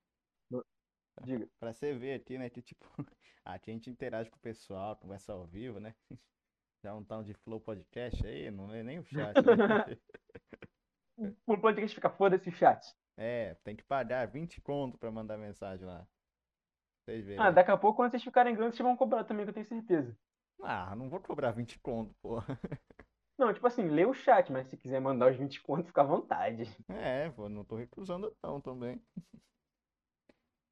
Diga. 1.22 1.48
Pra 1.60 1.72
você 1.72 1.94
ver 1.94 2.14
aqui, 2.14 2.38
né? 2.38 2.48
Que 2.48 2.62
tipo. 2.62 2.86
Aqui 3.44 3.70
a 3.70 3.74
gente 3.74 3.90
interage 3.90 4.30
com 4.30 4.38
o 4.38 4.40
pessoal, 4.40 4.96
conversa 4.96 5.34
ao 5.34 5.46
vivo, 5.46 5.78
né? 5.78 5.94
Já 6.82 6.94
um 6.94 7.04
tal 7.04 7.22
de 7.22 7.34
Flow 7.34 7.60
Podcast 7.60 8.26
aí, 8.26 8.50
não 8.50 8.72
é 8.72 8.82
nem 8.82 8.98
o 8.98 9.04
chat, 9.04 9.34
né? 9.36 9.98
O 11.46 11.56
podcast 11.56 11.94
fica 11.94 12.10
foda-se 12.10 12.48
o 12.48 12.52
chat. 12.52 12.84
É, 13.16 13.54
tem 13.62 13.76
que 13.76 13.84
pagar 13.84 14.26
20 14.26 14.60
conto 14.60 14.98
pra 14.98 15.10
mandar 15.10 15.38
mensagem 15.38 15.86
lá. 15.86 16.06
Vocês 17.04 17.24
verem. 17.24 17.40
Ah, 17.44 17.50
daqui 17.50 17.70
a 17.70 17.76
pouco, 17.76 17.96
quando 17.96 18.10
vocês 18.10 18.24
ficarem 18.24 18.54
grandes, 18.54 18.76
vocês 18.76 18.86
vão 18.86 18.96
cobrar 18.96 19.24
também, 19.24 19.44
que 19.44 19.50
eu 19.50 19.54
tenho 19.54 19.66
certeza. 19.66 20.16
Ah, 20.62 20.94
não 20.96 21.08
vou 21.10 21.20
cobrar 21.20 21.52
20 21.52 21.78
conto, 21.78 22.14
pô. 22.22 22.36
Não, 23.36 23.52
tipo 23.52 23.66
assim, 23.66 23.88
lê 23.88 24.06
o 24.06 24.14
chat, 24.14 24.52
mas 24.52 24.68
se 24.68 24.76
quiser 24.76 25.00
mandar 25.00 25.32
os 25.32 25.36
20 25.36 25.60
contos, 25.60 25.88
fica 25.88 26.02
à 26.02 26.04
vontade. 26.04 26.64
É, 26.88 27.28
pô, 27.30 27.48
não 27.48 27.64
tô 27.64 27.74
recusando 27.74 28.32
não 28.40 28.60
também. 28.60 29.02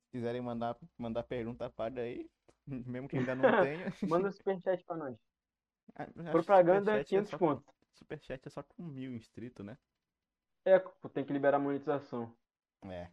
Se 0.05 0.11
quiserem 0.13 0.41
mandar, 0.41 0.77
mandar 0.97 1.25
pergunta, 1.25 1.69
paga 1.69 2.03
aí. 2.03 2.31
Mesmo 2.67 3.09
que 3.09 3.17
ainda 3.17 3.35
não 3.35 3.51
tenha. 3.65 3.93
Manda 4.09 4.29
o 4.29 4.33
superchat 4.33 4.85
pra 4.85 4.97
nós. 4.97 5.19
Ah, 5.97 6.07
Propaganda, 6.31 6.93
superchat 6.93 7.01
é 7.01 7.05
500 7.05 7.31
só- 7.31 7.39
contos. 7.39 7.75
Superchat 7.95 8.47
é 8.47 8.51
só 8.51 8.63
com 8.63 8.83
mil 8.85 9.13
inscritos, 9.13 9.67
né? 9.67 9.77
É, 10.65 10.79
tem 11.13 11.25
que 11.25 11.33
liberar 11.33 11.57
a 11.57 11.61
monetização. 11.61 12.35
É. 12.85 13.11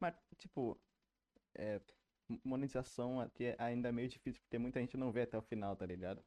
Mas, 0.00 0.14
tipo, 0.38 0.80
é, 1.54 1.80
monetização 2.44 3.20
aqui 3.20 3.46
é 3.46 3.56
ainda 3.58 3.88
é 3.88 3.92
meio 3.92 4.08
difícil, 4.08 4.40
porque 4.42 4.58
muita 4.58 4.80
gente 4.80 4.96
não 4.96 5.12
vê 5.12 5.22
até 5.22 5.36
o 5.36 5.42
final, 5.42 5.76
tá 5.76 5.86
ligado? 5.86 6.24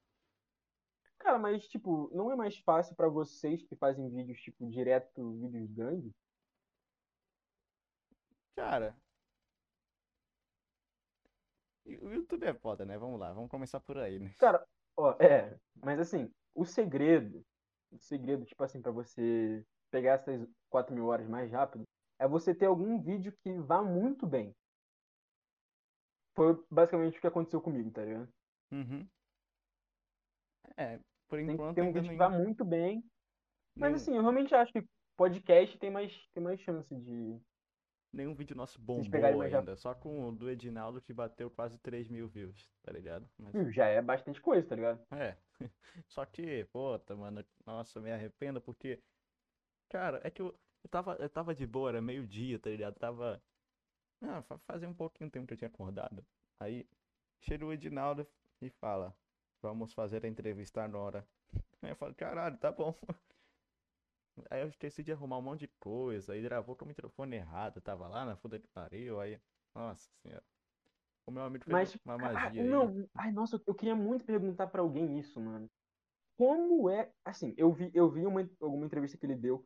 Cara, 1.18 1.40
mas, 1.40 1.68
tipo, 1.68 2.10
não 2.14 2.32
é 2.32 2.36
mais 2.36 2.58
fácil 2.60 2.96
pra 2.96 3.08
vocês 3.08 3.64
que 3.64 3.76
fazem 3.76 4.10
vídeos, 4.10 4.40
tipo, 4.40 4.70
direto, 4.70 5.40
vídeos 5.40 5.72
grandes? 5.72 6.14
Cara, 8.56 8.96
o 11.86 12.10
YouTube 12.10 12.46
é 12.46 12.54
foda, 12.54 12.86
né? 12.86 12.98
Vamos 12.98 13.20
lá, 13.20 13.32
vamos 13.32 13.50
começar 13.50 13.80
por 13.80 13.98
aí, 13.98 14.20
né? 14.20 14.34
Cara, 14.40 14.66
ó, 14.98 15.12
é, 15.20 15.58
mas 15.84 16.00
assim, 16.00 16.32
o 16.54 16.66
segredo, 16.66 17.46
o 17.91 17.98
segredo, 17.98 18.45
tipo 18.45 18.64
assim, 18.64 18.82
pra 18.82 18.91
você 18.91 19.66
pegar 19.91 20.14
essas 20.14 20.48
4 20.70 20.94
mil 20.94 21.07
horas 21.07 21.28
mais 21.28 21.52
rápido, 21.52 21.84
é 22.20 22.28
você 22.28 22.53
ter 22.53 22.66
algum 22.66 23.02
vídeo 23.02 23.34
que 23.44 23.53
vá 23.60 23.82
muito 23.82 24.26
bem. 24.26 24.53
Foi 26.36 26.62
basicamente 26.70 27.18
o 27.18 27.22
que 27.22 27.28
aconteceu 27.28 27.62
comigo, 27.62 27.91
tá 27.91 28.03
ligado? 28.03 28.30
Uhum. 28.72 29.07
É, 30.78 30.99
por 31.28 31.38
Tem 31.40 31.52
enquanto 31.52 31.76
ter 31.76 31.82
um 31.82 31.94
vídeo 31.94 32.10
que 32.12 32.18
vá 32.18 32.30
muito 32.30 32.66
bem. 32.66 33.03
Mas 33.76 33.90
nenhum, 33.90 33.95
assim, 33.95 34.16
eu 34.16 34.22
realmente 34.22 34.53
acho 34.53 34.72
que 34.72 34.86
podcast 35.18 35.78
tem 35.78 35.90
mais, 35.90 36.14
tem 36.34 36.44
mais 36.44 36.60
chance 36.62 36.94
de. 36.94 37.40
nenhum 38.12 38.36
vídeo 38.36 38.56
nosso 38.56 38.80
bombou 38.80 39.41
ainda, 39.41 39.76
só 39.76 39.94
com 39.94 40.28
o 40.28 40.32
do 40.32 40.49
Edinaldo 40.49 41.02
que 41.02 41.14
bateu 41.14 41.49
quase 41.49 41.78
3 41.80 42.10
mil 42.10 42.28
views, 42.28 42.70
tá 42.84 42.91
ligado? 42.91 43.28
Mas, 43.38 43.74
Já 43.74 43.86
é 43.86 44.02
bastante 44.02 44.41
coisa, 44.41 44.68
tá 44.68 44.76
ligado? 44.76 45.02
é, 45.12 45.38
só 46.07 46.26
que, 46.26 46.65
puta, 46.65 47.15
mano, 47.15 47.44
nossa, 47.65 47.99
me 48.02 48.11
arrependo 48.11 48.61
porque, 48.61 49.02
cara, 49.90 50.22
é 50.23 50.32
que 50.32 50.41
eu, 50.41 50.60
eu 50.84 50.90
tava, 50.90 51.15
eu 51.19 51.30
tava 51.30 51.56
de 51.56 51.65
boa, 51.68 51.90
era 51.90 52.02
meio-dia, 52.02 52.60
tá 52.60 52.69
ligado? 52.69 52.95
Tava, 52.95 53.44
ah, 54.22 54.44
fa- 54.44 54.60
fazia 54.60 54.90
um 54.90 54.95
pouquinho 54.95 55.32
tempo 55.32 55.48
que 55.48 55.53
eu 55.53 55.57
tinha 55.57 55.69
acordado. 55.69 56.26
Aí, 56.60 56.88
chega 57.41 57.65
o 57.65 57.73
Edinaldo 57.73 58.27
e 58.61 58.69
fala, 58.69 59.18
vamos 59.61 59.94
fazer 59.94 60.26
a 60.26 60.30
entrevista 60.30 60.84
agora. 60.84 61.27
Aí 61.84 61.91
eu 61.91 61.95
falo, 61.98 62.15
caralho, 62.15 62.57
tá 62.60 62.72
bom. 62.72 62.95
Aí 64.49 64.61
eu 64.61 64.68
esqueci 64.68 65.03
de 65.03 65.11
arrumar 65.11 65.38
um 65.38 65.41
monte 65.41 65.61
de 65.61 65.68
coisa, 65.80 66.34
aí 66.34 66.41
gravou 66.41 66.76
com 66.76 66.86
o 66.86 66.88
microfone 66.88 67.36
errado, 67.38 67.80
tava 67.82 68.07
lá 68.07 68.26
na 68.26 68.36
puta 68.36 68.60
que 68.60 68.68
pariu, 68.68 69.19
aí, 69.19 69.40
nossa 69.73 70.10
senhora. 70.22 70.44
O 71.28 71.32
meu 71.32 71.44
amigo 71.44 71.66
fez 71.66 71.74
Mas, 71.74 71.98
uma 72.06 72.18
magia 72.18 72.64
não, 72.64 73.08
ai, 73.16 73.32
nossa, 73.32 73.62
eu 73.66 73.74
queria 73.74 73.96
muito 73.96 74.24
perguntar 74.26 74.68
pra 74.68 74.82
alguém 74.82 75.18
isso, 75.20 75.40
mano. 75.40 75.68
Como 76.38 76.90
é, 76.90 77.12
assim, 77.24 77.54
eu 77.58 77.72
vi, 77.72 77.90
eu 77.94 78.10
vi 78.10 78.26
uma, 78.26 78.42
alguma 78.62 78.86
entrevista 78.86 79.18
que 79.18 79.26
ele 79.26 79.36
deu, 79.36 79.66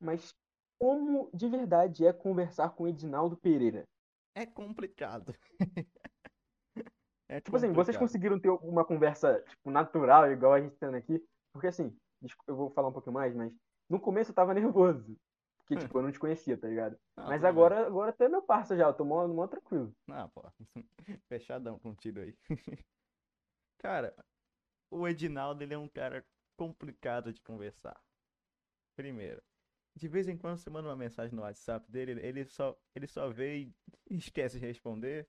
mas 0.00 0.34
como 0.78 1.30
de 1.32 1.48
verdade 1.48 2.06
é 2.06 2.12
conversar 2.12 2.70
com 2.70 2.84
o 2.84 2.88
Edinaldo 2.88 3.36
Pereira? 3.36 3.84
É 4.34 4.46
complicado. 4.46 5.34
É 7.28 7.40
Tipo 7.40 7.56
assim, 7.56 7.72
vocês 7.72 7.96
complicado. 7.96 8.00
conseguiram 8.00 8.38
ter 8.38 8.50
uma 8.50 8.84
conversa, 8.84 9.42
tipo, 9.48 9.70
natural, 9.70 10.30
igual 10.30 10.52
a 10.52 10.60
gente 10.60 10.76
tendo 10.76 10.96
aqui? 10.96 11.24
Porque 11.50 11.66
assim, 11.66 11.96
eu 12.46 12.54
vou 12.54 12.70
falar 12.70 12.88
um 12.88 12.92
pouquinho 12.92 13.14
mais, 13.14 13.34
mas 13.34 13.50
no 13.88 13.98
começo 13.98 14.30
eu 14.30 14.34
tava 14.34 14.52
nervoso. 14.54 15.16
Porque, 15.64 15.76
tipo, 15.76 15.98
eu 15.98 16.02
não 16.02 16.12
te 16.12 16.18
conhecia, 16.18 16.56
tá 16.56 16.68
ligado? 16.68 16.98
Não, 17.16 17.26
Mas 17.28 17.40
bem. 17.40 17.50
agora, 17.50 17.86
agora 17.86 18.12
tu 18.12 18.22
é 18.24 18.28
meu 18.28 18.42
parça 18.42 18.76
já, 18.76 18.86
eu 18.86 18.94
tô 18.94 19.04
mó, 19.04 19.26
mó 19.28 19.46
tranquilo. 19.46 19.94
Ah, 20.10 20.28
pô. 20.28 20.42
Fechadão 21.28 21.78
contigo 21.78 22.20
aí. 22.20 22.36
Cara, 23.78 24.14
o 24.90 25.06
Edinaldo, 25.08 25.62
ele 25.62 25.74
é 25.74 25.78
um 25.78 25.88
cara 25.88 26.24
complicado 26.56 27.32
de 27.32 27.40
conversar. 27.40 28.00
Primeiro, 28.96 29.42
de 29.96 30.08
vez 30.08 30.28
em 30.28 30.36
quando 30.36 30.58
você 30.58 30.70
manda 30.70 30.88
uma 30.88 30.96
mensagem 30.96 31.34
no 31.34 31.42
WhatsApp 31.42 31.90
dele, 31.90 32.20
ele 32.26 32.44
só, 32.44 32.78
ele 32.94 33.06
só 33.06 33.28
vê 33.30 33.58
e 33.58 33.74
esquece 34.10 34.58
de 34.60 34.66
responder. 34.66 35.28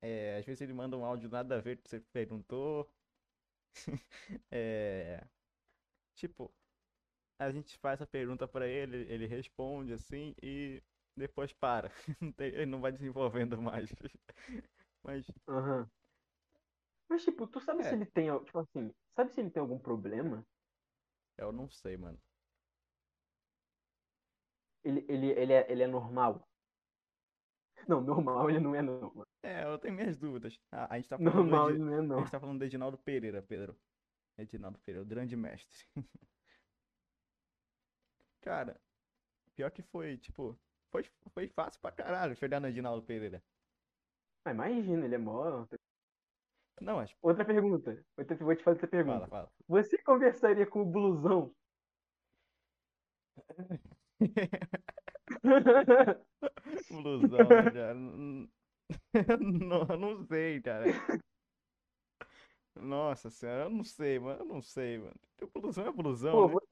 É, 0.00 0.38
às 0.38 0.44
vezes 0.44 0.60
ele 0.60 0.72
manda 0.72 0.96
um 0.96 1.04
áudio 1.04 1.30
nada 1.30 1.56
a 1.56 1.60
ver 1.60 1.76
que 1.78 1.88
você 1.88 2.00
perguntou. 2.00 2.90
É, 4.50 5.24
tipo, 6.14 6.52
a 7.42 7.52
gente 7.52 7.78
faz 7.78 8.00
a 8.02 8.06
pergunta 8.06 8.46
pra 8.48 8.66
ele, 8.66 8.96
ele 9.12 9.26
responde 9.26 9.92
assim 9.92 10.34
e 10.42 10.82
depois 11.16 11.52
para. 11.52 11.90
Ele 12.38 12.66
não 12.66 12.80
vai 12.80 12.92
desenvolvendo 12.92 13.60
mais. 13.60 13.90
Mas, 15.02 15.26
Aham. 15.48 15.90
Mas, 17.08 17.22
tipo, 17.24 17.46
tu 17.46 17.60
sabe 17.60 17.82
se 17.84 17.94
É. 17.94 17.94
ele 17.94 18.06
tem, 18.06 18.26
tipo 18.44 18.58
assim, 18.58 18.92
sabe 19.14 19.30
se 19.32 19.40
ele 19.40 19.50
tem 19.50 19.60
algum 19.60 19.78
problema? 19.78 20.44
eu 21.36 21.52
não 21.52 21.68
sei, 21.68 21.96
mano. 21.96 22.18
Ele, 24.84 25.04
ele, 25.08 25.26
ele, 25.32 25.52
é, 25.52 25.66
ele 25.72 25.82
é 25.82 25.86
normal? 25.88 26.48
Não, 27.88 28.00
normal 28.00 28.48
ele 28.50 28.60
não 28.60 28.74
é 28.74 28.82
não. 28.82 29.12
mano. 29.14 29.26
É, 29.42 29.64
eu 29.64 29.78
tenho 29.78 29.94
minhas 29.94 30.16
dúvidas. 30.18 30.58
Ah, 30.70 30.92
a 30.94 30.96
gente 30.98 31.08
tá 31.08 31.18
falando 31.18 31.44
do 31.46 31.54
Normal 31.54 31.70
Edi- 31.70 31.72
ele 31.72 31.78
não 31.78 31.94
é 31.94 32.02
a 32.14 32.20
não. 32.20 32.22
gente 32.22 32.30
tá 32.30 32.40
falando 32.40 32.58
do 32.58 32.64
Edinaldo 32.64 32.98
Pereira, 32.98 33.42
Pedro. 33.42 33.80
Edinaldo 34.38 34.78
Pereira, 34.80 35.02
o 35.04 35.06
grande 35.08 35.36
mestre. 35.36 35.86
Cara, 38.42 38.78
pior 39.54 39.70
que 39.70 39.82
foi, 39.82 40.18
tipo, 40.18 40.58
foi, 40.90 41.04
foi 41.32 41.48
fácil 41.48 41.80
pra 41.80 41.92
caralho 41.92 42.36
chegar 42.36 42.60
no 42.60 42.68
Edinaldo 42.68 43.02
Pereira. 43.02 43.42
Ah, 44.44 44.50
imagina, 44.50 45.04
ele 45.04 45.14
é 45.14 45.18
mó... 45.18 45.64
Não, 46.80 46.96
mas 46.96 47.14
Outra 47.22 47.44
pergunta. 47.44 48.04
Vou 48.16 48.24
te 48.56 48.64
fazer 48.64 48.70
outra 48.70 48.88
pergunta. 48.88 49.28
fala, 49.28 49.28
fala. 49.28 49.52
Você 49.68 49.96
conversaria 50.02 50.66
com 50.66 50.82
o 50.82 50.84
blusão? 50.84 51.54
Blusão, 56.90 57.38
cara? 57.72 57.94
Não, 59.40 59.86
eu 59.88 59.98
não 59.98 60.26
sei, 60.26 60.60
cara. 60.60 60.84
Nossa 62.74 63.30
senhora, 63.30 63.64
eu 63.64 63.70
não 63.70 63.84
sei, 63.84 64.18
mano. 64.18 64.40
Eu 64.40 64.46
não 64.46 64.62
sei, 64.62 64.98
mano. 64.98 65.14
Porque 65.36 65.60
blusão 65.60 65.86
é 65.86 65.92
blusão, 65.92 66.48
Pô, 66.48 66.50
né? 66.70 66.71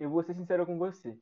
Eu 0.00 0.10
vou 0.10 0.22
ser 0.24 0.34
sincero 0.34 0.66
com 0.66 0.78
você. 0.78 1.16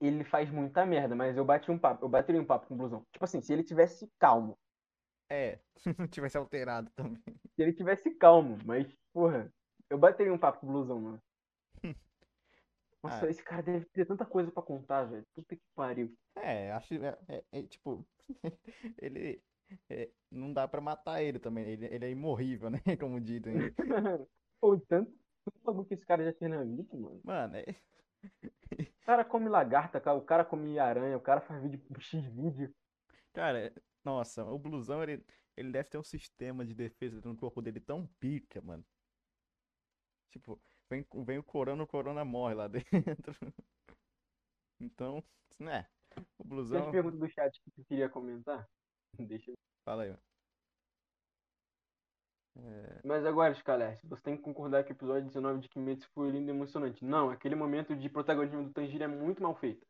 Ele 0.00 0.22
faz 0.24 0.50
muita 0.50 0.84
merda, 0.86 1.14
mas 1.14 1.36
eu 1.36 1.44
bati 1.44 1.70
um 1.70 1.78
papo, 1.78 2.04
eu 2.04 2.08
bateria 2.08 2.40
um 2.40 2.44
papo 2.46 2.66
com 2.66 2.74
o 2.74 2.76
blusão. 2.76 3.04
Tipo 3.12 3.24
assim, 3.24 3.40
se 3.40 3.52
ele 3.52 3.64
tivesse 3.64 4.08
calmo. 4.18 4.56
É, 5.30 5.58
se 5.76 5.88
não 5.98 6.06
tivesse 6.06 6.36
alterado 6.36 6.90
também. 6.94 7.22
Se 7.54 7.62
ele 7.62 7.72
tivesse 7.72 8.10
calmo, 8.16 8.58
mas, 8.64 8.86
porra, 9.12 9.52
eu 9.90 9.98
bateria 9.98 10.32
um 10.32 10.38
papo 10.38 10.60
com 10.60 10.66
o 10.66 10.70
blusão, 10.72 11.00
mano. 11.00 11.22
Nossa, 13.02 13.26
Ah. 13.26 13.30
esse 13.30 13.42
cara 13.42 13.62
deve 13.62 13.86
ter 13.86 14.04
tanta 14.06 14.24
coisa 14.26 14.50
pra 14.50 14.62
contar, 14.62 15.04
velho. 15.04 15.24
Puta 15.34 15.54
que 15.56 15.62
pariu. 15.74 16.12
É, 16.36 16.72
acho 16.72 16.94
é, 16.94 17.18
é- 17.28 17.44
é, 17.52 17.62
tipo, 17.62 18.04
ele 19.00 19.40
é, 19.90 20.10
não 20.30 20.52
dá 20.52 20.66
pra 20.66 20.80
matar 20.80 21.22
ele 21.22 21.38
também. 21.38 21.64
Ele, 21.64 21.86
ele 21.86 22.04
é 22.06 22.10
imorrível, 22.10 22.70
né? 22.70 22.78
Como 22.98 23.20
dizem. 23.20 23.54
Pô, 24.60 24.78
tanto, 24.88 25.12
tanto 25.50 25.64
bagulho 25.64 25.86
que 25.86 25.94
esse 25.94 26.06
cara 26.06 26.24
já 26.24 26.32
fez 26.32 26.50
na 26.50 26.62
vida, 26.64 26.96
mano. 26.96 27.20
Mano, 27.24 27.56
é, 27.56 27.64
O 29.02 29.06
cara 29.06 29.24
come 29.24 29.48
lagarta, 29.48 30.00
cara, 30.00 30.16
o 30.18 30.22
cara 30.22 30.44
come 30.44 30.78
aranha, 30.78 31.16
o 31.16 31.20
cara 31.20 31.40
faz 31.40 31.62
vídeo 31.62 31.80
X 32.00 32.24
vídeo. 32.26 32.74
cara, 33.32 33.72
nossa, 34.04 34.44
o 34.44 34.58
blusão 34.58 35.02
ele, 35.02 35.24
ele 35.56 35.72
deve 35.72 35.88
ter 35.88 35.98
um 35.98 36.02
sistema 36.02 36.64
de 36.64 36.74
defesa 36.74 37.20
no 37.24 37.36
corpo 37.36 37.62
dele 37.62 37.80
tão 37.80 38.06
pica, 38.20 38.60
mano. 38.60 38.84
Tipo, 40.30 40.60
vem, 40.90 41.06
vem 41.24 41.38
o 41.38 41.42
corona, 41.42 41.82
o 41.82 41.86
corona 41.86 42.24
morre 42.24 42.54
lá 42.54 42.68
dentro. 42.68 43.34
Então, 44.80 45.22
né? 45.58 45.86
O 46.38 46.44
Tem 46.44 46.48
blusão. 46.48 46.80
as 46.80 46.90
perguntas 46.90 47.18
do 47.20 47.28
chat 47.28 47.60
que 47.62 47.70
tu 47.70 47.84
queria 47.84 48.08
comentar? 48.08 48.68
Deixa 49.18 49.50
eu... 49.50 49.58
Fala 49.84 50.02
aí, 50.04 50.10
mano. 50.10 50.22
É, 52.58 53.00
Mas 53.04 53.24
agora, 53.24 53.54
Scalerte, 53.54 54.06
você 54.06 54.22
tem 54.22 54.36
que 54.36 54.42
concordar 54.42 54.84
que 54.84 54.92
o 54.92 54.94
episódio 54.94 55.26
19 55.26 55.60
de 55.60 55.68
Kimetsu 55.68 56.08
foi 56.12 56.30
lindo 56.30 56.50
e 56.50 56.54
emocionante. 56.54 57.04
Não, 57.04 57.30
aquele 57.30 57.54
momento 57.54 57.94
de 57.94 58.08
protagonismo 58.08 58.64
do 58.64 58.72
Tanjiro 58.72 59.04
é 59.04 59.08
muito 59.08 59.42
mal 59.42 59.54
feito. 59.54 59.86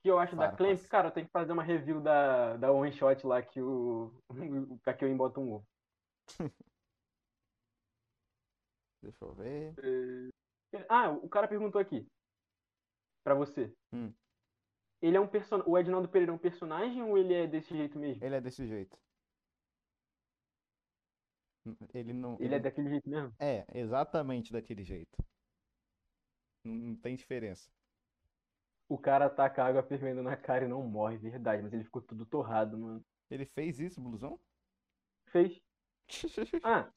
O 0.00 0.02
que 0.02 0.10
eu 0.10 0.18
acho 0.18 0.34
da 0.34 0.50
Clamp, 0.50 0.80
cara, 0.88 1.08
eu 1.08 1.12
tenho 1.12 1.26
que 1.26 1.32
fazer 1.32 1.52
uma 1.52 1.62
review 1.62 2.00
da, 2.00 2.56
da 2.56 2.72
one 2.72 2.90
shot 2.90 3.26
lá 3.26 3.42
que 3.42 3.60
o, 3.60 4.10
o 4.70 4.78
Kakyoin 4.80 5.16
bota 5.16 5.38
um 5.40 5.52
ovo. 5.52 5.66
Deixa 9.02 9.24
eu 9.24 9.34
ver. 9.34 9.74
É, 10.72 10.86
Ah, 10.88 11.10
o 11.10 11.28
cara 11.28 11.46
perguntou 11.46 11.80
aqui. 11.80 12.06
Pra 13.22 13.34
você. 13.34 13.72
Hum. 13.92 14.12
Ele 15.02 15.16
é 15.16 15.20
um 15.20 15.28
person... 15.28 15.62
O 15.66 15.78
Edinaldo 15.78 16.08
Pereira 16.08 16.32
é 16.32 16.34
um 16.34 16.38
personagem 16.38 17.02
ou 17.02 17.16
ele 17.16 17.34
é 17.34 17.46
desse 17.46 17.76
jeito 17.76 17.98
mesmo? 17.98 18.24
Ele 18.24 18.34
é 18.34 18.40
desse 18.40 18.66
jeito. 18.66 18.98
Ele 21.94 22.12
não. 22.12 22.36
Ele 22.40 22.54
é 22.54 22.58
daquele 22.58 22.88
jeito 22.88 23.08
mesmo? 23.08 23.34
É, 23.38 23.64
exatamente 23.74 24.52
daquele 24.52 24.84
jeito. 24.84 25.16
Não, 26.64 26.74
não 26.74 26.96
tem 26.96 27.16
diferença. 27.16 27.70
O 28.88 28.98
cara 28.98 29.30
taca 29.30 29.64
água 29.64 29.82
fervendo 29.82 30.22
na 30.22 30.36
cara 30.36 30.64
e 30.64 30.68
não 30.68 30.82
morre, 30.82 31.16
verdade, 31.16 31.62
mas 31.62 31.72
ele 31.72 31.84
ficou 31.84 32.02
tudo 32.02 32.26
torrado, 32.26 32.76
mano. 32.76 33.04
Ele 33.30 33.46
fez 33.46 33.78
isso, 33.78 34.00
blusão? 34.00 34.38
Fez. 35.26 35.60
Ah. 36.64 36.90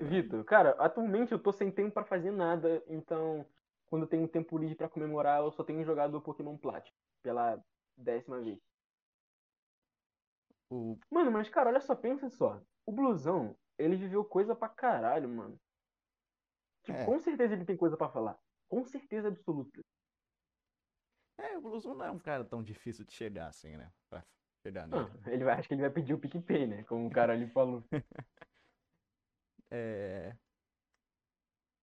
Vitor, 0.00 0.44
cara, 0.44 0.70
atualmente 0.80 1.30
eu 1.30 1.38
tô 1.38 1.52
sem 1.52 1.70
tempo 1.70 1.92
pra 1.92 2.04
fazer 2.04 2.32
nada, 2.32 2.82
então 2.88 3.46
quando 3.86 4.02
eu 4.02 4.08
tenho 4.08 4.26
tempo 4.26 4.58
livre 4.58 4.74
pra 4.74 4.88
comemorar, 4.88 5.40
eu 5.40 5.52
só 5.52 5.62
tenho 5.62 5.84
jogado 5.84 6.16
o 6.16 6.20
Pokémon 6.20 6.56
Platinum 6.56 6.92
pela 7.22 7.64
décima 7.96 8.40
vez. 8.40 8.58
O... 10.68 10.98
Mano, 11.10 11.30
mas 11.30 11.48
cara, 11.48 11.70
olha 11.70 11.80
só, 11.80 11.94
pensa 11.94 12.28
só. 12.28 12.60
O 12.84 12.92
Blusão, 12.92 13.56
ele 13.78 13.96
viveu 13.96 14.24
coisa 14.24 14.54
pra 14.54 14.68
caralho, 14.68 15.28
mano. 15.28 15.58
Tipo, 16.84 16.98
É. 16.98 17.04
com 17.04 17.18
certeza 17.18 17.54
ele 17.54 17.64
tem 17.64 17.76
coisa 17.76 17.96
pra 17.96 18.08
falar. 18.08 18.38
Com 18.68 18.84
certeza 18.84 19.28
absoluta. 19.28 19.80
É, 21.38 21.56
o 21.56 21.60
blusão 21.60 21.94
não 21.94 22.06
é 22.06 22.10
um 22.10 22.18
cara 22.18 22.44
tão 22.44 22.62
difícil 22.62 23.04
de 23.04 23.12
chegar 23.12 23.48
assim, 23.48 23.76
né? 23.76 23.92
Pra 24.08 24.24
chegar 24.62 24.86
nele. 24.86 25.04
Ah, 25.24 25.30
ele 25.30 25.44
vai, 25.44 25.54
acho 25.54 25.68
que 25.68 25.74
ele 25.74 25.82
vai 25.82 25.90
pedir 25.90 26.14
o 26.14 26.18
PicPay, 26.18 26.66
né? 26.66 26.82
Como 26.84 27.06
o 27.06 27.10
cara 27.10 27.32
ali 27.32 27.46
falou. 27.48 27.82
É. 29.68 30.36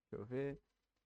Deixa 0.10 0.15
eu 0.15 0.26
ver. 0.26 0.57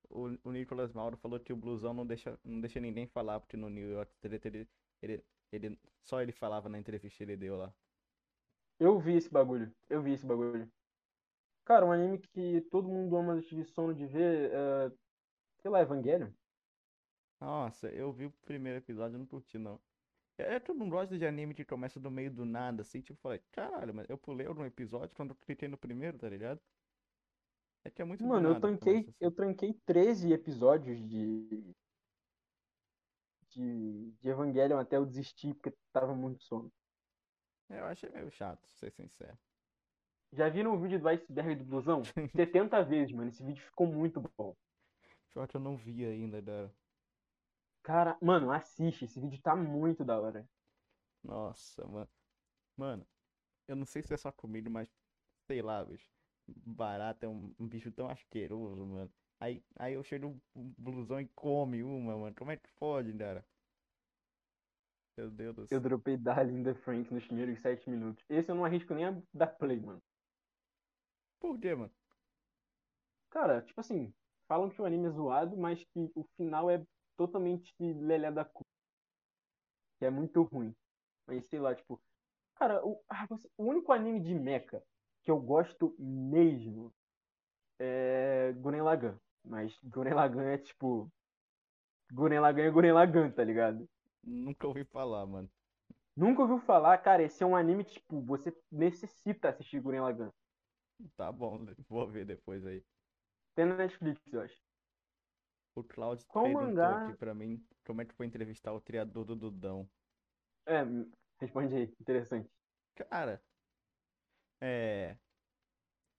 O, 0.09 0.27
o 0.47 0.51
Nicolas 0.51 0.93
Mauro 0.93 1.17
falou 1.17 1.39
que 1.39 1.51
o 1.51 1.57
blusão 1.57 1.91
não 1.93 2.05
deixa, 2.05 2.39
não 2.43 2.61
deixa 2.61 2.79
ninguém 2.79 3.07
falar, 3.07 3.39
porque 3.39 3.57
no 3.57 3.67
New 3.67 3.89
York 3.91 4.11
ele, 4.23 4.69
ele, 5.01 5.25
ele, 5.51 5.79
só 6.03 6.21
ele 6.21 6.31
falava 6.31 6.69
na 6.69 6.77
entrevista 6.77 7.17
que 7.17 7.23
ele 7.23 7.35
deu 7.35 7.57
lá. 7.57 7.73
Eu 8.79 8.99
vi 8.99 9.15
esse 9.15 9.29
bagulho. 9.29 9.73
Eu 9.89 10.03
vi 10.03 10.13
esse 10.13 10.25
bagulho. 10.25 10.71
Cara, 11.67 11.85
um 11.85 11.91
anime 11.91 12.17
que 12.17 12.61
todo 12.71 12.87
mundo 12.87 13.17
ama 13.17 13.41
de 13.41 13.65
sono 13.65 13.93
de 13.93 14.05
ver, 14.07 14.51
é... 14.53 14.89
sei 15.61 15.69
lá, 15.69 15.81
Evangelion. 15.81 16.31
Nossa, 17.41 17.89
eu 17.89 18.09
vi 18.13 18.27
o 18.27 18.31
primeiro 18.45 18.79
episódio 18.79 19.17
e 19.17 19.19
não 19.19 19.25
curti, 19.25 19.57
não. 19.57 19.77
É 20.37 20.61
que 20.61 20.71
eu 20.71 20.75
não 20.75 20.89
gosto 20.89 21.17
de 21.17 21.25
anime 21.25 21.53
que 21.53 21.65
começa 21.65 21.99
do 21.99 22.09
meio 22.09 22.31
do 22.31 22.45
nada, 22.45 22.83
assim, 22.83 23.01
tipo, 23.01 23.19
falei, 23.19 23.41
caralho, 23.51 23.93
mas 23.93 24.09
eu 24.09 24.17
pulei 24.17 24.47
algum 24.47 24.63
episódio 24.63 25.13
quando 25.13 25.31
eu 25.31 25.35
cliquei 25.35 25.67
no 25.67 25.77
primeiro, 25.77 26.17
tá 26.17 26.29
ligado? 26.29 26.61
É 27.83 27.89
que 27.89 28.01
é 28.01 28.05
muito 28.05 28.21
do 28.21 28.29
Mano, 28.29 28.47
eu 28.47 28.53
nada 28.53 28.61
tranquei, 28.61 28.93
começa 28.93 29.09
assim. 29.09 29.17
eu 29.19 29.31
tranquei 29.31 29.73
13 29.85 30.31
episódios 30.31 30.99
de... 31.09 31.73
de 33.49 34.13
de 34.21 34.29
Evangelion 34.29 34.77
até 34.79 34.95
eu 34.95 35.05
desistir 35.05 35.53
porque 35.55 35.73
tava 35.91 36.15
muito 36.15 36.43
sono. 36.43 36.71
É, 37.69 37.79
eu 37.79 37.85
achei 37.85 38.09
meio 38.09 38.31
chato, 38.31 38.59
pra 38.61 38.69
ser 38.75 38.91
sincero. 38.91 39.37
Já 40.33 40.49
viram 40.49 40.73
o 40.73 40.79
vídeo 40.79 40.99
do 40.99 41.07
iceberg 41.07 41.55
do 41.55 41.63
blusão? 41.65 42.01
70 42.35 42.83
vezes, 42.83 43.13
mano. 43.13 43.29
Esse 43.29 43.43
vídeo 43.43 43.63
ficou 43.63 43.87
muito 43.87 44.21
bom. 44.37 44.55
Pior 45.33 45.47
que 45.47 45.55
eu 45.55 45.61
não 45.61 45.75
vi 45.77 46.05
ainda, 46.05 46.41
da... 46.41 46.69
Cara, 47.83 48.17
mano, 48.21 48.51
assiste. 48.51 49.05
Esse 49.05 49.19
vídeo 49.19 49.41
tá 49.41 49.55
muito 49.55 50.03
da 50.03 50.19
hora. 50.19 50.47
Nossa, 51.23 51.85
mano. 51.87 52.09
Mano, 52.77 53.07
eu 53.67 53.75
não 53.75 53.85
sei 53.85 54.03
se 54.03 54.13
é 54.13 54.17
só 54.17 54.31
comigo, 54.31 54.69
mas 54.69 54.89
sei 55.47 55.61
lá, 55.61 55.83
bicho. 55.83 56.09
Barata 56.47 57.25
é 57.25 57.29
um, 57.29 57.53
um 57.59 57.67
bicho 57.67 57.91
tão 57.91 58.09
asqueroso, 58.09 58.85
mano. 58.85 59.11
Aí, 59.39 59.63
aí 59.77 59.93
eu 59.93 60.03
chego 60.03 60.39
um 60.55 60.73
blusão 60.77 61.21
e 61.21 61.27
come 61.35 61.83
uma, 61.83 62.17
mano. 62.17 62.35
Como 62.35 62.51
é 62.51 62.57
que 62.57 62.69
pode, 62.79 63.13
cara? 63.17 63.45
Meu 65.17 65.29
Deus 65.29 65.55
do 65.55 65.67
Eu 65.69 65.79
céu. 65.79 65.81
dropei 65.81 66.17
Darling 66.17 66.59
in 66.59 66.63
the 66.63 66.73
Franks 66.73 67.11
nos 67.11 67.25
primeiros 67.25 67.59
7 67.61 67.89
minutos. 67.89 68.23
Esse 68.29 68.51
eu 68.51 68.55
não 68.55 68.65
arrisco 68.65 68.93
nem 68.93 69.05
a 69.05 69.21
dar 69.33 69.47
play, 69.47 69.79
mano. 69.79 70.01
Por 71.39 71.59
quê, 71.59 71.75
mano? 71.75 71.91
Cara, 73.29 73.61
tipo 73.61 73.79
assim, 73.79 74.13
falam 74.47 74.69
que 74.69 74.81
o 74.81 74.85
anime 74.85 75.07
é 75.07 75.11
zoado, 75.11 75.57
mas 75.57 75.83
que 75.83 76.11
o 76.15 76.23
final 76.35 76.69
é 76.69 76.83
totalmente 77.15 77.73
lelé 77.79 78.31
da 78.31 78.45
cu. 78.45 78.65
Que 79.99 80.05
é 80.05 80.09
muito 80.09 80.43
ruim. 80.43 80.75
Mas 81.25 81.45
sei 81.47 81.59
lá, 81.59 81.75
tipo. 81.75 82.01
Cara, 82.55 82.83
o, 82.85 82.99
ah, 83.09 83.27
o 83.57 83.65
único 83.65 83.91
anime 83.91 84.19
de 84.19 84.33
mecha 84.33 84.81
que 85.21 85.29
eu 85.29 85.39
gosto 85.39 85.95
mesmo 85.99 86.93
é 87.79 88.53
Gurren 88.53 88.81
Lagann. 88.81 89.17
Mas 89.43 89.77
Gurren 89.83 90.13
Lagann 90.13 90.53
é 90.53 90.57
tipo. 90.57 91.11
Gurren 92.11 92.39
Lagann 92.39 92.67
é 92.67 92.71
Gurren 92.71 92.93
Lagann, 92.93 93.31
tá 93.31 93.43
ligado? 93.43 93.87
Nunca 94.23 94.67
ouvi 94.67 94.83
falar, 94.85 95.25
mano. 95.25 95.49
Nunca 96.15 96.41
ouviu 96.41 96.59
falar, 96.59 96.97
cara, 96.97 97.21
esse 97.21 97.43
é 97.43 97.45
um 97.45 97.55
anime 97.55 97.83
tipo, 97.83 98.19
você 98.21 98.51
necessita 98.71 99.49
assistir 99.49 99.79
Gurren 99.79 100.01
Lagann. 100.01 100.31
Tá 101.15 101.31
bom, 101.31 101.59
vou 101.89 102.07
ver 102.09 102.25
depois 102.25 102.65
aí. 102.65 102.85
Tem 103.55 103.65
na 103.65 103.75
Netflix, 103.75 104.21
eu 104.31 104.39
acho. 104.41 104.57
O 105.73 105.81
Claudio 105.81 106.27
Qual 106.27 106.47
perguntou 106.47 106.91
mangá? 106.91 106.93
aqui 106.93 107.13
pra 107.13 107.33
mim 107.33 107.65
como 107.85 108.01
é 108.01 108.05
que 108.05 108.13
foi 108.13 108.25
entrevistar 108.25 108.73
o 108.73 108.81
criador 108.81 109.23
do 109.23 109.33
Dudão. 109.35 109.89
É, 110.67 110.81
responde 111.41 111.75
aí, 111.75 111.83
interessante. 111.99 112.49
Cara, 112.95 113.45
é. 114.59 115.19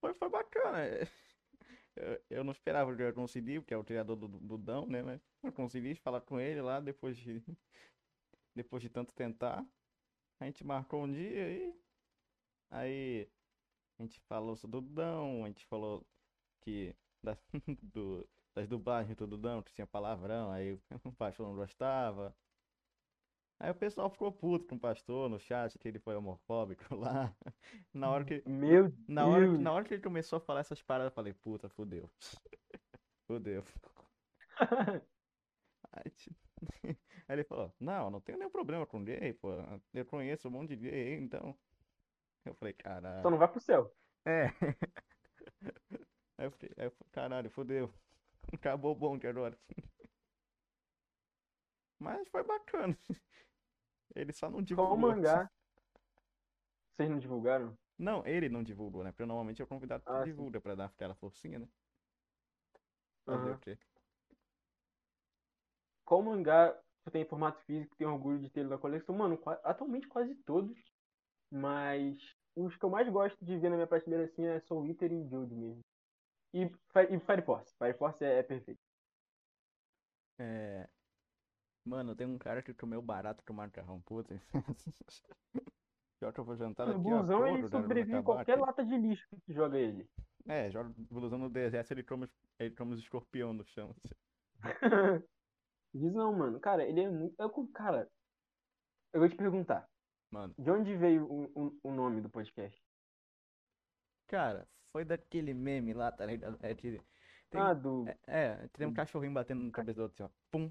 Foi, 0.00 0.14
foi 0.14 0.28
bacana. 0.30 0.78
Eu, 1.96 2.24
eu 2.30 2.44
não 2.44 2.52
esperava 2.52 2.94
que 2.94 3.02
eu 3.02 3.06
ia 3.06 3.12
conseguir, 3.12 3.60
porque 3.60 3.74
é 3.74 3.76
o 3.76 3.84
criador 3.84 4.16
do 4.16 4.28
do 4.28 4.40
Dudão, 4.40 4.86
né? 4.86 5.02
Mas 5.02 5.20
eu 5.42 5.52
consegui 5.52 5.94
falar 5.96 6.20
com 6.22 6.38
ele 6.40 6.60
lá 6.62 6.80
depois 6.80 7.16
de. 7.16 7.42
Depois 8.54 8.82
de 8.82 8.90
tanto 8.90 9.14
tentar. 9.14 9.66
A 10.40 10.46
gente 10.46 10.64
marcou 10.64 11.04
um 11.04 11.12
dia 11.12 11.50
e. 11.70 11.80
Aí. 12.70 13.32
A 13.98 14.02
gente 14.02 14.20
falou 14.20 14.56
sobre 14.56 14.78
o 14.78 14.80
Dudão, 14.80 15.44
a 15.44 15.48
gente 15.48 15.66
falou 15.66 16.06
que. 16.60 16.96
Da, 17.22 17.36
do, 17.94 18.28
das 18.54 18.68
dublagens 18.68 19.16
do 19.16 19.26
Dudão, 19.26 19.62
que 19.62 19.72
tinha 19.74 19.86
palavrão, 19.86 20.50
aí 20.52 20.74
o 21.04 21.12
pastor 21.12 21.48
não 21.48 21.56
gostava. 21.56 22.36
Aí 23.60 23.70
o 23.70 23.74
pessoal 23.74 24.08
ficou 24.10 24.30
puto 24.32 24.66
com 24.66 24.76
o 24.76 24.80
pastor 24.80 25.28
no 25.28 25.38
chat, 25.38 25.78
que 25.78 25.88
ele 25.88 25.98
foi 25.98 26.14
homofóbico 26.16 26.84
lá. 26.94 27.36
Na 27.92 28.10
hora 28.10 28.24
que, 28.24 28.44
Meu 28.44 28.90
na 29.08 29.26
hora, 29.28 29.50
Deus! 29.50 29.58
na 29.58 29.72
hora 29.72 29.84
que 29.84 29.94
ele 29.94 30.02
começou 30.02 30.38
a 30.38 30.40
falar 30.40 30.60
essas 30.60 30.82
paradas, 30.82 31.12
eu 31.12 31.14
falei, 31.14 31.34
puta, 31.34 31.68
fudeu. 31.68 32.10
Fudeu. 33.26 33.64
Aí, 35.92 36.10
ti- 36.10 36.36
aí 37.28 37.36
ele 37.36 37.44
falou, 37.44 37.74
não, 37.80 38.10
não 38.10 38.20
tenho 38.20 38.38
nenhum 38.38 38.50
problema 38.50 38.86
com 38.86 39.02
gay, 39.04 39.32
pô. 39.34 39.48
Eu 39.92 40.06
conheço 40.06 40.48
um 40.48 40.50
monte 40.50 40.70
de 40.70 40.76
gay, 40.90 41.14
então. 41.16 41.58
Eu 42.48 42.54
falei, 42.54 42.72
Só 43.22 43.28
caralho. 43.28 43.30
não 43.30 43.38
vai 43.38 43.48
pro 43.48 43.60
céu. 43.60 43.94
É. 44.24 44.46
Aí 46.38 46.46
eu 46.46 46.50
fiquei, 46.52 46.70
aí 46.78 46.86
eu 46.86 46.90
falei, 46.92 47.10
caralho, 47.10 47.50
fudeu. 47.50 47.92
Acabou 48.52 48.92
o 48.92 48.94
bonde 48.94 49.26
agora. 49.26 49.58
Mas 51.98 52.28
foi 52.28 52.42
bacana. 52.44 52.96
Ele 54.14 54.32
só 54.32 54.50
não 54.50 54.62
Qual 54.74 54.96
divulgou. 54.96 54.96
mangá? 54.96 55.50
Vocês 56.96 57.08
não 57.10 57.18
divulgaram? 57.18 57.76
Não, 57.98 58.24
ele 58.26 58.48
não 58.48 58.62
divulgou, 58.62 59.02
né? 59.04 59.10
Porque 59.10 59.26
normalmente 59.26 59.60
é 59.60 59.64
o 59.64 59.68
convidado 59.68 60.04
que 60.04 60.10
Ah, 60.12 60.24
sim. 60.24 60.34
divulga 60.34 60.60
pra 60.60 60.74
dar 60.74 60.86
aquela 60.86 61.14
forcinha, 61.14 61.58
né? 61.58 61.68
Fazer 63.26 63.50
Aham. 63.50 63.54
o 63.54 63.58
quê? 63.58 63.78
Qual 66.04 66.22
mangá 66.22 66.74
você 67.04 67.10
tem 67.10 67.22
em 67.22 67.28
formato 67.28 67.60
físico 67.64 67.96
tem 67.96 68.06
orgulho 68.06 68.38
de 68.40 68.50
ter 68.50 68.64
na 68.66 68.78
coleção? 68.78 69.14
Mano, 69.14 69.38
atualmente 69.64 70.08
quase 70.08 70.34
todos. 70.34 70.76
Mas 71.50 72.16
os 72.64 72.76
que 72.76 72.84
eu 72.84 72.90
mais 72.90 73.08
gosto 73.08 73.44
de 73.44 73.56
ver 73.58 73.70
na 73.70 73.76
minha 73.76 73.86
prateleira 73.86 74.24
assim 74.24 74.44
é 74.44 74.60
Soul 74.60 74.86
Eater 74.86 75.12
e 75.12 75.28
Jude 75.28 75.54
mesmo. 75.54 75.80
E, 76.52 76.62
e 76.62 77.20
Fire 77.20 77.42
Force. 77.42 77.74
Fire 77.76 77.94
Force 77.96 78.24
é, 78.24 78.38
é 78.38 78.42
perfeito. 78.42 78.80
É... 80.38 80.88
Mano, 81.84 82.14
tem 82.14 82.26
um 82.26 82.38
cara 82.38 82.62
que 82.62 82.74
comeu 82.74 83.00
barato 83.00 83.42
com 83.44 83.52
macarrão, 83.52 84.00
puta. 84.02 84.34
Pior 86.20 86.32
que 86.32 86.40
eu 86.40 86.44
vou 86.44 86.56
jantar 86.56 86.88
O 86.88 86.98
daqui 86.98 86.98
a 86.98 87.00
blusão 87.00 87.46
ele 87.46 87.62
vai 87.68 87.70
sobrevive 87.70 88.12
em 88.12 88.18
acabar 88.18 88.24
qualquer 88.24 88.52
aqui. 88.54 88.60
lata 88.60 88.84
de 88.84 88.96
lixo 88.96 89.26
que 89.30 89.40
tu 89.40 89.52
joga 89.52 89.78
ele. 89.78 90.08
É, 90.46 90.70
joga 90.70 90.90
o 90.90 91.14
blusão 91.14 91.38
no 91.38 91.48
deserto, 91.48 91.92
ele 91.92 92.02
come, 92.02 92.28
ele 92.58 92.74
come 92.74 92.94
os 92.94 93.00
escorpião 93.00 93.52
no 93.52 93.64
chão. 93.64 93.94
assim. 94.02 94.14
Diz 95.94 96.12
não, 96.12 96.32
mano. 96.36 96.60
Cara, 96.60 96.84
ele 96.84 97.00
é 97.00 97.08
muito. 97.10 97.34
Eu, 97.38 97.50
cara, 97.68 98.10
eu 99.12 99.20
vou 99.20 99.28
te 99.28 99.36
perguntar. 99.36 99.88
Mano, 100.30 100.54
De 100.58 100.70
onde 100.70 100.94
veio 100.96 101.24
o, 101.24 101.44
o, 101.54 101.78
o 101.84 101.92
nome 101.92 102.20
do 102.20 102.28
podcast? 102.28 102.80
cara, 104.26 104.68
foi 104.92 105.04
daquele 105.04 105.54
meme 105.54 105.94
lá, 105.94 106.12
tá 106.12 106.26
ligado? 106.26 106.58
É, 106.62 106.74
tem, 106.74 107.00
Ah, 107.54 107.72
do. 107.72 108.06
é, 108.06 108.18
é, 108.26 108.68
tem 108.68 108.86
um 108.86 108.92
cachorrinho 108.92 109.32
batendo 109.32 109.62
na 109.64 109.72
cabeça 109.72 109.96
do 109.96 110.02
outro, 110.02 110.24
assim, 110.24 110.32
ó. 110.32 110.50
Pum. 110.50 110.70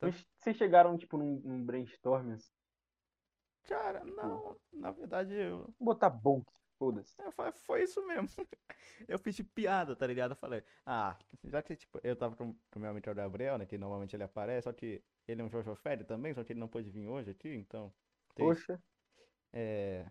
Mas 0.00 0.26
vocês 0.36 0.56
chegaram, 0.56 0.98
tipo, 0.98 1.16
num, 1.16 1.40
num 1.44 1.64
brainstorm 1.64 2.32
assim? 2.32 2.50
Cara, 3.64 4.04
não, 4.04 4.56
na 4.72 4.90
verdade 4.90 5.32
eu. 5.32 5.58
Vou 5.78 5.94
botar 5.94 6.10
Bonk. 6.10 6.44
Foda-se. 6.82 7.14
Eu 7.22 7.30
falei, 7.30 7.52
foi 7.52 7.82
isso 7.84 8.04
mesmo. 8.06 8.26
Eu 9.08 9.16
fiz 9.18 9.36
de 9.36 9.44
piada, 9.44 9.94
tá 9.94 10.04
ligado? 10.06 10.32
Eu 10.32 10.36
falei, 10.36 10.64
ah, 10.84 11.16
já 11.44 11.62
que, 11.62 11.76
tipo, 11.76 12.00
eu 12.02 12.16
tava 12.16 12.34
com, 12.36 12.54
com 12.70 12.80
meu 12.80 12.90
amigo 12.90 13.14
Gabriel, 13.14 13.56
né, 13.58 13.66
que 13.66 13.78
normalmente 13.78 14.16
ele 14.16 14.24
aparece, 14.24 14.64
só 14.64 14.72
que 14.72 15.04
ele 15.26 15.40
é 15.42 15.44
um 15.44 15.48
Jojo 15.50 15.74
Fede 15.76 16.04
também, 16.04 16.34
só 16.34 16.42
que 16.42 16.52
ele 16.52 16.58
não 16.60 16.68
pôde 16.68 16.90
vir 16.90 17.06
hoje 17.06 17.30
aqui, 17.30 17.54
então... 17.54 17.94
tem. 18.34 18.44
Poxa. 18.46 18.82
É... 19.52 20.10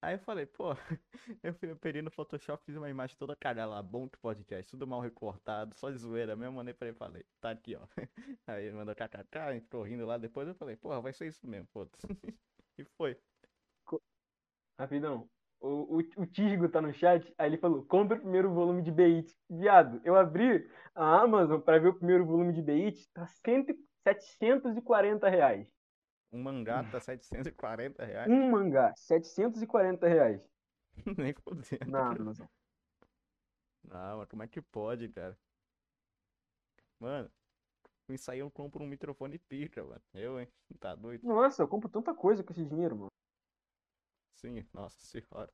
Aí 0.00 0.14
eu 0.14 0.18
falei, 0.20 0.46
pô, 0.46 0.70
eu 1.42 1.54
fui- 1.54 1.70
eu 1.70 1.76
peguei 1.76 2.02
no 2.02 2.10
Photoshop, 2.10 2.62
fiz 2.64 2.76
uma 2.76 2.88
imagem 2.88 3.16
toda 3.16 3.34
cagada 3.34 3.68
lá, 3.70 3.82
bom 3.82 4.08
que 4.08 4.18
podcast, 4.18 4.70
tudo 4.70 4.86
mal 4.86 5.00
recortado, 5.00 5.74
só 5.76 5.90
de 5.90 5.98
zoeira 5.98 6.36
mesmo, 6.36 6.54
mandei 6.54 6.74
pra 6.74 6.88
ele 6.88 6.96
falei, 6.96 7.24
tá 7.40 7.50
aqui, 7.50 7.74
ó. 7.74 7.86
Aí 8.46 8.66
ele 8.66 8.76
mandou 8.76 8.94
kkk, 8.94 9.38
a 9.38 9.52
gente 9.54 9.64
ficou 9.64 9.82
rindo 9.82 10.06
lá, 10.06 10.18
depois 10.18 10.46
eu 10.46 10.54
falei, 10.54 10.76
porra, 10.76 11.00
vai 11.00 11.12
ser 11.12 11.26
isso 11.26 11.46
mesmo, 11.48 11.66
foda-se. 11.72 12.06
E 12.78 12.84
foi. 12.84 13.18
Rapidão. 14.78 15.28
O, 15.60 15.96
o, 15.96 15.98
o 15.98 16.26
Tisgo 16.26 16.68
tá 16.68 16.80
no 16.82 16.92
chat, 16.92 17.34
aí 17.38 17.48
ele 17.48 17.58
falou, 17.58 17.84
compra 17.86 18.16
o 18.18 18.20
primeiro 18.20 18.52
volume 18.52 18.82
de 18.82 18.90
Beat. 18.92 19.34
Viado, 19.48 20.00
eu 20.04 20.14
abri 20.14 20.68
a 20.94 21.22
Amazon 21.22 21.60
pra 21.60 21.78
ver 21.78 21.88
o 21.88 21.94
primeiro 21.94 22.26
volume 22.26 22.52
de 22.52 22.62
Beat, 22.62 23.06
tá 23.12 23.26
100, 23.26 23.66
740 24.06 25.28
reais. 25.28 25.66
Um 26.32 26.42
mangá 26.42 26.84
tá 26.84 27.00
740 27.00 28.04
reais, 28.04 28.30
Um 28.30 28.50
mangá, 28.50 28.92
740 28.96 30.06
reais 30.06 30.40
nem 31.18 31.32
fodendo. 31.32 31.90
na 31.90 32.10
Amazon. 32.10 32.46
Não, 33.82 34.18
mas 34.18 34.28
como 34.28 34.42
é 34.42 34.48
que 34.48 34.60
pode, 34.60 35.08
cara? 35.08 35.36
Mano, 37.00 37.30
com 38.06 38.12
isso 38.14 38.30
aí 38.30 38.38
eu 38.40 38.50
compro 38.50 38.82
um 38.82 38.86
microfone 38.86 39.38
pica, 39.38 39.82
mano. 39.84 40.00
Eu, 40.14 40.40
hein? 40.40 40.48
Tá 40.80 40.94
doido? 40.94 41.22
Nossa, 41.22 41.62
eu 41.62 41.68
compro 41.68 41.88
tanta 41.88 42.14
coisa 42.14 42.42
com 42.42 42.52
esse 42.52 42.64
dinheiro, 42.64 42.96
mano. 42.96 43.15
Sim, 44.36 44.68
nossa 44.72 45.00
senhora. 45.00 45.50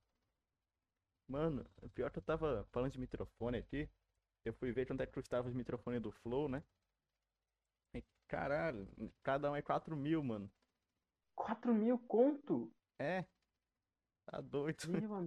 Mano, 1.29 1.65
o 1.81 1.89
pior 1.89 2.11
que 2.11 2.19
eu 2.19 2.23
tava 2.23 2.65
falando 2.73 2.91
de 2.91 2.99
microfone 2.99 3.59
aqui, 3.59 3.89
eu 4.45 4.53
fui 4.53 4.73
ver 4.73 4.87
quanto 4.87 5.03
é 5.03 5.07
que 5.07 5.13
custava 5.13 5.49
os 5.49 5.55
microfones 5.55 6.03
do 6.03 6.11
Flow, 6.11 6.49
né? 6.49 6.65
E, 7.95 8.03
caralho, 8.27 8.89
cada 9.23 9.51
um 9.51 9.57
é 9.57 9.63
4 9.63 9.97
mil, 9.97 10.23
mano. 10.23 10.51
4 11.37 11.73
mil 11.73 11.97
conto? 12.01 12.75
É, 12.99 13.25
tá 14.27 14.41
doido. 14.41 14.89
Meu. 14.89 15.27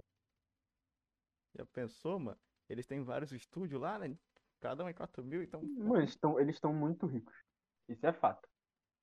Já 1.54 1.64
pensou, 1.66 2.18
mano? 2.20 2.38
Eles 2.68 2.86
têm 2.86 3.02
vários 3.02 3.32
estúdios 3.32 3.80
lá, 3.80 3.98
né? 3.98 4.16
Cada 4.60 4.84
um 4.84 4.88
é 4.88 4.92
4 4.92 5.24
mil, 5.24 5.42
então. 5.42 5.62
Mano, 5.62 6.02
eles 6.38 6.54
estão 6.56 6.74
muito 6.74 7.06
ricos. 7.06 7.34
Isso 7.88 8.06
é 8.06 8.12
fato. 8.12 8.46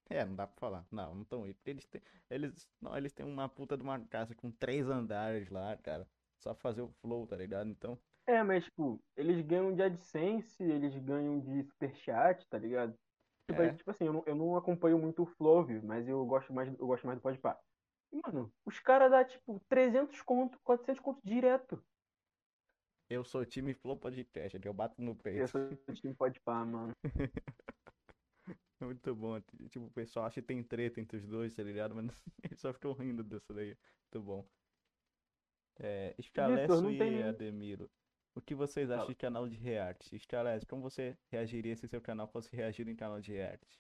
É, 0.09 0.23
não 0.25 0.35
dá 0.35 0.45
pra 0.47 0.59
falar. 0.59 0.85
Não, 0.91 1.15
não 1.15 1.23
tão. 1.25 1.45
Eles 1.65 1.85
têm. 1.87 2.01
Eles. 2.29 2.67
Não, 2.81 2.95
eles 2.97 3.13
têm 3.13 3.25
uma 3.25 3.47
puta 3.49 3.77
de 3.77 3.83
uma 3.83 3.99
casa 4.07 4.35
com 4.35 4.51
três 4.51 4.87
andares 4.87 5.49
lá, 5.49 5.75
cara. 5.77 6.07
Só 6.41 6.53
fazer 6.53 6.81
o 6.81 6.89
flow, 7.01 7.25
tá 7.25 7.35
ligado? 7.35 7.69
Então. 7.69 7.97
É, 8.27 8.41
mas, 8.43 8.65
tipo, 8.65 8.99
eles 9.17 9.45
ganham 9.45 9.73
de 9.75 9.81
AdSense, 9.83 10.63
eles 10.63 10.95
ganham 11.03 11.39
de 11.39 11.63
Superchat, 11.63 12.47
tá 12.47 12.57
ligado? 12.57 12.93
Tipo, 13.49 13.61
É. 13.61 13.73
tipo 13.73 13.91
assim, 13.91 14.05
eu 14.05 14.13
não, 14.13 14.23
eu 14.25 14.35
não 14.35 14.55
acompanho 14.55 14.97
muito 14.97 15.23
o 15.23 15.25
Flove, 15.25 15.81
mas 15.81 16.07
eu 16.07 16.25
gosto 16.25 16.53
mais, 16.53 16.69
eu 16.79 16.87
gosto 16.87 17.05
mais 17.05 17.19
do 17.19 17.21
Podpah. 17.21 17.59
E, 18.13 18.19
mano, 18.25 18.49
os 18.65 18.79
caras 18.79 19.11
dão, 19.11 19.23
tipo, 19.25 19.59
300 19.67 20.21
conto, 20.21 20.57
400 20.63 21.01
conto 21.01 21.19
direto. 21.25 21.83
Eu 23.09 23.23
sou 23.25 23.45
time 23.45 23.73
Flow 23.73 23.97
Podcast, 23.97 24.55
aqui 24.55 24.67
eu 24.67 24.73
bato 24.73 25.01
no 25.01 25.11
Eu 25.11 25.15
peito. 25.15 25.47
sou 25.49 25.69
do 25.69 25.93
time 25.93 26.13
Podpah, 26.15 26.63
mano. 26.65 26.93
Muito 28.79 29.15
bom. 29.15 29.39
Tipo, 29.69 29.85
o 29.85 29.91
pessoal 29.91 30.25
acha 30.25 30.41
que 30.41 30.47
tem 30.47 30.63
treta 30.63 30.99
entre 30.99 31.17
os 31.17 31.25
dois, 31.25 31.55
tá 31.55 31.63
ligado? 31.63 31.95
Mas 31.95 32.05
eles 32.43 32.59
só 32.59 32.73
ficam 32.73 32.93
rindo 32.93 33.23
disso 33.23 33.53
daí. 33.53 33.77
Muito 34.13 34.25
bom. 34.25 34.45
É, 35.79 36.15
Scalesso 36.21 36.81
não 36.81 36.91
e 36.91 36.97
tem 36.97 37.23
Ademiro. 37.23 37.89
O 38.35 38.41
que 38.41 38.55
vocês 38.55 38.89
acham 38.89 39.07
de 39.07 39.15
canal 39.15 39.47
de 39.47 39.55
react? 39.55 40.17
Scalesso, 40.19 40.67
como 40.67 40.81
você 40.81 41.17
reagiria 41.31 41.75
se 41.75 41.87
seu 41.87 42.01
canal 42.01 42.27
fosse 42.27 42.55
reagir 42.55 42.87
em 42.87 42.95
canal 42.95 43.21
de 43.21 43.31
react? 43.31 43.79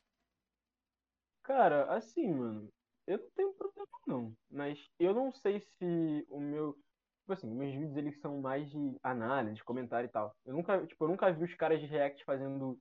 Cara, 1.43 1.93
assim, 1.93 2.31
mano, 2.31 2.71
eu 3.07 3.17
não 3.17 3.29
tenho 3.31 3.53
problema 3.53 3.87
não, 4.07 4.37
mas 4.49 4.79
eu 4.99 5.13
não 5.13 5.31
sei 5.33 5.59
se 5.59 6.25
o 6.29 6.39
meu, 6.39 6.73
tipo 7.21 7.33
assim, 7.33 7.47
meus 7.49 7.73
vídeos 7.73 7.97
eles 7.97 8.19
são 8.21 8.39
mais 8.39 8.69
de 8.69 8.97
análise, 9.01 9.55
de 9.55 9.63
comentário 9.63 10.07
e 10.07 10.11
tal. 10.11 10.35
Eu 10.45 10.53
nunca, 10.53 10.85
tipo, 10.85 11.03
eu 11.03 11.09
nunca 11.09 11.31
vi 11.31 11.43
os 11.43 11.55
caras 11.55 11.81
de 11.81 11.87
react 11.87 12.23
fazendo 12.23 12.79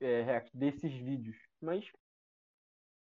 é, 0.00 0.22
react 0.22 0.56
desses 0.56 0.92
vídeos, 0.92 1.36
mas 1.60 1.90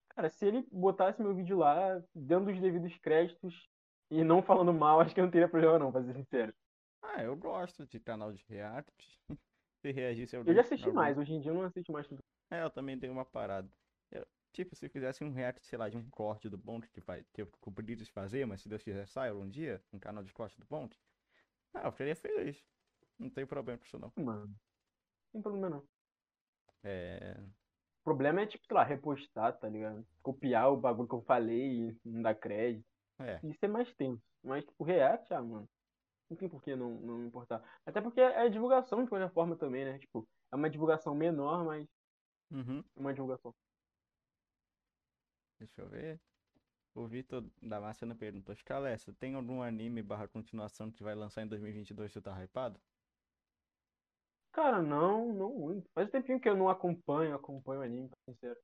cara, 0.09 0.29
se 0.29 0.45
ele 0.45 0.65
botasse 0.71 1.21
meu 1.21 1.35
vídeo 1.35 1.57
lá, 1.57 2.01
dando 2.13 2.51
os 2.51 2.59
devidos 2.59 2.97
créditos 2.97 3.69
e 4.09 4.23
não 4.23 4.41
falando 4.41 4.73
mal, 4.73 4.99
acho 5.01 5.13
que 5.13 5.19
eu 5.19 5.25
não 5.25 5.31
teria 5.31 5.47
problema 5.47 5.79
não, 5.79 5.91
pra 5.91 6.03
ser 6.03 6.13
sincero. 6.13 6.53
Ah, 7.01 7.23
eu 7.23 7.35
gosto 7.35 7.85
de 7.85 7.99
canal 7.99 8.31
de 8.33 8.43
react. 8.47 9.19
Se 9.81 9.91
reagisse 9.91 10.35
Eu 10.35 10.53
já 10.53 10.61
assisti 10.61 10.91
mais, 10.91 11.17
hoje 11.17 11.33
em 11.33 11.39
dia 11.39 11.51
eu 11.51 11.55
não 11.55 11.63
assisto 11.63 11.91
mais 11.91 12.07
tudo. 12.07 12.19
É, 12.49 12.63
eu 12.63 12.69
também 12.69 12.97
dei 12.97 13.09
uma 13.09 13.23
parada. 13.23 13.69
Eu- 14.11 14.25
tipo, 14.51 14.75
se 14.75 14.89
fizesse 14.89 15.23
um 15.23 15.31
react, 15.31 15.63
sei 15.65 15.77
lá, 15.77 15.87
de 15.87 15.95
um 15.95 16.09
corte 16.09 16.49
do 16.49 16.57
Bonte 16.57 16.89
que 16.89 16.99
vai 16.99 17.23
ter 17.31 17.43
o 17.43 17.81
de 17.81 18.11
fazer, 18.11 18.45
mas 18.47 18.61
se 18.61 18.67
Deus 18.67 18.81
quiser 18.81 19.07
sair 19.07 19.31
um 19.33 19.47
dia, 19.47 19.79
um 19.93 19.99
canal 19.99 20.23
de 20.23 20.33
corte 20.33 20.59
do 20.59 20.65
Bonte, 20.65 20.97
ah, 21.73 21.85
eu 21.85 21.91
ficaria 21.91 22.15
feliz. 22.15 22.57
Não 23.19 23.29
tem 23.29 23.45
problema 23.45 23.77
com 23.77 23.85
isso 23.85 23.99
não. 23.99 24.11
Mano, 24.17 24.47
não 24.47 24.55
tem 25.31 25.41
problema 25.41 25.69
não. 25.69 25.83
É. 26.83 27.35
O 28.01 28.03
problema 28.03 28.41
é, 28.41 28.45
tipo, 28.47 28.65
sei 28.65 28.75
lá, 28.75 28.83
repostar, 28.83 29.57
tá 29.57 29.67
ligado? 29.67 30.05
Copiar 30.21 30.71
o 30.71 30.77
bagulho 30.77 31.07
que 31.07 31.15
eu 31.15 31.21
falei 31.21 31.89
e 31.89 31.97
não 32.05 32.21
dar 32.21 32.35
crédito. 32.35 32.85
É. 33.19 33.39
Isso 33.43 33.59
é 33.63 33.67
mais 33.67 33.93
tenso. 33.95 34.21
Mas, 34.43 34.63
tipo, 34.63 34.83
React, 34.83 35.33
ah, 35.33 35.41
mano, 35.41 35.69
não 36.29 36.37
tem 36.37 36.47
por 36.49 36.61
que 36.61 36.75
não, 36.75 36.91
não 37.01 37.25
importar. 37.25 37.63
Até 37.85 38.01
porque 38.01 38.21
é 38.21 38.47
divulgação 38.49 39.03
de 39.03 39.09
qualquer 39.09 39.31
forma 39.33 39.57
também, 39.57 39.85
né? 39.85 39.99
Tipo, 39.99 40.27
é 40.51 40.55
uma 40.55 40.69
divulgação 40.69 41.13
menor, 41.15 41.65
mas 41.65 41.87
Uhum. 42.51 42.79
é 42.79 42.99
uma 42.99 43.13
divulgação. 43.13 43.53
Deixa 45.59 45.81
eu 45.81 45.89
ver. 45.89 46.21
O 46.93 47.07
Vitor 47.07 47.43
Damasceno 47.61 48.15
perguntou: 48.15 48.55
Scalessa, 48.55 49.13
tem 49.13 49.35
algum 49.35 49.61
anime 49.61 50.01
barra 50.01 50.27
continuação 50.27 50.91
que 50.91 51.03
vai 51.03 51.15
lançar 51.15 51.43
em 51.43 51.47
2022 51.47 52.09
que 52.09 52.13
você 52.13 52.21
tá 52.21 52.43
hypado? 52.43 52.79
Cara, 54.57 54.81
não, 54.81 55.31
não 55.33 55.53
muito. 55.53 55.87
Faz 55.93 56.07
um 56.07 56.11
tempinho 56.11 56.39
que 56.41 56.49
eu 56.49 56.57
não 56.57 56.67
acompanho, 56.67 57.35
acompanho 57.35 57.83
anime, 57.83 58.09
pra 58.09 58.17
ser 58.25 58.31
sincero. 58.33 58.59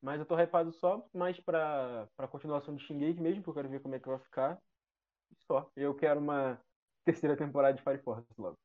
Mas 0.00 0.18
eu 0.18 0.24
tô 0.24 0.38
hypado 0.40 0.72
só 0.72 1.06
mais 1.12 1.38
pra, 1.38 2.08
pra 2.16 2.26
continuação 2.26 2.74
de 2.74 2.82
Shingeki 2.82 3.20
mesmo, 3.20 3.42
porque 3.42 3.50
eu 3.50 3.62
quero 3.62 3.68
ver 3.68 3.82
como 3.82 3.94
é 3.94 4.00
que 4.00 4.08
vai 4.08 4.18
ficar. 4.18 4.58
Só. 5.46 5.70
Eu 5.76 5.94
quero 5.94 6.18
uma 6.18 6.58
terceira 7.04 7.36
temporada 7.36 7.76
de 7.76 7.82
Fire 7.82 8.02
Force 8.02 8.26
logo. 8.38 8.56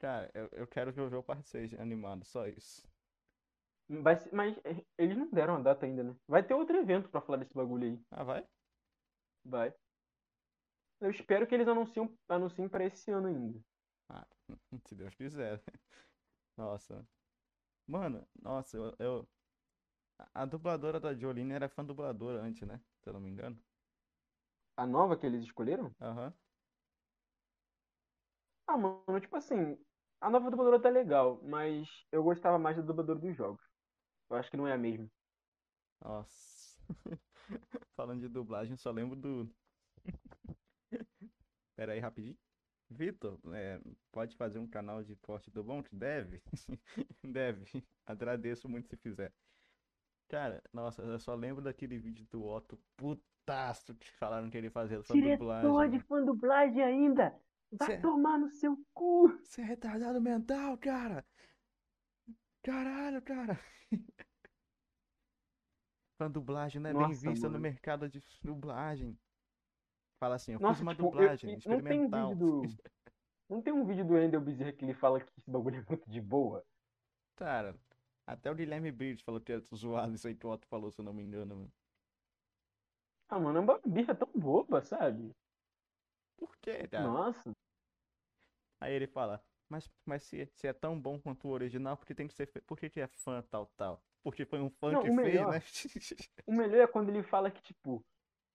Cara, 0.00 0.28
eu, 0.34 0.48
eu 0.50 0.66
quero 0.66 0.90
Jojo 0.92 1.22
Parte 1.22 1.48
6 1.48 1.72
animado, 1.74 2.24
só 2.24 2.48
isso. 2.48 2.82
Vai 3.88 4.16
ser- 4.16 4.34
mas 4.34 4.58
eh, 4.64 4.84
eles 4.98 5.16
não 5.16 5.30
deram 5.30 5.54
a 5.56 5.60
data 5.60 5.86
ainda, 5.86 6.02
né? 6.02 6.16
Vai 6.26 6.42
ter 6.44 6.54
outro 6.54 6.76
evento 6.76 7.08
pra 7.08 7.20
falar 7.20 7.38
desse 7.38 7.54
bagulho 7.54 7.84
aí. 7.84 8.00
Ah, 8.10 8.24
vai? 8.24 8.44
Vai. 9.44 9.72
Eu 11.00 11.10
espero 11.10 11.46
que 11.46 11.54
eles 11.54 11.68
anunciem, 11.68 12.12
anunciem 12.28 12.68
pra 12.68 12.84
esse 12.84 13.10
ano 13.12 13.28
ainda. 13.28 13.60
Ah, 14.12 14.28
se 14.86 14.94
Deus 14.94 15.14
quiser. 15.14 15.62
Nossa. 16.56 17.08
Mano, 17.86 18.28
nossa, 18.42 18.76
eu, 18.78 18.96
eu- 19.00 19.32
A 20.34 20.44
dubladora 20.46 20.98
da 21.00 21.14
Jolene 21.14 21.52
era 21.54 21.68
fã 21.68 21.84
dubladora 21.84 22.42
antes, 22.42 22.66
né? 22.66 22.82
Se 23.02 23.08
eu 23.08 23.12
não 23.14 23.20
me 23.20 23.30
engano. 23.30 23.62
A 24.76 24.84
nova 24.86 25.16
que 25.18 25.24
eles 25.26 25.44
escolheram? 25.44 25.96
Aham. 26.00 26.34
Ah, 28.66 28.76
mano, 28.78 29.20
tipo 29.20 29.36
assim, 29.36 29.76
a 30.20 30.30
nova 30.30 30.50
dubladora 30.50 30.80
tá 30.80 30.88
legal, 30.88 31.40
mas 31.42 31.88
eu 32.10 32.22
gostava 32.22 32.58
mais 32.58 32.76
da 32.76 32.82
dubladora 32.82 33.18
dos 33.20 33.36
jogos. 33.36 33.62
Eu 34.30 34.36
acho 34.38 34.50
que 34.50 34.58
não 34.58 34.68
é 34.68 34.74
a 34.74 34.78
mesma. 34.78 35.10
Nossa. 36.00 36.76
Falando 37.96 38.22
de 38.22 38.28
dublagem, 38.28 38.76
só 38.76 38.90
lembro 38.90 39.16
do. 39.16 39.54
Pera 41.76 41.92
aí, 41.92 42.00
rapidinho. 42.00 42.38
Vitor, 42.92 43.38
é, 43.52 43.80
pode 44.10 44.36
fazer 44.36 44.58
um 44.58 44.66
canal 44.66 45.02
de 45.02 45.16
corte 45.16 45.50
do 45.50 45.64
bom? 45.64 45.82
Deve? 45.90 46.42
Deve. 47.24 47.84
Agradeço 48.06 48.68
muito 48.68 48.88
se 48.88 48.96
fizer. 48.96 49.32
Cara, 50.28 50.62
nossa, 50.72 51.02
eu 51.02 51.18
só 51.18 51.34
lembro 51.34 51.62
daquele 51.62 51.98
vídeo 51.98 52.26
do 52.30 52.44
Otto 52.44 52.78
putaço 52.96 53.94
que 53.94 54.10
falaram 54.12 54.48
que 54.50 54.56
ele 54.56 54.70
fazia 54.70 55.02
sua 55.02 55.14
dublagem. 55.16 55.70
mano. 55.70 56.00
fã 56.00 56.24
dublagem 56.24 56.82
ainda! 56.82 57.38
Vai 57.72 57.88
Cê- 57.88 57.98
tomar 58.00 58.38
no 58.38 58.48
seu 58.48 58.76
cu! 58.94 59.28
Você 59.42 59.60
é 59.62 59.64
retardado 59.64 60.20
mental, 60.20 60.76
cara! 60.78 61.24
Caralho, 62.62 63.20
cara! 63.22 63.58
Fã 66.18 66.30
dublagem 66.30 66.80
não 66.80 66.90
é 66.90 66.92
bem 66.92 67.08
Nossa, 67.08 67.30
vista 67.30 67.46
no 67.46 67.52
mano. 67.52 67.62
mercado 67.62 68.08
de 68.08 68.22
dublagem. 68.42 69.18
Fala 70.22 70.36
assim, 70.36 70.52
eu 70.52 70.60
fiz 70.60 70.68
Nossa, 70.68 70.82
uma 70.82 70.92
tipo, 70.92 71.06
eu- 71.06 71.10
dublagem 71.10 71.50
e 71.50 71.52
não 71.52 71.58
tem 71.58 71.72
um 71.72 72.06
experimental. 72.06 72.28
vídeo 72.28 72.46
do. 72.46 72.62
Não 73.50 73.60
tem 73.60 73.72
um 73.72 73.84
vídeo 73.84 74.04
do 74.06 74.16
Endel 74.16 74.40
Bezerra 74.40 74.72
que 74.72 74.84
ele 74.84 74.94
fala 74.94 75.20
que 75.20 75.30
esse 75.36 75.50
bagulho 75.50 75.76
é 75.76 75.84
muito 75.86 76.08
de 76.08 76.20
boa? 76.20 76.64
Cara, 77.36 77.74
até 78.24 78.48
o 78.50 78.54
Guilherme 78.54 78.92
Briggs 78.92 79.22
falou 79.24 79.40
que 79.40 79.52
é 79.52 79.58
zoado 79.74 80.14
isso 80.14 80.28
aí 80.28 80.34
que 80.36 80.46
o 80.46 80.50
Otto 80.50 80.66
falou, 80.68 80.92
se 80.92 81.00
eu 81.00 81.04
não 81.04 81.12
me 81.12 81.24
engano, 81.24 81.56
mano. 81.56 81.72
Ah, 83.28 83.40
mano, 83.40 83.58
é 83.58 83.60
uma 83.60 83.80
birra 83.84 84.14
tão 84.14 84.28
boba, 84.32 84.80
sabe? 84.80 85.32
Por 86.36 86.56
quê, 86.62 86.86
cara? 86.86 87.08
Nossa. 87.08 87.50
Aí 88.80 88.94
ele 88.94 89.08
fala, 89.08 89.42
mas, 89.68 89.90
mas 90.06 90.22
se, 90.22 90.46
se 90.54 90.68
é 90.68 90.72
tão 90.72 90.98
bom 90.98 91.18
quanto 91.20 91.48
o 91.48 91.50
original, 91.50 91.96
por 91.96 92.06
que 92.06 92.14
tem 92.14 92.28
que 92.28 92.34
ser. 92.34 92.46
Por 92.46 92.78
que, 92.78 92.88
que 92.88 93.00
é 93.00 93.08
fã 93.08 93.42
tal, 93.50 93.66
tal? 93.76 94.00
Porque 94.22 94.46
foi 94.46 94.60
um 94.60 94.70
fã 94.70 94.92
Não, 94.92 95.02
que 95.02 95.10
o 95.10 95.14
fez, 95.16 95.16
melhor- 95.16 95.52
né? 95.52 95.60
O 96.46 96.52
melhor 96.52 96.80
é 96.80 96.86
quando 96.86 97.08
ele 97.10 97.22
fala 97.24 97.50
que, 97.50 97.60
tipo, 97.60 98.02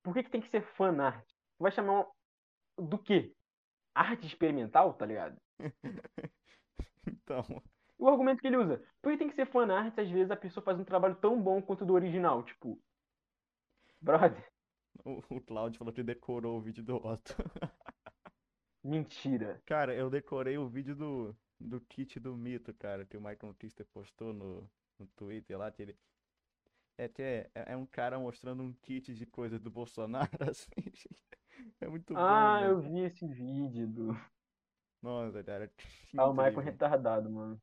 por 0.01 0.13
que, 0.13 0.23
que 0.23 0.29
tem 0.31 0.41
que 0.41 0.49
ser 0.49 0.61
fanart? 0.61 1.36
Vai 1.59 1.71
chamar 1.71 2.07
um- 2.77 2.87
do 2.87 2.99
quê? 2.99 3.35
Arte 3.95 4.27
experimental, 4.27 4.93
tá 4.95 5.05
ligado? 5.05 5.41
Então, 7.07 7.43
O 7.99 8.07
argumento 8.07 8.41
que 8.41 8.47
ele 8.47 8.57
usa, 8.57 8.83
por 9.01 9.11
que 9.11 9.19
tem 9.19 9.29
que 9.29 9.35
ser 9.35 9.45
fanart 9.45 9.95
às 9.99 10.09
vezes 10.09 10.31
a 10.31 10.35
pessoa 10.35 10.63
faz 10.63 10.79
um 10.79 10.83
trabalho 10.83 11.15
tão 11.15 11.39
bom 11.39 11.61
quanto 11.61 11.83
o 11.83 11.85
do 11.85 11.93
original? 11.93 12.43
Tipo, 12.43 12.81
brother, 14.01 14.43
o, 15.03 15.21
o 15.35 15.41
Claudio 15.41 15.79
falou 15.79 15.93
que 15.93 16.03
decorou 16.03 16.57
o 16.57 16.61
vídeo 16.61 16.83
do 16.83 16.95
Otto. 16.97 17.35
mentira. 18.83 19.61
Cara, 19.65 19.93
eu 19.95 20.09
decorei 20.09 20.57
o 20.57 20.67
vídeo 20.69 20.95
do, 20.95 21.37
do 21.59 21.79
kit 21.81 22.19
do 22.19 22.35
mito, 22.35 22.73
cara, 22.73 23.05
que 23.05 23.17
o 23.17 23.21
Michael 23.21 23.53
Kister 23.55 23.85
postou 23.85 24.33
no, 24.33 24.69
no 24.97 25.07
Twitter 25.07 25.57
lá, 25.57 25.71
que 25.71 25.81
ele. 25.83 25.99
É 26.97 27.07
que 27.07 27.21
é, 27.21 27.51
é 27.55 27.77
um 27.77 27.85
cara 27.85 28.19
mostrando 28.19 28.63
um 28.63 28.73
kit 28.73 29.13
de 29.13 29.25
coisas 29.25 29.59
do 29.61 29.69
Bolsonaro, 29.69 30.29
assim. 30.49 30.71
É 31.81 31.87
muito 31.87 32.13
bom, 32.13 32.19
Ah, 32.19 32.61
mano. 32.61 32.65
eu 32.73 32.81
vi 32.81 32.99
esse 33.01 33.27
vídeo 33.27 33.87
do. 33.87 34.07
Nossa, 35.01 35.43
cara. 35.43 35.71
Ah, 36.17 36.25
o 36.27 36.33
Michael 36.33 36.51
incrível. 36.53 36.71
retardado, 36.71 37.29
mano. 37.29 37.61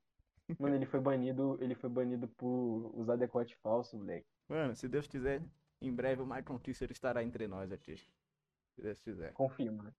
Mano, 0.60 0.76
ele 0.76 0.84
foi 0.86 1.00
banido, 1.00 1.56
ele 1.60 1.74
foi 1.74 1.88
banido 1.88 2.28
por 2.28 2.92
usar 2.94 3.16
decote 3.16 3.56
falso, 3.62 3.96
moleque. 3.96 4.26
Mano, 4.46 4.76
se 4.76 4.86
Deus 4.86 5.06
quiser, 5.06 5.42
em 5.80 5.90
breve 5.90 6.20
o 6.20 6.26
Michael 6.26 6.58
Kister 6.60 6.90
estará 6.92 7.24
entre 7.24 7.48
nós 7.48 7.72
aqui. 7.72 7.96
Se 7.96 8.82
Deus 8.82 9.00
quiser. 9.00 9.32
Confia, 9.32 9.72
mano. 9.72 9.94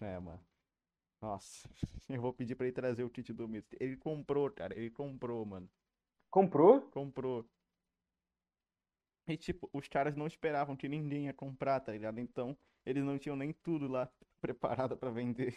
É, 0.00 0.16
mano. 0.20 0.40
Nossa, 1.20 1.68
eu 2.08 2.20
vou 2.20 2.32
pedir 2.32 2.54
pra 2.54 2.66
ele 2.66 2.72
trazer 2.72 3.02
o 3.02 3.10
kit 3.10 3.32
do 3.32 3.48
mito. 3.48 3.76
Ele 3.80 3.96
comprou, 3.96 4.48
cara, 4.50 4.78
ele 4.78 4.90
comprou, 4.90 5.44
mano. 5.44 5.68
Comprou? 6.30 6.82
Comprou. 6.92 7.44
E 9.26 9.36
tipo, 9.36 9.68
os 9.72 9.86
caras 9.88 10.14
não 10.16 10.26
esperavam 10.26 10.76
que 10.76 10.88
ninguém 10.88 11.26
ia 11.26 11.34
comprar, 11.34 11.80
tá 11.80 11.92
ligado? 11.92 12.18
Então, 12.20 12.56
eles 12.84 13.04
não 13.04 13.18
tinham 13.18 13.36
nem 13.36 13.52
tudo 13.52 13.88
lá 13.88 14.10
preparado 14.40 14.96
pra 14.96 15.10
vender. 15.10 15.56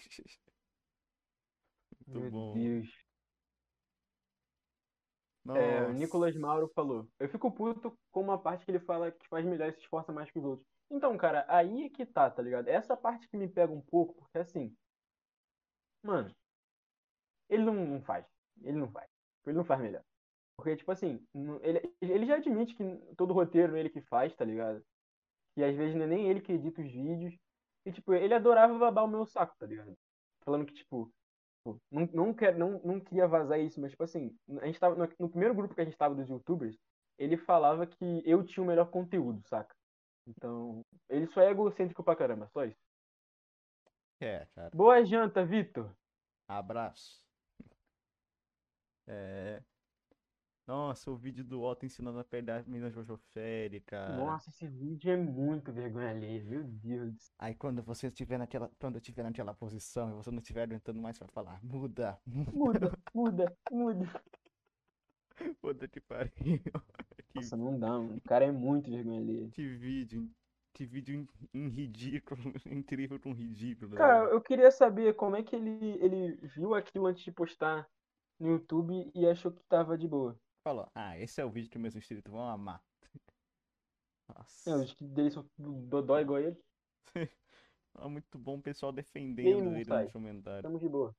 Muito 2.08 2.20
Meu 2.22 2.32
bom. 2.32 2.54
Deus. 2.54 2.90
É, 5.50 5.84
o. 5.84 5.94
Nicolas 5.94 6.36
Mauro 6.36 6.72
falou. 6.74 7.10
Eu 7.20 7.28
fico 7.30 7.52
puto 7.52 7.98
com 8.12 8.22
uma 8.22 8.42
parte 8.42 8.66
que 8.66 8.72
ele 8.72 8.80
fala 8.80 9.12
que 9.12 9.28
faz 9.28 9.46
melhor 9.46 9.70
e 9.70 9.74
se 9.74 9.80
esforça 9.80 10.12
mais 10.12 10.32
que 10.32 10.40
os 10.40 10.46
outros. 10.46 10.68
Então, 10.90 11.18
cara, 11.18 11.46
aí 11.50 11.86
é 11.86 11.90
que 11.90 12.06
tá, 12.06 12.30
tá 12.30 12.42
ligado? 12.42 12.68
Essa 12.68 12.96
parte 12.96 13.28
que 13.28 13.38
me 13.38 13.48
pega 13.48 13.74
um 13.74 13.82
pouco, 13.82 14.16
porque 14.16 14.38
assim. 14.38 14.76
Mano, 16.04 16.34
ele 17.50 17.64
não, 17.64 17.74
não 17.74 18.02
faz. 18.02 18.26
Ele 18.62 18.78
não 18.78 18.90
faz. 18.92 19.10
Ele 19.46 19.58
não 19.58 19.66
faz 19.66 19.82
melhor. 19.82 20.04
Porque, 20.56 20.76
tipo 20.78 20.92
assim, 20.92 21.26
ele, 21.62 21.96
ele 22.02 22.26
já 22.26 22.36
admite 22.36 22.76
que 22.76 22.84
todo 23.16 23.34
roteiro 23.34 23.76
é 23.76 23.80
ele 23.80 23.90
que 23.90 24.02
faz, 24.02 24.36
tá 24.36 24.46
ligado? 24.46 24.86
E 25.58 25.64
às 25.64 25.76
vezes 25.76 25.96
não 25.96 26.04
é 26.06 26.08
nem 26.08 26.30
ele 26.30 26.42
que 26.42 26.54
edita 26.54 26.82
os 26.82 26.92
vídeos. 26.92 27.38
E, 27.86 27.92
tipo, 27.92 28.14
ele 28.14 28.34
adorava 28.34 28.78
babar 28.78 29.06
o 29.06 29.08
meu 29.08 29.26
saco, 29.26 29.56
tá 29.58 29.66
ligado? 29.68 29.98
Falando 30.46 30.66
que, 30.66 30.74
tipo, 30.74 31.14
Não, 31.92 32.06
não, 32.14 32.34
quer, 32.34 32.58
não, 32.58 32.80
não 32.84 33.00
queria 33.00 33.28
vazar 33.28 33.60
isso, 33.60 33.80
mas, 33.82 33.92
tipo 33.92 34.04
assim, 34.04 34.38
a 34.62 34.66
gente 34.66 34.80
tava, 34.80 34.96
no, 34.96 35.08
no 35.20 35.30
primeiro 35.30 35.56
grupo 35.56 35.74
que 35.76 35.82
a 35.82 35.86
gente 35.86 35.98
tava 35.98 36.16
dos 36.16 36.30
youtubers, 36.30 36.78
ele 37.18 37.38
falava 37.38 37.88
que 37.88 38.22
eu 38.26 38.44
tinha 38.46 38.64
o 38.64 38.68
melhor 38.68 38.90
conteúdo, 38.92 39.42
saca? 39.48 39.76
Então, 40.28 40.86
ele 41.10 41.28
só 41.28 41.42
é 41.42 41.52
egocêntrico 41.52 42.04
pra 42.04 42.16
caramba, 42.16 42.50
só 42.54 42.66
isso. 42.66 42.80
É, 44.20 44.46
cara. 44.56 44.72
Boa 44.74 45.04
janta, 45.06 45.46
Vitor. 45.46 45.96
Abraço. 46.48 47.26
É. 49.08 49.64
Nossa, 50.66 51.12
o 51.12 51.16
vídeo 51.18 51.44
do 51.44 51.62
Otto 51.62 51.86
ensinando 51.86 52.20
a 52.20 52.24
pegar 52.24 52.66
Minas 52.66 52.94
Jojo 52.94 53.18
Fere, 53.34 53.82
cara. 53.82 54.16
Nossa, 54.16 54.50
esse 54.50 54.66
vídeo 54.66 55.12
é 55.12 55.18
muito 55.18 55.74
vergonha 55.74 56.10
alheia, 56.12 56.42
meu 56.46 56.64
Deus. 56.64 57.34
Aí 57.38 57.54
quando 57.54 57.84
você 57.84 58.08
estiver 58.08 58.38
naquela, 58.38 58.72
quando 58.80 58.96
eu 58.96 59.00
estiver 59.02 59.24
naquela 59.24 59.54
posição 59.54 60.10
e 60.10 60.14
você 60.14 60.32
não 60.32 60.38
estiver 60.40 60.64
aguentando 60.64 61.02
mais 61.02 61.18
pra 61.20 61.28
falar, 61.28 61.60
muda, 61.64 62.18
Muda, 62.26 62.98
muda, 63.14 63.58
muda. 63.70 64.24
puta 65.62 65.88
que 65.88 66.00
pariu. 66.00 66.32
Que, 67.34 67.40
Nossa, 67.40 67.58
não 67.58 67.80
dá, 67.80 67.88
mano. 67.90 68.18
O 68.18 68.22
cara 68.22 68.46
é 68.46 68.52
muito 68.52 68.92
vergonha 68.92 69.20
alheia. 69.20 69.50
que 69.50 69.66
vídeo, 69.68 70.30
que 70.72 70.86
vídeo 70.86 71.16
em, 71.16 71.28
em 71.66 71.68
ridículo, 71.68 72.40
incrível 72.70 73.20
com 73.20 73.34
ridículo, 73.34 73.96
Cara, 73.96 74.26
velho. 74.26 74.34
eu 74.36 74.40
queria 74.42 74.70
saber 74.70 75.16
como 75.16 75.36
é 75.36 75.42
que 75.42 75.56
ele, 75.56 75.98
ele 76.00 76.36
viu 76.44 76.76
aquilo 76.76 77.08
antes 77.08 77.24
de 77.24 77.32
postar 77.32 77.90
no 78.40 78.50
YouTube 78.50 79.12
e 79.16 79.26
achou 79.28 79.52
que 79.52 79.64
tava 79.64 79.98
de 79.98 80.08
boa. 80.08 80.40
Falou, 80.64 80.88
ah, 80.96 81.18
esse 81.20 81.42
é 81.42 81.46
o 81.46 81.50
vídeo 81.52 81.70
que 81.70 81.78
meus 81.78 81.96
inscritos 81.96 82.32
vão 82.32 82.48
amar. 82.48 82.82
É, 84.30 84.34
Nossa, 84.70 84.78
os 84.78 84.94
que 84.94 85.04
dele 85.04 85.30
são 85.30 85.46
igual 86.22 86.40
ele. 86.40 86.58
é 87.14 87.28
muito 88.08 88.40
bom 88.40 88.58
o 88.58 88.62
pessoal 88.62 88.92
defendendo 88.94 89.70
ele 89.70 89.82
Inside. 89.82 90.04
nos 90.06 90.12
comentários. 90.14 90.60
Estamos 90.60 90.80
de 90.82 90.88
boa. 90.90 91.14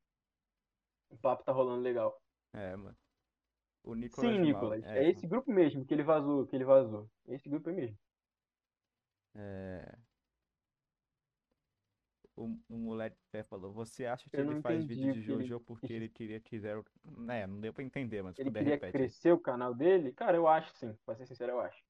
O 1.11 1.17
papo 1.19 1.45
tá 1.45 1.53
rolando 1.53 1.83
legal. 1.83 2.19
É, 2.55 2.75
mano. 2.75 2.97
O 3.85 3.95
Nicolas 3.95 4.31
Sim, 4.31 4.39
Mal- 4.39 4.47
Nicolas. 4.47 4.85
é, 4.85 5.05
É 5.05 5.11
esse 5.11 5.27
grupo 5.27 5.53
mesmo 5.53 5.85
que 5.85 5.93
ele 5.93 6.03
vazou, 6.03 6.47
que 6.47 6.57
ele 6.57 6.65
vazou. 6.65 7.07
Esse 7.27 7.47
grupo 7.49 7.69
é 7.69 7.73
mesmo. 7.75 7.99
É... 9.35 9.99
O, 12.37 12.47
o 12.69 12.77
moleque 12.77 13.17
até 13.29 13.45
falou, 13.45 13.73
você 13.73 14.07
acha 14.07 14.29
que 14.29 14.37
Eu 14.37 14.41
ele 14.51 14.61
faz 14.61 14.85
vídeo 14.85 15.13
de 15.13 15.23
que 15.25 15.33
ele- 15.33 15.45
Jojo 15.45 15.61
porque 15.61 15.93
ele 15.93 16.09
queria 16.09 16.41
que 16.41 16.59
zero... 16.59 16.85
É, 17.31 17.47
não 17.47 17.61
deu 17.61 17.73
pra 17.73 17.85
entender, 17.85 18.23
mas 18.23 18.35
se 18.35 18.43
Ele 18.43 18.51
puder 18.51 18.61
queria 18.61 18.75
repete. 18.75 18.93
crescer 18.93 19.33
o 19.33 19.39
canal 19.39 19.73
dele? 19.73 20.13
Cara, 20.13 20.37
eu 20.37 20.49
acho 20.49 20.75
sim. 20.77 20.93
Pra 21.07 21.15
ser 21.15 21.27
sincero, 21.27 21.53
eu 21.53 21.61
acho. 21.61 21.81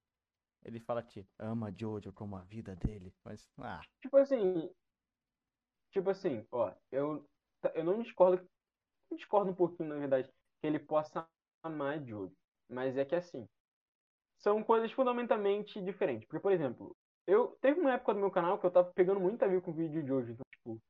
Ele 0.63 0.79
fala 0.81 1.03
que 1.03 1.27
ama 1.39 1.73
Jojo 1.75 2.13
como 2.13 2.37
a 2.37 2.43
vida 2.43 2.77
dele, 2.77 3.13
mas... 3.25 3.49
Ah, 3.59 3.81
Tipo 4.03 4.19
assim. 4.19 4.71
Tipo 5.91 6.11
assim, 6.11 6.45
ó, 6.51 6.73
eu, 6.91 7.25
eu 7.75 7.85
não 7.85 8.03
discordo. 8.03 8.47
Eu 9.11 9.17
discordo 9.17 9.51
um 9.51 9.55
pouquinho, 9.55 9.89
na 9.89 9.97
verdade, 9.97 10.29
que 10.29 10.67
ele 10.67 10.79
possa 10.79 11.27
amar 11.63 12.03
Jojo. 12.05 12.35
Mas 12.69 12.97
é 12.97 13.05
que 13.05 13.15
assim. 13.15 13.47
São 14.39 14.63
coisas 14.63 14.93
fundamentalmente 14.93 15.81
diferentes. 15.83 16.27
Porque, 16.27 16.41
por 16.43 16.53
exemplo, 16.53 16.95
eu 17.27 17.57
teve 17.61 17.81
uma 17.81 17.93
época 17.93 18.15
do 18.15 18.21
meu 18.21 18.31
canal 18.31 18.59
que 18.59 18.67
eu 18.67 18.71
tava 18.71 18.93
pegando 18.93 19.21
muita 19.21 19.49
view 19.49 19.63
com 19.63 19.73
vídeo 19.73 20.03
de 20.03 20.07
Jojo. 20.07 20.33
Então, 20.33 20.45
tipo, 20.51 20.83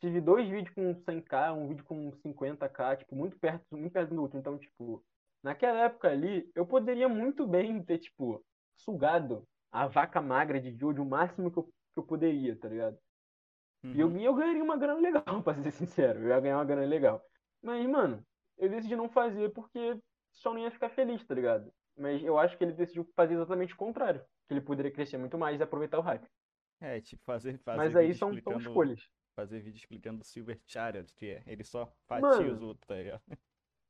tive 0.00 0.20
dois 0.20 0.48
vídeos 0.48 0.74
com 0.74 0.94
100k, 0.94 1.54
um 1.54 1.68
vídeo 1.68 1.84
com 1.84 2.10
50k, 2.10 2.98
tipo, 2.98 3.14
muito 3.14 3.38
perto, 3.38 3.64
muito 3.72 3.92
perto 3.92 4.14
do 4.14 4.22
outro. 4.22 4.38
Então, 4.38 4.58
tipo, 4.58 5.04
naquela 5.42 5.84
época 5.84 6.08
ali, 6.08 6.50
eu 6.54 6.66
poderia 6.66 7.08
muito 7.08 7.46
bem 7.46 7.82
ter, 7.82 7.98
tipo, 7.98 8.44
sugado 8.74 9.46
a 9.70 9.86
vaca 9.86 10.20
magra 10.20 10.60
de 10.60 10.76
Jojo 10.76 11.02
o 11.02 11.06
máximo 11.06 11.50
que 11.50 11.58
eu, 11.58 11.64
que 11.64 11.98
eu 11.98 12.02
poderia, 12.02 12.56
tá 12.58 12.68
ligado? 12.68 12.98
E 13.84 14.00
eu, 14.00 14.06
uhum. 14.08 14.16
e 14.16 14.24
eu 14.24 14.34
ganharia 14.34 14.64
uma 14.64 14.76
grana 14.76 15.00
legal, 15.00 15.24
pra 15.44 15.54
ser 15.54 15.70
sincero. 15.70 16.20
Eu 16.20 16.28
ia 16.28 16.40
ganhar 16.40 16.56
uma 16.56 16.64
grana 16.64 16.86
legal. 16.86 17.22
Mas, 17.62 17.86
mano, 17.86 18.24
eu 18.56 18.68
decidi 18.68 18.96
não 18.96 19.08
fazer 19.08 19.52
porque 19.52 20.00
só 20.32 20.52
não 20.52 20.60
ia 20.60 20.70
ficar 20.70 20.88
feliz, 20.90 21.24
tá 21.24 21.34
ligado? 21.34 21.70
Mas 21.96 22.22
eu 22.22 22.38
acho 22.38 22.56
que 22.56 22.64
ele 22.64 22.72
decidiu 22.72 23.04
fazer 23.14 23.34
exatamente 23.34 23.74
o 23.74 23.76
contrário. 23.76 24.24
Que 24.46 24.54
ele 24.54 24.60
poderia 24.60 24.90
crescer 24.90 25.16
muito 25.16 25.38
mais 25.38 25.60
e 25.60 25.62
aproveitar 25.62 25.98
o 25.98 26.02
hype. 26.02 26.28
É, 26.80 27.00
tipo, 27.00 27.22
fazer, 27.24 27.58
fazer 27.58 27.78
Mas 27.78 27.96
aí 27.96 28.14
são, 28.14 28.32
são 28.40 28.58
escolhas. 28.58 29.08
Fazer 29.34 29.60
vídeo 29.60 29.78
explicando 29.78 30.22
o 30.22 30.24
Silver 30.24 30.60
Chariot, 30.66 31.12
que 31.14 31.30
é, 31.30 31.42
ele 31.46 31.64
só 31.64 31.92
fatia 32.06 32.52
os 32.52 32.62
outros, 32.62 32.86
tá 32.86 32.94
ligado? 32.96 33.22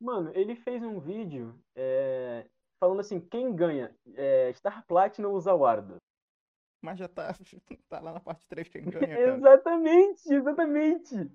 Mano, 0.01 0.31
ele 0.35 0.55
fez 0.55 0.82
um 0.82 1.01
vídeo 1.01 1.59
é, 1.74 2.47
falando 2.78 3.01
assim, 3.01 3.20
quem 3.20 3.55
ganha? 3.55 3.94
É, 4.14 4.52
Star 4.52 4.85
Platinum 4.86 5.31
ou 5.31 5.40
Zawardo? 5.40 5.97
Mas 6.82 6.98
já 6.98 7.09
tá, 7.09 7.32
tá 7.89 8.01
lá 8.01 8.12
na 8.12 8.20
parte 8.20 8.47
3 8.47 8.68
quem 8.68 8.85
ganha, 8.85 9.18
exatamente, 9.18 10.32
exatamente. 10.32 11.32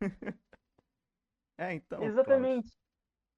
É, 1.58 1.74
então, 1.74 2.02
exatamente. 2.02 2.72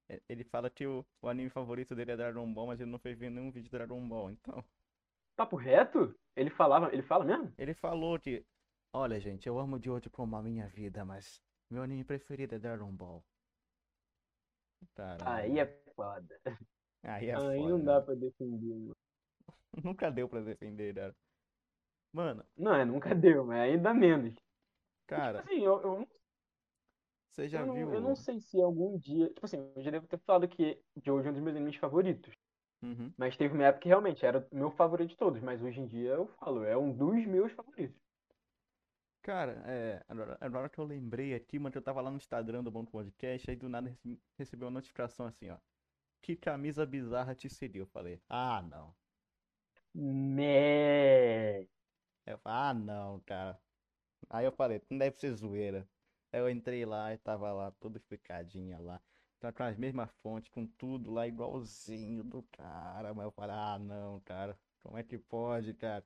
É, 0.09 0.21
ele 0.29 0.43
fala 0.43 0.69
que 0.69 0.85
o, 0.87 1.05
o 1.21 1.27
anime 1.29 1.49
favorito 1.49 1.95
dele 1.95 2.11
é 2.11 2.17
Dragon 2.17 2.51
Ball, 2.53 2.67
mas 2.67 2.79
ele 2.81 2.91
não 2.91 2.99
fez 2.99 3.17
ver 3.17 3.29
nenhum 3.29 3.51
vídeo 3.51 3.65
de 3.65 3.71
Dragon 3.71 4.07
Ball, 4.07 4.31
então... 4.31 4.63
Papo 5.37 5.55
reto? 5.55 6.13
Ele 6.35 6.49
falava, 6.49 6.91
ele 6.93 7.01
fala 7.03 7.23
mesmo? 7.23 7.53
Ele 7.57 7.73
falou 7.73 8.17
que, 8.17 8.45
olha 8.93 9.19
gente, 9.19 9.45
eu 9.47 9.59
amo 9.59 9.77
Jojo 9.77 10.09
como 10.09 10.37
a 10.37 10.41
minha 10.41 10.67
vida, 10.69 11.03
mas 11.03 11.41
meu 11.69 11.83
anime 11.83 12.05
preferido 12.05 12.55
é 12.55 12.59
Dragon 12.59 12.91
Ball. 12.95 13.21
Caralho. 14.95 15.27
Aí 15.27 15.59
é 15.59 15.65
foda. 15.95 16.39
Aí 17.03 17.29
é 17.29 17.37
Aí 17.37 17.57
foda, 17.57 17.69
não 17.71 17.83
dá 17.83 17.99
né? 17.99 18.01
pra 18.01 18.15
defender, 18.15 18.73
mano. 18.75 18.95
Nunca 19.83 20.09
deu 20.11 20.27
pra 20.29 20.41
defender, 20.41 20.93
né? 20.95 21.13
Mano, 22.13 22.43
Não, 22.57 22.73
é, 22.75 22.85
nunca 22.85 23.13
deu, 23.15 23.45
mas 23.45 23.59
ainda 23.61 23.93
menos. 23.93 24.33
cara, 25.07 25.41
Tipo 25.41 25.49
assim, 25.51 25.63
eu, 25.63 25.81
eu, 25.81 25.99
não- 25.99 26.07
você 27.35 27.49
já 27.49 27.59
eu, 27.59 27.65
não, 27.65 27.73
viu... 27.73 27.93
eu 27.93 28.01
não 28.01 28.15
sei 28.15 28.39
se 28.39 28.61
algum 28.61 28.97
dia. 28.97 29.27
Tipo 29.27 29.45
assim, 29.45 29.57
eu 29.75 29.83
já 29.83 29.91
devo 29.91 30.07
ter 30.07 30.17
falado 30.19 30.47
que 30.47 30.81
Jojo 31.03 31.27
é 31.27 31.31
um 31.31 31.33
dos 31.33 31.43
meus 31.43 31.55
animes 31.55 31.75
favoritos. 31.75 32.33
Uhum. 32.81 33.11
Mas 33.17 33.35
teve 33.35 33.53
uma 33.53 33.65
época 33.65 33.81
que 33.81 33.89
realmente 33.89 34.25
era 34.25 34.47
o 34.51 34.55
meu 34.55 34.71
favorito 34.71 35.09
de 35.09 35.17
todos, 35.17 35.41
mas 35.41 35.61
hoje 35.61 35.81
em 35.81 35.87
dia 35.87 36.11
eu 36.11 36.27
falo, 36.39 36.63
é 36.63 36.77
um 36.77 36.93
dos 36.93 37.25
meus 37.25 37.51
favoritos. 37.51 37.99
Cara, 39.21 39.63
é, 39.65 40.03
agora, 40.07 40.37
agora 40.39 40.69
que 40.69 40.79
eu 40.79 40.85
lembrei 40.85 41.33
aqui, 41.33 41.57
mano, 41.59 41.71
que 41.71 41.77
eu 41.77 41.81
tava 41.81 41.99
lá 41.99 42.09
no 42.11 42.17
Instagram 42.17 42.63
do 42.63 42.71
Bom 42.71 42.85
Podcast, 42.85 43.49
aí 43.49 43.57
do 43.57 43.67
nada 43.67 43.89
recebi, 43.89 44.21
recebi 44.37 44.63
uma 44.63 44.71
notificação 44.71 45.25
assim, 45.25 45.49
ó. 45.49 45.57
Que 46.21 46.35
camisa 46.35 46.85
bizarra 46.85 47.35
te 47.35 47.49
seguiu? 47.49 47.83
Eu 47.83 47.87
falei, 47.87 48.21
ah, 48.29 48.61
não. 48.61 48.95
Né. 49.93 51.63
Eu 52.25 52.37
falei, 52.37 52.69
ah, 52.69 52.73
não, 52.73 53.19
cara. 53.21 53.59
Aí 54.29 54.45
eu 54.45 54.51
falei, 54.51 54.81
não 54.89 54.97
deve 54.97 55.17
ser 55.17 55.33
zoeira. 55.33 55.87
Eu 56.31 56.49
entrei 56.49 56.85
lá 56.85 57.13
e 57.13 57.17
tava 57.17 57.51
lá, 57.53 57.71
tudo 57.79 57.97
explicadinha 57.97 58.79
lá. 58.79 59.01
Tá 59.39 59.51
com 59.51 59.63
as 59.63 59.77
mesmas 59.77 60.09
fontes, 60.21 60.49
com 60.49 60.65
tudo 60.65 61.11
lá 61.11 61.27
igualzinho 61.27 62.23
do 62.23 62.43
cara. 62.43 63.13
Mas 63.13 63.25
eu 63.25 63.31
falei, 63.31 63.55
ah, 63.55 63.79
não, 63.79 64.19
cara. 64.21 64.57
Como 64.81 64.97
é 64.97 65.03
que 65.03 65.17
pode, 65.17 65.73
cara? 65.73 66.03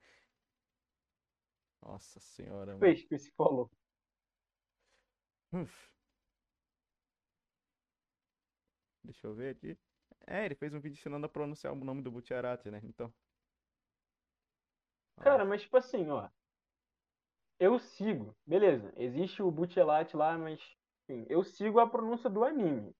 Nossa 1.81 2.19
senhora, 2.19 2.73
mano. 2.73 2.79
Fez 2.79 3.03
que 3.03 3.17
se 3.17 3.31
falou. 3.31 3.69
Uf. 5.51 5.89
Deixa 9.03 9.25
eu 9.27 9.33
ver 9.33 9.55
aqui. 9.55 9.77
É, 10.27 10.45
ele 10.45 10.55
fez 10.55 10.73
um 10.73 10.79
vídeo 10.79 10.97
ensinando 10.99 11.25
a 11.25 11.29
pronunciar 11.29 11.73
o 11.73 11.75
nome 11.75 12.01
do 12.01 12.11
Butcherati, 12.11 12.69
né? 12.69 12.79
Então. 12.83 13.11
Cara, 15.21 15.43
mas 15.43 15.61
tipo 15.63 15.75
assim, 15.77 16.07
ó. 16.09 16.29
Eu 17.59 17.77
sigo, 17.79 18.35
beleza. 18.45 18.93
Existe 18.95 19.43
o 19.43 19.51
Bucciolati 19.51 20.15
lá, 20.15 20.37
mas 20.37 20.61
enfim, 21.07 21.25
eu 21.29 21.43
sigo 21.43 21.79
a 21.79 21.87
pronúncia 21.89 22.29
do 22.29 22.43
anime. 22.43 22.95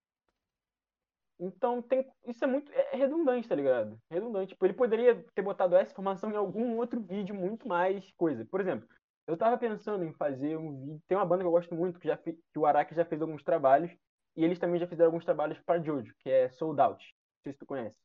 Então 1.39 1.81
tem, 1.81 2.05
isso 2.27 2.43
é 2.43 2.47
muito 2.47 2.69
é 2.73 2.95
redundante, 2.97 3.47
tá 3.47 3.55
ligado? 3.55 3.97
Redundante. 4.11 4.49
Tipo, 4.53 4.65
ele 4.65 4.73
poderia 4.73 5.23
ter 5.33 5.41
botado 5.41 5.75
essa 5.75 5.91
informação 5.93 6.29
em 6.31 6.35
algum 6.35 6.75
outro 6.77 6.99
vídeo 7.01 7.33
muito 7.33 7.65
mais 7.67 8.11
coisa. 8.17 8.45
Por 8.45 8.59
exemplo, 8.59 8.87
eu 9.25 9.37
tava 9.37 9.57
pensando 9.57 10.03
em 10.03 10.11
fazer 10.13 10.57
um 10.57 10.77
vídeo. 10.77 11.01
Tem 11.07 11.17
uma 11.17 11.25
banda 11.25 11.43
que 11.43 11.47
eu 11.47 11.51
gosto 11.51 11.73
muito, 11.73 11.97
que, 11.99 12.07
já 12.07 12.17
que 12.17 12.37
o 12.57 12.65
Araki 12.65 12.93
já 12.93 13.05
fez 13.05 13.21
alguns 13.21 13.41
trabalhos. 13.43 13.91
E 14.35 14.43
eles 14.43 14.59
também 14.59 14.79
já 14.79 14.87
fizeram 14.87 15.07
alguns 15.07 15.23
trabalhos 15.25 15.59
para 15.61 15.81
Jojo, 15.81 16.13
que 16.19 16.29
é 16.29 16.49
Sold 16.49 16.79
Out. 16.81 17.05
Não 17.05 17.43
sei 17.43 17.53
se 17.53 17.59
tu 17.59 17.65
conhece. 17.65 17.97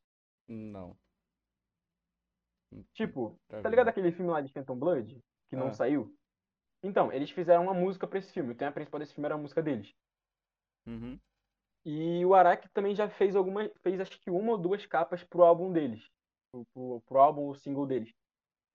não. 0.47 0.97
Tipo, 2.93 3.39
Tá 3.49 3.69
ligado 3.69 3.89
aquele 3.89 4.11
filme 4.11 4.31
lá 4.33 4.41
de 4.41 4.53
Phantom 4.53 4.77
Blood? 4.77 5.21
Que 5.49 5.55
não 5.57 5.69
Ah. 5.69 5.73
saiu? 5.73 6.13
Então, 6.85 7.11
eles 7.11 7.31
fizeram 7.31 7.63
uma 7.63 7.73
música 7.73 8.07
pra 8.07 8.19
esse 8.19 8.31
filme. 8.31 8.53
O 8.53 8.55
tema 8.55 8.71
principal 8.71 9.01
desse 9.01 9.15
filme 9.15 9.25
era 9.25 9.35
a 9.35 9.39
música 9.39 9.63
deles. 9.63 9.91
Uhum. 10.87 11.19
E 11.87 12.25
o 12.27 12.35
Araki 12.35 12.69
também 12.69 12.95
já 12.95 13.09
fez 13.09 13.35
alguma, 13.35 13.71
fez 13.83 13.99
acho 14.01 14.21
que 14.21 14.31
uma 14.31 14.53
ou 14.53 14.59
duas 14.59 14.85
capas 14.85 15.25
pro 15.25 15.43
álbum 15.43 15.73
deles. 15.73 16.07
Pro, 16.53 16.67
pro, 16.75 17.01
pro 17.07 17.19
álbum, 17.19 17.49
o 17.49 17.55
single 17.55 17.87
deles. 17.87 18.13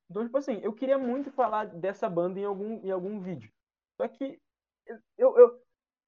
Então, 0.10 0.26
tipo 0.26 0.38
assim, 0.38 0.60
eu 0.64 0.74
queria 0.74 0.98
muito 0.98 1.32
falar 1.32 1.66
dessa 1.66 2.10
banda 2.10 2.40
em 2.40 2.46
algum, 2.46 2.84
em 2.84 2.90
algum 2.90 3.20
vídeo. 3.20 3.52
Só 3.96 4.08
que 4.08 4.40
eu, 5.16 5.38
eu, 5.38 5.64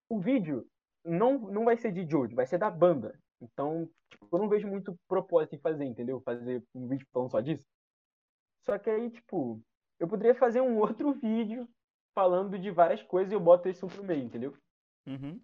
o 0.09 0.19
vídeo 0.19 0.67
não, 1.05 1.37
não 1.37 1.65
vai 1.65 1.77
ser 1.77 1.91
de 1.91 2.09
Jojo, 2.09 2.35
vai 2.35 2.47
ser 2.47 2.57
da 2.57 2.71
banda. 2.71 3.17
Então, 3.39 3.87
tipo, 4.09 4.27
eu 4.31 4.39
não 4.39 4.49
vejo 4.49 4.67
muito 4.67 4.95
propósito 5.07 5.55
em 5.55 5.59
fazer, 5.59 5.85
entendeu? 5.85 6.19
Fazer 6.21 6.63
um 6.73 6.87
vídeo 6.87 7.05
falando 7.13 7.29
só 7.29 7.41
disso. 7.41 7.65
Só 8.65 8.79
que 8.79 8.89
aí, 8.89 9.11
tipo, 9.11 9.61
eu 9.99 10.07
poderia 10.07 10.33
fazer 10.33 10.61
um 10.61 10.77
outro 10.81 11.13
vídeo 11.13 11.69
falando 12.13 12.57
de 12.57 12.71
várias 12.71 13.01
coisas 13.03 13.31
e 13.31 13.35
eu 13.35 13.39
boto 13.39 13.67
esse 13.69 13.83
um 13.85 13.87
pro 13.87 14.03
meio, 14.03 14.23
entendeu? 14.23 14.53
Uhum. 15.07 15.39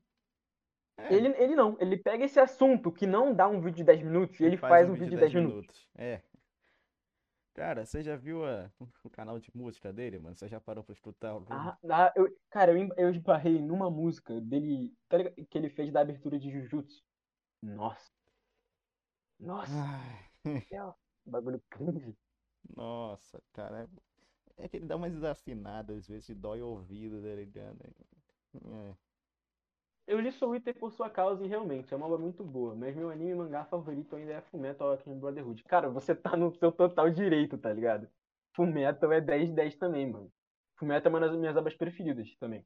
É, 0.97 1.13
Ele, 1.13 1.27
ele 1.37 1.55
não, 1.55 1.77
ele 1.79 1.97
pega 1.97 2.25
esse 2.25 2.39
assunto 2.39 2.91
que 2.91 3.05
não 3.05 3.33
dá 3.33 3.47
um 3.47 3.61
vídeo 3.61 3.77
de 3.77 3.83
10 3.83 4.01
minutos 4.01 4.39
e 4.39 4.45
ele 4.45 4.57
faz, 4.57 4.89
um 4.89 4.93
vídeo 4.93 5.11
de 5.11 5.17
10 5.17 5.33
minutos. 5.33 5.87
É. 5.95 6.21
Cara, 7.53 7.85
você 7.85 8.03
já 8.03 8.15
viu 8.15 8.45
a- 8.45 8.69
o 9.03 9.09
canal 9.09 9.39
de 9.39 9.49
música 9.55 9.91
dele, 9.91 10.19
mano? 10.19 10.35
Você 10.35 10.47
já 10.47 10.59
parou 10.59 10.83
pra 10.83 10.93
escutar? 10.93 11.35
Ah, 11.49 11.77
ah, 11.89 12.13
eu, 12.15 12.27
cara, 12.51 12.71
eu, 12.71 12.89
eu 12.97 13.09
esbarrei 13.09 13.59
numa 13.61 13.89
música 13.89 14.39
dele, 14.41 14.93
tá 15.09 15.17
que 15.49 15.57
ele 15.57 15.69
fez 15.69 15.91
da 15.91 16.01
abertura 16.01 16.37
de 16.37 16.51
Jujutsu. 16.51 17.03
Nossa. 17.63 18.11
Nossa, 19.39 19.71
Ai, 19.73 20.29
céu, 20.69 20.95
bagulho 21.25 21.61
cringe. 21.69 22.15
nossa, 22.75 23.41
cara. 23.53 23.87
É 24.57 24.67
que 24.67 24.77
ele 24.77 24.85
dá 24.85 24.95
umas 24.95 25.13
desafinadas, 25.13 25.97
às 25.97 26.07
vezes 26.07 26.35
dói 26.35 26.61
o 26.61 26.67
ouvido, 26.67 27.21
tá 27.21 27.35
ligado? 27.35 27.77
É. 28.55 28.95
Eu 30.07 30.21
li 30.21 30.31
Soul 30.31 30.55
Eater 30.55 30.73
por 30.79 30.91
sua 30.91 31.09
causa 31.09 31.43
e 31.43 31.47
realmente 31.49 31.93
é 31.93 31.97
uma 31.97 32.05
obra 32.05 32.17
muito 32.17 32.43
boa, 32.43 32.73
mas 32.73 32.95
meu 32.95 33.09
anime 33.09 33.31
e 33.31 33.35
mangá 33.35 33.65
favorito 33.65 34.15
ainda 34.15 34.33
é 34.33 34.41
Fullmetal 34.41 34.91
Alchemist 34.91 35.19
Brotherhood. 35.19 35.63
Cara, 35.65 35.89
você 35.89 36.15
tá 36.15 36.35
no 36.37 36.49
seu 36.55 36.71
total 36.71 37.09
direito, 37.09 37.57
tá 37.57 37.71
ligado? 37.73 38.09
Fullmetal 38.55 39.11
é 39.11 39.19
10 39.19 39.49
de 39.49 39.55
10 39.55 39.75
também, 39.75 40.09
mano. 40.09 40.31
Fullmetal 40.77 41.11
é 41.11 41.13
uma 41.13 41.27
das 41.27 41.37
minhas 41.37 41.57
obras 41.57 41.75
preferidas 41.75 42.33
também. 42.37 42.65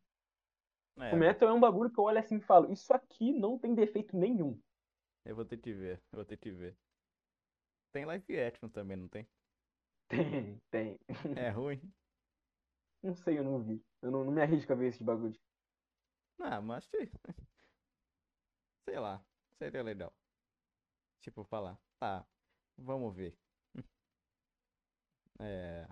É, 1.00 1.10
Fullmetal 1.10 1.50
é 1.50 1.54
um 1.54 1.60
bagulho 1.60 1.90
que 1.90 2.00
eu 2.00 2.04
olho 2.04 2.20
assim 2.20 2.38
e 2.38 2.42
falo, 2.42 2.72
isso 2.72 2.94
aqui 2.94 3.34
não 3.34 3.58
tem 3.58 3.74
defeito 3.74 4.16
nenhum. 4.16 4.58
eu 5.26 5.36
vou 5.36 5.44
ter 5.44 5.58
que 5.58 5.74
ver, 5.74 6.00
eu 6.12 6.18
vou 6.18 6.26
ter 6.26 6.38
que 6.38 6.52
ver. 6.52 6.78
Tem 7.92 8.06
live 8.06 8.40
action 8.40 8.70
também, 8.70 8.96
não 8.96 9.08
tem? 9.08 9.28
Tem, 10.12 10.62
tem. 10.70 11.00
É 11.36 11.50
ruim? 11.56 11.82
Não 13.04 13.14
sei, 13.16 13.38
eu 13.38 13.44
não 13.44 13.62
vi. 13.62 13.84
Eu 14.02 14.10
não, 14.12 14.24
não 14.26 14.32
me 14.32 14.42
arrisco 14.42 14.74
a 14.74 14.76
ver 14.76 14.88
esses 14.88 15.02
bagulhos. 15.04 15.40
Ah, 16.40 16.60
mas 16.62 16.84
sei 16.86 17.10
sei 18.86 19.00
lá, 19.00 19.24
seria 19.58 19.82
legal. 19.84 20.14
Tipo, 21.22 21.44
falar, 21.46 21.80
tá, 22.00 22.26
vamos 22.78 23.16
ver. 23.16 23.38
É, 25.40 25.88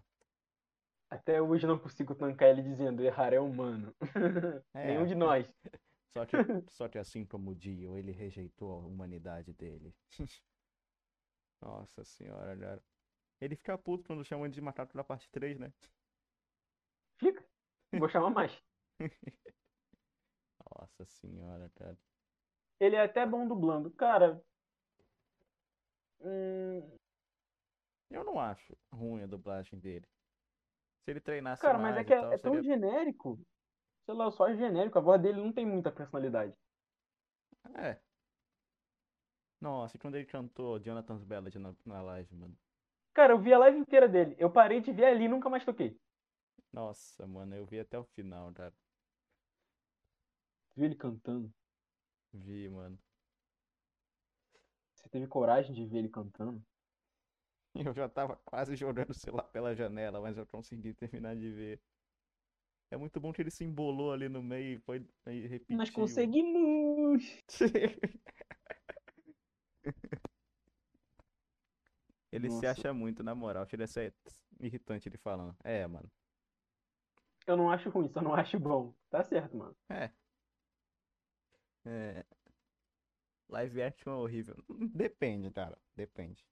Até 1.09 1.41
hoje 1.41 1.65
eu 1.65 1.69
não 1.69 1.79
consigo 1.79 2.15
tancar 2.15 2.49
ele 2.49 2.61
dizendo 2.63 3.03
errar 3.03 3.33
é 3.33 3.39
humano. 3.39 3.93
É. 4.73 4.87
Nenhum 4.87 5.05
de 5.05 5.15
nós. 5.15 5.47
só 6.13 6.25
que, 6.25 6.37
só 6.69 6.87
que 6.89 6.97
assim 6.97 7.25
como 7.25 7.51
o 7.51 7.55
Dio, 7.55 7.97
ele 7.97 8.11
rejeitou 8.11 8.71
a 8.73 8.85
humanidade 8.85 9.53
dele. 9.53 9.95
Nossa 11.61 12.03
senhora, 12.03 12.57
cara. 12.57 12.83
Ele 13.41 13.55
fica 13.55 13.77
puto 13.77 14.03
quando 14.05 14.25
chamam 14.25 14.45
ele 14.45 14.53
de 14.53 14.61
macaco 14.61 14.95
da 14.95 15.03
parte 15.03 15.29
3, 15.31 15.59
né? 15.59 15.71
Fica. 17.17 17.43
Vou 17.93 18.09
chamar 18.09 18.29
mais. 18.29 18.51
Nossa 20.77 21.05
senhora, 21.05 21.69
cara. 21.75 21.97
Ele 22.79 22.95
é 22.95 23.01
até 23.03 23.25
bom 23.25 23.47
dublando. 23.47 23.91
Cara. 23.91 24.41
Hum, 26.21 26.97
Eu 28.09 28.23
não 28.23 28.39
acho 28.39 28.75
ruim 28.91 29.23
a 29.23 29.27
dublagem 29.27 29.79
dele. 29.79 30.05
Se 31.05 31.11
ele 31.11 31.21
treinasse 31.21 31.61
cara, 31.61 31.77
mas 31.77 31.91
é 31.91 31.95
mais 31.95 32.07
que 32.07 32.13
é, 32.13 32.19
tal, 32.19 32.33
é 32.33 32.37
tão 32.37 32.53
seria... 32.55 32.63
genérico. 32.63 33.39
Sei 34.05 34.13
lá, 34.13 34.29
só 34.31 34.47
é 34.47 34.55
genérico. 34.55 34.97
A 34.97 35.01
voz 35.01 35.21
dele 35.21 35.41
não 35.41 35.53
tem 35.53 35.65
muita 35.65 35.91
personalidade. 35.91 36.53
É. 37.75 37.99
Nossa, 39.61 39.97
e 39.97 39.99
quando 39.99 40.15
ele 40.15 40.25
cantou 40.25 40.79
Jonathan's 40.79 41.23
Ballad 41.23 41.57
na, 41.59 41.75
na 41.85 42.01
live, 42.01 42.35
mano. 42.35 42.57
Cara, 43.19 43.33
eu 43.33 43.37
vi 43.37 43.53
a 43.53 43.57
live 43.57 43.77
inteira 43.77 44.07
dele. 44.07 44.33
Eu 44.39 44.49
parei 44.49 44.79
de 44.79 44.93
ver 44.93 45.07
ali 45.07 45.25
e 45.25 45.27
nunca 45.27 45.49
mais 45.49 45.65
toquei. 45.65 45.99
Nossa, 46.71 47.27
mano, 47.27 47.53
eu 47.53 47.65
vi 47.65 47.77
até 47.77 47.99
o 47.99 48.05
final, 48.15 48.49
cara. 48.53 48.73
Vi 50.77 50.85
ele 50.85 50.95
cantando. 50.95 51.53
Vi, 52.31 52.69
mano. 52.69 52.97
Você 54.95 55.09
teve 55.09 55.27
coragem 55.27 55.73
de 55.73 55.85
ver 55.85 55.97
ele 55.97 56.07
cantando? 56.07 56.63
Eu 57.75 57.93
já 57.93 58.07
tava 58.07 58.37
quase 58.45 58.77
jogando 58.77 59.09
o 59.09 59.13
celular 59.13 59.49
pela 59.51 59.75
janela, 59.75 60.21
mas 60.21 60.37
eu 60.37 60.47
consegui 60.47 60.93
terminar 60.93 61.35
de 61.35 61.51
ver. 61.51 61.81
É 62.89 62.95
muito 62.95 63.19
bom 63.19 63.33
que 63.33 63.41
ele 63.41 63.51
se 63.51 63.65
embolou 63.65 64.13
ali 64.13 64.29
no 64.29 64.41
meio 64.41 64.77
e 64.77 64.79
foi 64.79 65.05
e 65.27 65.45
repetiu. 65.45 65.77
Nós 65.77 65.89
conseguimos! 65.89 67.21
Ele 72.31 72.49
se 72.49 72.55
Nossa. 72.55 72.71
acha 72.71 72.93
muito, 72.93 73.23
na 73.23 73.33
moral. 73.33 73.65
Chega 73.67 73.85
a 73.85 73.87
ser 73.87 74.13
irritante 74.59 75.09
ele 75.09 75.17
falando. 75.17 75.55
É, 75.63 75.85
mano. 75.87 76.09
Eu 77.47 77.57
não 77.57 77.71
acho 77.71 77.89
ruim, 77.89 78.09
só 78.09 78.21
não 78.21 78.33
acho 78.35 78.59
bom. 78.59 78.93
Tá 79.09 79.23
certo, 79.23 79.57
mano. 79.57 79.75
É. 79.89 80.11
É. 81.85 82.25
Live 83.49 83.81
action 83.81 84.11
é 84.11 84.15
horrível. 84.15 84.55
Depende, 84.93 85.49
cara. 85.49 85.77
Depende. 85.95 86.45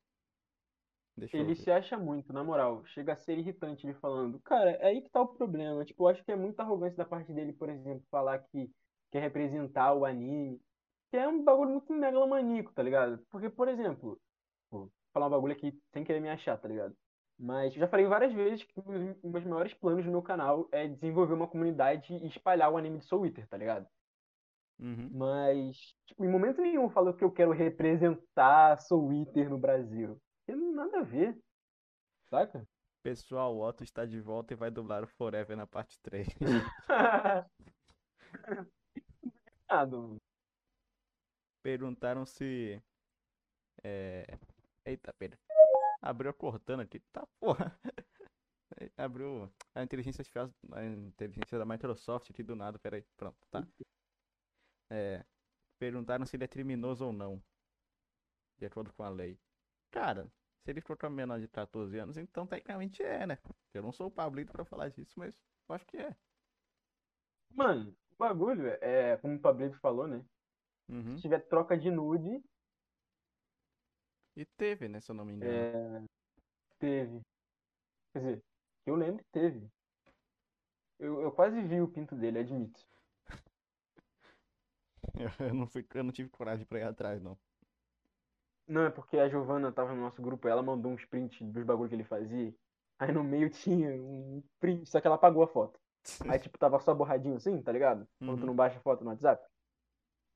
Deixa 1.15 1.37
Ele 1.37 1.55
se 1.55 1.71
acha 1.71 1.97
muito, 1.97 2.31
na 2.31 2.43
moral. 2.43 2.83
Chega 2.85 3.13
a 3.13 3.15
ser 3.15 3.37
irritante 3.37 3.85
ele 3.85 3.93
falando. 3.95 4.39
Cara, 4.39 4.71
é 4.71 4.87
aí 4.87 5.01
que 5.01 5.09
tá 5.09 5.21
o 5.21 5.27
problema. 5.27 5.83
Tipo, 5.85 6.03
eu 6.03 6.07
acho 6.09 6.23
que 6.23 6.31
é 6.31 6.35
muita 6.35 6.63
arrogância 6.63 6.97
da 6.97 7.05
parte 7.05 7.31
dele, 7.33 7.53
por 7.53 7.69
exemplo, 7.69 8.03
falar 8.09 8.39
que 8.39 8.71
quer 9.11 9.21
representar 9.21 9.93
o 9.93 10.05
anime. 10.05 10.61
Que 11.09 11.17
é 11.17 11.27
um 11.27 11.43
bagulho 11.43 11.71
muito 11.71 11.93
megalomaníaco, 11.93 12.73
tá 12.73 12.83
ligado? 12.83 13.19
Porque, 13.29 13.49
por 13.49 13.67
exemplo, 13.67 14.19
falar 15.17 15.27
um 15.27 15.31
bagulho 15.31 15.53
aqui 15.53 15.73
sem 15.91 16.03
querer 16.03 16.19
me 16.19 16.29
achar, 16.29 16.57
tá 16.57 16.67
ligado? 16.67 16.95
Mas 17.39 17.73
já 17.73 17.87
falei 17.87 18.05
várias 18.05 18.33
vezes 18.33 18.63
que 18.63 18.79
um 18.79 18.83
dos 18.83 19.15
meus 19.23 19.45
maiores 19.45 19.73
planos 19.73 20.05
no 20.05 20.11
meu 20.11 20.21
canal 20.21 20.67
é 20.71 20.87
desenvolver 20.87 21.33
uma 21.33 21.47
comunidade 21.47 22.13
e 22.13 22.27
espalhar 22.27 22.71
o 22.71 22.77
anime 22.77 22.99
de 22.99 23.05
Soul 23.05 23.25
Eater, 23.25 23.47
tá 23.47 23.57
ligado? 23.57 23.87
Uhum. 24.79 25.09
Mas, 25.11 25.75
tipo, 26.05 26.23
em 26.23 26.29
momento 26.29 26.61
nenhum 26.61 26.83
eu 26.83 26.89
falo 26.89 27.13
que 27.15 27.23
eu 27.23 27.31
quero 27.31 27.51
representar 27.51 28.77
Soul 28.77 29.11
Eater 29.13 29.49
no 29.49 29.57
Brasil. 29.57 30.21
nada 30.47 30.99
a 30.99 31.03
ver. 31.03 31.35
Saca? 32.29 32.67
Pessoal, 33.01 33.55
o 33.55 33.61
Otto 33.67 33.83
está 33.83 34.05
de 34.05 34.19
volta 34.19 34.53
e 34.53 34.57
vai 34.57 34.69
dublar 34.69 35.03
o 35.03 35.07
Forever 35.07 35.55
na 35.55 35.65
parte 35.65 35.99
3. 36.01 36.27
Nada, 39.69 39.97
mano. 39.97 40.21
Perguntaram 41.63 42.25
se. 42.25 42.81
É... 43.83 44.37
Eita, 44.87 45.11
pera. 45.11 45.37
Abriu 46.01 46.31
a 46.31 46.33
Cortana 46.33 46.83
aqui. 46.83 47.01
Tá 47.11 47.27
porra. 47.41 47.77
Abriu 48.95 49.51
a 49.75 49.83
inteligência 49.83 50.21
artificial, 50.21 50.49
a 50.71 50.85
inteligência 50.85 51.59
da 51.59 51.65
Microsoft 51.65 52.29
aqui 52.29 52.41
do 52.41 52.55
nada. 52.55 52.79
Pera 52.79 52.95
aí, 52.95 53.05
pronto, 53.17 53.37
tá. 53.51 53.67
É... 54.89 55.25
Perguntaram 55.77 56.25
se 56.25 56.37
ele 56.37 56.45
é 56.45 56.47
criminoso 56.47 57.05
ou 57.05 57.11
não. 57.11 57.43
De 58.57 58.65
acordo 58.65 58.93
com 58.93 59.03
a 59.03 59.09
lei. 59.09 59.37
Cara, 59.91 60.31
se 60.63 60.71
ele 60.71 60.79
for 60.79 60.97
com 60.97 61.07
a 61.07 61.09
menor 61.09 61.41
de 61.41 61.49
14 61.49 61.99
anos, 61.99 62.15
então 62.15 62.47
tecnicamente 62.47 63.03
é, 63.03 63.27
né? 63.27 63.37
Eu 63.73 63.83
não 63.83 63.91
sou 63.91 64.07
o 64.07 64.11
Pablito 64.11 64.53
pra 64.53 64.63
falar 64.63 64.87
disso, 64.89 65.19
mas 65.19 65.37
eu 65.67 65.75
acho 65.75 65.85
que 65.85 65.97
é. 65.97 66.15
Mano, 67.53 67.93
o 68.11 68.15
bagulho 68.17 68.67
é, 68.81 69.17
como 69.17 69.35
o 69.35 69.39
Pablito 69.39 69.77
falou, 69.79 70.07
né? 70.07 70.25
Uhum. 70.87 71.17
Se 71.17 71.23
tiver 71.23 71.41
troca 71.41 71.77
de 71.77 71.91
nude, 71.91 72.41
E 74.37 74.45
teve, 74.45 74.87
né, 74.87 75.01
se 75.01 75.11
eu 75.11 75.15
não 75.15 75.25
me 75.25 75.33
engano. 75.33 75.67
é, 75.67 76.01
teve. 76.79 77.21
Quer 78.13 78.19
dizer, 78.19 78.45
eu 78.85 78.95
lembro 78.95 79.23
que 79.23 79.31
teve. 79.31 79.69
Eu, 80.99 81.21
eu 81.21 81.31
quase 81.31 81.59
vi 81.59 81.81
o 81.81 81.87
pinto 81.87 82.15
dele, 82.15 82.37
admito. 82.37 82.79
Eu 85.39 85.53
não, 85.53 85.67
fui, 85.67 85.85
eu 85.93 86.03
não 86.03 86.11
tive 86.11 86.29
coragem 86.29 86.65
pra 86.65 86.79
ir 86.79 86.83
atrás, 86.83 87.21
não. 87.21 87.37
Não, 88.67 88.81
é 88.85 88.89
porque 88.89 89.17
a 89.17 89.29
Giovana 89.29 89.71
tava 89.71 89.93
no 89.93 90.01
nosso 90.01 90.21
grupo, 90.21 90.47
ela 90.47 90.61
mandou 90.61 90.91
uns 90.91 91.05
prints 91.05 91.41
dos 91.51 91.63
bagulho 91.63 91.89
que 91.89 91.95
ele 91.95 92.03
fazia. 92.03 92.53
Aí 92.99 93.11
no 93.11 93.23
meio 93.23 93.49
tinha 93.51 93.89
um 94.01 94.43
print, 94.59 94.89
só 94.89 94.99
que 94.99 95.07
ela 95.07 95.15
apagou 95.15 95.43
a 95.43 95.47
foto. 95.47 95.79
Aí 96.27 96.37
tipo, 96.39 96.57
tava 96.57 96.79
só 96.79 96.93
borradinho 96.93 97.35
assim, 97.37 97.61
tá 97.61 97.71
ligado? 97.71 98.07
Quando 98.25 98.39
tu 98.39 98.45
Uhum. 98.45 98.47
não 98.47 98.55
baixa 98.55 98.77
a 98.79 98.81
foto 98.81 99.03
no 99.03 99.11
WhatsApp. 99.11 99.45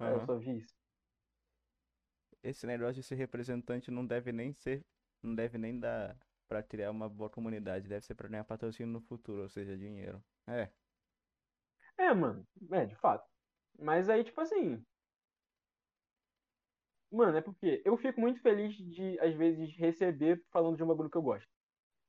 Aí 0.02 0.14
eu 0.14 0.22
Aham. 0.22 0.22
só 0.22 0.38
vi 0.38 0.60
isso. 0.60 0.76
Esse 2.44 2.66
negócio 2.68 2.96
de 2.96 3.04
ser 3.04 3.16
representante 3.16 3.92
não 3.92 4.06
deve 4.06 4.32
nem 4.32 4.54
ser, 4.54 4.86
não 5.22 5.36
deve 5.36 5.58
nem 5.58 5.80
dar 5.80 6.18
pra 6.48 6.64
criar 6.64 6.92
uma 6.92 7.10
boa 7.10 7.30
comunidade, 7.30 7.88
deve 7.88 8.06
ser 8.06 8.16
pra 8.16 8.28
ganhar 8.28 8.44
patrocínio 8.46 8.92
no 8.92 9.02
futuro, 9.02 9.44
ou 9.44 9.50
seja, 9.50 9.78
dinheiro. 9.78 10.24
É, 10.48 10.72
É, 11.98 12.14
mano, 12.14 12.46
é, 12.72 12.86
de 12.86 12.96
fato. 12.96 13.30
Mas 13.80 14.10
aí, 14.10 14.24
tipo 14.24 14.42
assim. 14.42 14.84
Mano, 17.12 17.38
é 17.38 17.42
porque 17.42 17.82
eu 17.86 17.98
fico 17.98 18.22
muito 18.22 18.42
feliz 18.42 18.74
de, 18.76 19.20
às 19.20 19.34
vezes, 19.36 19.76
receber 19.76 20.44
falando 20.52 20.78
de 20.78 20.84
um 20.84 20.88
bagulho 20.88 21.10
que 21.10 21.18
eu 21.18 21.22
gosto. 21.22 21.48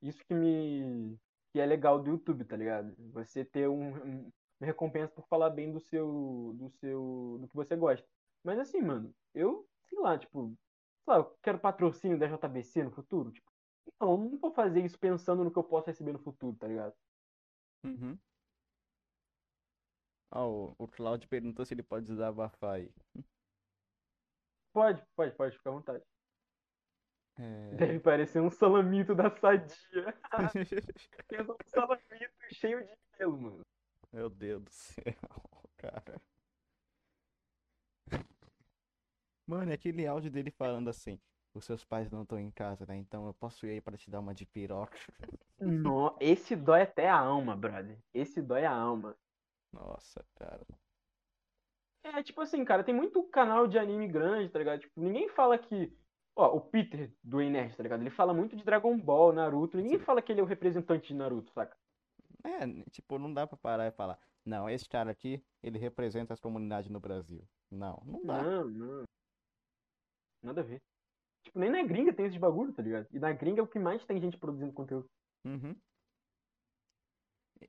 Isso 0.01 0.23
que 0.25 0.33
me. 0.35 1.17
que 1.53 1.59
é 1.61 1.65
legal 1.65 2.01
do 2.01 2.11
YouTube, 2.11 2.45
tá 2.45 2.57
ligado? 2.57 2.95
Você 3.13 3.45
ter 3.45 3.67
um, 3.69 4.27
um- 4.27 4.33
recompensa 4.61 5.13
por 5.13 5.27
falar 5.27 5.49
bem 5.51 5.71
do 5.71 5.79
seu. 5.81 6.53
do 6.57 6.69
seu. 6.71 7.37
do 7.41 7.47
que 7.49 7.55
você 7.55 7.75
gosta. 7.77 8.07
Mas 8.43 8.59
assim, 8.59 8.81
mano, 8.81 9.15
eu, 9.33 9.67
sei 9.89 9.99
lá, 9.99 10.17
tipo. 10.17 10.47
Sei 11.05 11.13
lá, 11.13 11.17
eu 11.17 11.25
quero 11.41 11.59
patrocínio 11.59 12.17
da 12.17 12.27
JBC 12.27 12.83
no 12.83 12.91
futuro. 12.91 13.31
Tipo, 13.31 13.51
não, 13.99 14.11
eu 14.11 14.17
não 14.17 14.37
vou 14.37 14.51
fazer 14.51 14.83
isso 14.83 14.97
pensando 14.97 15.43
no 15.43 15.51
que 15.51 15.57
eu 15.57 15.63
posso 15.63 15.87
receber 15.87 16.13
no 16.13 16.19
futuro, 16.19 16.55
tá 16.57 16.67
ligado? 16.67 16.93
uhum. 17.83 18.17
Ó, 20.31 20.47
o, 20.47 20.75
o 20.79 20.87
Claudio 20.87 21.29
perguntou 21.29 21.65
se 21.65 21.73
ele 21.73 21.83
pode 21.83 22.07
desabafar 22.07 22.75
aí. 22.75 22.91
Pode, 24.73 25.05
pode, 25.15 25.35
pode, 25.35 25.55
ficar 25.55 25.69
à 25.69 25.73
vontade. 25.73 26.03
É... 27.37 27.75
Deve 27.75 27.99
parecer 27.99 28.41
um 28.41 28.49
salamito 28.49 29.13
da 29.13 29.29
sadia. 29.29 29.75
Um 31.33 31.57
salamito 31.67 32.33
cheio 32.51 32.85
de 32.85 32.95
pelo, 33.17 33.39
mano. 33.39 33.65
Meu 34.11 34.29
Deus 34.29 34.63
do 34.63 34.69
céu, 34.69 35.03
cara. 35.77 36.21
Mano, 39.45 39.71
é 39.71 39.73
aquele 39.73 40.07
áudio 40.07 40.31
dele 40.31 40.51
falando 40.51 40.89
assim, 40.89 41.19
os 41.53 41.65
seus 41.65 41.83
pais 41.83 42.09
não 42.09 42.23
estão 42.23 42.39
em 42.39 42.49
casa, 42.49 42.85
né? 42.85 42.95
Então 42.95 43.27
eu 43.27 43.33
posso 43.33 43.65
ir 43.65 43.71
aí 43.71 43.81
pra 43.81 43.97
te 43.97 44.09
dar 44.09 44.19
uma 44.19 44.33
de 44.33 44.45
piroca. 44.45 44.97
No, 45.59 46.15
esse 46.19 46.55
dói 46.55 46.81
até 46.81 47.09
a 47.09 47.17
alma, 47.17 47.55
brother. 47.55 47.99
Esse 48.13 48.41
dói 48.41 48.65
a 48.65 48.73
alma. 48.73 49.15
Nossa, 49.71 50.25
cara. 50.35 50.65
É, 52.03 52.21
tipo 52.21 52.41
assim, 52.41 52.65
cara, 52.65 52.83
tem 52.83 52.93
muito 52.93 53.23
canal 53.23 53.67
de 53.67 53.79
anime 53.79 54.07
grande, 54.07 54.49
tá 54.49 54.59
ligado? 54.59 54.81
Tipo, 54.81 54.99
ninguém 54.99 55.29
fala 55.29 55.57
que. 55.57 55.95
Ó, 56.35 56.57
o 56.57 56.61
Peter 56.61 57.13
do 57.23 57.37
Nerd, 57.37 57.75
tá 57.77 57.83
ligado? 57.83 58.01
Ele 58.01 58.09
fala 58.09 58.33
muito 58.33 58.55
de 58.55 58.63
Dragon 58.63 58.97
Ball, 58.97 59.31
Naruto. 59.31 59.77
Ninguém 59.77 59.99
Sim. 59.99 60.05
fala 60.05 60.21
que 60.21 60.31
ele 60.31 60.41
é 60.41 60.43
o 60.43 60.47
representante 60.47 61.07
de 61.09 61.13
Naruto, 61.13 61.51
saca? 61.51 61.77
É, 62.43 62.65
tipo, 62.89 63.17
não 63.19 63.33
dá 63.33 63.47
pra 63.47 63.55
parar 63.55 63.87
e 63.87 63.91
falar, 63.91 64.19
não, 64.45 64.69
esse 64.69 64.89
cara 64.89 65.11
aqui, 65.11 65.41
ele 65.61 65.77
representa 65.77 66.33
as 66.33 66.39
comunidades 66.39 66.89
no 66.89 66.99
Brasil. 66.99 67.47
Não, 67.71 68.01
não 68.05 68.25
dá. 68.25 68.43
Não, 68.43 68.65
não. 68.65 69.03
Nada 70.43 70.61
a 70.61 70.63
ver. 70.63 70.81
Tipo, 71.43 71.59
nem 71.59 71.71
na 71.71 71.83
gringa 71.83 72.13
tem 72.13 72.25
esses 72.27 72.39
bagulho, 72.39 72.73
tá 72.73 72.83
ligado? 72.83 73.07
E 73.11 73.19
na 73.19 73.33
gringa 73.33 73.61
é 73.61 73.63
o 73.63 73.67
que 73.67 73.79
mais 73.79 74.05
tem 74.05 74.21
gente 74.21 74.37
produzindo 74.37 74.73
conteúdo. 74.73 75.09
Uhum. 75.45 75.81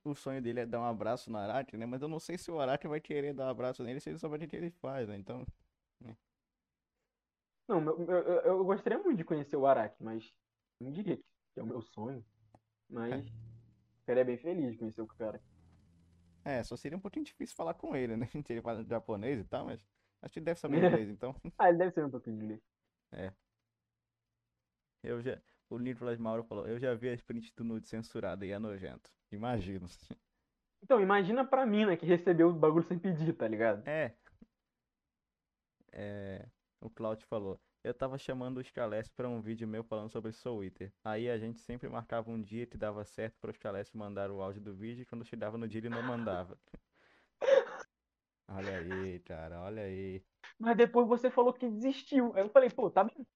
O 0.05 0.15
sonho 0.15 0.41
dele 0.43 0.61
é 0.61 0.67
dar 0.67 0.81
um 0.81 0.85
abraço 0.85 1.31
no 1.31 1.39
Araki, 1.39 1.77
né? 1.77 1.87
Mas 1.87 2.03
eu 2.03 2.09
não 2.09 2.19
sei 2.21 2.37
se 2.39 2.51
o 2.51 2.61
Araki 2.61 2.87
vai 2.89 3.01
querer 3.01 3.33
dar 3.35 3.47
um 3.47 3.49
abraço 3.51 3.83
nele 3.83 4.01
se 4.01 4.11
ele 4.11 4.19
souber 4.19 4.43
o 4.43 4.49
que 4.49 4.57
ele 4.57 4.71
faz, 4.71 5.09
né? 5.09 5.17
Então, 5.17 5.45
Não, 7.69 7.81
meu- 7.81 7.99
eu, 8.09 8.19
eu, 8.23 8.41
eu 8.59 8.65
gostaria 8.65 8.99
muito 8.99 9.19
de 9.19 9.25
conhecer 9.25 9.57
o 9.57 9.67
Araki, 9.67 10.03
mas 10.03 10.33
não 10.81 10.91
diria 10.93 11.17
que 11.17 11.25
é 11.61 11.63
o 11.63 11.67
meu 11.67 11.81
sonho. 11.83 12.25
Mas 12.89 13.27
ficaria 14.01 14.25
bem 14.25 14.39
feliz 14.39 14.73
de 14.73 14.79
conhecer 14.79 15.03
o 15.03 15.09
cara. 15.09 15.43
é, 16.45 16.63
só 16.63 16.77
seria 16.77 16.97
um 16.99 17.01
pouquinho 17.01 17.25
difícil 17.25 17.57
falar 17.57 17.75
com 17.75 17.97
ele, 17.97 18.17
né? 18.17 18.29
Ele 18.49 18.63
fala 18.63 18.85
japonês 18.85 19.41
e 19.41 19.45
tal, 19.45 19.67
mas 19.67 19.81
acho 20.25 20.33
que 20.33 20.39
ele 20.39 20.47
deve 20.47 20.61
saber 20.61 20.79
inglês, 20.85 21.09
então. 21.09 21.35
Ah, 21.59 21.69
ele 21.69 21.79
deve 21.79 21.93
ser 21.93 22.05
um 22.05 22.11
pouquinho 22.11 22.39
de 22.39 22.45
inglês. 22.45 22.63
Eu 25.03 25.21
já. 25.21 25.41
O 25.69 25.79
Nicolas 25.79 26.19
Mauro 26.19 26.43
falou, 26.45 26.67
eu 26.67 26.79
já 26.79 26.95
vi 26.95 27.11
as 27.11 27.21
prints 27.21 27.53
do 27.53 27.65
nude 27.65 27.87
censurado 27.87 28.45
e 28.45 28.53
é 28.53 28.59
nojento. 28.59 29.11
Imagino. 29.31 29.87
Então, 30.83 31.01
imagina 31.01 31.45
pra 31.45 31.65
mina 31.67 31.97
que 31.97 32.07
recebeu 32.07 32.49
o 32.49 32.53
bagulho 32.53 32.87
sem 32.87 32.99
pedir, 32.99 33.33
tá 33.35 33.49
ligado? 33.49 33.87
É. 33.89 34.15
É. 35.93 36.47
O 36.81 36.91
Claudio 36.91 37.27
falou. 37.27 37.59
Eu 37.83 37.93
tava 37.93 38.17
chamando 38.17 38.59
o 38.59 38.65
Scalessi 38.65 39.11
pra 39.13 39.29
um 39.29 39.41
vídeo 39.43 39.69
meu 39.69 39.85
falando 39.85 40.11
sobre 40.11 40.33
Soul 40.33 40.65
Eater. 40.65 40.93
Aí 41.05 41.29
a 41.29 41.39
gente 41.39 41.61
sempre 41.61 41.89
marcava 41.89 42.31
um 42.31 42.41
dia 42.41 42.67
que 42.67 42.79
dava 42.79 43.05
certo 43.05 43.39
pro 43.41 43.53
Scalessi 43.53 43.97
mandar 43.97 44.31
o 44.31 44.41
áudio 44.41 44.63
do 44.63 44.75
vídeo 44.75 45.03
e 45.03 45.07
quando 45.07 45.25
chegava 45.25 45.59
no 45.59 45.69
dia 45.69 45.81
ele 45.81 45.91
não 45.91 46.03
mandava. 46.03 46.59
Olha 48.49 48.79
aí, 48.79 49.19
cara, 49.21 49.61
olha 49.63 49.83
aí. 49.83 50.23
Mas 50.59 50.77
depois 50.77 51.09
você 51.09 51.31
falou 51.31 51.53
que 51.53 51.69
desistiu. 51.69 52.33
Aí 52.35 52.43
eu 52.43 52.51
falei, 52.51 52.71
pô, 52.71 52.91
tá 52.91 53.05
bem. 53.05 53.27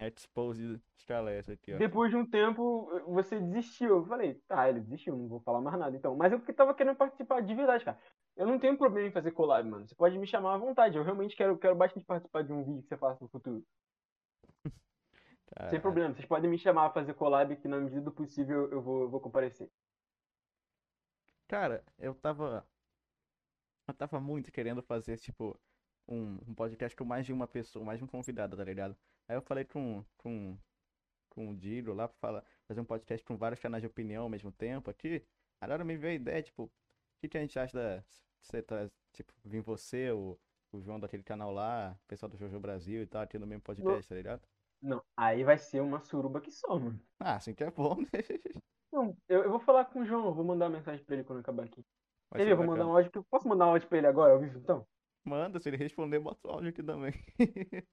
Expose 0.00 0.80
Scalessi 0.98 1.52
aqui, 1.52 1.74
ó. 1.74 1.78
Depois 1.78 2.10
de 2.10 2.16
um 2.16 2.26
tempo, 2.26 2.90
você 3.06 3.40
desistiu. 3.40 3.96
Eu 3.96 4.06
falei, 4.06 4.34
tá, 4.46 4.68
ele 4.68 4.80
desistiu, 4.80 5.16
não 5.16 5.28
vou 5.28 5.40
falar 5.40 5.60
mais 5.60 5.78
nada 5.78 5.96
então. 5.96 6.14
Mas 6.14 6.32
eu 6.32 6.40
que 6.40 6.52
tava 6.52 6.74
querendo 6.74 6.96
participar 6.96 7.40
de 7.40 7.54
verdade, 7.54 7.84
cara. 7.84 7.98
Eu 8.36 8.46
não 8.46 8.58
tenho 8.58 8.76
problema 8.78 9.08
em 9.08 9.12
fazer 9.12 9.32
collab, 9.32 9.68
mano. 9.68 9.86
Você 9.86 9.94
pode 9.94 10.18
me 10.18 10.26
chamar 10.26 10.54
à 10.54 10.58
vontade. 10.58 10.96
Eu 10.96 11.02
realmente 11.02 11.34
quero, 11.34 11.58
quero 11.58 11.74
bastante 11.74 12.06
participar 12.06 12.44
de 12.44 12.52
um 12.52 12.62
vídeo 12.62 12.82
que 12.82 12.88
você 12.88 12.96
faça 12.96 13.18
no 13.20 13.28
futuro. 13.28 13.64
Sem 15.70 15.80
problema. 15.80 16.14
Vocês 16.14 16.26
podem 16.26 16.50
me 16.50 16.58
chamar 16.58 16.86
a 16.86 16.90
fazer 16.90 17.14
collab 17.14 17.56
que 17.56 17.66
na 17.66 17.78
medida 17.78 18.02
do 18.02 18.12
possível 18.12 18.70
eu 18.70 18.80
vou, 18.80 19.02
eu 19.02 19.10
vou 19.10 19.20
comparecer. 19.20 19.68
Cara, 21.48 21.82
eu 21.98 22.14
tava. 22.14 22.64
Eu 23.88 23.94
tava 23.94 24.20
muito 24.20 24.52
querendo 24.52 24.82
fazer, 24.82 25.18
tipo, 25.18 25.58
um, 26.06 26.38
um 26.46 26.54
podcast 26.54 26.96
com 26.96 27.04
mais 27.04 27.24
de 27.26 27.32
uma 27.32 27.46
pessoa, 27.48 27.84
mais 27.84 27.98
de 27.98 28.04
um 28.04 28.06
convidado, 28.06 28.56
tá 28.56 28.64
ligado? 28.64 28.96
Aí 29.26 29.36
eu 29.36 29.42
falei 29.42 29.64
com, 29.64 30.04
com, 30.18 30.58
com 31.30 31.48
o 31.50 31.56
Diro 31.56 31.94
lá 31.94 32.08
pra 32.08 32.18
falar, 32.18 32.44
fazer 32.66 32.80
um 32.80 32.84
podcast 32.84 33.24
com 33.24 33.36
vários 33.36 33.60
canais 33.60 33.82
de 33.82 33.86
opinião 33.86 34.24
ao 34.24 34.28
mesmo 34.28 34.52
tempo 34.52 34.90
aqui. 34.90 35.24
Agora 35.60 35.84
me 35.84 35.96
veio 35.96 36.12
a 36.12 36.16
ideia, 36.16 36.42
tipo, 36.42 36.64
o 36.64 36.70
que, 37.20 37.28
que 37.28 37.38
a 37.38 37.40
gente 37.40 37.58
acha 37.58 37.76
da. 37.76 38.04
Você 38.40 38.62
traz, 38.62 38.90
tipo, 39.12 39.32
vir 39.44 39.62
você, 39.62 40.12
o, 40.12 40.38
o 40.70 40.80
João 40.80 41.00
daquele 41.00 41.22
canal 41.22 41.50
lá, 41.50 41.98
o 42.04 42.06
pessoal 42.06 42.30
do 42.30 42.36
Jojo 42.36 42.60
Brasil 42.60 43.02
e 43.02 43.06
tal, 43.06 43.22
aqui 43.22 43.38
no 43.38 43.46
mesmo 43.46 43.62
podcast, 43.62 44.06
tá 44.06 44.14
ligado? 44.14 44.46
Não, 44.80 45.02
aí 45.16 45.42
vai 45.42 45.58
ser 45.58 45.80
uma 45.80 46.00
suruba 46.00 46.40
que 46.40 46.52
só, 46.52 46.78
mano. 46.78 47.00
Ah, 47.18 47.36
assim 47.36 47.54
que 47.54 47.64
é 47.64 47.70
bom, 47.70 47.96
né? 47.96 48.08
Não, 48.92 49.16
eu, 49.28 49.42
eu 49.44 49.50
vou 49.50 49.60
falar 49.60 49.84
com 49.86 50.00
o 50.00 50.06
João, 50.06 50.26
eu 50.26 50.34
vou 50.34 50.44
mandar 50.44 50.68
mensagem 50.68 51.04
pra 51.04 51.16
ele 51.16 51.24
quando 51.24 51.40
acabar 51.40 51.64
aqui. 51.64 51.84
Vai 52.30 52.40
Quer 52.40 52.46
ver, 52.46 52.54
vou 52.56 52.66
mandar 52.66 52.86
um 52.86 52.96
áudio. 52.96 53.24
Posso 53.30 53.48
mandar 53.48 53.66
um 53.66 53.70
áudio 53.70 53.88
pra 53.88 53.98
ele 53.98 54.06
agora, 54.06 54.32
ao 54.32 54.40
vivo, 54.40 54.58
então? 54.58 54.86
Manda, 55.24 55.58
se 55.60 55.68
ele 55.68 55.76
responder, 55.76 56.18
bota 56.18 56.38
o 56.46 56.50
áudio 56.50 56.70
aqui 56.70 56.82
também. 56.82 57.12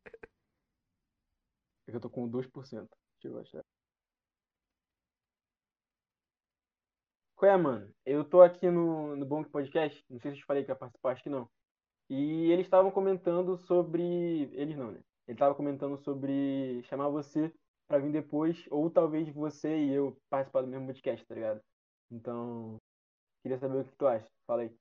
É 1.87 1.95
eu 1.95 1.99
tô 1.99 2.09
com 2.09 2.27
2%. 2.27 2.89
Deixa 3.21 3.27
eu 3.27 3.39
achar. 3.39 3.63
Qual 7.35 7.51
é, 7.51 7.55
mano? 7.55 7.93
Eu 8.03 8.23
tô 8.23 8.41
aqui 8.41 8.69
no, 8.71 9.15
no 9.15 9.25
Bonk 9.25 9.49
Podcast. 9.51 10.03
Não 10.09 10.19
sei 10.19 10.31
se 10.31 10.37
eu 10.37 10.41
te 10.41 10.45
falei 10.45 10.63
que 10.63 10.71
ia 10.71 10.75
participar, 10.75 11.11
acho 11.11 11.21
que 11.21 11.29
não. 11.29 11.47
E 12.09 12.51
eles 12.51 12.65
estavam 12.65 12.89
comentando 12.91 13.57
sobre. 13.57 14.01
Eles 14.53 14.75
não, 14.75 14.91
né? 14.91 15.01
Ele 15.27 15.37
tava 15.37 15.55
comentando 15.55 15.97
sobre 15.99 16.81
chamar 16.83 17.09
você 17.09 17.53
pra 17.87 17.99
vir 17.99 18.11
depois, 18.11 18.65
ou 18.71 18.89
talvez 18.89 19.29
você 19.29 19.77
e 19.77 19.93
eu 19.93 20.17
participar 20.29 20.61
do 20.61 20.67
mesmo 20.67 20.87
podcast, 20.87 21.25
tá 21.25 21.35
ligado? 21.35 21.61
Então, 22.11 22.79
queria 23.45 23.59
saber 23.59 23.77
o 23.77 23.85
que 23.85 23.95
tu 23.95 24.07
acha. 24.07 24.27
Fala 24.47 24.63
aí. 24.63 24.71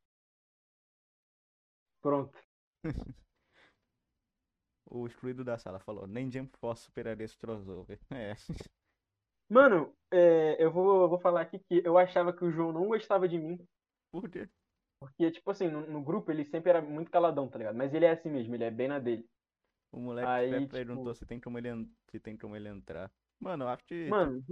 Pronto. 2.00 2.38
O 4.90 5.06
excluído 5.06 5.42
da 5.44 5.58
sala 5.58 5.80
falou, 5.80 6.06
nem 6.06 6.30
Jump 6.30 6.56
Force 6.58 6.84
superaria 6.84 7.24
esse 7.24 7.36
crossover. 7.36 7.98
É. 8.10 8.34
Mano, 9.50 9.92
é, 10.10 10.62
eu 10.62 10.70
vou, 10.72 11.02
eu 11.02 11.08
vou 11.08 11.18
falar 11.18 11.42
aqui 11.42 11.58
que 11.58 11.82
eu 11.84 11.98
achava 11.98 12.32
que 12.32 12.44
o 12.44 12.50
João 12.50 12.72
não 12.72 12.86
gostava 12.86 13.28
de 13.28 13.36
mim, 13.38 13.58
Por 14.10 14.30
quê? 14.30 14.48
porque, 15.00 15.30
tipo 15.30 15.50
assim, 15.50 15.68
no, 15.68 15.86
no 15.86 16.02
grupo 16.02 16.30
ele 16.30 16.44
sempre 16.44 16.70
era 16.70 16.80
muito 16.80 17.10
caladão, 17.10 17.48
tá 17.48 17.58
ligado? 17.58 17.76
Mas 17.76 17.92
ele 17.92 18.06
é 18.06 18.12
assim 18.12 18.30
mesmo, 18.30 18.54
ele 18.54 18.64
é 18.64 18.70
bem 18.70 18.88
na 18.88 18.98
dele. 18.98 19.28
O 19.92 19.98
moleque 19.98 20.28
Aí, 20.28 20.48
até 20.48 20.60
tipo- 20.60 20.72
perguntou 20.72 21.14
se 21.14 21.26
tem 21.26 21.40
como 21.40 21.58
ele, 21.58 21.68
se 22.10 22.20
tem 22.20 22.36
como 22.38 22.56
ele 22.56 22.68
entrar. 22.68 23.10
Mano, 23.40 23.64
eu 23.64 23.68
acho 23.68 23.84
que 23.84 24.08
Mano, 24.08 24.42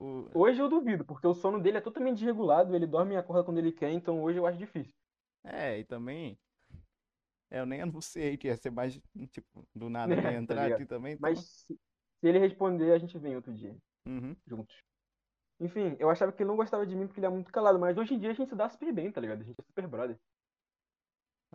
o... 0.00 0.28
hoje 0.34 0.60
eu 0.60 0.68
duvido, 0.68 1.02
porque 1.04 1.26
o 1.26 1.32
sono 1.34 1.58
dele 1.60 1.78
é 1.78 1.80
totalmente 1.80 2.18
desregulado, 2.18 2.74
ele 2.76 2.86
dorme 2.86 3.14
e 3.14 3.16
acorda 3.16 3.42
quando 3.44 3.58
ele 3.58 3.72
quer, 3.72 3.90
então 3.90 4.22
hoje 4.22 4.38
eu 4.38 4.46
acho 4.46 4.58
difícil. 4.58 4.94
É, 5.42 5.78
e 5.78 5.84
também. 5.84 6.38
É, 7.50 7.60
eu 7.60 7.66
nem 7.66 7.80
anunciei 7.82 8.36
que 8.36 8.48
ia 8.48 8.56
ser 8.56 8.70
mais, 8.70 9.00
tipo, 9.30 9.66
do 9.74 9.88
nada 9.90 10.14
É, 10.14 10.18
ia 10.18 10.22
tá 10.22 10.32
entrar 10.32 10.66
aqui 10.66 10.86
também, 10.86 11.14
então. 11.14 11.30
Mas 11.30 11.40
se, 11.40 11.74
se 12.20 12.28
ele 12.28 12.38
responder, 12.38 12.92
a 12.92 12.98
gente 12.98 13.18
vem 13.18 13.36
outro 13.36 13.54
dia, 13.54 13.76
Uhum. 14.06 14.36
juntos. 14.46 14.76
Enfim, 15.60 15.96
eu 16.00 16.10
achava 16.10 16.32
que 16.32 16.42
ele 16.42 16.48
não 16.48 16.56
gostava 16.56 16.86
de 16.86 16.96
mim 16.96 17.06
porque 17.06 17.20
ele 17.20 17.26
é 17.26 17.30
muito 17.30 17.52
calado, 17.52 17.78
mas 17.78 17.96
hoje 17.98 18.14
em 18.14 18.18
dia 18.18 18.30
a 18.30 18.34
gente 18.34 18.48
se 18.50 18.56
dá 18.56 18.68
super 18.68 18.92
bem, 18.92 19.12
tá 19.12 19.20
ligado? 19.20 19.42
A 19.42 19.44
gente 19.44 19.60
é 19.60 19.64
super 19.64 19.86
brother. 19.88 20.20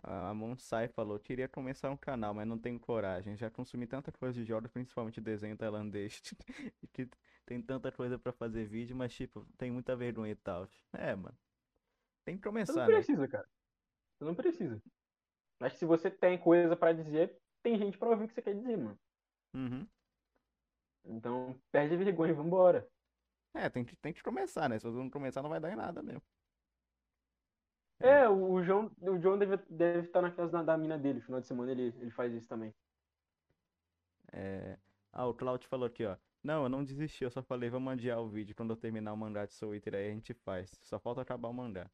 A 0.02 0.32
Monsai 0.32 0.88
falou, 0.88 1.18
queria 1.18 1.48
começar 1.48 1.90
um 1.90 1.96
canal, 1.96 2.32
mas 2.32 2.46
não 2.46 2.58
tenho 2.58 2.80
coragem. 2.80 3.36
Já 3.36 3.50
consumi 3.50 3.86
tanta 3.86 4.10
coisa 4.10 4.38
de 4.38 4.44
jogos, 4.44 4.70
principalmente 4.70 5.20
desenho 5.20 5.56
tailandês, 5.56 6.20
que 6.92 7.08
tem 7.44 7.60
tanta 7.60 7.92
coisa 7.92 8.18
pra 8.18 8.32
fazer 8.32 8.64
vídeo, 8.64 8.96
mas 8.96 9.12
tipo, 9.12 9.44
tem 9.58 9.70
muita 9.70 9.94
vergonha 9.94 10.32
e 10.32 10.36
tal. 10.36 10.66
É, 10.92 11.14
mano. 11.14 11.36
Tem 12.24 12.36
que 12.38 12.42
Você 12.42 12.48
não 12.48 12.52
começar, 12.52 12.88
né? 12.88 12.94
precisa, 12.94 13.28
cara. 13.28 13.48
Você 14.18 14.24
não 14.24 14.34
precisa. 14.34 14.82
Mas 15.58 15.74
se 15.74 15.84
você 15.84 16.10
tem 16.10 16.38
coisa 16.38 16.74
pra 16.74 16.92
dizer, 16.92 17.36
tem 17.62 17.76
gente 17.78 17.98
pra 17.98 18.08
ouvir 18.08 18.24
o 18.24 18.28
que 18.28 18.34
você 18.34 18.42
quer 18.42 18.54
dizer, 18.54 18.78
mano. 18.78 18.98
Uhum. 19.54 19.86
Então, 21.04 21.54
perde 21.70 21.94
a 21.94 21.98
vergonha 21.98 22.32
e 22.32 22.34
vambora. 22.34 22.88
É, 23.54 23.68
tem 23.68 23.84
que, 23.84 23.96
tem 23.96 24.12
que 24.12 24.22
começar, 24.22 24.68
né? 24.68 24.78
Se 24.78 24.84
você 24.84 24.96
não 24.96 25.10
começar, 25.10 25.42
não 25.42 25.50
vai 25.50 25.60
dar 25.60 25.72
em 25.72 25.76
nada 25.76 26.02
mesmo. 26.02 26.22
É, 28.00 28.26
o 28.28 28.62
João, 28.62 28.90
o 29.02 29.18
João 29.18 29.38
deve, 29.38 29.58
deve 29.68 30.06
estar 30.06 30.22
na 30.22 30.30
casa 30.30 30.50
da, 30.50 30.62
da 30.62 30.78
mina 30.78 30.98
dele. 30.98 31.20
Final 31.20 31.40
de 31.40 31.46
semana 31.46 31.70
ele, 31.70 31.94
ele 32.00 32.10
faz 32.10 32.32
isso 32.32 32.48
também. 32.48 32.74
É... 34.32 34.78
Ah, 35.12 35.26
o 35.26 35.34
Claudio 35.34 35.68
falou 35.68 35.86
aqui, 35.86 36.06
ó. 36.06 36.16
Não, 36.42 36.62
eu 36.62 36.68
não 36.70 36.82
desisti, 36.82 37.24
eu 37.24 37.30
só 37.30 37.42
falei, 37.42 37.68
vamos 37.68 37.92
adiar 37.92 38.18
o 38.20 38.28
vídeo. 38.28 38.54
Quando 38.56 38.70
eu 38.70 38.76
terminar 38.76 39.12
o 39.12 39.16
mangá 39.16 39.44
de 39.44 39.52
Soul 39.52 39.74
Eater 39.74 39.94
aí 39.94 40.08
a 40.08 40.14
gente 40.14 40.32
faz. 40.32 40.70
Só 40.82 40.98
falta 40.98 41.20
acabar 41.20 41.48
o 41.48 41.52
mangá. 41.52 41.90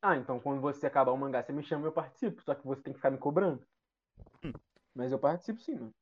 Ah, 0.00 0.16
então 0.16 0.38
quando 0.38 0.60
você 0.60 0.86
acabar 0.86 1.10
o 1.10 1.16
mangá, 1.16 1.42
você 1.42 1.52
me 1.52 1.62
chama 1.62 1.84
e 1.84 1.88
eu 1.88 1.92
participo. 1.92 2.40
Só 2.42 2.54
que 2.54 2.64
você 2.64 2.80
tem 2.82 2.92
que 2.92 2.98
ficar 2.98 3.10
me 3.10 3.18
cobrando. 3.18 3.66
Hum. 4.44 4.52
Mas 4.94 5.10
eu 5.10 5.18
participo 5.18 5.60
sim, 5.60 5.74
mano. 5.74 5.94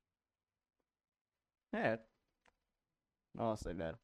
É. 1.73 1.99
Nossa, 3.35 3.73
galera. 3.73 3.99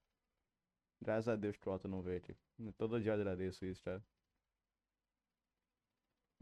Graças 1.01 1.29
a 1.29 1.37
Deus 1.37 1.57
que 1.57 1.69
o 1.69 1.73
Otto 1.73 1.89
não 1.89 2.01
veio 2.01 2.19
aqui. 2.19 2.35
Todo 2.79 3.01
dia 3.01 3.11
eu 3.11 3.15
agradeço 3.15 3.67
isso, 3.67 3.83
cara. 3.83 4.03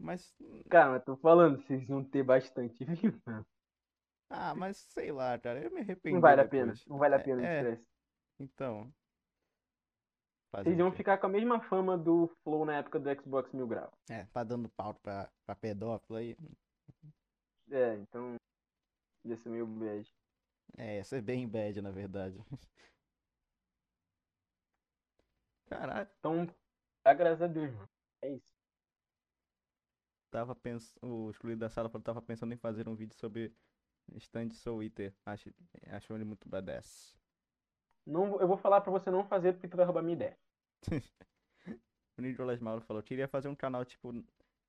Mas, 0.01 0.33
Cara, 0.69 0.89
mas 0.91 1.03
tô 1.03 1.15
falando, 1.17 1.61
vocês 1.61 1.85
vão 1.87 2.03
ter 2.03 2.23
bastante 2.23 2.83
mano. 3.27 3.45
ah, 4.29 4.55
mas 4.55 4.77
sei 4.77 5.11
lá, 5.11 5.37
cara, 5.39 5.61
eu 5.63 5.71
me 5.71 5.81
arrependi 5.81 6.15
Não 6.15 6.21
vale 6.21 6.41
a 6.41 6.45
pena. 6.45 6.73
depois. 6.73 6.85
Não 6.87 6.97
vale 6.99 7.15
a 7.15 7.19
É, 7.19 7.19
pena 7.19 7.41
o 7.43 7.45
é, 7.45 7.67
então. 8.39 8.93
Fazer 10.51 10.73
Vocês 10.73 10.77
o 10.77 10.79
iam 10.79 10.91
quê? 10.91 10.95
ficar 10.95 11.19
com 11.19 11.27
a 11.27 11.29
mesma 11.29 11.61
fama 11.61 11.95
do 11.95 12.27
Flow 12.43 12.65
na 12.65 12.77
época 12.77 12.99
do 12.99 13.21
Xbox 13.21 13.51
Mil 13.53 13.67
Grau. 13.67 13.91
É, 14.09 14.25
tá 14.25 14.43
dando 14.43 14.69
pau 14.69 14.93
pra, 14.95 15.29
pra 15.45 15.55
pedófilo 15.55 16.17
aí. 16.17 16.35
É, 17.71 17.95
então. 17.95 18.35
Ia 19.25 19.37
ser 19.37 19.49
meio 19.49 19.67
bad. 19.67 20.07
É, 20.77 20.97
ia 20.97 21.03
ser 21.03 21.21
bem 21.21 21.47
bad, 21.47 21.81
na 21.81 21.91
verdade. 21.91 22.37
Caralho, 25.65 26.07
Então, 26.19 26.47
graças 27.17 27.41
a 27.41 27.47
Deus, 27.47 27.71
mano. 27.73 27.89
É 28.21 28.29
isso. 28.31 28.60
Tava 30.31 30.55
pensando. 30.55 30.99
O 31.03 31.29
excluído 31.29 31.59
da 31.59 31.69
sala 31.69 31.89
falou 31.89 32.01
que 32.01 32.05
tava 32.05 32.21
pensando 32.21 32.53
em 32.53 32.57
fazer 32.57 32.87
um 32.87 32.95
vídeo 32.95 33.15
sobre 33.15 33.53
stand 34.15 34.51
Soul 34.51 34.83
Eater. 34.83 35.13
Acho, 35.25 35.53
achou 35.87 36.15
ele 36.15 36.25
muito 36.25 36.49
badass. 36.49 37.15
Não, 38.05 38.39
eu 38.41 38.47
vou 38.47 38.57
falar 38.57 38.81
pra 38.81 38.91
você 38.91 39.11
não 39.11 39.23
fazer 39.23 39.53
porque 39.53 39.67
tu 39.67 39.77
vai 39.77 39.85
roubar 39.85 40.01
minha 40.01 40.15
ideia. 40.15 40.39
O 42.17 42.21
Nicolas 42.21 42.59
Mauro 42.59 42.81
falou, 42.81 43.01
queria 43.01 43.27
fazer 43.27 43.47
um 43.47 43.55
canal, 43.55 43.85
tipo, 43.85 44.13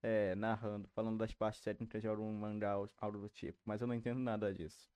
é, 0.02 0.34
narrando, 0.36 0.88
falando 0.90 1.18
das 1.18 1.34
partes 1.34 1.60
técnicas 1.60 2.00
de 2.00 2.08
algum 2.08 2.32
mangá, 2.32 2.78
ou 2.78 2.88
algo 2.98 3.18
do 3.18 3.28
tipo, 3.28 3.58
mas 3.64 3.80
eu 3.80 3.86
não 3.86 3.94
entendo 3.94 4.20
nada 4.20 4.54
disso. 4.54 4.88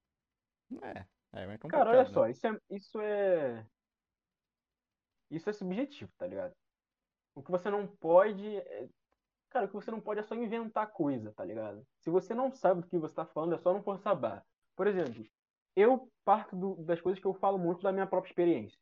É, 0.80 1.06
é, 1.32 1.54
é 1.54 1.58
Cara, 1.68 1.90
olha 1.90 2.04
complicado, 2.04 2.12
só, 2.12 2.24
né? 2.24 2.30
isso 2.30 2.46
é, 2.46 2.60
isso 2.70 3.00
é. 3.00 3.66
Isso 5.30 5.50
é 5.50 5.52
subjetivo, 5.52 6.10
tá 6.16 6.26
ligado? 6.26 6.54
O 7.34 7.42
que 7.42 7.50
você 7.50 7.68
não 7.70 7.86
pode. 7.86 8.42
Cara, 9.56 9.64
o 9.64 9.68
que 9.68 9.74
você 9.74 9.90
não 9.90 10.02
pode 10.02 10.20
é 10.20 10.22
só 10.22 10.34
inventar 10.34 10.92
coisa, 10.92 11.32
tá 11.32 11.42
ligado? 11.42 11.82
Se 11.98 12.10
você 12.10 12.34
não 12.34 12.52
sabe 12.52 12.82
do 12.82 12.86
que 12.88 12.98
você 12.98 13.14
tá 13.14 13.24
falando, 13.24 13.54
é 13.54 13.58
só 13.58 13.72
não 13.72 13.82
forçar 13.82 14.14
barra. 14.14 14.44
Por 14.76 14.86
exemplo, 14.86 15.24
eu 15.74 16.12
parto 16.26 16.54
do- 16.54 16.84
das 16.84 17.00
coisas 17.00 17.18
que 17.18 17.26
eu 17.26 17.32
falo 17.32 17.56
muito 17.58 17.80
da 17.82 17.90
minha 17.90 18.06
própria 18.06 18.28
experiência. 18.30 18.78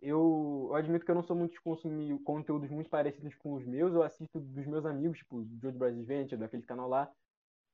Eu, 0.00 0.66
eu 0.70 0.74
admito 0.74 1.04
que 1.04 1.10
eu 1.10 1.14
não 1.14 1.22
sou 1.22 1.36
muito 1.36 1.52
de 1.52 1.60
consumir 1.60 2.18
conteúdos 2.24 2.68
muito 2.70 2.90
parecidos 2.90 3.34
com 3.36 3.54
os 3.54 3.64
meus, 3.64 3.94
eu 3.94 4.02
assisto 4.02 4.40
dos 4.40 4.66
meus 4.66 4.84
amigos, 4.84 5.18
tipo, 5.18 5.38
o 5.38 5.48
Joe 5.60 5.70
Brasil 5.72 6.00
Adventure, 6.00 6.40
daquele 6.40 6.64
canal 6.64 6.88
lá, 6.88 7.12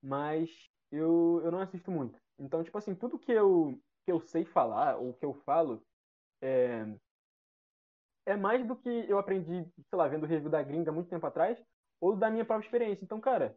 mas 0.03 0.51
eu, 0.91 1.41
eu 1.45 1.53
não 1.53 1.61
assisto 1.61 1.91
muito. 1.91 2.21
Então, 2.39 2.65
tipo 2.65 2.79
assim, 2.79 2.95
tudo 2.95 3.19
que 3.19 3.33
eu, 3.33 3.81
que 4.07 4.13
eu 4.13 4.21
sei 4.21 4.45
falar, 4.45 4.99
ou 4.99 5.15
que 5.15 5.25
eu 5.25 5.35
falo, 5.35 5.83
é, 6.43 6.87
é 8.27 8.37
mais 8.37 8.67
do 8.67 8.77
que 8.77 8.89
eu 9.09 9.19
aprendi, 9.19 9.65
sei 9.89 9.99
lá, 9.99 10.07
vendo 10.09 10.27
review 10.27 10.51
da 10.51 10.63
gringa 10.63 10.93
muito 10.93 11.09
tempo 11.09 11.27
atrás, 11.27 11.59
ou 12.01 12.17
da 12.17 12.31
minha 12.31 12.45
própria 12.45 12.67
experiência. 12.67 13.05
Então, 13.05 13.21
cara, 13.21 13.57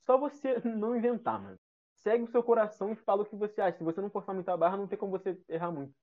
só 0.00 0.18
você 0.18 0.56
não 0.64 0.96
inventar, 0.96 1.40
mano. 1.40 1.58
Segue 1.96 2.24
o 2.24 2.28
seu 2.28 2.42
coração 2.42 2.90
e 2.92 2.96
fala 2.96 3.22
o 3.22 3.26
que 3.26 3.36
você 3.36 3.60
acha. 3.60 3.78
Se 3.78 3.84
você 3.84 4.00
não 4.00 4.10
forçar 4.10 4.34
muita 4.34 4.56
barra, 4.56 4.76
não 4.76 4.88
tem 4.88 4.98
como 4.98 5.12
você 5.12 5.38
errar 5.48 5.70
muito. 5.70 5.94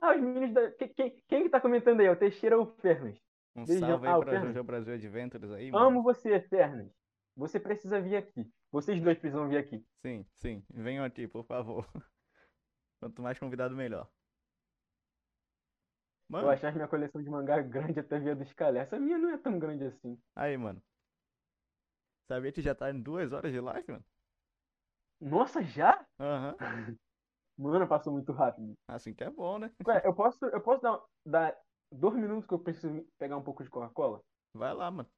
Ah, 0.00 0.14
os 0.14 0.20
meninos 0.20 0.52
da. 0.52 0.70
Quem, 0.72 0.88
quem, 0.94 1.22
quem 1.28 1.42
que 1.44 1.48
tá 1.50 1.60
comentando 1.60 2.00
aí? 2.00 2.06
É 2.06 2.10
o 2.10 2.16
Teixeira 2.16 2.58
ou 2.58 2.64
o 2.64 2.66
Fernas? 2.80 3.16
Um 3.56 3.64
Beijão. 3.64 3.88
salve 3.88 4.06
aí 4.06 4.12
Ah, 4.12 4.18
pra. 4.18 4.40
Jojo 4.40 4.64
Brasil 4.64 4.94
Adventures 4.94 5.50
aí, 5.52 5.70
mano. 5.70 5.86
Amo 5.86 6.02
você, 6.02 6.40
Fernas. 6.40 6.90
Você 7.36 7.58
precisa 7.58 8.00
vir 8.00 8.16
aqui. 8.16 8.48
Vocês 8.70 9.00
dois 9.00 9.18
precisam 9.18 9.48
vir 9.48 9.58
aqui. 9.58 9.84
Sim, 10.04 10.24
sim, 10.34 10.64
venham 10.70 11.04
aqui, 11.04 11.26
por 11.26 11.44
favor. 11.44 11.86
Quanto 13.00 13.22
mais 13.22 13.38
convidado, 13.38 13.74
melhor. 13.76 14.08
Eu 16.30 16.32
Mano, 16.32 16.48
achava 16.50 16.74
minha 16.74 16.88
coleção 16.88 17.22
de 17.22 17.30
mangá 17.30 17.60
grande 17.60 18.00
até 18.00 18.18
via 18.18 18.34
dos 18.34 18.52
calé. 18.54 18.80
Essa 18.80 18.98
minha 18.98 19.18
não 19.18 19.30
é 19.30 19.38
tão 19.38 19.58
grande 19.58 19.84
assim. 19.84 20.18
aí, 20.34 20.56
mano. 20.56 20.82
Sabia 22.26 22.52
que 22.52 22.62
já 22.62 22.74
tá 22.74 22.90
em 22.90 23.00
duas 23.00 23.32
horas 23.32 23.52
de 23.52 23.60
live, 23.60 23.92
mano? 23.92 24.04
Nossa, 25.20 25.62
já? 25.62 26.06
Aham. 26.18 26.56
Mano, 27.56 27.86
passou 27.86 28.12
muito 28.12 28.32
rápido. 28.32 28.74
Assim 28.88 29.14
que 29.14 29.22
é 29.22 29.30
bom, 29.30 29.60
né? 29.60 29.72
Ué, 29.86 30.02
eu 30.04 30.12
posso, 30.12 30.44
eu 30.46 30.60
posso 30.60 30.82
dar, 30.82 31.00
dar 31.24 31.56
dois 31.92 32.16
minutos 32.16 32.46
que 32.48 32.52
eu 32.52 32.58
preciso 32.58 33.06
pegar 33.16 33.36
um 33.36 33.44
pouco 33.44 33.62
de 33.62 33.70
Coca-Cola? 33.70 34.20
Vai 34.52 34.74
lá, 34.74 34.90
mano. 34.90 35.08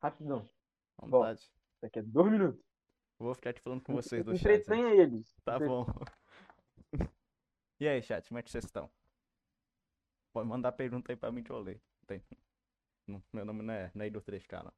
Rapidão. 0.00 0.48
Vontade. 1.00 1.40
Isso 1.40 1.86
aqui 1.86 1.98
é 1.98 2.02
dois 2.02 2.30
minutos. 2.30 2.64
Vou 3.18 3.34
ficar 3.34 3.50
aqui 3.50 3.60
falando 3.60 3.82
com 3.82 3.92
vocês 3.92 4.24
do 4.24 4.36
chat. 4.36 4.60
Entretenha 4.60 4.94
eles. 4.94 5.34
Tá 5.44 5.58
bom. 5.58 5.84
E 7.80 7.86
aí, 7.86 8.02
chat, 8.02 8.26
como 8.26 8.40
é 8.40 8.42
que 8.42 8.50
vocês 8.50 8.64
estão? 8.64 8.90
Pode 10.32 10.48
mandar 10.48 10.72
pergunta 10.72 11.12
aí 11.12 11.16
pra 11.16 11.30
mim 11.30 11.44
que 11.44 11.52
eu 11.52 11.60
leio. 11.60 11.80
Tem. 12.08 12.20
Meu 13.32 13.44
nome 13.44 13.62
não 13.62 13.72
é, 13.72 13.92
não 13.94 14.04
é 14.04 14.10
do 14.10 14.20
3K, 14.20 14.64
não. 14.64 14.72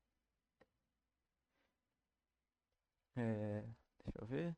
É, 3.21 3.63
deixa 4.05 4.19
eu 4.21 4.27
ver. 4.27 4.57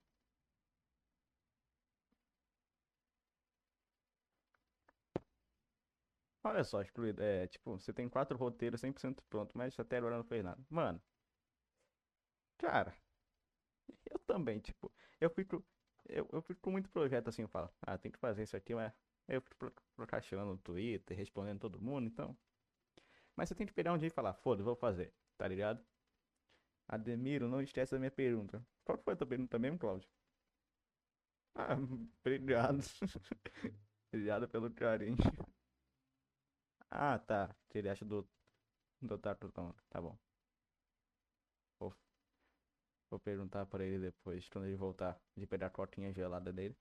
Olha 6.44 6.62
só, 6.64 6.80
excluído. 6.80 7.20
É, 7.22 7.46
tipo, 7.48 7.72
você 7.78 7.92
tem 7.92 8.08
quatro 8.08 8.36
roteiros 8.38 8.80
100% 8.80 9.22
pronto, 9.28 9.56
mas 9.58 9.76
até 9.78 9.96
agora 9.96 10.16
não 10.16 10.24
fez 10.24 10.44
nada. 10.44 10.60
Mano, 10.70 11.00
cara, 12.56 12.94
eu 14.10 14.18
também, 14.20 14.58
tipo, 14.60 14.92
eu 15.20 15.30
fico, 15.30 15.64
eu, 16.08 16.28
eu 16.32 16.42
fico 16.42 16.60
com 16.60 16.70
muito 16.70 16.88
projeto 16.90 17.28
assim, 17.28 17.42
eu 17.42 17.48
falo, 17.48 17.70
ah, 17.82 17.98
tem 17.98 18.10
que 18.12 18.18
fazer 18.18 18.42
isso 18.42 18.56
aqui, 18.56 18.74
mas 18.74 18.92
eu 19.28 19.40
fico 19.40 19.56
pro- 19.56 19.72
procrastinando 19.96 20.52
no 20.52 20.58
Twitter, 20.58 21.16
respondendo 21.16 21.60
todo 21.60 21.80
mundo, 21.80 22.06
então. 22.06 22.36
Mas 23.36 23.48
você 23.48 23.54
tem 23.54 23.66
que 23.66 23.72
pegar 23.74 23.92
um 23.92 23.98
dia 23.98 24.08
e 24.08 24.10
falar, 24.10 24.34
foda, 24.34 24.62
vou 24.62 24.76
fazer, 24.76 25.12
tá 25.36 25.46
ligado? 25.48 25.84
Ademiro, 26.88 27.48
não 27.48 27.60
esquece 27.60 27.92
da 27.92 27.98
minha 27.98 28.10
pergunta. 28.10 28.64
Qual 28.84 28.96
que 28.98 29.04
foi 29.04 29.14
a 29.14 29.16
tua 29.16 29.26
pergunta 29.26 29.58
mesmo, 29.58 29.78
Cláudio? 29.78 30.08
Ah, 31.54 31.76
obrigado. 32.24 32.82
Obrigado 34.12 34.46
pelo 34.48 34.70
carinho. 34.70 35.16
Ah, 36.90 37.18
tá. 37.18 37.56
Ele 37.74 37.88
acha 37.88 38.04
do, 38.04 38.28
do 39.02 39.18
Tartutão. 39.18 39.74
Tá 39.90 40.00
bom. 40.00 40.18
Vou, 41.78 41.92
vou 43.10 43.20
perguntar 43.20 43.64
pra 43.66 43.84
ele 43.84 43.98
depois, 44.06 44.48
quando 44.48 44.66
ele 44.66 44.76
voltar, 44.76 45.20
de 45.36 45.46
pegar 45.46 45.68
a 45.68 45.70
coquinha 45.70 46.12
gelada 46.12 46.52
dele. 46.52 46.76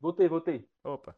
Voltei, 0.00 0.28
voltei. 0.28 0.68
Opa. 0.84 1.16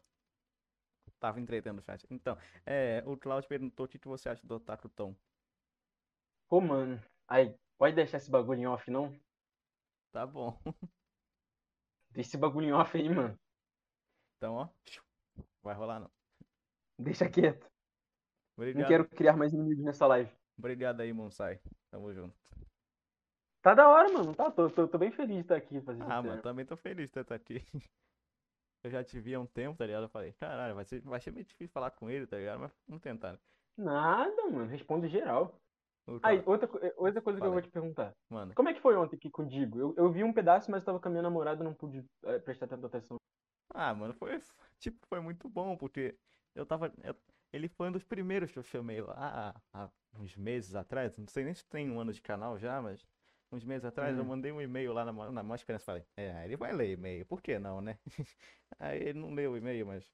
Tava 1.19 1.39
entretendo 1.39 1.79
o 1.79 1.81
chat. 1.83 2.05
Então, 2.09 2.37
é, 2.65 3.03
o 3.05 3.15
Claudio 3.15 3.47
perguntou 3.47 3.85
o 3.85 3.89
que 3.89 3.99
que 3.99 4.07
você 4.07 4.27
acha 4.29 4.45
do 4.45 4.55
Otaku 4.55 4.89
Tom. 4.89 5.15
Pô, 6.47 6.61
mano. 6.61 7.01
Aí, 7.27 7.55
pode 7.81 7.95
deixar 7.95 8.17
esse 8.17 8.29
bagulho 8.29 8.59
em 8.59 8.67
off, 8.67 8.91
não? 8.91 9.11
Tá 10.11 10.27
bom. 10.27 10.55
Deixa 12.11 12.29
esse 12.29 12.37
bagulho 12.37 12.67
em 12.67 12.73
off 12.73 12.95
aí, 12.95 13.09
mano. 13.09 13.35
Então, 14.37 14.53
ó. 14.53 14.69
Vai 15.63 15.73
rolar 15.73 15.99
não. 15.99 16.11
Deixa 16.99 17.27
quieto. 17.27 17.63
Não 17.63 17.69
Obrigado. 18.57 18.87
quero 18.87 19.09
criar 19.09 19.35
mais 19.35 19.51
inimigos 19.51 19.83
nessa 19.83 20.05
live. 20.05 20.31
Obrigado 20.59 21.01
aí, 21.01 21.11
Monsai. 21.11 21.59
Tamo 21.89 22.13
junto. 22.13 22.37
Tá 23.63 23.73
da 23.73 23.89
hora, 23.89 24.13
mano. 24.13 24.35
Tá, 24.35 24.51
tô, 24.51 24.69
tô, 24.69 24.87
tô 24.87 24.97
bem 24.99 25.11
feliz 25.11 25.37
de 25.37 25.41
estar 25.41 25.55
aqui 25.55 25.81
fazendo 25.81 26.11
Ah, 26.11 26.21
mano, 26.21 26.39
também 26.39 26.63
tô 26.63 26.77
feliz 26.77 27.09
de 27.09 27.19
estar 27.19 27.33
aqui. 27.33 27.65
Eu 28.83 28.91
já 28.91 29.03
te 29.03 29.19
vi 29.19 29.33
há 29.33 29.39
um 29.39 29.47
tempo, 29.47 29.75
tá 29.79 29.87
ligado? 29.87 30.03
Eu 30.03 30.09
falei, 30.09 30.33
caralho, 30.33 30.75
vai 30.75 30.85
ser, 30.85 31.01
vai 31.01 31.19
ser 31.19 31.31
meio 31.31 31.45
difícil 31.45 31.73
falar 31.73 31.89
com 31.89 32.11
ele, 32.11 32.27
tá 32.27 32.37
ligado? 32.37 32.59
Mas 32.59 32.71
vamos 32.87 33.01
tentar. 33.01 33.39
Nada, 33.75 34.49
mano. 34.51 34.67
Responde 34.67 35.07
geral. 35.07 35.59
Aí, 36.23 36.43
outra, 36.45 36.67
eh, 36.87 36.93
outra 36.97 37.21
coisa 37.21 37.41
que 37.41 37.47
eu 37.47 37.51
Fala 37.51 37.51
vou 37.51 37.61
te 37.61 37.69
perguntar. 37.71 38.15
Mano, 38.29 38.55
Como 38.55 38.69
é 38.69 38.73
que 38.73 38.81
foi 38.81 38.95
ontem 38.95 39.15
aqui 39.17 39.29
contigo? 39.31 39.79
Eu, 39.79 39.93
eu 39.97 40.11
vi 40.11 40.23
um 40.23 40.33
pedaço, 40.33 40.69
mas 40.71 40.81
eu 40.81 40.85
tava 40.85 40.99
com 40.99 41.07
a 41.07 41.11
minha 41.11 41.23
namorada 41.23 41.61
e 41.63 41.65
não 41.65 41.73
pude 41.73 42.05
eh, 42.25 42.39
prestar 42.39 42.67
tanta 42.67 42.87
atenção. 42.87 43.17
ah, 43.73 43.93
mano, 43.93 44.13
foi, 44.13 44.39
tipo, 44.79 45.05
foi 45.07 45.19
muito 45.21 45.47
bom, 45.49 45.77
porque 45.77 46.17
eu 46.55 46.65
tava, 46.65 46.93
eu- 47.03 47.15
ele 47.53 47.67
foi 47.69 47.89
um 47.89 47.91
dos 47.91 48.03
primeiros 48.03 48.51
que 48.51 48.59
eu 48.59 48.63
chamei 48.63 49.01
lá 49.01 49.53
há, 49.73 49.85
há 49.85 49.91
uns 50.19 50.35
meses 50.35 50.75
atrás, 50.75 51.17
não 51.17 51.27
sei 51.27 51.43
nem 51.45 51.53
se 51.53 51.65
tem 51.67 51.89
um 51.89 51.99
ano 51.99 52.11
de 52.13 52.21
canal 52.21 52.57
já, 52.57 52.81
mas 52.81 53.05
uns 53.51 53.63
meses 53.65 53.85
atrás 53.85 54.17
eu 54.17 54.23
Hum. 54.23 54.25
mandei 54.25 54.51
um 54.51 54.61
e-mail 54.61 54.93
lá 54.93 55.05
na, 55.05 55.31
na 55.31 55.43
Mó 55.43 55.55
Esperança, 55.55 55.85
falei, 55.85 56.05
é, 56.17 56.45
ele 56.45 56.57
vai 56.57 56.73
ler 56.73 56.91
e-mail, 56.91 57.25
por 57.25 57.41
que 57.41 57.57
não, 57.59 57.81
né? 57.81 57.99
Aí 58.79 58.99
ele 59.01 59.19
não 59.19 59.33
leu 59.33 59.53
o 59.53 59.57
e-mail, 59.57 59.85
mas 59.87 60.11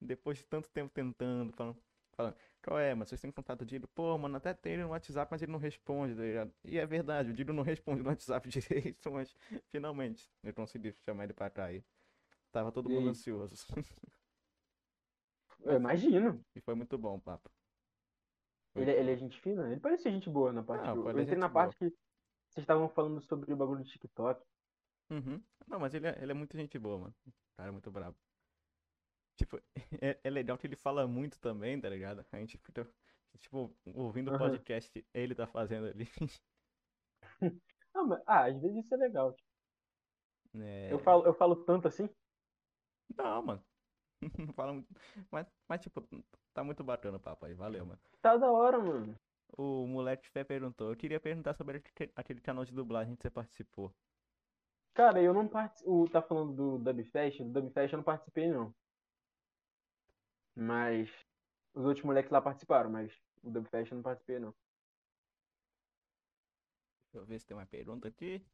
depois 0.00 0.38
de 0.38 0.46
tanto 0.46 0.70
tempo 0.70 0.92
tentando, 0.94 1.52
falando, 1.54 1.82
falando, 2.12 2.36
qual 2.62 2.78
é, 2.78 2.94
mas 2.94 3.08
vocês 3.08 3.20
têm 3.20 3.30
contato 3.30 3.64
dele? 3.64 3.86
Pô, 3.88 4.16
mano, 4.18 4.36
até 4.36 4.54
tem 4.54 4.74
ele 4.74 4.82
no 4.82 4.90
WhatsApp, 4.90 5.30
mas 5.30 5.42
ele 5.42 5.52
não 5.52 5.58
responde, 5.58 6.14
tá 6.14 6.22
ligado? 6.22 6.52
E 6.64 6.78
é 6.78 6.86
verdade, 6.86 7.30
o 7.30 7.32
Dido 7.34 7.52
não 7.52 7.62
responde 7.62 8.02
no 8.02 8.08
WhatsApp 8.08 8.48
direito, 8.48 9.10
mas 9.10 9.34
finalmente 9.70 10.30
eu 10.42 10.54
consegui 10.54 10.92
chamar 11.04 11.24
ele 11.24 11.32
pra 11.32 11.50
cá 11.50 11.66
aí. 11.66 11.84
Tava 12.52 12.70
todo 12.70 12.90
mundo 12.90 13.08
ansioso. 13.08 13.54
Eu 15.64 15.76
imagino. 15.76 16.44
E 16.54 16.60
foi 16.60 16.74
muito 16.74 16.98
bom 16.98 17.16
o 17.16 17.20
papo. 17.20 17.50
Ele, 18.74 18.90
é- 18.90 19.00
ele 19.00 19.10
é 19.10 19.14
bom. 19.14 19.20
gente 19.20 19.40
fina? 19.40 19.70
Ele 19.70 19.80
parece 19.80 20.02
ser 20.04 20.10
gente 20.12 20.28
boa 20.28 20.52
na 20.52 20.62
parte. 20.62 20.86
Não, 20.86 20.94
que 20.94 20.98
eu, 21.00 21.10
ele 21.10 21.20
é 21.20 21.22
entrei 21.22 21.38
na 21.38 21.48
boa. 21.48 21.64
parte 21.64 21.78
que 21.78 21.84
vocês 22.50 22.64
estavam 22.64 22.88
falando 22.88 23.20
sobre 23.20 23.52
o 23.52 23.56
bagulho 23.56 23.82
do 23.82 23.88
TikTok. 23.88 24.44
Uhum. 25.10 25.42
Não, 25.66 25.78
mas 25.78 25.94
ele 25.94 26.06
é, 26.06 26.18
ele 26.22 26.32
é 26.32 26.34
muito 26.34 26.56
gente 26.56 26.78
boa, 26.78 26.98
mano. 26.98 27.14
O 27.26 27.56
cara 27.56 27.68
é 27.68 27.72
muito 27.72 27.90
brabo. 27.90 28.16
Tipo, 29.36 29.60
é, 30.02 30.18
é 30.22 30.30
legal 30.30 30.58
que 30.58 30.66
ele 30.66 30.76
fala 30.76 31.06
muito 31.06 31.38
também, 31.40 31.80
tá 31.80 31.88
ligado? 31.88 32.24
A 32.32 32.38
gente 32.38 32.58
fica, 32.58 32.86
tipo, 33.38 33.74
ouvindo 33.94 34.30
o 34.30 34.34
Aham. 34.34 34.38
podcast 34.38 35.04
ele 35.14 35.34
tá 35.34 35.46
fazendo 35.46 35.86
ali. 35.88 36.06
Ah, 37.94 38.02
mas, 38.04 38.22
ah, 38.26 38.44
às 38.46 38.60
vezes 38.60 38.84
isso 38.84 38.94
é 38.94 38.98
legal. 38.98 39.32
tipo, 39.34 39.48
É... 40.54 40.92
Eu 40.92 40.98
falo, 40.98 41.24
eu 41.26 41.34
falo 41.34 41.64
tanto 41.64 41.88
assim. 41.88 42.08
Não, 43.16 43.42
mano. 43.42 43.64
Não 44.38 44.52
fala 44.54 44.72
muito. 44.74 44.88
Mas, 45.30 45.46
mas, 45.68 45.80
tipo, 45.82 46.06
tá 46.54 46.62
muito 46.64 46.84
bacana 46.84 47.16
o 47.16 47.20
papo 47.20 47.46
aí. 47.46 47.54
Valeu, 47.54 47.84
mano. 47.86 48.00
Tá 48.20 48.36
da 48.36 48.50
hora, 48.50 48.78
mano. 48.78 49.14
O 49.56 49.86
moleque 49.86 50.28
Fé 50.28 50.44
perguntou. 50.44 50.90
Eu 50.90 50.96
queria 50.96 51.20
perguntar 51.20 51.54
sobre 51.54 51.78
aquele- 51.78 52.12
aquele 52.16 52.40
canal 52.40 52.64
de 52.64 52.72
dublagem 52.72 53.16
que 53.16 53.22
você 53.22 53.30
participou. 53.30 53.92
Cara, 54.94 55.20
eu 55.22 55.34
não 55.34 55.46
participei. 55.48 56.08
Tá 56.10 56.22
falando 56.22 56.54
do 56.54 56.78
Dubfest? 56.78 57.42
Do 57.42 57.50
Dubfest 57.60 57.92
eu 57.92 57.96
não 57.98 58.04
participei, 58.04 58.50
não. 58.50 58.74
Mas. 60.54 61.10
Os 61.74 61.84
outros 61.86 62.04
moleques 62.04 62.30
lá 62.30 62.40
participaram, 62.42 62.90
mas 62.90 63.10
o 63.42 63.50
Dubfest 63.50 63.90
eu 63.90 63.96
não 63.96 64.02
participei, 64.02 64.38
não. 64.38 64.54
Deixa 67.12 67.16
eu 67.22 67.26
ver 67.26 67.38
se 67.40 67.46
tem 67.46 67.56
uma 67.56 67.66
pergunta 67.66 68.08
aqui. 68.08 68.44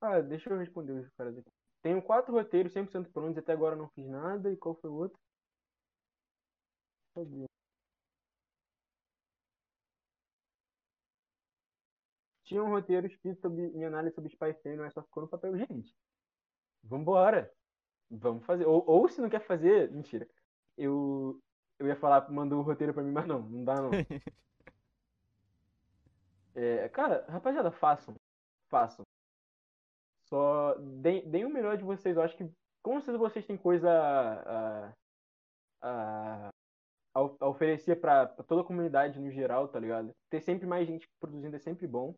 Ah, 0.00 0.20
deixa 0.20 0.50
eu 0.50 0.58
responder 0.58 0.92
os 0.92 1.08
caras 1.10 1.36
aqui. 1.38 1.50
Tenho 1.82 2.02
quatro 2.02 2.32
roteiros 2.32 2.72
100% 2.72 3.12
prontos 3.12 3.38
até 3.38 3.52
agora 3.52 3.76
não 3.76 3.88
fiz 3.90 4.06
nada. 4.08 4.52
E 4.52 4.56
qual 4.56 4.74
foi 4.74 4.90
o 4.90 4.94
outro? 4.94 5.18
Cadê? 7.14 7.46
Tinha 12.44 12.62
um 12.62 12.68
roteiro 12.70 13.06
escrito 13.06 13.40
sobre 13.40 13.68
minha 13.70 13.88
análise 13.88 14.14
sobre 14.14 14.28
Spy 14.30 14.52
Family, 14.62 14.82
mas 14.82 14.92
só 14.92 15.02
ficou 15.02 15.22
no 15.22 15.28
papel. 15.28 15.56
Gente, 15.56 15.94
vambora. 16.82 17.52
Vamos 18.10 18.44
fazer. 18.46 18.66
Ou, 18.66 18.84
ou 18.88 19.08
se 19.08 19.20
não 19.20 19.30
quer 19.30 19.40
fazer, 19.46 19.90
mentira. 19.92 20.28
Eu, 20.80 21.40
eu 21.78 21.86
ia 21.88 21.96
falar, 21.96 22.30
mandou 22.30 22.60
o 22.60 22.62
roteiro 22.62 22.94
pra 22.94 23.02
mim, 23.02 23.12
mas 23.12 23.26
não, 23.26 23.40
não 23.42 23.64
dá 23.64 23.76
não. 23.76 23.90
É, 26.54 26.88
cara, 26.88 27.24
rapaziada, 27.28 27.70
façam. 27.70 28.14
Façam. 28.68 29.04
Só 30.28 30.74
deem, 30.78 31.28
deem 31.28 31.44
o 31.44 31.50
melhor 31.50 31.76
de 31.76 31.84
vocês. 31.84 32.16
Eu 32.16 32.22
acho 32.22 32.36
que 32.36 32.48
com 32.82 33.00
certeza 33.00 33.18
vocês 33.18 33.46
têm 33.46 33.56
coisa 33.56 33.90
a, 33.90 34.88
a, 34.90 34.92
a, 35.82 36.50
a 37.14 37.22
of- 37.22 37.38
a 37.40 37.48
oferecer 37.48 38.00
pra, 38.00 38.26
pra 38.26 38.44
toda 38.44 38.62
a 38.62 38.64
comunidade 38.64 39.20
no 39.20 39.30
geral, 39.30 39.68
tá 39.68 39.80
ligado? 39.80 40.12
Ter 40.30 40.40
sempre 40.42 40.66
mais 40.66 40.88
gente 40.88 41.08
produzindo 41.20 41.56
é 41.56 41.60
sempre 41.60 41.86
bom. 41.88 42.14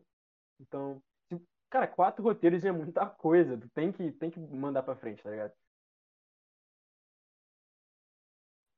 Então, 0.59 1.01
se- 1.31 1.41
cara, 1.71 1.87
quatro 1.87 2.23
roteiros 2.23 2.65
é 2.65 2.71
muita 2.73 3.07
coisa. 3.09 3.57
Tu 3.59 3.69
tem 3.71 3.91
que, 3.93 4.11
tem 4.13 4.31
que 4.31 4.39
mandar 4.39 4.83
pra 4.83 4.95
frente, 4.97 5.23
tá 5.23 5.31
ligado? 5.31 5.53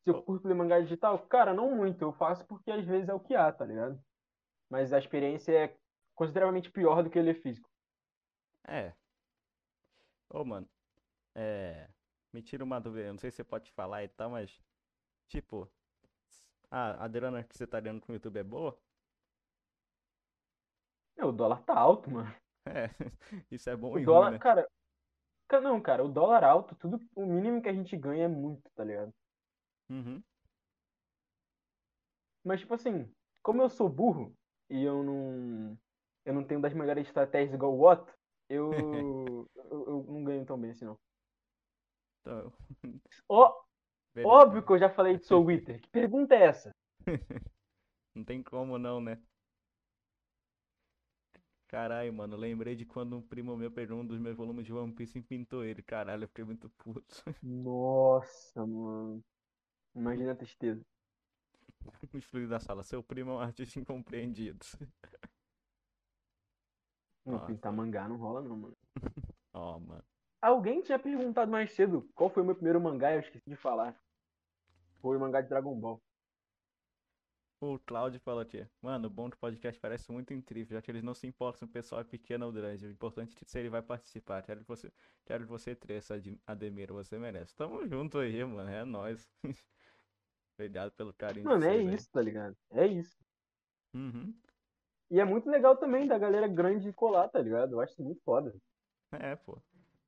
Se 0.05 0.09
eu 0.11 0.23
curto 0.23 0.47
ler 0.47 0.53
mangá 0.55 0.79
digital, 0.79 1.19
cara, 1.27 1.53
não 1.53 1.75
muito. 1.75 2.01
Eu 2.01 2.13
faço 2.13 2.45
porque 2.45 2.71
às 2.71 2.85
vezes 2.85 3.09
é 3.09 3.13
o 3.13 3.19
que 3.19 3.35
há, 3.35 3.51
tá 3.51 3.65
ligado? 3.65 4.01
Mas 4.69 4.93
a 4.93 4.99
experiência 4.99 5.51
é 5.53 5.77
consideravelmente 6.15 6.71
pior 6.71 7.03
do 7.03 7.09
que 7.09 7.21
ler 7.21 7.35
físico. 7.41 7.69
É. 8.67 8.95
Ô, 10.29 10.43
mano. 10.45 10.67
É. 11.35 11.89
Me 12.33 12.41
tira 12.41 12.63
uma 12.63 12.79
dúvida. 12.81 13.07
eu 13.07 13.13
Não 13.13 13.19
sei 13.19 13.31
se 13.31 13.37
você 13.37 13.43
pode 13.43 13.71
falar 13.71 14.03
e 14.03 14.09
tal, 14.09 14.29
mas. 14.31 14.61
Tipo. 15.29 15.71
A, 16.69 17.05
a 17.05 17.07
grana 17.07 17.43
que 17.43 17.57
você 17.57 17.65
tá 17.67 17.79
ganhando 17.79 18.01
com 18.01 18.11
o 18.11 18.15
YouTube 18.15 18.37
é 18.39 18.43
boa? 18.43 18.77
Meu, 21.17 21.29
o 21.29 21.31
dólar 21.33 21.61
tá 21.63 21.77
alto, 21.77 22.09
mano. 22.09 22.33
É. 22.67 22.89
Isso 23.51 23.69
é 23.69 23.75
bom 23.75 23.93
O 23.93 23.99
e 23.99 24.05
dólar, 24.05 24.29
ruim, 24.29 24.31
né? 24.31 24.39
cara. 24.39 24.67
ca- 25.47 25.61
Não, 25.61 25.81
cara, 25.81 26.03
o 26.03 26.09
dólar 26.09 26.43
alto, 26.43 26.75
tudo, 26.75 26.99
o 27.15 27.25
mínimo 27.25 27.61
que 27.61 27.69
a 27.69 27.73
gente 27.73 27.97
ganha 27.97 28.25
é 28.25 28.27
muito, 28.27 28.69
tá 28.75 28.83
ligado? 28.83 29.13
Uhum. 29.89 30.21
Mas, 32.43 32.59
tipo 32.59 32.73
assim, 32.73 33.09
como 33.41 33.61
eu 33.61 33.69
sou 33.69 33.89
burro 33.89 34.33
e 34.69 34.83
eu 34.83 35.03
não. 35.03 35.77
Eu 36.25 36.33
não 36.33 36.43
tenho 36.43 36.59
das 36.61 36.73
melhores 36.73 37.07
estratégias 37.07 37.53
igual 37.53 37.73
o 37.73 37.87
Otto, 37.87 38.11
eu, 38.49 38.71
eu, 39.55 39.85
eu 39.87 40.05
não 40.07 40.23
ganho 40.23 40.45
tão 40.45 40.59
bem 40.59 40.71
assim, 40.71 40.85
não. 40.85 40.97
Então, 42.21 42.51
Ó, 43.29 43.53
óbvio 44.23 44.65
que 44.65 44.71
eu 44.71 44.79
já 44.79 44.89
falei 44.89 45.17
de 45.17 45.25
Soul 45.25 45.45
Wither. 45.45 45.79
Que 45.79 45.89
pergunta 45.89 46.33
é 46.33 46.43
essa? 46.43 46.71
Não 48.15 48.23
tem 48.23 48.41
como 48.41 48.77
não, 48.79 48.99
né? 48.99 49.21
Caralho, 51.67 52.13
mano, 52.13 52.37
lembrei 52.37 52.75
de 52.75 52.85
quando 52.85 53.17
um 53.17 53.21
primo 53.21 53.57
meu 53.57 53.69
pegou 53.69 53.99
um 53.99 54.05
dos 54.05 54.19
meus 54.19 54.37
volumes 54.37 54.65
de 54.65 54.73
One 54.73 54.93
Piece 54.93 55.19
e 55.19 55.21
pintou 55.21 55.63
ele. 55.63 55.83
Caralho, 55.83 56.23
eu 56.23 56.27
fiquei 56.27 56.45
muito 56.45 56.69
puto. 56.77 57.23
Nossa, 57.41 58.65
mano. 58.65 59.23
Imagina 59.95 60.33
a 60.33 60.35
tristeza. 60.35 60.83
Os 62.13 62.25
filhos 62.25 62.49
da 62.49 62.59
sala, 62.59 62.83
seu 62.83 63.01
primo 63.03 63.31
é 63.31 63.33
um 63.35 63.39
artista 63.39 63.79
incompreendido. 63.79 64.59
Não, 67.25 67.33
Nossa. 67.33 67.47
pintar 67.47 67.73
mangá 67.73 68.07
não 68.07 68.17
rola, 68.17 68.41
não, 68.41 68.55
mano. 68.55 68.77
Ó, 69.53 69.79
mano. 69.79 70.03
Alguém 70.41 70.81
tinha 70.81 70.99
perguntado 70.99 71.51
mais 71.51 71.71
cedo 71.71 72.07
qual 72.13 72.29
foi 72.29 72.43
o 72.43 72.45
meu 72.45 72.55
primeiro 72.55 72.79
mangá, 72.79 73.13
eu 73.13 73.19
esqueci 73.19 73.49
de 73.49 73.55
falar. 73.55 73.99
Foi 75.01 75.17
o 75.17 75.19
mangá 75.19 75.41
de 75.41 75.49
Dragon 75.49 75.79
Ball. 75.79 75.99
O 77.61 77.79
Claudio 77.79 78.19
falou 78.19 78.41
aqui, 78.41 78.67
mano, 78.81 79.07
o 79.07 79.09
bom 79.09 79.29
do 79.29 79.37
podcast 79.37 79.79
parece 79.79 80.11
muito 80.11 80.33
incrível, 80.33 80.77
já 80.77 80.81
que 80.81 80.91
eles 80.91 81.01
não 81.01 81.15
se 81.15 81.25
importam 81.25 81.59
se 81.59 81.63
o 81.65 81.67
pessoal 81.67 82.01
é 82.01 82.03
pequeno 82.03 82.45
ou 82.45 82.51
grande. 82.51 82.85
O 82.85 82.91
importante 82.91 83.35
é 83.41 83.47
se 83.47 83.59
ele 83.59 83.69
vai 83.69 83.81
participar. 83.81 84.43
Quero 84.43 84.61
que 84.61 84.67
você, 84.67 84.91
quero 85.25 85.45
que 85.45 85.49
você 85.49 85.75
cresça, 85.75 86.15
Ad- 86.15 86.39
Ademir, 86.45 86.91
você 86.91 87.17
merece. 87.17 87.55
Tamo 87.55 87.87
junto 87.87 88.19
aí, 88.19 88.43
mano, 88.43 88.69
é 88.69 88.83
nóis. 88.85 89.27
Obrigado 90.57 90.91
pelo 90.91 91.13
carinho 91.13 91.45
Mano, 91.45 91.65
é 91.65 91.71
aí. 91.71 91.93
isso, 91.93 92.09
tá 92.11 92.21
ligado? 92.21 92.55
É 92.71 92.87
isso. 92.87 93.17
Uhum. 93.93 94.33
E 95.11 95.19
é 95.19 95.25
muito 95.25 95.49
legal 95.49 95.77
também 95.77 96.07
da 96.07 96.17
galera 96.17 96.47
grande 96.47 96.91
colar, 96.93 97.29
tá 97.29 97.39
ligado? 97.39 97.73
Eu 97.73 97.81
acho 97.81 98.01
muito 98.01 98.21
foda. 98.23 98.53
É, 99.11 99.35
pô. 99.35 99.61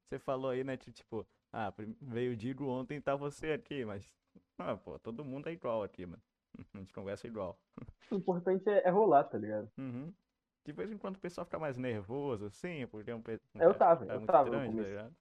Você 0.07 0.17
falou 0.17 0.51
aí, 0.51 0.63
né, 0.63 0.77
tipo, 0.77 1.27
Ah, 1.51 1.73
veio 2.01 2.33
o 2.33 2.35
Digo 2.35 2.65
ontem, 2.67 2.99
tá 2.99 3.15
você 3.15 3.51
aqui, 3.51 3.85
mas. 3.85 4.13
Ah, 4.57 4.75
pô, 4.75 4.97
todo 4.99 5.23
mundo 5.25 5.49
é 5.49 5.51
igual 5.51 5.83
aqui, 5.83 6.05
mano. 6.05 6.21
A 6.73 6.77
gente 6.79 6.93
conversa 6.93 7.27
igual. 7.27 7.59
O 8.09 8.15
importante 8.15 8.67
é, 8.69 8.87
é 8.87 8.89
rolar, 8.89 9.25
tá 9.25 9.37
ligado? 9.37 9.69
Uhum. 9.77 10.13
De 10.65 10.71
vez 10.71 10.91
em 10.91 10.97
quando 10.97 11.15
o 11.15 11.19
pessoal 11.19 11.45
fica 11.45 11.59
mais 11.59 11.77
nervoso, 11.77 12.45
assim, 12.45 12.87
porque 12.87 13.11
é 13.11 13.15
um, 13.15 13.19
um 13.55 13.61
Eu 13.61 13.73
tava, 13.73 14.05
eu 14.05 14.25
tava 14.25 14.49
grande, 14.49 14.77
tá 14.77 14.83
ligado? 14.83 15.15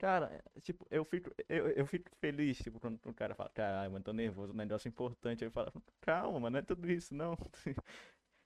Cara, 0.00 0.42
tipo, 0.62 0.86
eu 0.90 1.04
fico, 1.04 1.30
eu, 1.46 1.68
eu 1.72 1.86
fico 1.86 2.10
feliz, 2.16 2.56
tipo, 2.56 2.80
quando 2.80 2.98
o 3.04 3.12
cara 3.12 3.34
fala, 3.34 3.50
caralho, 3.50 3.92
mano, 3.92 4.02
tô 4.02 4.14
nervoso, 4.14 4.50
um 4.54 4.56
negócio 4.56 4.88
importante. 4.88 5.44
Aí 5.44 5.48
eu 5.48 5.52
falo, 5.52 5.70
calma, 6.00 6.40
mano, 6.40 6.54
não 6.54 6.58
é 6.60 6.62
tudo 6.62 6.90
isso, 6.90 7.14
não. 7.14 7.36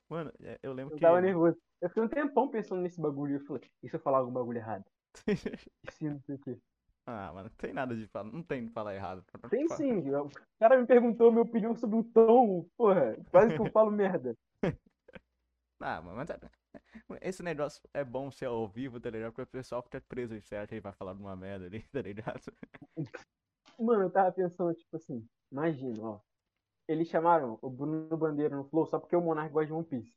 Mano, 0.08 0.32
é, 0.42 0.58
eu 0.62 0.72
lembro 0.72 0.94
Eu 0.94 0.98
que. 0.98 1.04
tava 1.06 1.20
nervoso. 1.20 1.58
Eu 1.80 1.88
fiquei 1.88 2.02
um 2.02 2.08
tempão 2.08 2.48
pensando 2.48 2.80
nesse 2.80 3.00
bagulho 3.00 3.32
e 3.32 3.36
eu 3.36 3.40
falei, 3.46 3.62
e 3.82 3.88
se 3.88 3.96
eu 3.96 4.00
falar 4.00 4.18
algum 4.18 4.32
bagulho 4.32 4.58
errado? 4.58 4.84
E 5.84 5.88
se 5.92 6.08
não 6.10 6.20
sei 6.20 6.34
o 6.34 6.38
quê? 6.38 6.58
Ah, 7.06 7.32
mano, 7.34 7.48
não 7.50 7.56
tem 7.56 7.72
nada 7.72 7.94
de 7.94 8.06
falar, 8.06 8.32
não 8.32 8.42
tem 8.42 8.64
de 8.66 8.72
falar 8.72 8.94
errado. 8.94 9.24
Tem 9.50 9.68
sim, 9.68 10.10
o 10.10 10.30
cara 10.58 10.78
me 10.80 10.86
perguntou 10.86 11.30
minha 11.30 11.42
opinião 11.42 11.76
sobre 11.76 11.98
o 11.98 12.04
tom, 12.04 12.66
porra, 12.76 13.16
quase 13.30 13.54
que 13.54 13.60
eu 13.60 13.68
falo 13.72 13.90
merda. 13.90 14.34
Ah, 15.80 16.00
mano, 16.02 16.16
mas 16.16 16.30
é- 16.30 16.40
esse 17.20 17.42
negócio 17.42 17.82
é 17.92 18.04
bom 18.04 18.30
ser 18.30 18.46
ao 18.46 18.68
vivo, 18.68 19.00
tá 19.00 19.10
ligado? 19.10 19.32
Porque 19.32 19.42
o 19.42 19.46
pessoal 19.46 19.82
fica 19.82 20.00
preso, 20.00 20.40
você 20.40 20.56
acha 20.56 20.66
que 20.68 20.74
ele 20.74 20.80
vai 20.80 20.92
falar 20.92 21.14
de 21.14 21.20
uma 21.20 21.36
merda 21.36 21.66
ali, 21.66 21.82
tá 21.92 22.02
ligado? 22.02 22.40
Mano, 23.78 24.04
eu 24.04 24.10
tava 24.10 24.32
pensando, 24.32 24.74
tipo 24.74 24.96
assim, 24.96 25.26
imagina, 25.50 26.02
ó. 26.02 26.20
Eles 26.86 27.08
chamaram 27.08 27.58
o 27.62 27.70
Bruno 27.70 28.16
Bandeira 28.16 28.56
no 28.56 28.64
Flow 28.68 28.86
só 28.86 28.98
porque 28.98 29.16
o 29.16 29.20
Monark 29.20 29.52
gosta 29.52 29.66
de 29.66 29.72
One 29.72 29.86
Piece. 29.86 30.14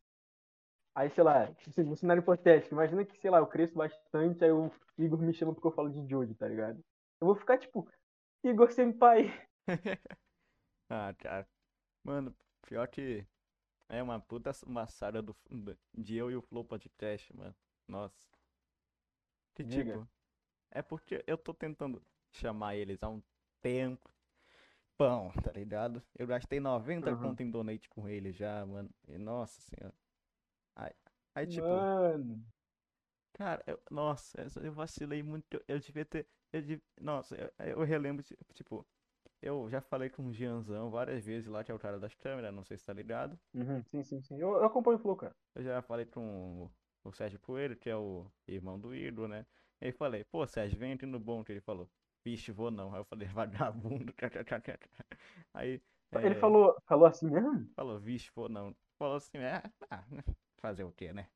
Aí, 0.94 1.10
sei 1.12 1.24
lá, 1.24 1.48
tipo 1.54 1.70
assim, 1.70 1.84
um 1.84 1.96
cenário 1.96 2.22
hipotético. 2.22 2.74
Imagina 2.74 3.06
que, 3.06 3.18
sei 3.20 3.30
lá, 3.30 3.38
eu 3.38 3.48
cresço 3.48 3.76
bastante, 3.76 4.44
aí 4.44 4.52
o 4.52 4.72
Igor 4.98 5.20
me 5.20 5.34
chama 5.34 5.54
porque 5.54 5.68
eu 5.68 5.72
falo 5.72 5.90
de 5.90 6.08
Jojo, 6.10 6.36
tá 6.36 6.48
ligado? 6.48 6.84
Eu 7.22 7.28
vou 7.28 7.36
ficar, 7.36 7.58
tipo, 7.58 7.88
Igor 8.44 8.72
Senpai. 8.72 9.32
Ah, 10.90 11.14
cara. 11.20 11.46
Mano, 12.02 12.34
pior 12.62 12.88
que 12.88 13.28
é 13.90 14.02
uma 14.02 14.20
puta 14.20 14.52
maçada 14.66 15.22
do, 15.22 15.36
de 15.98 16.16
eu 16.16 16.32
e 16.32 16.36
o 16.36 16.42
Flow 16.42 16.64
Podcast, 16.64 17.36
mano. 17.36 17.56
Nossa. 17.88 18.28
Que 19.56 19.64
Diga. 19.64 19.94
tipo, 19.94 20.08
é 20.72 20.82
porque 20.82 21.24
eu 21.26 21.38
tô 21.38 21.54
tentando 21.54 22.02
chamar 22.32 22.76
eles 22.76 23.02
há 23.02 23.10
um 23.10 23.22
tempo. 23.62 24.10
Pão, 24.98 25.32
tá 25.44 25.52
ligado? 25.52 26.02
Eu 26.18 26.26
gastei 26.26 26.60
90 26.60 27.12
Aham. 27.12 27.30
conto 27.30 27.44
em 27.44 27.52
donate 27.52 27.88
com 27.88 28.10
eles 28.10 28.36
já, 28.36 28.66
mano. 28.66 28.90
E 29.08 29.18
nossa 29.18 29.62
senhora. 29.62 29.94
Aí, 30.76 30.92
aí 31.36 31.48
tipo, 31.48 31.68
Mano. 31.68 32.44
Cara, 33.34 33.64
eu, 33.68 33.80
nossa, 33.92 34.48
eu 34.64 34.72
vacilei 34.72 35.22
muito. 35.22 35.64
Eu 35.68 35.80
devia 35.80 36.04
ter. 36.06 36.28
Eu 36.52 36.82
nossa, 37.00 37.36
eu, 37.36 37.52
eu 37.68 37.84
relembro, 37.84 38.24
ti- 38.24 38.38
tipo, 38.54 38.86
eu 39.42 39.70
já 39.70 39.82
falei 39.82 40.10
com 40.10 40.26
o 40.28 40.34
Gianzão 40.34 40.90
várias 40.90 41.24
vezes 41.24 41.48
lá, 41.48 41.64
que 41.64 41.72
é 41.72 41.76
o 41.76 41.80
cara 41.80 42.00
das 42.00 42.14
câmeras, 42.16 42.54
não 42.54 42.64
sei 42.64 42.78
se 42.78 42.86
tá 42.86 42.94
ligado. 42.94 43.38
Uhum, 43.54 43.84
sim, 43.84 44.04
sim, 44.04 44.22
sim. 44.22 44.40
Eu, 44.40 44.50
eu 44.56 44.66
acompanho 44.66 44.98
o 44.98 45.00
Flow, 45.02 45.16
cara. 45.16 45.36
Eu 45.56 45.64
já 45.64 45.82
falei 45.82 46.06
com 46.06 46.70
o, 47.04 47.10
o 47.10 47.12
Sérgio 47.12 47.40
Poeiro, 47.40 47.76
que 47.76 47.90
é 47.90 47.96
o 47.96 48.26
irmão 48.48 48.80
do 48.80 48.96
Igor, 48.96 49.28
né? 49.28 49.46
E 49.80 49.92
falei, 49.92 50.24
pô, 50.24 50.46
Sérgio, 50.48 50.78
vem 50.80 50.94
aqui 50.94 51.06
no 51.06 51.20
bom, 51.20 51.44
que 51.44 51.52
ele 51.52 51.62
falou. 51.62 51.88
Vixe, 52.24 52.52
vou 52.52 52.72
não. 52.72 52.94
Aí 52.94 53.00
eu 53.00 53.06
falei, 53.06 53.28
vagabundo. 53.32 54.14
Aí, 55.54 55.82
Ele 56.14 56.34
é, 56.34 56.40
falou, 56.40 56.76
falou 56.88 57.06
assim 57.06 57.30
mesmo? 57.30 57.70
falou, 57.76 58.00
vixe, 58.00 58.32
vou 58.36 58.50
não. 58.50 58.76
Falou 58.98 59.18
assim, 59.18 59.38
é, 59.38 59.62
ah, 59.90 60.04
fazer 60.58 60.84
o 60.84 60.92
quê, 60.92 61.14
né? 61.14 61.28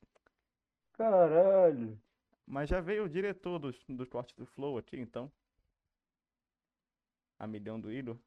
Caralho. 0.93 1.99
Mas 2.45 2.69
já 2.69 2.81
veio 2.81 3.05
o 3.05 3.09
diretor 3.09 3.59
dos, 3.59 3.77
dos 3.87 4.09
cortes 4.09 4.35
do 4.35 4.45
Flow 4.45 4.77
aqui, 4.77 4.99
então. 4.99 5.31
A 7.41 7.47
milhão 7.47 7.79
do 7.81 7.91
Igor. 7.91 8.19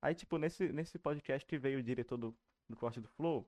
Aí, 0.00 0.14
tipo, 0.14 0.38
nesse, 0.38 0.72
nesse 0.72 0.98
podcast 0.98 1.46
que 1.46 1.58
veio 1.58 1.80
o 1.80 1.82
diretor 1.82 2.16
do, 2.16 2.34
do 2.66 2.74
corte 2.76 2.98
do 2.98 3.08
Flow, 3.08 3.46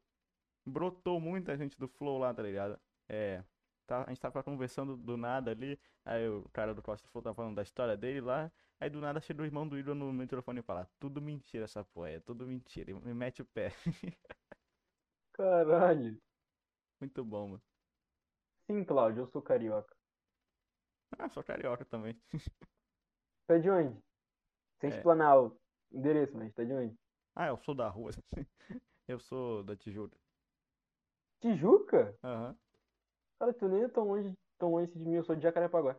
brotou 0.64 1.18
muita 1.18 1.56
gente 1.56 1.78
do 1.78 1.88
Flow 1.88 2.18
lá, 2.18 2.34
tá 2.34 2.42
ligado? 2.42 2.78
É. 3.08 3.42
Tá, 3.86 4.04
a 4.04 4.08
gente 4.10 4.20
tava 4.20 4.42
conversando 4.42 4.94
do 4.96 5.16
nada 5.16 5.52
ali, 5.52 5.80
aí 6.04 6.28
o 6.28 6.48
cara 6.50 6.74
do 6.74 6.82
corte 6.82 7.02
do 7.04 7.08
Flow 7.08 7.22
tava 7.22 7.34
falando 7.36 7.54
da 7.56 7.62
história 7.62 7.96
dele 7.96 8.20
lá, 8.20 8.52
aí 8.80 8.90
do 8.90 9.00
nada 9.00 9.20
chega 9.20 9.42
o 9.42 9.46
irmão 9.46 9.66
do 9.66 9.78
Igor 9.78 9.94
no 9.94 10.12
microfone 10.12 10.60
e 10.60 10.62
fala, 10.62 10.86
tudo 10.98 11.22
mentira 11.22 11.64
essa 11.64 11.84
porra, 11.84 12.10
é 12.10 12.20
tudo 12.20 12.46
mentira, 12.46 12.90
e 12.90 12.94
me 12.94 13.14
mete 13.14 13.42
o 13.42 13.46
pé. 13.46 13.72
Caralho. 15.32 16.20
Muito 17.00 17.24
bom, 17.24 17.48
mano. 17.48 17.62
Sim, 18.66 18.84
Cláudio, 18.84 19.22
eu 19.22 19.26
sou 19.28 19.40
carioca. 19.42 19.96
Ah, 21.18 21.28
sou 21.28 21.42
carioca 21.42 21.84
também. 21.84 22.20
É 23.48 23.58
de 23.58 23.70
onde? 23.70 24.05
Sem 24.80 24.88
É. 24.88 24.90
explanar 24.90 25.38
o 25.38 25.60
endereço, 25.92 26.36
mas 26.36 26.52
tá 26.54 26.64
de 26.64 26.72
onde? 26.72 26.96
Ah, 27.34 27.46
eu 27.48 27.56
sou 27.58 27.74
da 27.74 27.88
rua. 27.88 28.10
Eu 29.08 29.20
sou 29.20 29.64
da 29.64 29.76
Tijuca. 29.76 30.18
Tijuca? 31.40 32.02
Aham. 32.22 32.58
Cara, 33.38 33.52
tu 33.54 33.66
nem 33.68 33.82
é 33.84 33.88
tão 33.88 34.04
longe, 34.04 34.32
tão 34.58 34.70
longe 34.72 34.92
de 34.92 34.98
mim, 34.98 35.14
eu 35.14 35.24
sou 35.24 35.34
de 35.36 35.42
Jacarepaguá. 35.42 35.98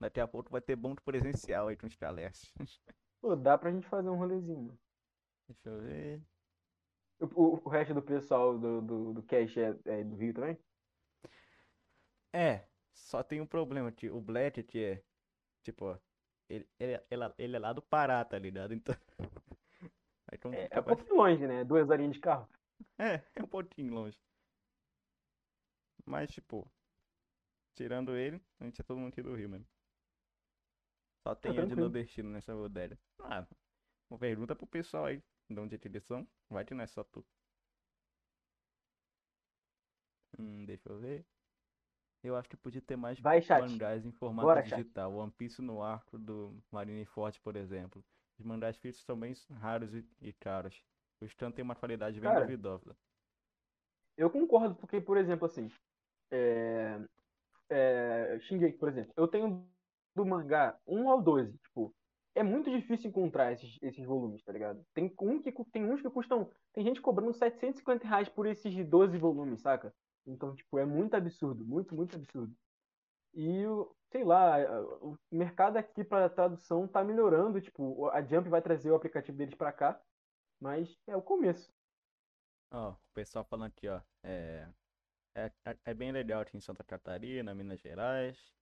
Daqui 0.00 0.20
a 0.20 0.28
pouco 0.28 0.50
vai 0.50 0.60
ter 0.60 0.76
bonde 0.76 1.00
presencial 1.02 1.68
aí 1.68 1.76
com 1.76 1.86
os 1.86 1.96
Calés. 1.96 2.52
Pô, 3.20 3.34
dá 3.36 3.56
pra 3.56 3.72
gente 3.72 3.88
fazer 3.88 4.10
um 4.10 4.16
rolezinho. 4.16 4.78
Deixa 5.48 5.68
eu 5.68 5.80
ver. 5.82 6.22
O, 7.20 7.66
o- 7.66 7.68
resto 7.70 7.94
do 7.94 8.02
pessoal 8.02 8.58
do, 8.58 8.82
do, 8.82 9.12
do 9.14 9.22
Cash 9.22 9.56
é, 9.56 9.74
é 9.86 10.04
do 10.04 10.16
Rio 10.16 10.34
também? 10.34 10.58
É, 12.32 12.68
só 12.94 13.22
tem 13.22 13.40
um 13.40 13.46
problema, 13.46 13.92
que 13.92 14.10
o 14.10 14.20
Black 14.20 14.62
que 14.62 14.78
é, 14.84 15.04
tipo, 15.62 15.86
ó, 15.86 15.98
ele, 16.48 16.68
ele, 16.78 16.92
é- 16.94 17.04
ele, 17.38 17.56
é- 17.56 17.58
lá 17.58 17.72
do 17.72 17.82
Pará, 17.82 18.24
tá 18.24 18.38
ligado? 18.38 18.74
Então. 18.74 18.94
É, 20.50 20.68
é 20.70 20.80
um 20.80 20.82
pouquinho 20.82 21.14
longe, 21.16 21.46
né? 21.46 21.62
Duas 21.62 21.90
horinhas 21.90 22.14
de 22.14 22.20
carro. 22.20 22.48
É, 22.98 23.20
é 23.36 23.42
um 23.42 23.46
pouquinho 23.46 23.92
longe. 23.92 24.18
Mas, 26.06 26.30
tipo, 26.30 26.66
tirando 27.74 28.16
ele, 28.16 28.40
a 28.58 28.64
gente 28.64 28.80
é 28.80 28.84
todo 28.84 28.98
mundo 28.98 29.12
aqui 29.12 29.22
do 29.22 29.34
Rio 29.34 29.48
mesmo. 29.48 29.66
Só 31.22 31.34
tem 31.34 31.54
eu 31.54 31.66
de 31.66 31.76
nordestino 31.76 32.30
nessa 32.30 32.54
bodega. 32.54 32.98
Ah, 33.20 33.46
uma 34.10 34.18
pergunta 34.18 34.56
pro 34.56 34.66
pessoal 34.66 35.06
aí, 35.06 35.22
de 35.48 35.60
onde 35.60 35.76
é 35.76 35.78
eles 35.84 36.04
são. 36.04 36.26
Vai 36.48 36.64
que 36.64 36.74
não 36.74 36.82
é 36.82 36.86
só 36.86 37.04
tu. 37.04 37.24
Hum, 40.38 40.64
deixa 40.64 40.88
eu 40.88 40.98
ver. 40.98 41.24
Eu 42.22 42.36
acho 42.36 42.48
que 42.48 42.56
podia 42.56 42.80
ter 42.80 42.96
mais 42.96 43.18
Vai, 43.18 43.42
chat. 43.42 43.60
mangás 43.60 44.06
em 44.06 44.12
formato 44.12 44.46
Bora, 44.46 44.64
chat. 44.64 44.78
digital. 44.78 45.12
One 45.12 45.32
Piece 45.32 45.60
no 45.60 45.82
arco 45.82 46.18
do 46.18 46.56
Marineford, 46.70 47.40
por 47.40 47.56
exemplo. 47.56 48.04
Os 48.38 48.44
mangás 48.44 48.76
físicos 48.76 49.04
são 49.04 49.18
bem 49.18 49.34
raros 49.60 49.92
e, 49.94 50.04
e 50.20 50.32
caros. 50.32 50.82
O 51.20 51.24
stand 51.24 51.52
tem 51.52 51.64
uma 51.64 51.74
qualidade 51.74 52.20
bem 52.20 52.30
Cara, 52.30 52.40
duvidosa. 52.40 52.96
Eu 54.16 54.30
concordo, 54.30 54.74
porque, 54.74 55.00
por 55.00 55.16
exemplo, 55.16 55.46
assim, 55.46 55.70
é, 56.30 57.00
é, 57.68 58.38
Shingeki, 58.40 58.78
por 58.78 58.88
exemplo, 58.88 59.12
eu 59.16 59.26
tenho 59.26 59.66
do 60.14 60.26
mangá 60.26 60.78
1 60.86 61.10
ao 61.10 61.22
12, 61.22 61.56
tipo, 61.58 61.94
é 62.34 62.42
muito 62.42 62.70
difícil 62.70 63.10
encontrar 63.10 63.52
esses, 63.52 63.78
esses 63.82 64.04
volumes, 64.04 64.42
tá 64.42 64.52
ligado? 64.52 64.84
Tem, 64.94 65.12
um 65.20 65.40
que, 65.40 65.52
tem 65.70 65.84
uns 65.90 66.00
que 66.00 66.10
custam, 66.10 66.50
tem 66.72 66.84
gente 66.84 67.00
cobrando 67.00 67.32
750 67.32 68.06
reais 68.06 68.28
por 68.28 68.46
esses 68.46 68.72
de 68.72 68.84
12 68.84 69.16
volumes, 69.18 69.60
saca? 69.60 69.94
Então, 70.26 70.54
tipo, 70.54 70.78
é 70.78 70.84
muito 70.86 71.14
absurdo, 71.14 71.64
muito, 71.64 71.94
muito 71.94 72.16
absurdo. 72.16 72.54
E, 73.34 73.66
o- 73.66 73.96
sei 74.10 74.24
lá, 74.24 74.56
o 75.00 75.16
mercado 75.30 75.76
aqui 75.78 76.04
pra 76.04 76.28
tradução 76.28 76.86
tá 76.86 77.02
melhorando, 77.04 77.60
tipo, 77.60 78.08
a 78.10 78.22
Jump 78.22 78.48
vai 78.48 78.62
trazer 78.62 78.90
o 78.90 78.94
aplicativo 78.94 79.36
deles 79.38 79.54
pra 79.54 79.72
cá, 79.72 80.00
mas 80.60 81.00
é 81.06 81.16
o 81.16 81.22
começo. 81.22 81.72
Ó, 82.70 82.92
o 82.92 82.96
pessoal 83.14 83.44
falando 83.44 83.70
aqui, 83.70 83.88
ó. 83.88 84.00
É, 84.22 84.68
é, 85.34 85.52
é- 85.64 85.78
é 85.86 85.94
bem 85.94 86.12
legal 86.12 86.40
aqui 86.42 86.56
em 86.56 86.60
Santa 86.60 86.84
Catarina, 86.84 87.54
Minas 87.54 87.80
Gerais. 87.80 88.54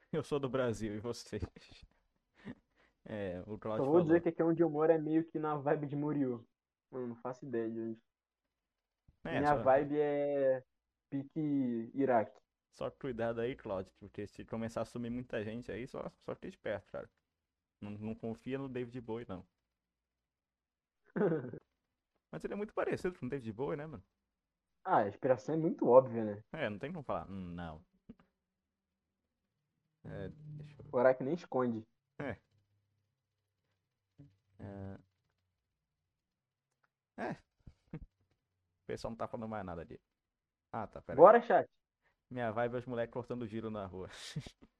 Eu 0.12 0.22
sou 0.24 0.38
do 0.38 0.48
Brasil, 0.48 0.94
e 0.94 1.00
vocês? 1.00 1.42
É, 3.08 3.40
o 3.46 3.52
Só 3.52 3.58
Claudio 3.58 3.84
vou 3.84 4.02
falou. 4.02 4.02
dizer 4.02 4.20
que 4.20 4.28
aqui 4.30 4.42
onde 4.42 4.60
eu 4.62 4.68
moro 4.68 4.90
é 4.90 4.98
meio 4.98 5.24
que 5.24 5.38
na 5.38 5.54
vibe 5.56 5.86
de 5.86 5.94
Moriô. 5.94 6.44
Mano, 6.90 7.06
não 7.06 7.16
faço 7.16 7.46
ideia 7.46 7.70
de 7.70 7.80
onde. 7.80 8.02
É, 9.26 9.38
Minha 9.40 9.56
só, 9.56 9.62
vibe 9.62 9.98
é 10.00 10.62
pique 11.10 11.90
Iraque. 11.94 12.40
só 12.72 12.90
cuidado 12.90 13.40
aí, 13.40 13.56
Claudio, 13.56 13.92
porque 13.98 14.26
se 14.26 14.44
começar 14.44 14.82
a 14.82 14.84
sumir 14.84 15.10
muita 15.10 15.42
gente 15.42 15.70
aí, 15.72 15.86
só, 15.86 16.10
só 16.24 16.34
fica 16.34 16.48
esperto, 16.48 16.90
cara. 16.92 17.08
Não, 17.80 17.90
não 17.90 18.14
confia 18.14 18.58
no 18.58 18.68
David 18.68 19.00
Bowie, 19.00 19.26
não. 19.28 19.44
Mas 22.30 22.44
ele 22.44 22.54
é 22.54 22.56
muito 22.56 22.74
parecido 22.74 23.18
com 23.18 23.26
o 23.26 23.28
David 23.28 23.52
Bowie, 23.52 23.76
né, 23.76 23.86
mano? 23.86 24.02
Ah, 24.84 24.98
a 24.98 25.08
inspiração 25.08 25.54
é 25.54 25.58
muito 25.58 25.86
óbvia, 25.88 26.24
né? 26.24 26.40
É, 26.52 26.70
não 26.70 26.78
tem 26.78 26.92
como 26.92 27.04
falar, 27.04 27.28
"Hum, 27.30 27.54
não. 27.54 27.80
É, 30.04 30.28
deixa 30.28 30.82
eu 30.82 30.86
O 30.92 31.00
Iraque 31.00 31.24
nem 31.24 31.34
esconde. 31.34 31.82
É. 32.20 32.36
É. 37.18 37.36
O 38.86 38.92
pessoal 38.94 39.10
não 39.10 39.16
tá 39.18 39.26
falando 39.26 39.50
mais 39.50 39.66
nada 39.66 39.82
ali. 39.82 40.00
Ah, 40.70 40.86
tá, 40.86 41.02
pera 41.02 41.14
aí. 41.14 41.16
Bora, 41.16 41.42
chat. 41.42 41.68
Minha 42.30 42.52
vibe 42.52 42.76
é 42.76 42.78
os 42.78 42.86
moleques 42.86 43.12
cortando 43.12 43.44
giro 43.44 43.68
na 43.68 43.84
rua. 43.84 44.08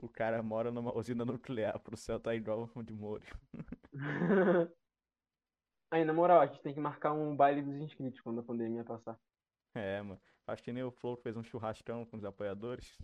O 0.00 0.08
cara 0.08 0.40
mora 0.44 0.70
numa 0.70 0.96
usina 0.96 1.24
nuclear, 1.24 1.76
pro 1.80 1.96
céu 1.96 2.20
tá 2.20 2.32
igual 2.32 2.70
o 2.72 2.82
de 2.84 2.94
Moro. 2.94 3.24
Aí, 5.90 6.04
na 6.04 6.12
moral, 6.12 6.40
a 6.40 6.46
gente 6.46 6.62
tem 6.62 6.72
que 6.72 6.78
marcar 6.78 7.12
um 7.12 7.34
baile 7.34 7.62
dos 7.62 7.74
inscritos 7.80 8.20
quando 8.20 8.38
a 8.40 8.44
pandemia 8.44 8.84
passar. 8.84 9.18
É, 9.74 10.00
mano. 10.00 10.20
Acho 10.46 10.62
que 10.62 10.72
nem 10.72 10.84
o 10.84 10.92
Flow 10.92 11.16
fez 11.16 11.36
um 11.36 11.42
churrascão 11.42 12.06
com 12.06 12.16
os 12.16 12.24
apoiadores. 12.24 12.96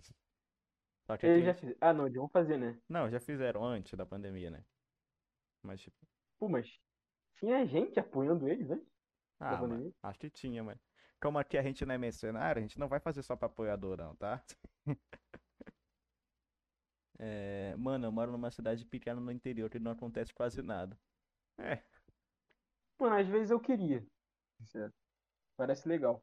Só 1.05 1.17
que 1.17 1.27
Eles 1.27 1.39
aqui. 1.39 1.47
já 1.47 1.55
fizeram. 1.55 1.79
Ah, 1.81 1.93
não, 1.93 2.07
eles 2.07 2.17
vão 2.17 2.29
fazer, 2.29 2.59
né? 2.59 2.79
Não, 2.89 3.11
já 3.11 3.19
fizeram 3.19 3.65
antes 3.65 3.93
da 3.95 4.07
pandemia, 4.07 4.51
né? 4.51 4.65
Mas, 5.63 5.81
tipo. 5.81 5.97
Pô, 6.39 6.49
mas 6.49 6.79
tinha 7.39 7.67
gente 7.67 7.99
apoiando 7.99 8.49
eles 8.49 8.71
antes 8.71 8.94
Ah, 9.41 9.57
mano. 9.57 9.95
Acho 10.03 10.19
que 10.19 10.31
tinha, 10.31 10.63
mano. 10.63 10.81
Como 11.21 11.39
aqui 11.39 11.57
a 11.57 11.63
gente 11.63 11.85
não 11.85 11.95
é 11.95 11.99
mercenário, 11.99 12.61
a 12.61 12.63
gente 12.63 12.79
não 12.79 12.89
vai 12.89 13.01
fazer 13.01 13.23
só 13.23 13.37
pra 13.37 13.47
apoiador, 13.47 13.97
não, 13.97 14.15
tá? 14.17 14.43
É, 17.19 17.77
mano, 17.77 18.07
eu 18.07 18.13
moro 18.13 18.33
numa 18.33 18.51
cidade 18.51 18.85
pequena 18.85 19.21
no 19.21 19.31
interior 19.31 19.71
que 19.71 19.79
não 19.79 19.93
acontece 19.93 20.35
quase 20.35 20.61
nada. 20.63 20.99
É, 21.59 21.83
Mano, 22.99 23.17
às 23.17 23.27
vezes 23.27 23.51
eu 23.51 23.61
queria. 23.61 24.05
Sincero. 24.61 24.93
Parece 25.57 25.89
legal. 25.89 26.23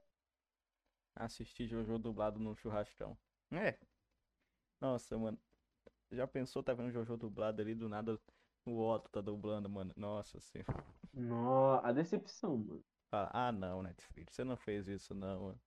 assistir 1.15 1.67
Jojo 1.67 1.97
dublado 1.97 2.39
no 2.39 2.55
churrascão. 2.55 3.17
É. 3.51 3.77
Nossa, 4.79 5.17
mano. 5.17 5.39
Já 6.11 6.27
pensou, 6.27 6.61
tá 6.61 6.73
vendo 6.73 6.91
Jojo 6.91 7.15
dublado 7.17 7.61
ali, 7.61 7.73
do 7.73 7.88
nada 7.88 8.19
o 8.65 8.79
Otto 8.79 9.09
tá 9.09 9.21
dublando, 9.21 9.69
mano. 9.69 9.93
Nossa 9.95 10.39
senhora. 10.39 10.83
Nó, 11.13 11.79
a 11.83 11.91
decepção, 11.91 12.57
mano. 12.57 12.83
Fala, 13.11 13.29
ah, 13.31 13.51
não, 13.51 13.83
Netflix, 13.83 14.33
você 14.33 14.43
não 14.43 14.57
fez 14.57 14.88
isso, 14.88 15.13
não, 15.13 15.43
mano. 15.43 15.61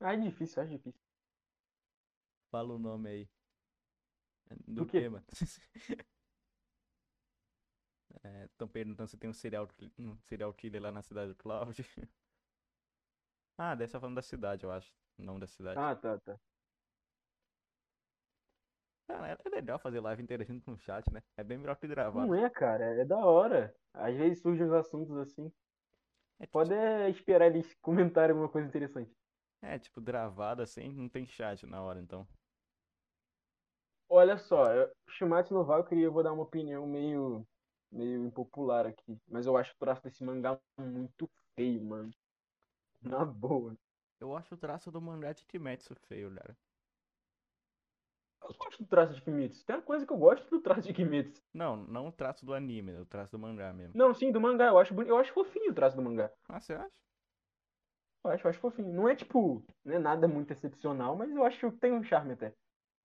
Ah, 0.00 0.12
é 0.14 0.16
difícil, 0.16 0.60
acho 0.62 0.72
difícil. 0.72 1.00
Fala 2.50 2.74
o 2.74 2.78
nome 2.78 3.08
aí. 3.08 3.28
Do 4.74 4.84
Do 4.84 4.86
quê? 4.86 5.00
quê, 5.00 5.08
mano? 5.08 5.24
Estão 8.52 8.68
perguntando 8.68 9.08
se 9.08 9.16
tem 9.16 9.28
um 9.30 9.32
serial, 9.32 9.68
um 9.98 10.16
serial 10.22 10.52
killer 10.54 10.82
lá 10.82 10.90
na 10.92 11.02
cidade 11.02 11.28
do 11.28 11.34
Cloud. 11.36 11.84
Ah, 13.58 13.74
deve 13.74 13.84
estar 13.88 14.00
falando 14.00 14.16
da 14.16 14.22
cidade, 14.22 14.64
eu 14.64 14.70
acho. 14.72 14.92
O 15.18 15.22
nome 15.22 15.40
da 15.40 15.46
cidade. 15.46 15.82
Ah, 15.82 15.94
tá, 15.96 16.18
tá. 16.18 16.38
Cara, 19.08 19.38
é 19.44 19.48
legal 19.48 19.78
fazer 19.78 20.00
live 20.00 20.22
interagindo 20.22 20.62
com 20.62 20.72
o 20.72 20.78
chat, 20.78 21.10
né? 21.12 21.20
É 21.36 21.42
bem 21.44 21.58
melhor 21.58 21.76
que 21.76 21.86
gravar. 21.88 22.30
Não 22.30 22.34
é, 22.34 22.48
cara, 22.50 22.84
é 23.00 23.04
da 23.04 23.16
hora. 23.18 23.74
Às 23.94 24.14
vezes 24.16 24.40
surgem 24.42 24.66
uns 24.66 24.72
assuntos 24.72 25.16
assim. 25.16 25.50
É, 26.38 26.46
ti- 26.46 26.52
Pode 26.52 26.74
é 26.74 27.08
esperar 27.10 27.46
eles 27.46 27.74
comentarem 27.80 28.32
alguma 28.32 28.50
coisa 28.50 28.68
interessante. 28.68 29.16
é, 29.60 29.78
tipo, 29.78 30.00
gravado 30.00 30.62
assim, 30.62 30.88
não 30.92 31.08
tem 31.08 31.26
chat 31.26 31.66
na 31.66 31.82
hora, 31.82 32.00
então. 32.00 32.28
Olha 34.08 34.38
só, 34.38 34.72
eu- 34.74 34.90
Shumatsu 35.08 35.54
no 35.54 35.64
Valkyrie 35.64 36.02
eu 36.04 36.12
vou 36.12 36.22
dar 36.22 36.32
uma 36.32 36.42
opinião 36.42 36.86
meio, 36.86 37.46
meio 37.90 38.24
impopular 38.26 38.86
aqui. 38.86 39.18
Mas 39.26 39.46
eu 39.46 39.56
acho 39.56 39.72
o 39.74 39.78
traço 39.78 40.02
desse 40.02 40.22
mangá 40.24 40.60
muito 40.78 41.30
feio, 41.56 41.84
mano. 41.84 42.10
Na 43.02 43.24
boa. 43.24 43.76
Eu 44.20 44.36
acho 44.36 44.54
o 44.54 44.58
traço 44.58 44.92
do 44.92 45.00
mangá 45.00 45.32
de 45.32 45.44
Kimetsu 45.44 45.94
feio, 45.96 46.32
cara. 46.34 46.56
Eu 48.42 48.54
gosto 48.54 48.82
do 48.82 48.88
traço 48.88 49.14
de 49.14 49.22
Kimetsu. 49.22 49.64
Tem 49.66 49.76
uma 49.76 49.82
coisa 49.82 50.06
que 50.06 50.12
eu 50.12 50.16
gosto 50.16 50.48
do 50.48 50.60
traço 50.60 50.82
de 50.82 50.94
Kimetsu. 50.94 51.42
Não, 51.52 51.76
não 51.76 52.08
o 52.08 52.12
traço 52.12 52.46
do 52.46 52.54
anime, 52.54 52.92
o 52.96 53.06
traço 53.06 53.32
do 53.32 53.38
mangá 53.38 53.72
mesmo. 53.72 53.96
Não, 53.96 54.14
sim, 54.14 54.30
do 54.30 54.40
mangá. 54.40 54.66
Eu 54.66 54.78
acho, 54.78 54.94
boni- 54.94 55.08
eu 55.08 55.18
acho 55.18 55.32
fofinho 55.32 55.70
o 55.72 55.74
traço 55.74 55.96
do 55.96 56.02
mangá. 56.02 56.30
Ah, 56.48 56.60
você 56.60 56.74
acha? 56.74 56.90
Eu 58.24 58.30
acho, 58.30 58.46
eu 58.46 58.50
acho 58.50 58.60
fofinho. 58.60 58.92
Não 58.92 59.08
é 59.08 59.14
tipo, 59.16 59.64
não 59.84 59.94
é 59.94 59.98
nada 59.98 60.28
muito 60.28 60.52
excepcional, 60.52 61.16
mas 61.16 61.30
eu 61.30 61.44
acho 61.44 61.58
que 61.70 61.78
tem 61.78 61.92
um 61.92 62.02
charme 62.02 62.32
até. 62.34 62.54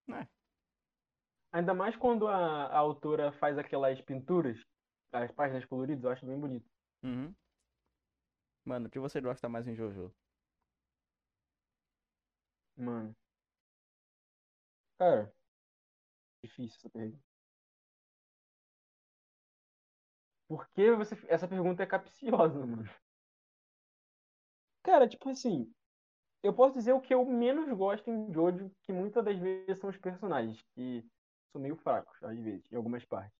É. 0.10 0.27
Ainda 1.51 1.73
mais 1.73 1.95
quando 1.95 2.27
a, 2.27 2.35
a 2.65 2.77
autora 2.77 3.31
faz 3.31 3.57
aquelas 3.57 4.01
pinturas, 4.01 4.57
as 5.11 5.31
páginas 5.31 5.65
coloridas, 5.65 6.03
eu 6.03 6.11
acho 6.11 6.26
bem 6.26 6.39
bonito. 6.39 6.69
Uhum. 7.03 7.34
Mano, 8.65 8.88
o 8.88 8.89
que 8.89 8.99
você 8.99 9.22
gosta 9.22 9.47
mais 9.49 9.68
em 9.68 9.76
Jojo? 9.76 10.14
Mano. 12.77 13.15
Cara, 14.98 15.32
difícil 16.44 16.78
essa 16.78 16.90
pergunta. 16.90 17.24
Por 20.48 20.70
que 20.70 20.91
você. 20.94 21.15
Essa 21.28 21.48
pergunta 21.49 21.84
é 21.84 21.86
capciosa, 21.86 22.65
mano. 22.65 22.90
Cara, 24.84 25.07
tipo 25.07 25.30
assim. 25.30 25.74
Eu 26.44 26.53
posso 26.56 26.76
dizer 26.76 26.94
o 26.94 27.02
que 27.02 27.14
eu 27.14 27.26
menos 27.26 27.70
gosto 27.78 28.10
em 28.10 28.34
Jojo, 28.34 28.72
que 28.84 28.94
muitas 28.94 29.26
das 29.26 29.38
vezes 29.40 29.80
são 29.80 29.90
os 29.90 29.98
personagens, 29.98 30.61
que 30.76 31.06
são 31.52 31.61
meio 31.61 31.76
fracos, 31.78 32.24
às 32.24 32.40
vezes, 32.40 32.72
em 32.72 32.76
algumas 32.78 33.06
partes. 33.06 33.38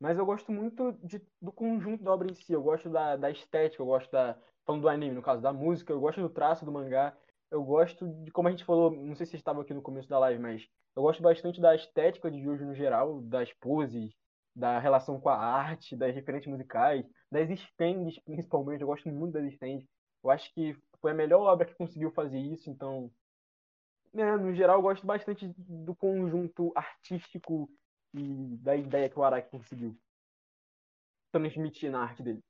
Mas 0.00 0.18
eu 0.18 0.26
gosto 0.26 0.52
muito 0.52 0.92
de- 1.04 1.26
do 1.42 1.52
conjunto 1.52 2.04
da 2.04 2.12
obra 2.14 2.30
em 2.30 2.34
si. 2.34 2.52
Eu 2.52 2.62
gosto 2.62 2.90
da, 2.90 3.16
da 3.16 3.30
estética, 3.30 3.82
eu 3.82 3.86
gosto 3.86 4.10
da. 4.12 4.38
Falando 4.66 4.82
do 4.82 4.88
anime, 4.90 5.14
no 5.14 5.22
caso, 5.22 5.42
da 5.42 5.52
música, 5.52 5.92
eu 5.92 6.00
gosto 6.00 6.20
do 6.22 6.30
traço 6.30 6.64
do 6.64 6.72
mangá. 6.72 7.16
Eu 7.50 7.64
gosto 7.64 8.08
de, 8.24 8.30
como 8.32 8.48
a 8.48 8.50
gente 8.52 8.64
falou, 8.64 8.90
não 8.92 9.14
sei 9.16 9.26
se 9.26 9.32
vocês 9.32 9.40
estavam 9.40 9.62
aqui 9.62 9.74
no 9.74 9.82
começo 9.82 10.08
da 10.08 10.18
live, 10.20 10.40
mas 10.40 10.68
eu 10.96 11.02
gosto 11.02 11.22
bastante 11.22 11.60
da 11.60 11.74
estética 11.74 12.30
de 12.30 12.42
Jojo 12.42 12.64
no 12.66 12.74
geral, 12.74 13.20
das 13.22 13.52
poses, 13.54 14.12
da 14.54 14.78
relação 14.78 15.20
com 15.20 15.28
a 15.28 15.36
arte, 15.36 15.96
das 15.96 16.14
referências 16.14 16.50
musicais, 16.52 17.04
das 17.30 17.50
stands, 17.50 18.18
principalmente. 18.20 18.80
Eu 18.82 18.86
gosto 18.88 19.08
muito 19.08 19.32
das 19.32 19.52
stands. 19.54 19.86
Eu 20.22 20.30
acho 20.30 20.52
que 20.54 20.74
foi 21.00 21.10
a 21.12 21.14
melhor 21.14 21.42
obra 21.42 21.66
que 21.66 21.74
conseguiu 21.74 22.10
fazer 22.12 22.38
isso, 22.38 22.70
então. 22.70 23.12
né, 24.12 24.36
no 24.36 24.54
geral, 24.54 24.76
eu 24.78 24.82
gosto 24.82 25.06
bastante 25.06 25.52
do 25.58 25.94
conjunto 25.96 26.72
artístico 26.74 27.68
e 28.14 28.56
da 28.58 28.76
ideia 28.76 29.10
que 29.10 29.18
o 29.18 29.24
Araki 29.24 29.50
conseguiu 29.50 29.98
transmitir 31.32 31.90
na 31.90 32.02
arte 32.02 32.22
dele. 32.22 32.42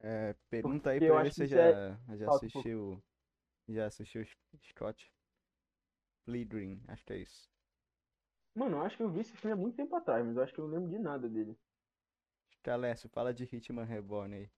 É, 0.00 0.34
pergunta 0.48 0.90
aí 0.90 0.98
Porque 0.98 1.10
eu 1.10 1.14
pra 1.14 1.22
ele 1.22 1.30
se 1.32 1.46
já, 1.46 1.72
já 2.16 2.26
um 2.26 2.38
pouco. 2.38 2.46
assistiu. 2.46 3.04
Já 3.68 3.86
assistiu 3.86 4.24
Scott 4.70 5.12
Pilgrim, 6.30 6.82
acho 6.88 7.04
que 7.04 7.12
é 7.14 7.18
isso. 7.18 7.48
Mano, 8.54 8.76
eu 8.76 8.82
acho 8.82 8.96
que 8.96 9.02
eu 9.02 9.10
vi 9.10 9.20
esse 9.20 9.32
filme 9.36 9.52
há 9.52 9.56
muito 9.56 9.76
tempo 9.76 9.94
atrás, 9.96 10.24
mas 10.26 10.36
eu 10.36 10.42
acho 10.42 10.52
que 10.52 10.60
eu 10.60 10.66
não 10.68 10.74
lembro 10.74 10.90
de 10.90 10.98
nada 10.98 11.28
dele. 11.28 11.56
Calécio, 12.62 13.08
fala 13.08 13.32
de 13.32 13.44
Hitman 13.44 13.84
Reborn 13.84 14.34
aí. 14.34 14.50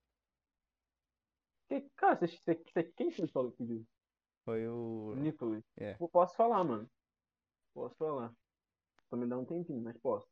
Que, 1.69 1.89
cara, 1.95 2.15
você, 2.19 2.27
você, 2.27 2.55
você- 2.55 2.83
quem 2.97 3.09
que 3.09 3.27
falou 3.27 3.51
que 3.53 3.63
viu? 3.63 3.85
Foi 4.43 4.67
o. 4.67 5.13
Nicholas. 5.15 5.63
É. 5.77 5.95
Eu 5.99 6.09
Posso 6.09 6.35
falar, 6.35 6.63
mano. 6.63 6.89
Posso 7.73 7.95
falar. 7.95 8.33
Só 9.09 9.15
me 9.15 9.27
dá 9.27 9.37
um 9.37 9.45
tempinho, 9.45 9.81
mas 9.81 9.97
posso. 9.97 10.27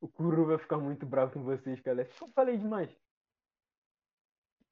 O 0.00 0.08
Kuro 0.08 0.46
vai 0.46 0.58
ficar 0.58 0.78
muito 0.78 1.06
bravo 1.06 1.32
com 1.32 1.42
vocês, 1.44 1.80
cara. 1.80 2.02
Eu 2.02 2.28
falei 2.34 2.58
demais. 2.58 2.90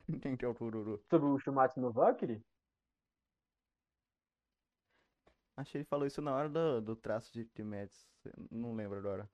Quem 0.22 0.36
que 0.36 0.44
é 0.44 0.48
o 0.48 0.54
Tururu? 0.54 1.00
Sobre 1.08 1.28
o 1.28 1.38
Shumatsu 1.38 1.80
no 1.80 1.92
Valkyrie? 1.92 2.42
Acho 5.56 5.72
que 5.72 5.78
ele 5.78 5.84
falou 5.84 6.06
isso 6.06 6.22
na 6.22 6.34
hora 6.34 6.48
do, 6.48 6.80
do 6.80 6.96
traço 6.96 7.32
de 7.32 7.44
Kimetsu. 7.44 8.08
Não 8.50 8.74
lembro 8.74 8.98
agora. 8.98 9.28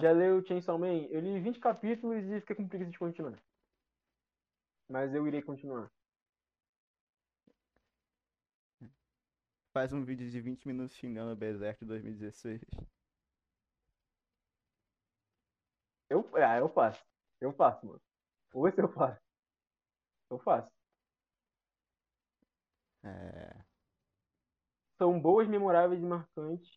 Já 0.00 0.12
leu 0.12 0.44
Chainsaw 0.44 0.78
Man? 0.78 1.06
Eu 1.10 1.20
li 1.20 1.40
20 1.40 1.58
capítulos 1.58 2.24
e 2.24 2.40
fiquei 2.40 2.56
com 2.56 2.68
preguiça 2.68 2.90
de 2.90 2.98
continuar. 2.98 3.38
Mas 4.88 5.14
eu 5.14 5.26
irei 5.26 5.42
continuar. 5.42 5.90
Faz 9.72 9.92
um 9.92 10.04
vídeo 10.04 10.28
de 10.30 10.40
20 10.40 10.66
minutos 10.66 10.96
xingando 10.96 11.32
o 11.32 11.36
Berserk 11.36 11.84
2016. 11.84 12.60
Eu, 16.10 16.28
ah, 16.36 16.58
eu 16.58 16.68
faço. 16.68 17.04
Eu 17.40 17.52
faço, 17.52 17.86
mano. 17.86 18.00
Ou 18.52 18.66
esse 18.68 18.80
eu 18.80 18.88
faço. 18.88 19.20
Eu 20.30 20.38
faço. 20.38 20.70
É. 23.02 23.67
São 24.98 25.18
boas, 25.20 25.48
memoráveis 25.48 26.02
e 26.02 26.06
marcantes. 26.06 26.76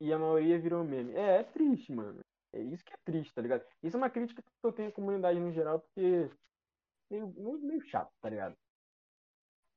E 0.00 0.12
a 0.12 0.18
maioria 0.18 0.58
virou 0.58 0.84
meme. 0.84 1.14
É, 1.14 1.38
é 1.40 1.42
triste, 1.44 1.92
mano. 1.92 2.20
É 2.52 2.60
isso 2.60 2.84
que 2.84 2.92
é 2.92 2.96
triste, 3.04 3.32
tá 3.34 3.40
ligado? 3.42 3.64
Isso 3.82 3.96
é 3.96 3.98
uma 3.98 4.10
crítica 4.10 4.42
que 4.42 4.48
eu 4.66 4.72
tenho 4.72 4.88
à 4.88 4.92
comunidade 4.92 5.38
no 5.38 5.52
geral, 5.52 5.80
porque 5.80 6.30
meio, 7.10 7.28
meio, 7.60 7.80
chato, 7.82 8.10
tá 8.20 8.28
ligado? 8.28 8.56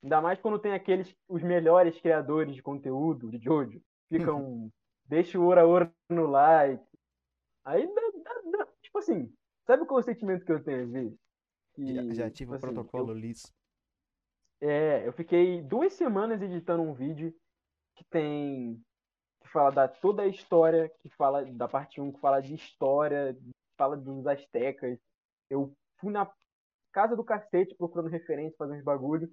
Ainda 0.03 0.21
mais 0.21 0.39
quando 0.39 0.59
tem 0.59 0.73
aqueles, 0.73 1.13
os 1.27 1.43
melhores 1.43 1.99
criadores 1.99 2.55
de 2.55 2.61
conteúdo 2.63 3.29
de 3.29 3.37
Jojo. 3.37 3.81
Ficam, 4.09 4.71
deixa 5.05 5.37
o 5.39 5.45
Ora 5.45 5.67
Ora 5.67 5.93
no 6.09 6.25
like. 6.27 6.83
Aí 7.65 7.85
dá, 7.93 8.01
dá- 8.23 8.57
dá- 8.57 8.67
tipo 8.81 8.97
assim, 8.99 9.31
sabe 9.67 9.85
qual 9.85 9.99
é 9.99 10.01
o 10.01 10.05
sentimento 10.05 10.45
que 10.45 10.51
eu 10.51 10.63
tenho 10.63 10.83
às 10.85 10.89
vezes? 10.89 11.17
Que, 11.73 11.85
Já, 11.93 12.13
já 12.13 12.31
tive 12.31 12.31
tipo 12.31 12.51
o 12.51 12.55
assim, 12.55 12.67
eu- 12.67 12.73
protocolo 12.73 13.13
liso. 13.13 13.53
é, 14.61 15.07
eu 15.07 15.13
fiquei 15.13 15.61
duas 15.61 15.93
semanas 15.93 16.41
editando 16.41 16.83
um 16.83 16.93
vídeo 16.93 17.33
que 17.99 18.05
tem. 18.05 18.81
que 19.41 19.49
fala 19.49 19.71
da 19.71 19.87
toda 19.87 20.23
a 20.23 20.27
história, 20.27 20.89
que 21.01 21.09
fala 21.09 21.43
da 21.45 21.67
parte 21.67 21.99
1, 21.99 22.11
que 22.13 22.19
fala 22.19 22.41
de 22.41 22.55
história, 22.55 23.37
fala 23.77 23.97
dos 23.97 24.25
astecas. 24.25 24.97
Eu 25.49 25.73
fui 25.99 26.11
na 26.11 26.31
casa 26.91 27.15
do 27.15 27.23
cacete 27.23 27.75
procurando 27.75 28.09
referência, 28.09 28.55
fazendo 28.57 28.77
uns 28.79 28.83
bagulho. 28.83 29.29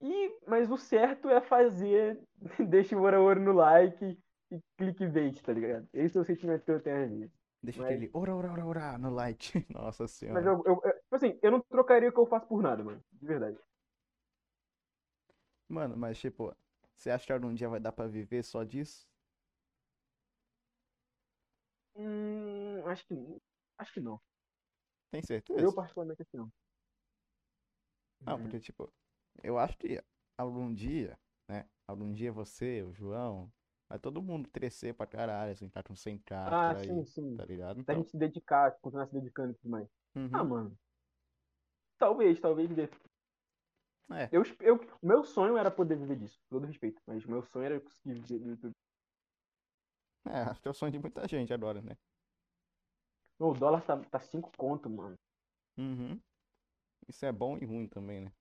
E, 0.00 0.38
mas 0.46 0.70
o 0.70 0.76
certo 0.76 1.28
é 1.28 1.40
fazer, 1.40 2.20
deixa 2.68 2.96
o 2.96 3.02
ouro 3.02 3.40
no 3.40 3.52
like 3.52 4.16
e 4.50 4.60
clickbait, 4.76 5.42
tá 5.42 5.52
ligado? 5.52 5.88
Esse 5.92 6.16
é 6.16 6.20
o 6.20 6.24
sentimento 6.24 6.64
que 6.64 6.70
eu 6.70 6.80
tenho 6.82 7.08
vezes. 7.18 7.30
Deixa 7.62 7.82
Mas- 7.82 7.90
aquele 7.90 8.10
ora, 8.14 8.34
ora, 8.36 8.52
ora, 8.52 8.66
ora 8.66 8.98
no 8.98 9.10
like. 9.10 9.66
Nossa 9.74 10.04
Mas 10.04 10.12
senhora. 10.12 10.40
eu, 10.44 10.62
eu, 10.64 10.80
eu- 10.84 10.92
tipo 11.00 11.16
assim, 11.16 11.38
eu 11.42 11.50
não 11.50 11.60
trocaria 11.60 12.08
o 12.08 12.12
que 12.12 12.20
eu 12.20 12.26
faço 12.26 12.46
por 12.46 12.62
nada, 12.62 12.84
mano. 12.84 13.02
De 13.12 13.26
verdade. 13.26 13.58
Mano, 15.68 15.96
mas 15.96 16.18
tipo, 16.18 16.54
você 16.98 17.10
acha 17.10 17.26
que 17.26 17.32
algum 17.32 17.54
dia 17.54 17.68
vai 17.68 17.80
dar 17.80 17.92
pra 17.92 18.06
viver 18.06 18.42
só 18.44 18.64
disso? 18.64 19.08
Hum, 21.94 22.82
acho 22.86 23.06
que 23.06 23.14
acho 23.78 23.92
que 23.94 24.00
não. 24.00 24.20
Tem 25.10 25.22
certeza? 25.22 25.64
Eu 25.64 25.74
particularmente 25.74 26.22
acho 26.22 26.30
que 26.30 26.36
não. 26.38 26.50
Não, 28.26 28.38
Hum. 28.38 28.40
porque, 28.40 28.60
tipo, 28.60 28.92
eu 29.42 29.58
acho 29.58 29.76
que 29.78 30.02
algum 30.36 30.72
dia, 30.72 31.18
né? 31.48 31.68
Algum 31.86 32.12
dia 32.12 32.32
você, 32.32 32.82
o 32.82 32.92
João, 32.92 33.52
vai 33.88 33.98
todo 33.98 34.22
mundo 34.22 34.48
crescer 34.50 34.94
pra 34.94 35.06
caralho, 35.06 35.52
assim, 35.52 35.68
tá 35.68 35.82
com 35.82 35.94
100k 35.94 36.52
Ah, 36.52 36.64
por 36.64 36.76
aí, 36.76 37.02
sim, 37.02 37.04
sim. 37.04 37.36
tá 37.36 37.44
ligado? 37.44 37.80
Então, 37.80 37.94
gente 37.94 38.10
se 38.10 38.18
dedicar, 38.18 38.72
continuar 38.80 39.06
se 39.06 39.12
dedicando 39.14 39.52
e 39.52 39.54
tudo 39.56 39.70
mais. 39.70 39.88
uhum, 40.16 40.30
Ah, 40.32 40.44
mano. 40.44 40.76
Talvez, 41.98 42.40
talvez. 42.40 42.68
É, 44.10 44.32
Eu, 44.32 44.42
eu, 44.60 44.76
o 45.02 45.06
meu 45.06 45.24
sonho 45.24 45.56
era 45.56 45.70
poder 45.70 45.96
viver 45.96 46.16
disso, 46.16 46.38
com 46.40 46.56
todo 46.58 46.66
respeito. 46.66 47.00
Mas 47.06 47.24
o 47.24 47.30
meu 47.30 47.42
sonho 47.42 47.64
era 47.66 47.80
conseguir 47.80 48.14
viver 48.14 48.38
do 48.40 48.50
YouTube. 48.50 48.74
é, 50.26 50.40
acho 50.42 50.60
que 50.60 50.68
é 50.68 50.70
o 50.70 50.74
sonho 50.74 50.92
de 50.92 50.98
muita 50.98 51.26
gente 51.28 51.52
agora, 51.52 51.80
né? 51.82 51.96
O 53.40 53.52
dólar 53.52 53.82
tá, 53.84 53.96
tá 54.00 54.20
5 54.20 54.52
conto, 54.56 54.88
mano. 54.88 55.18
Uhum. 55.78 56.20
Isso 57.08 57.26
é 57.26 57.32
bom 57.32 57.58
e 57.58 57.64
ruim 57.66 57.88
também, 57.88 58.20
né? 58.22 58.32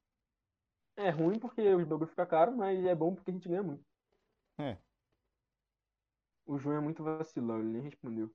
É 0.97 1.09
ruim 1.09 1.39
porque 1.39 1.61
os 1.73 1.83
bagulho 1.87 2.07
fica 2.09 2.25
caro, 2.25 2.55
mas 2.55 2.83
é 2.85 2.93
bom 2.93 3.15
porque 3.15 3.31
a 3.31 3.33
gente 3.33 3.47
ganha 3.49 3.63
muito. 3.63 3.83
É, 4.59 4.77
O 6.47 6.57
João 6.57 6.77
é 6.77 6.79
muito 6.81 7.03
vacilão, 7.03 7.59
ele 7.59 7.69
nem 7.69 7.81
respondeu. 7.83 8.33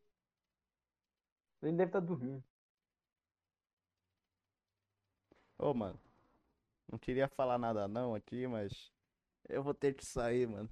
Ele 1.62 1.72
deve 1.76 1.88
estar 1.88 2.00
dormindo. 2.00 2.44
ô, 5.58 5.72
mano, 5.74 5.98
não 6.90 6.98
queria 6.98 7.28
falar 7.28 7.58
nada 7.58 7.88
não 7.88 8.14
aqui, 8.14 8.46
mas 8.46 8.92
eu 9.48 9.62
vou 9.62 9.74
ter 9.74 9.94
que 9.94 10.04
sair, 10.04 10.46
mano. 10.46 10.68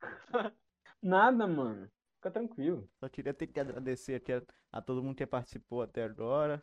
Nada, 1.02 1.46
mano. 1.46 1.88
Fica 2.16 2.30
tranquilo. 2.30 2.88
Só 2.98 3.08
queria 3.08 3.34
ter 3.34 3.46
que 3.46 3.60
agradecer 3.60 4.14
aqui 4.16 4.32
a, 4.32 4.42
a 4.72 4.82
todo 4.82 5.02
mundo 5.02 5.16
que 5.16 5.26
participou 5.26 5.82
até 5.82 6.02
agora 6.02 6.62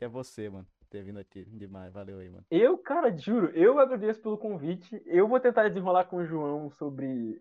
e 0.00 0.04
a 0.04 0.08
você, 0.08 0.48
mano, 0.48 0.66
ter 0.88 1.02
vindo 1.02 1.18
aqui 1.18 1.44
demais. 1.44 1.92
Valeu 1.92 2.18
aí, 2.18 2.30
mano. 2.30 2.44
Eu, 2.50 2.78
cara, 2.78 3.14
juro, 3.16 3.50
eu 3.50 3.78
agradeço 3.78 4.22
pelo 4.22 4.38
convite. 4.38 5.02
Eu 5.04 5.28
vou 5.28 5.40
tentar 5.40 5.68
desenrolar 5.68 6.04
com 6.06 6.16
o 6.16 6.24
João 6.26 6.70
sobre 6.70 7.40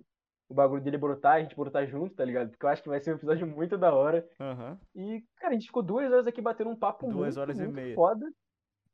o 0.50 0.54
bagulho 0.54 0.82
dele 0.82 0.98
brotar, 0.98 1.36
a 1.36 1.42
gente 1.42 1.56
brotar 1.56 1.88
junto, 1.88 2.14
tá 2.14 2.26
ligado? 2.26 2.50
Porque 2.50 2.66
eu 2.66 2.70
acho 2.70 2.84
que 2.84 2.90
vai 2.90 3.00
ser 3.00 3.14
um 3.14 3.16
episódio 3.16 3.48
muito 3.48 3.78
da 3.78 3.94
hora. 3.94 4.28
Aham. 4.40 4.78
E, 4.94 5.24
cara, 5.38 5.52
a 5.52 5.54
gente 5.54 5.68
ficou 5.68 5.82
duas 5.82 6.12
horas 6.12 6.28
aqui 6.28 6.42
batendo 6.42 6.70
um 6.70 6.76
papo 6.76 7.08
Duas 7.08 7.38
muito, 7.38 7.40
horas 7.40 7.58
e 7.58 7.62
muito 7.62 7.76
meia. 7.76 7.96
foda. 7.96 8.30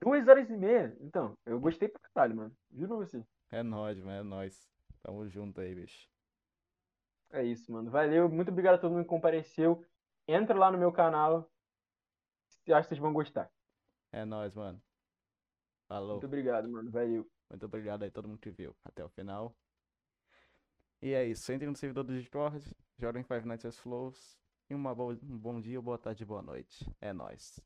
Duas 0.02 0.28
horas 0.28 0.50
e 0.50 0.58
meia. 0.58 0.96
Então, 1.02 1.38
eu 1.46 1.60
gostei 1.60 1.88
pra 1.88 2.02
caralho, 2.14 2.36
mano. 2.36 2.58
Juro 2.72 2.98
você. 2.98 3.26
É 3.52 3.64
nóis, 3.64 4.00
mano, 4.00 4.12
é 4.12 4.24
nóis. 4.24 4.70
Tamo 5.02 5.28
junto 5.28 5.62
aí, 5.62 5.74
bicho. 5.74 6.08
É 7.32 7.44
isso, 7.44 7.72
mano. 7.72 7.90
Valeu. 7.90 8.30
Muito 8.30 8.52
obrigado 8.52 8.76
a 8.76 8.78
todo 8.78 8.92
mundo 8.92 9.04
que 9.04 9.10
compareceu. 9.10 9.84
Entra 10.28 10.58
lá 10.58 10.72
no 10.72 10.78
meu 10.78 10.92
canal. 10.92 11.50
Eu 12.66 12.76
acho 12.76 12.88
que 12.88 12.96
vocês 12.96 13.02
vão 13.02 13.14
gostar. 13.14 13.50
É 14.12 14.26
nóis, 14.26 14.54
mano. 14.54 14.82
Falou. 15.88 16.14
Muito 16.14 16.26
obrigado, 16.26 16.70
mano. 16.70 16.92
Valeu. 16.92 17.30
Muito 17.50 17.66
obrigado 17.66 18.04
aí 18.04 18.12
todo 18.12 18.28
mundo 18.28 18.40
que 18.40 18.52
viu 18.52 18.76
até 18.84 19.04
o 19.04 19.10
final. 19.10 19.56
E 21.02 21.14
é 21.14 21.26
isso. 21.26 21.52
Entrem 21.52 21.70
no 21.70 21.76
servidor 21.76 22.04
do 22.04 22.14
Discord, 22.14 22.64
joguem 22.98 23.24
Five 23.24 23.48
Nights 23.48 23.66
at 23.66 23.74
Flows. 23.74 24.38
E 24.70 24.76
uma 24.76 24.94
boa, 24.94 25.18
um 25.24 25.38
bom 25.38 25.62
dia, 25.62 25.82
boa 25.82 25.98
tarde, 25.98 26.26
boa 26.26 26.42
noite. 26.42 26.86
É 27.00 27.14
nóis. 27.14 27.60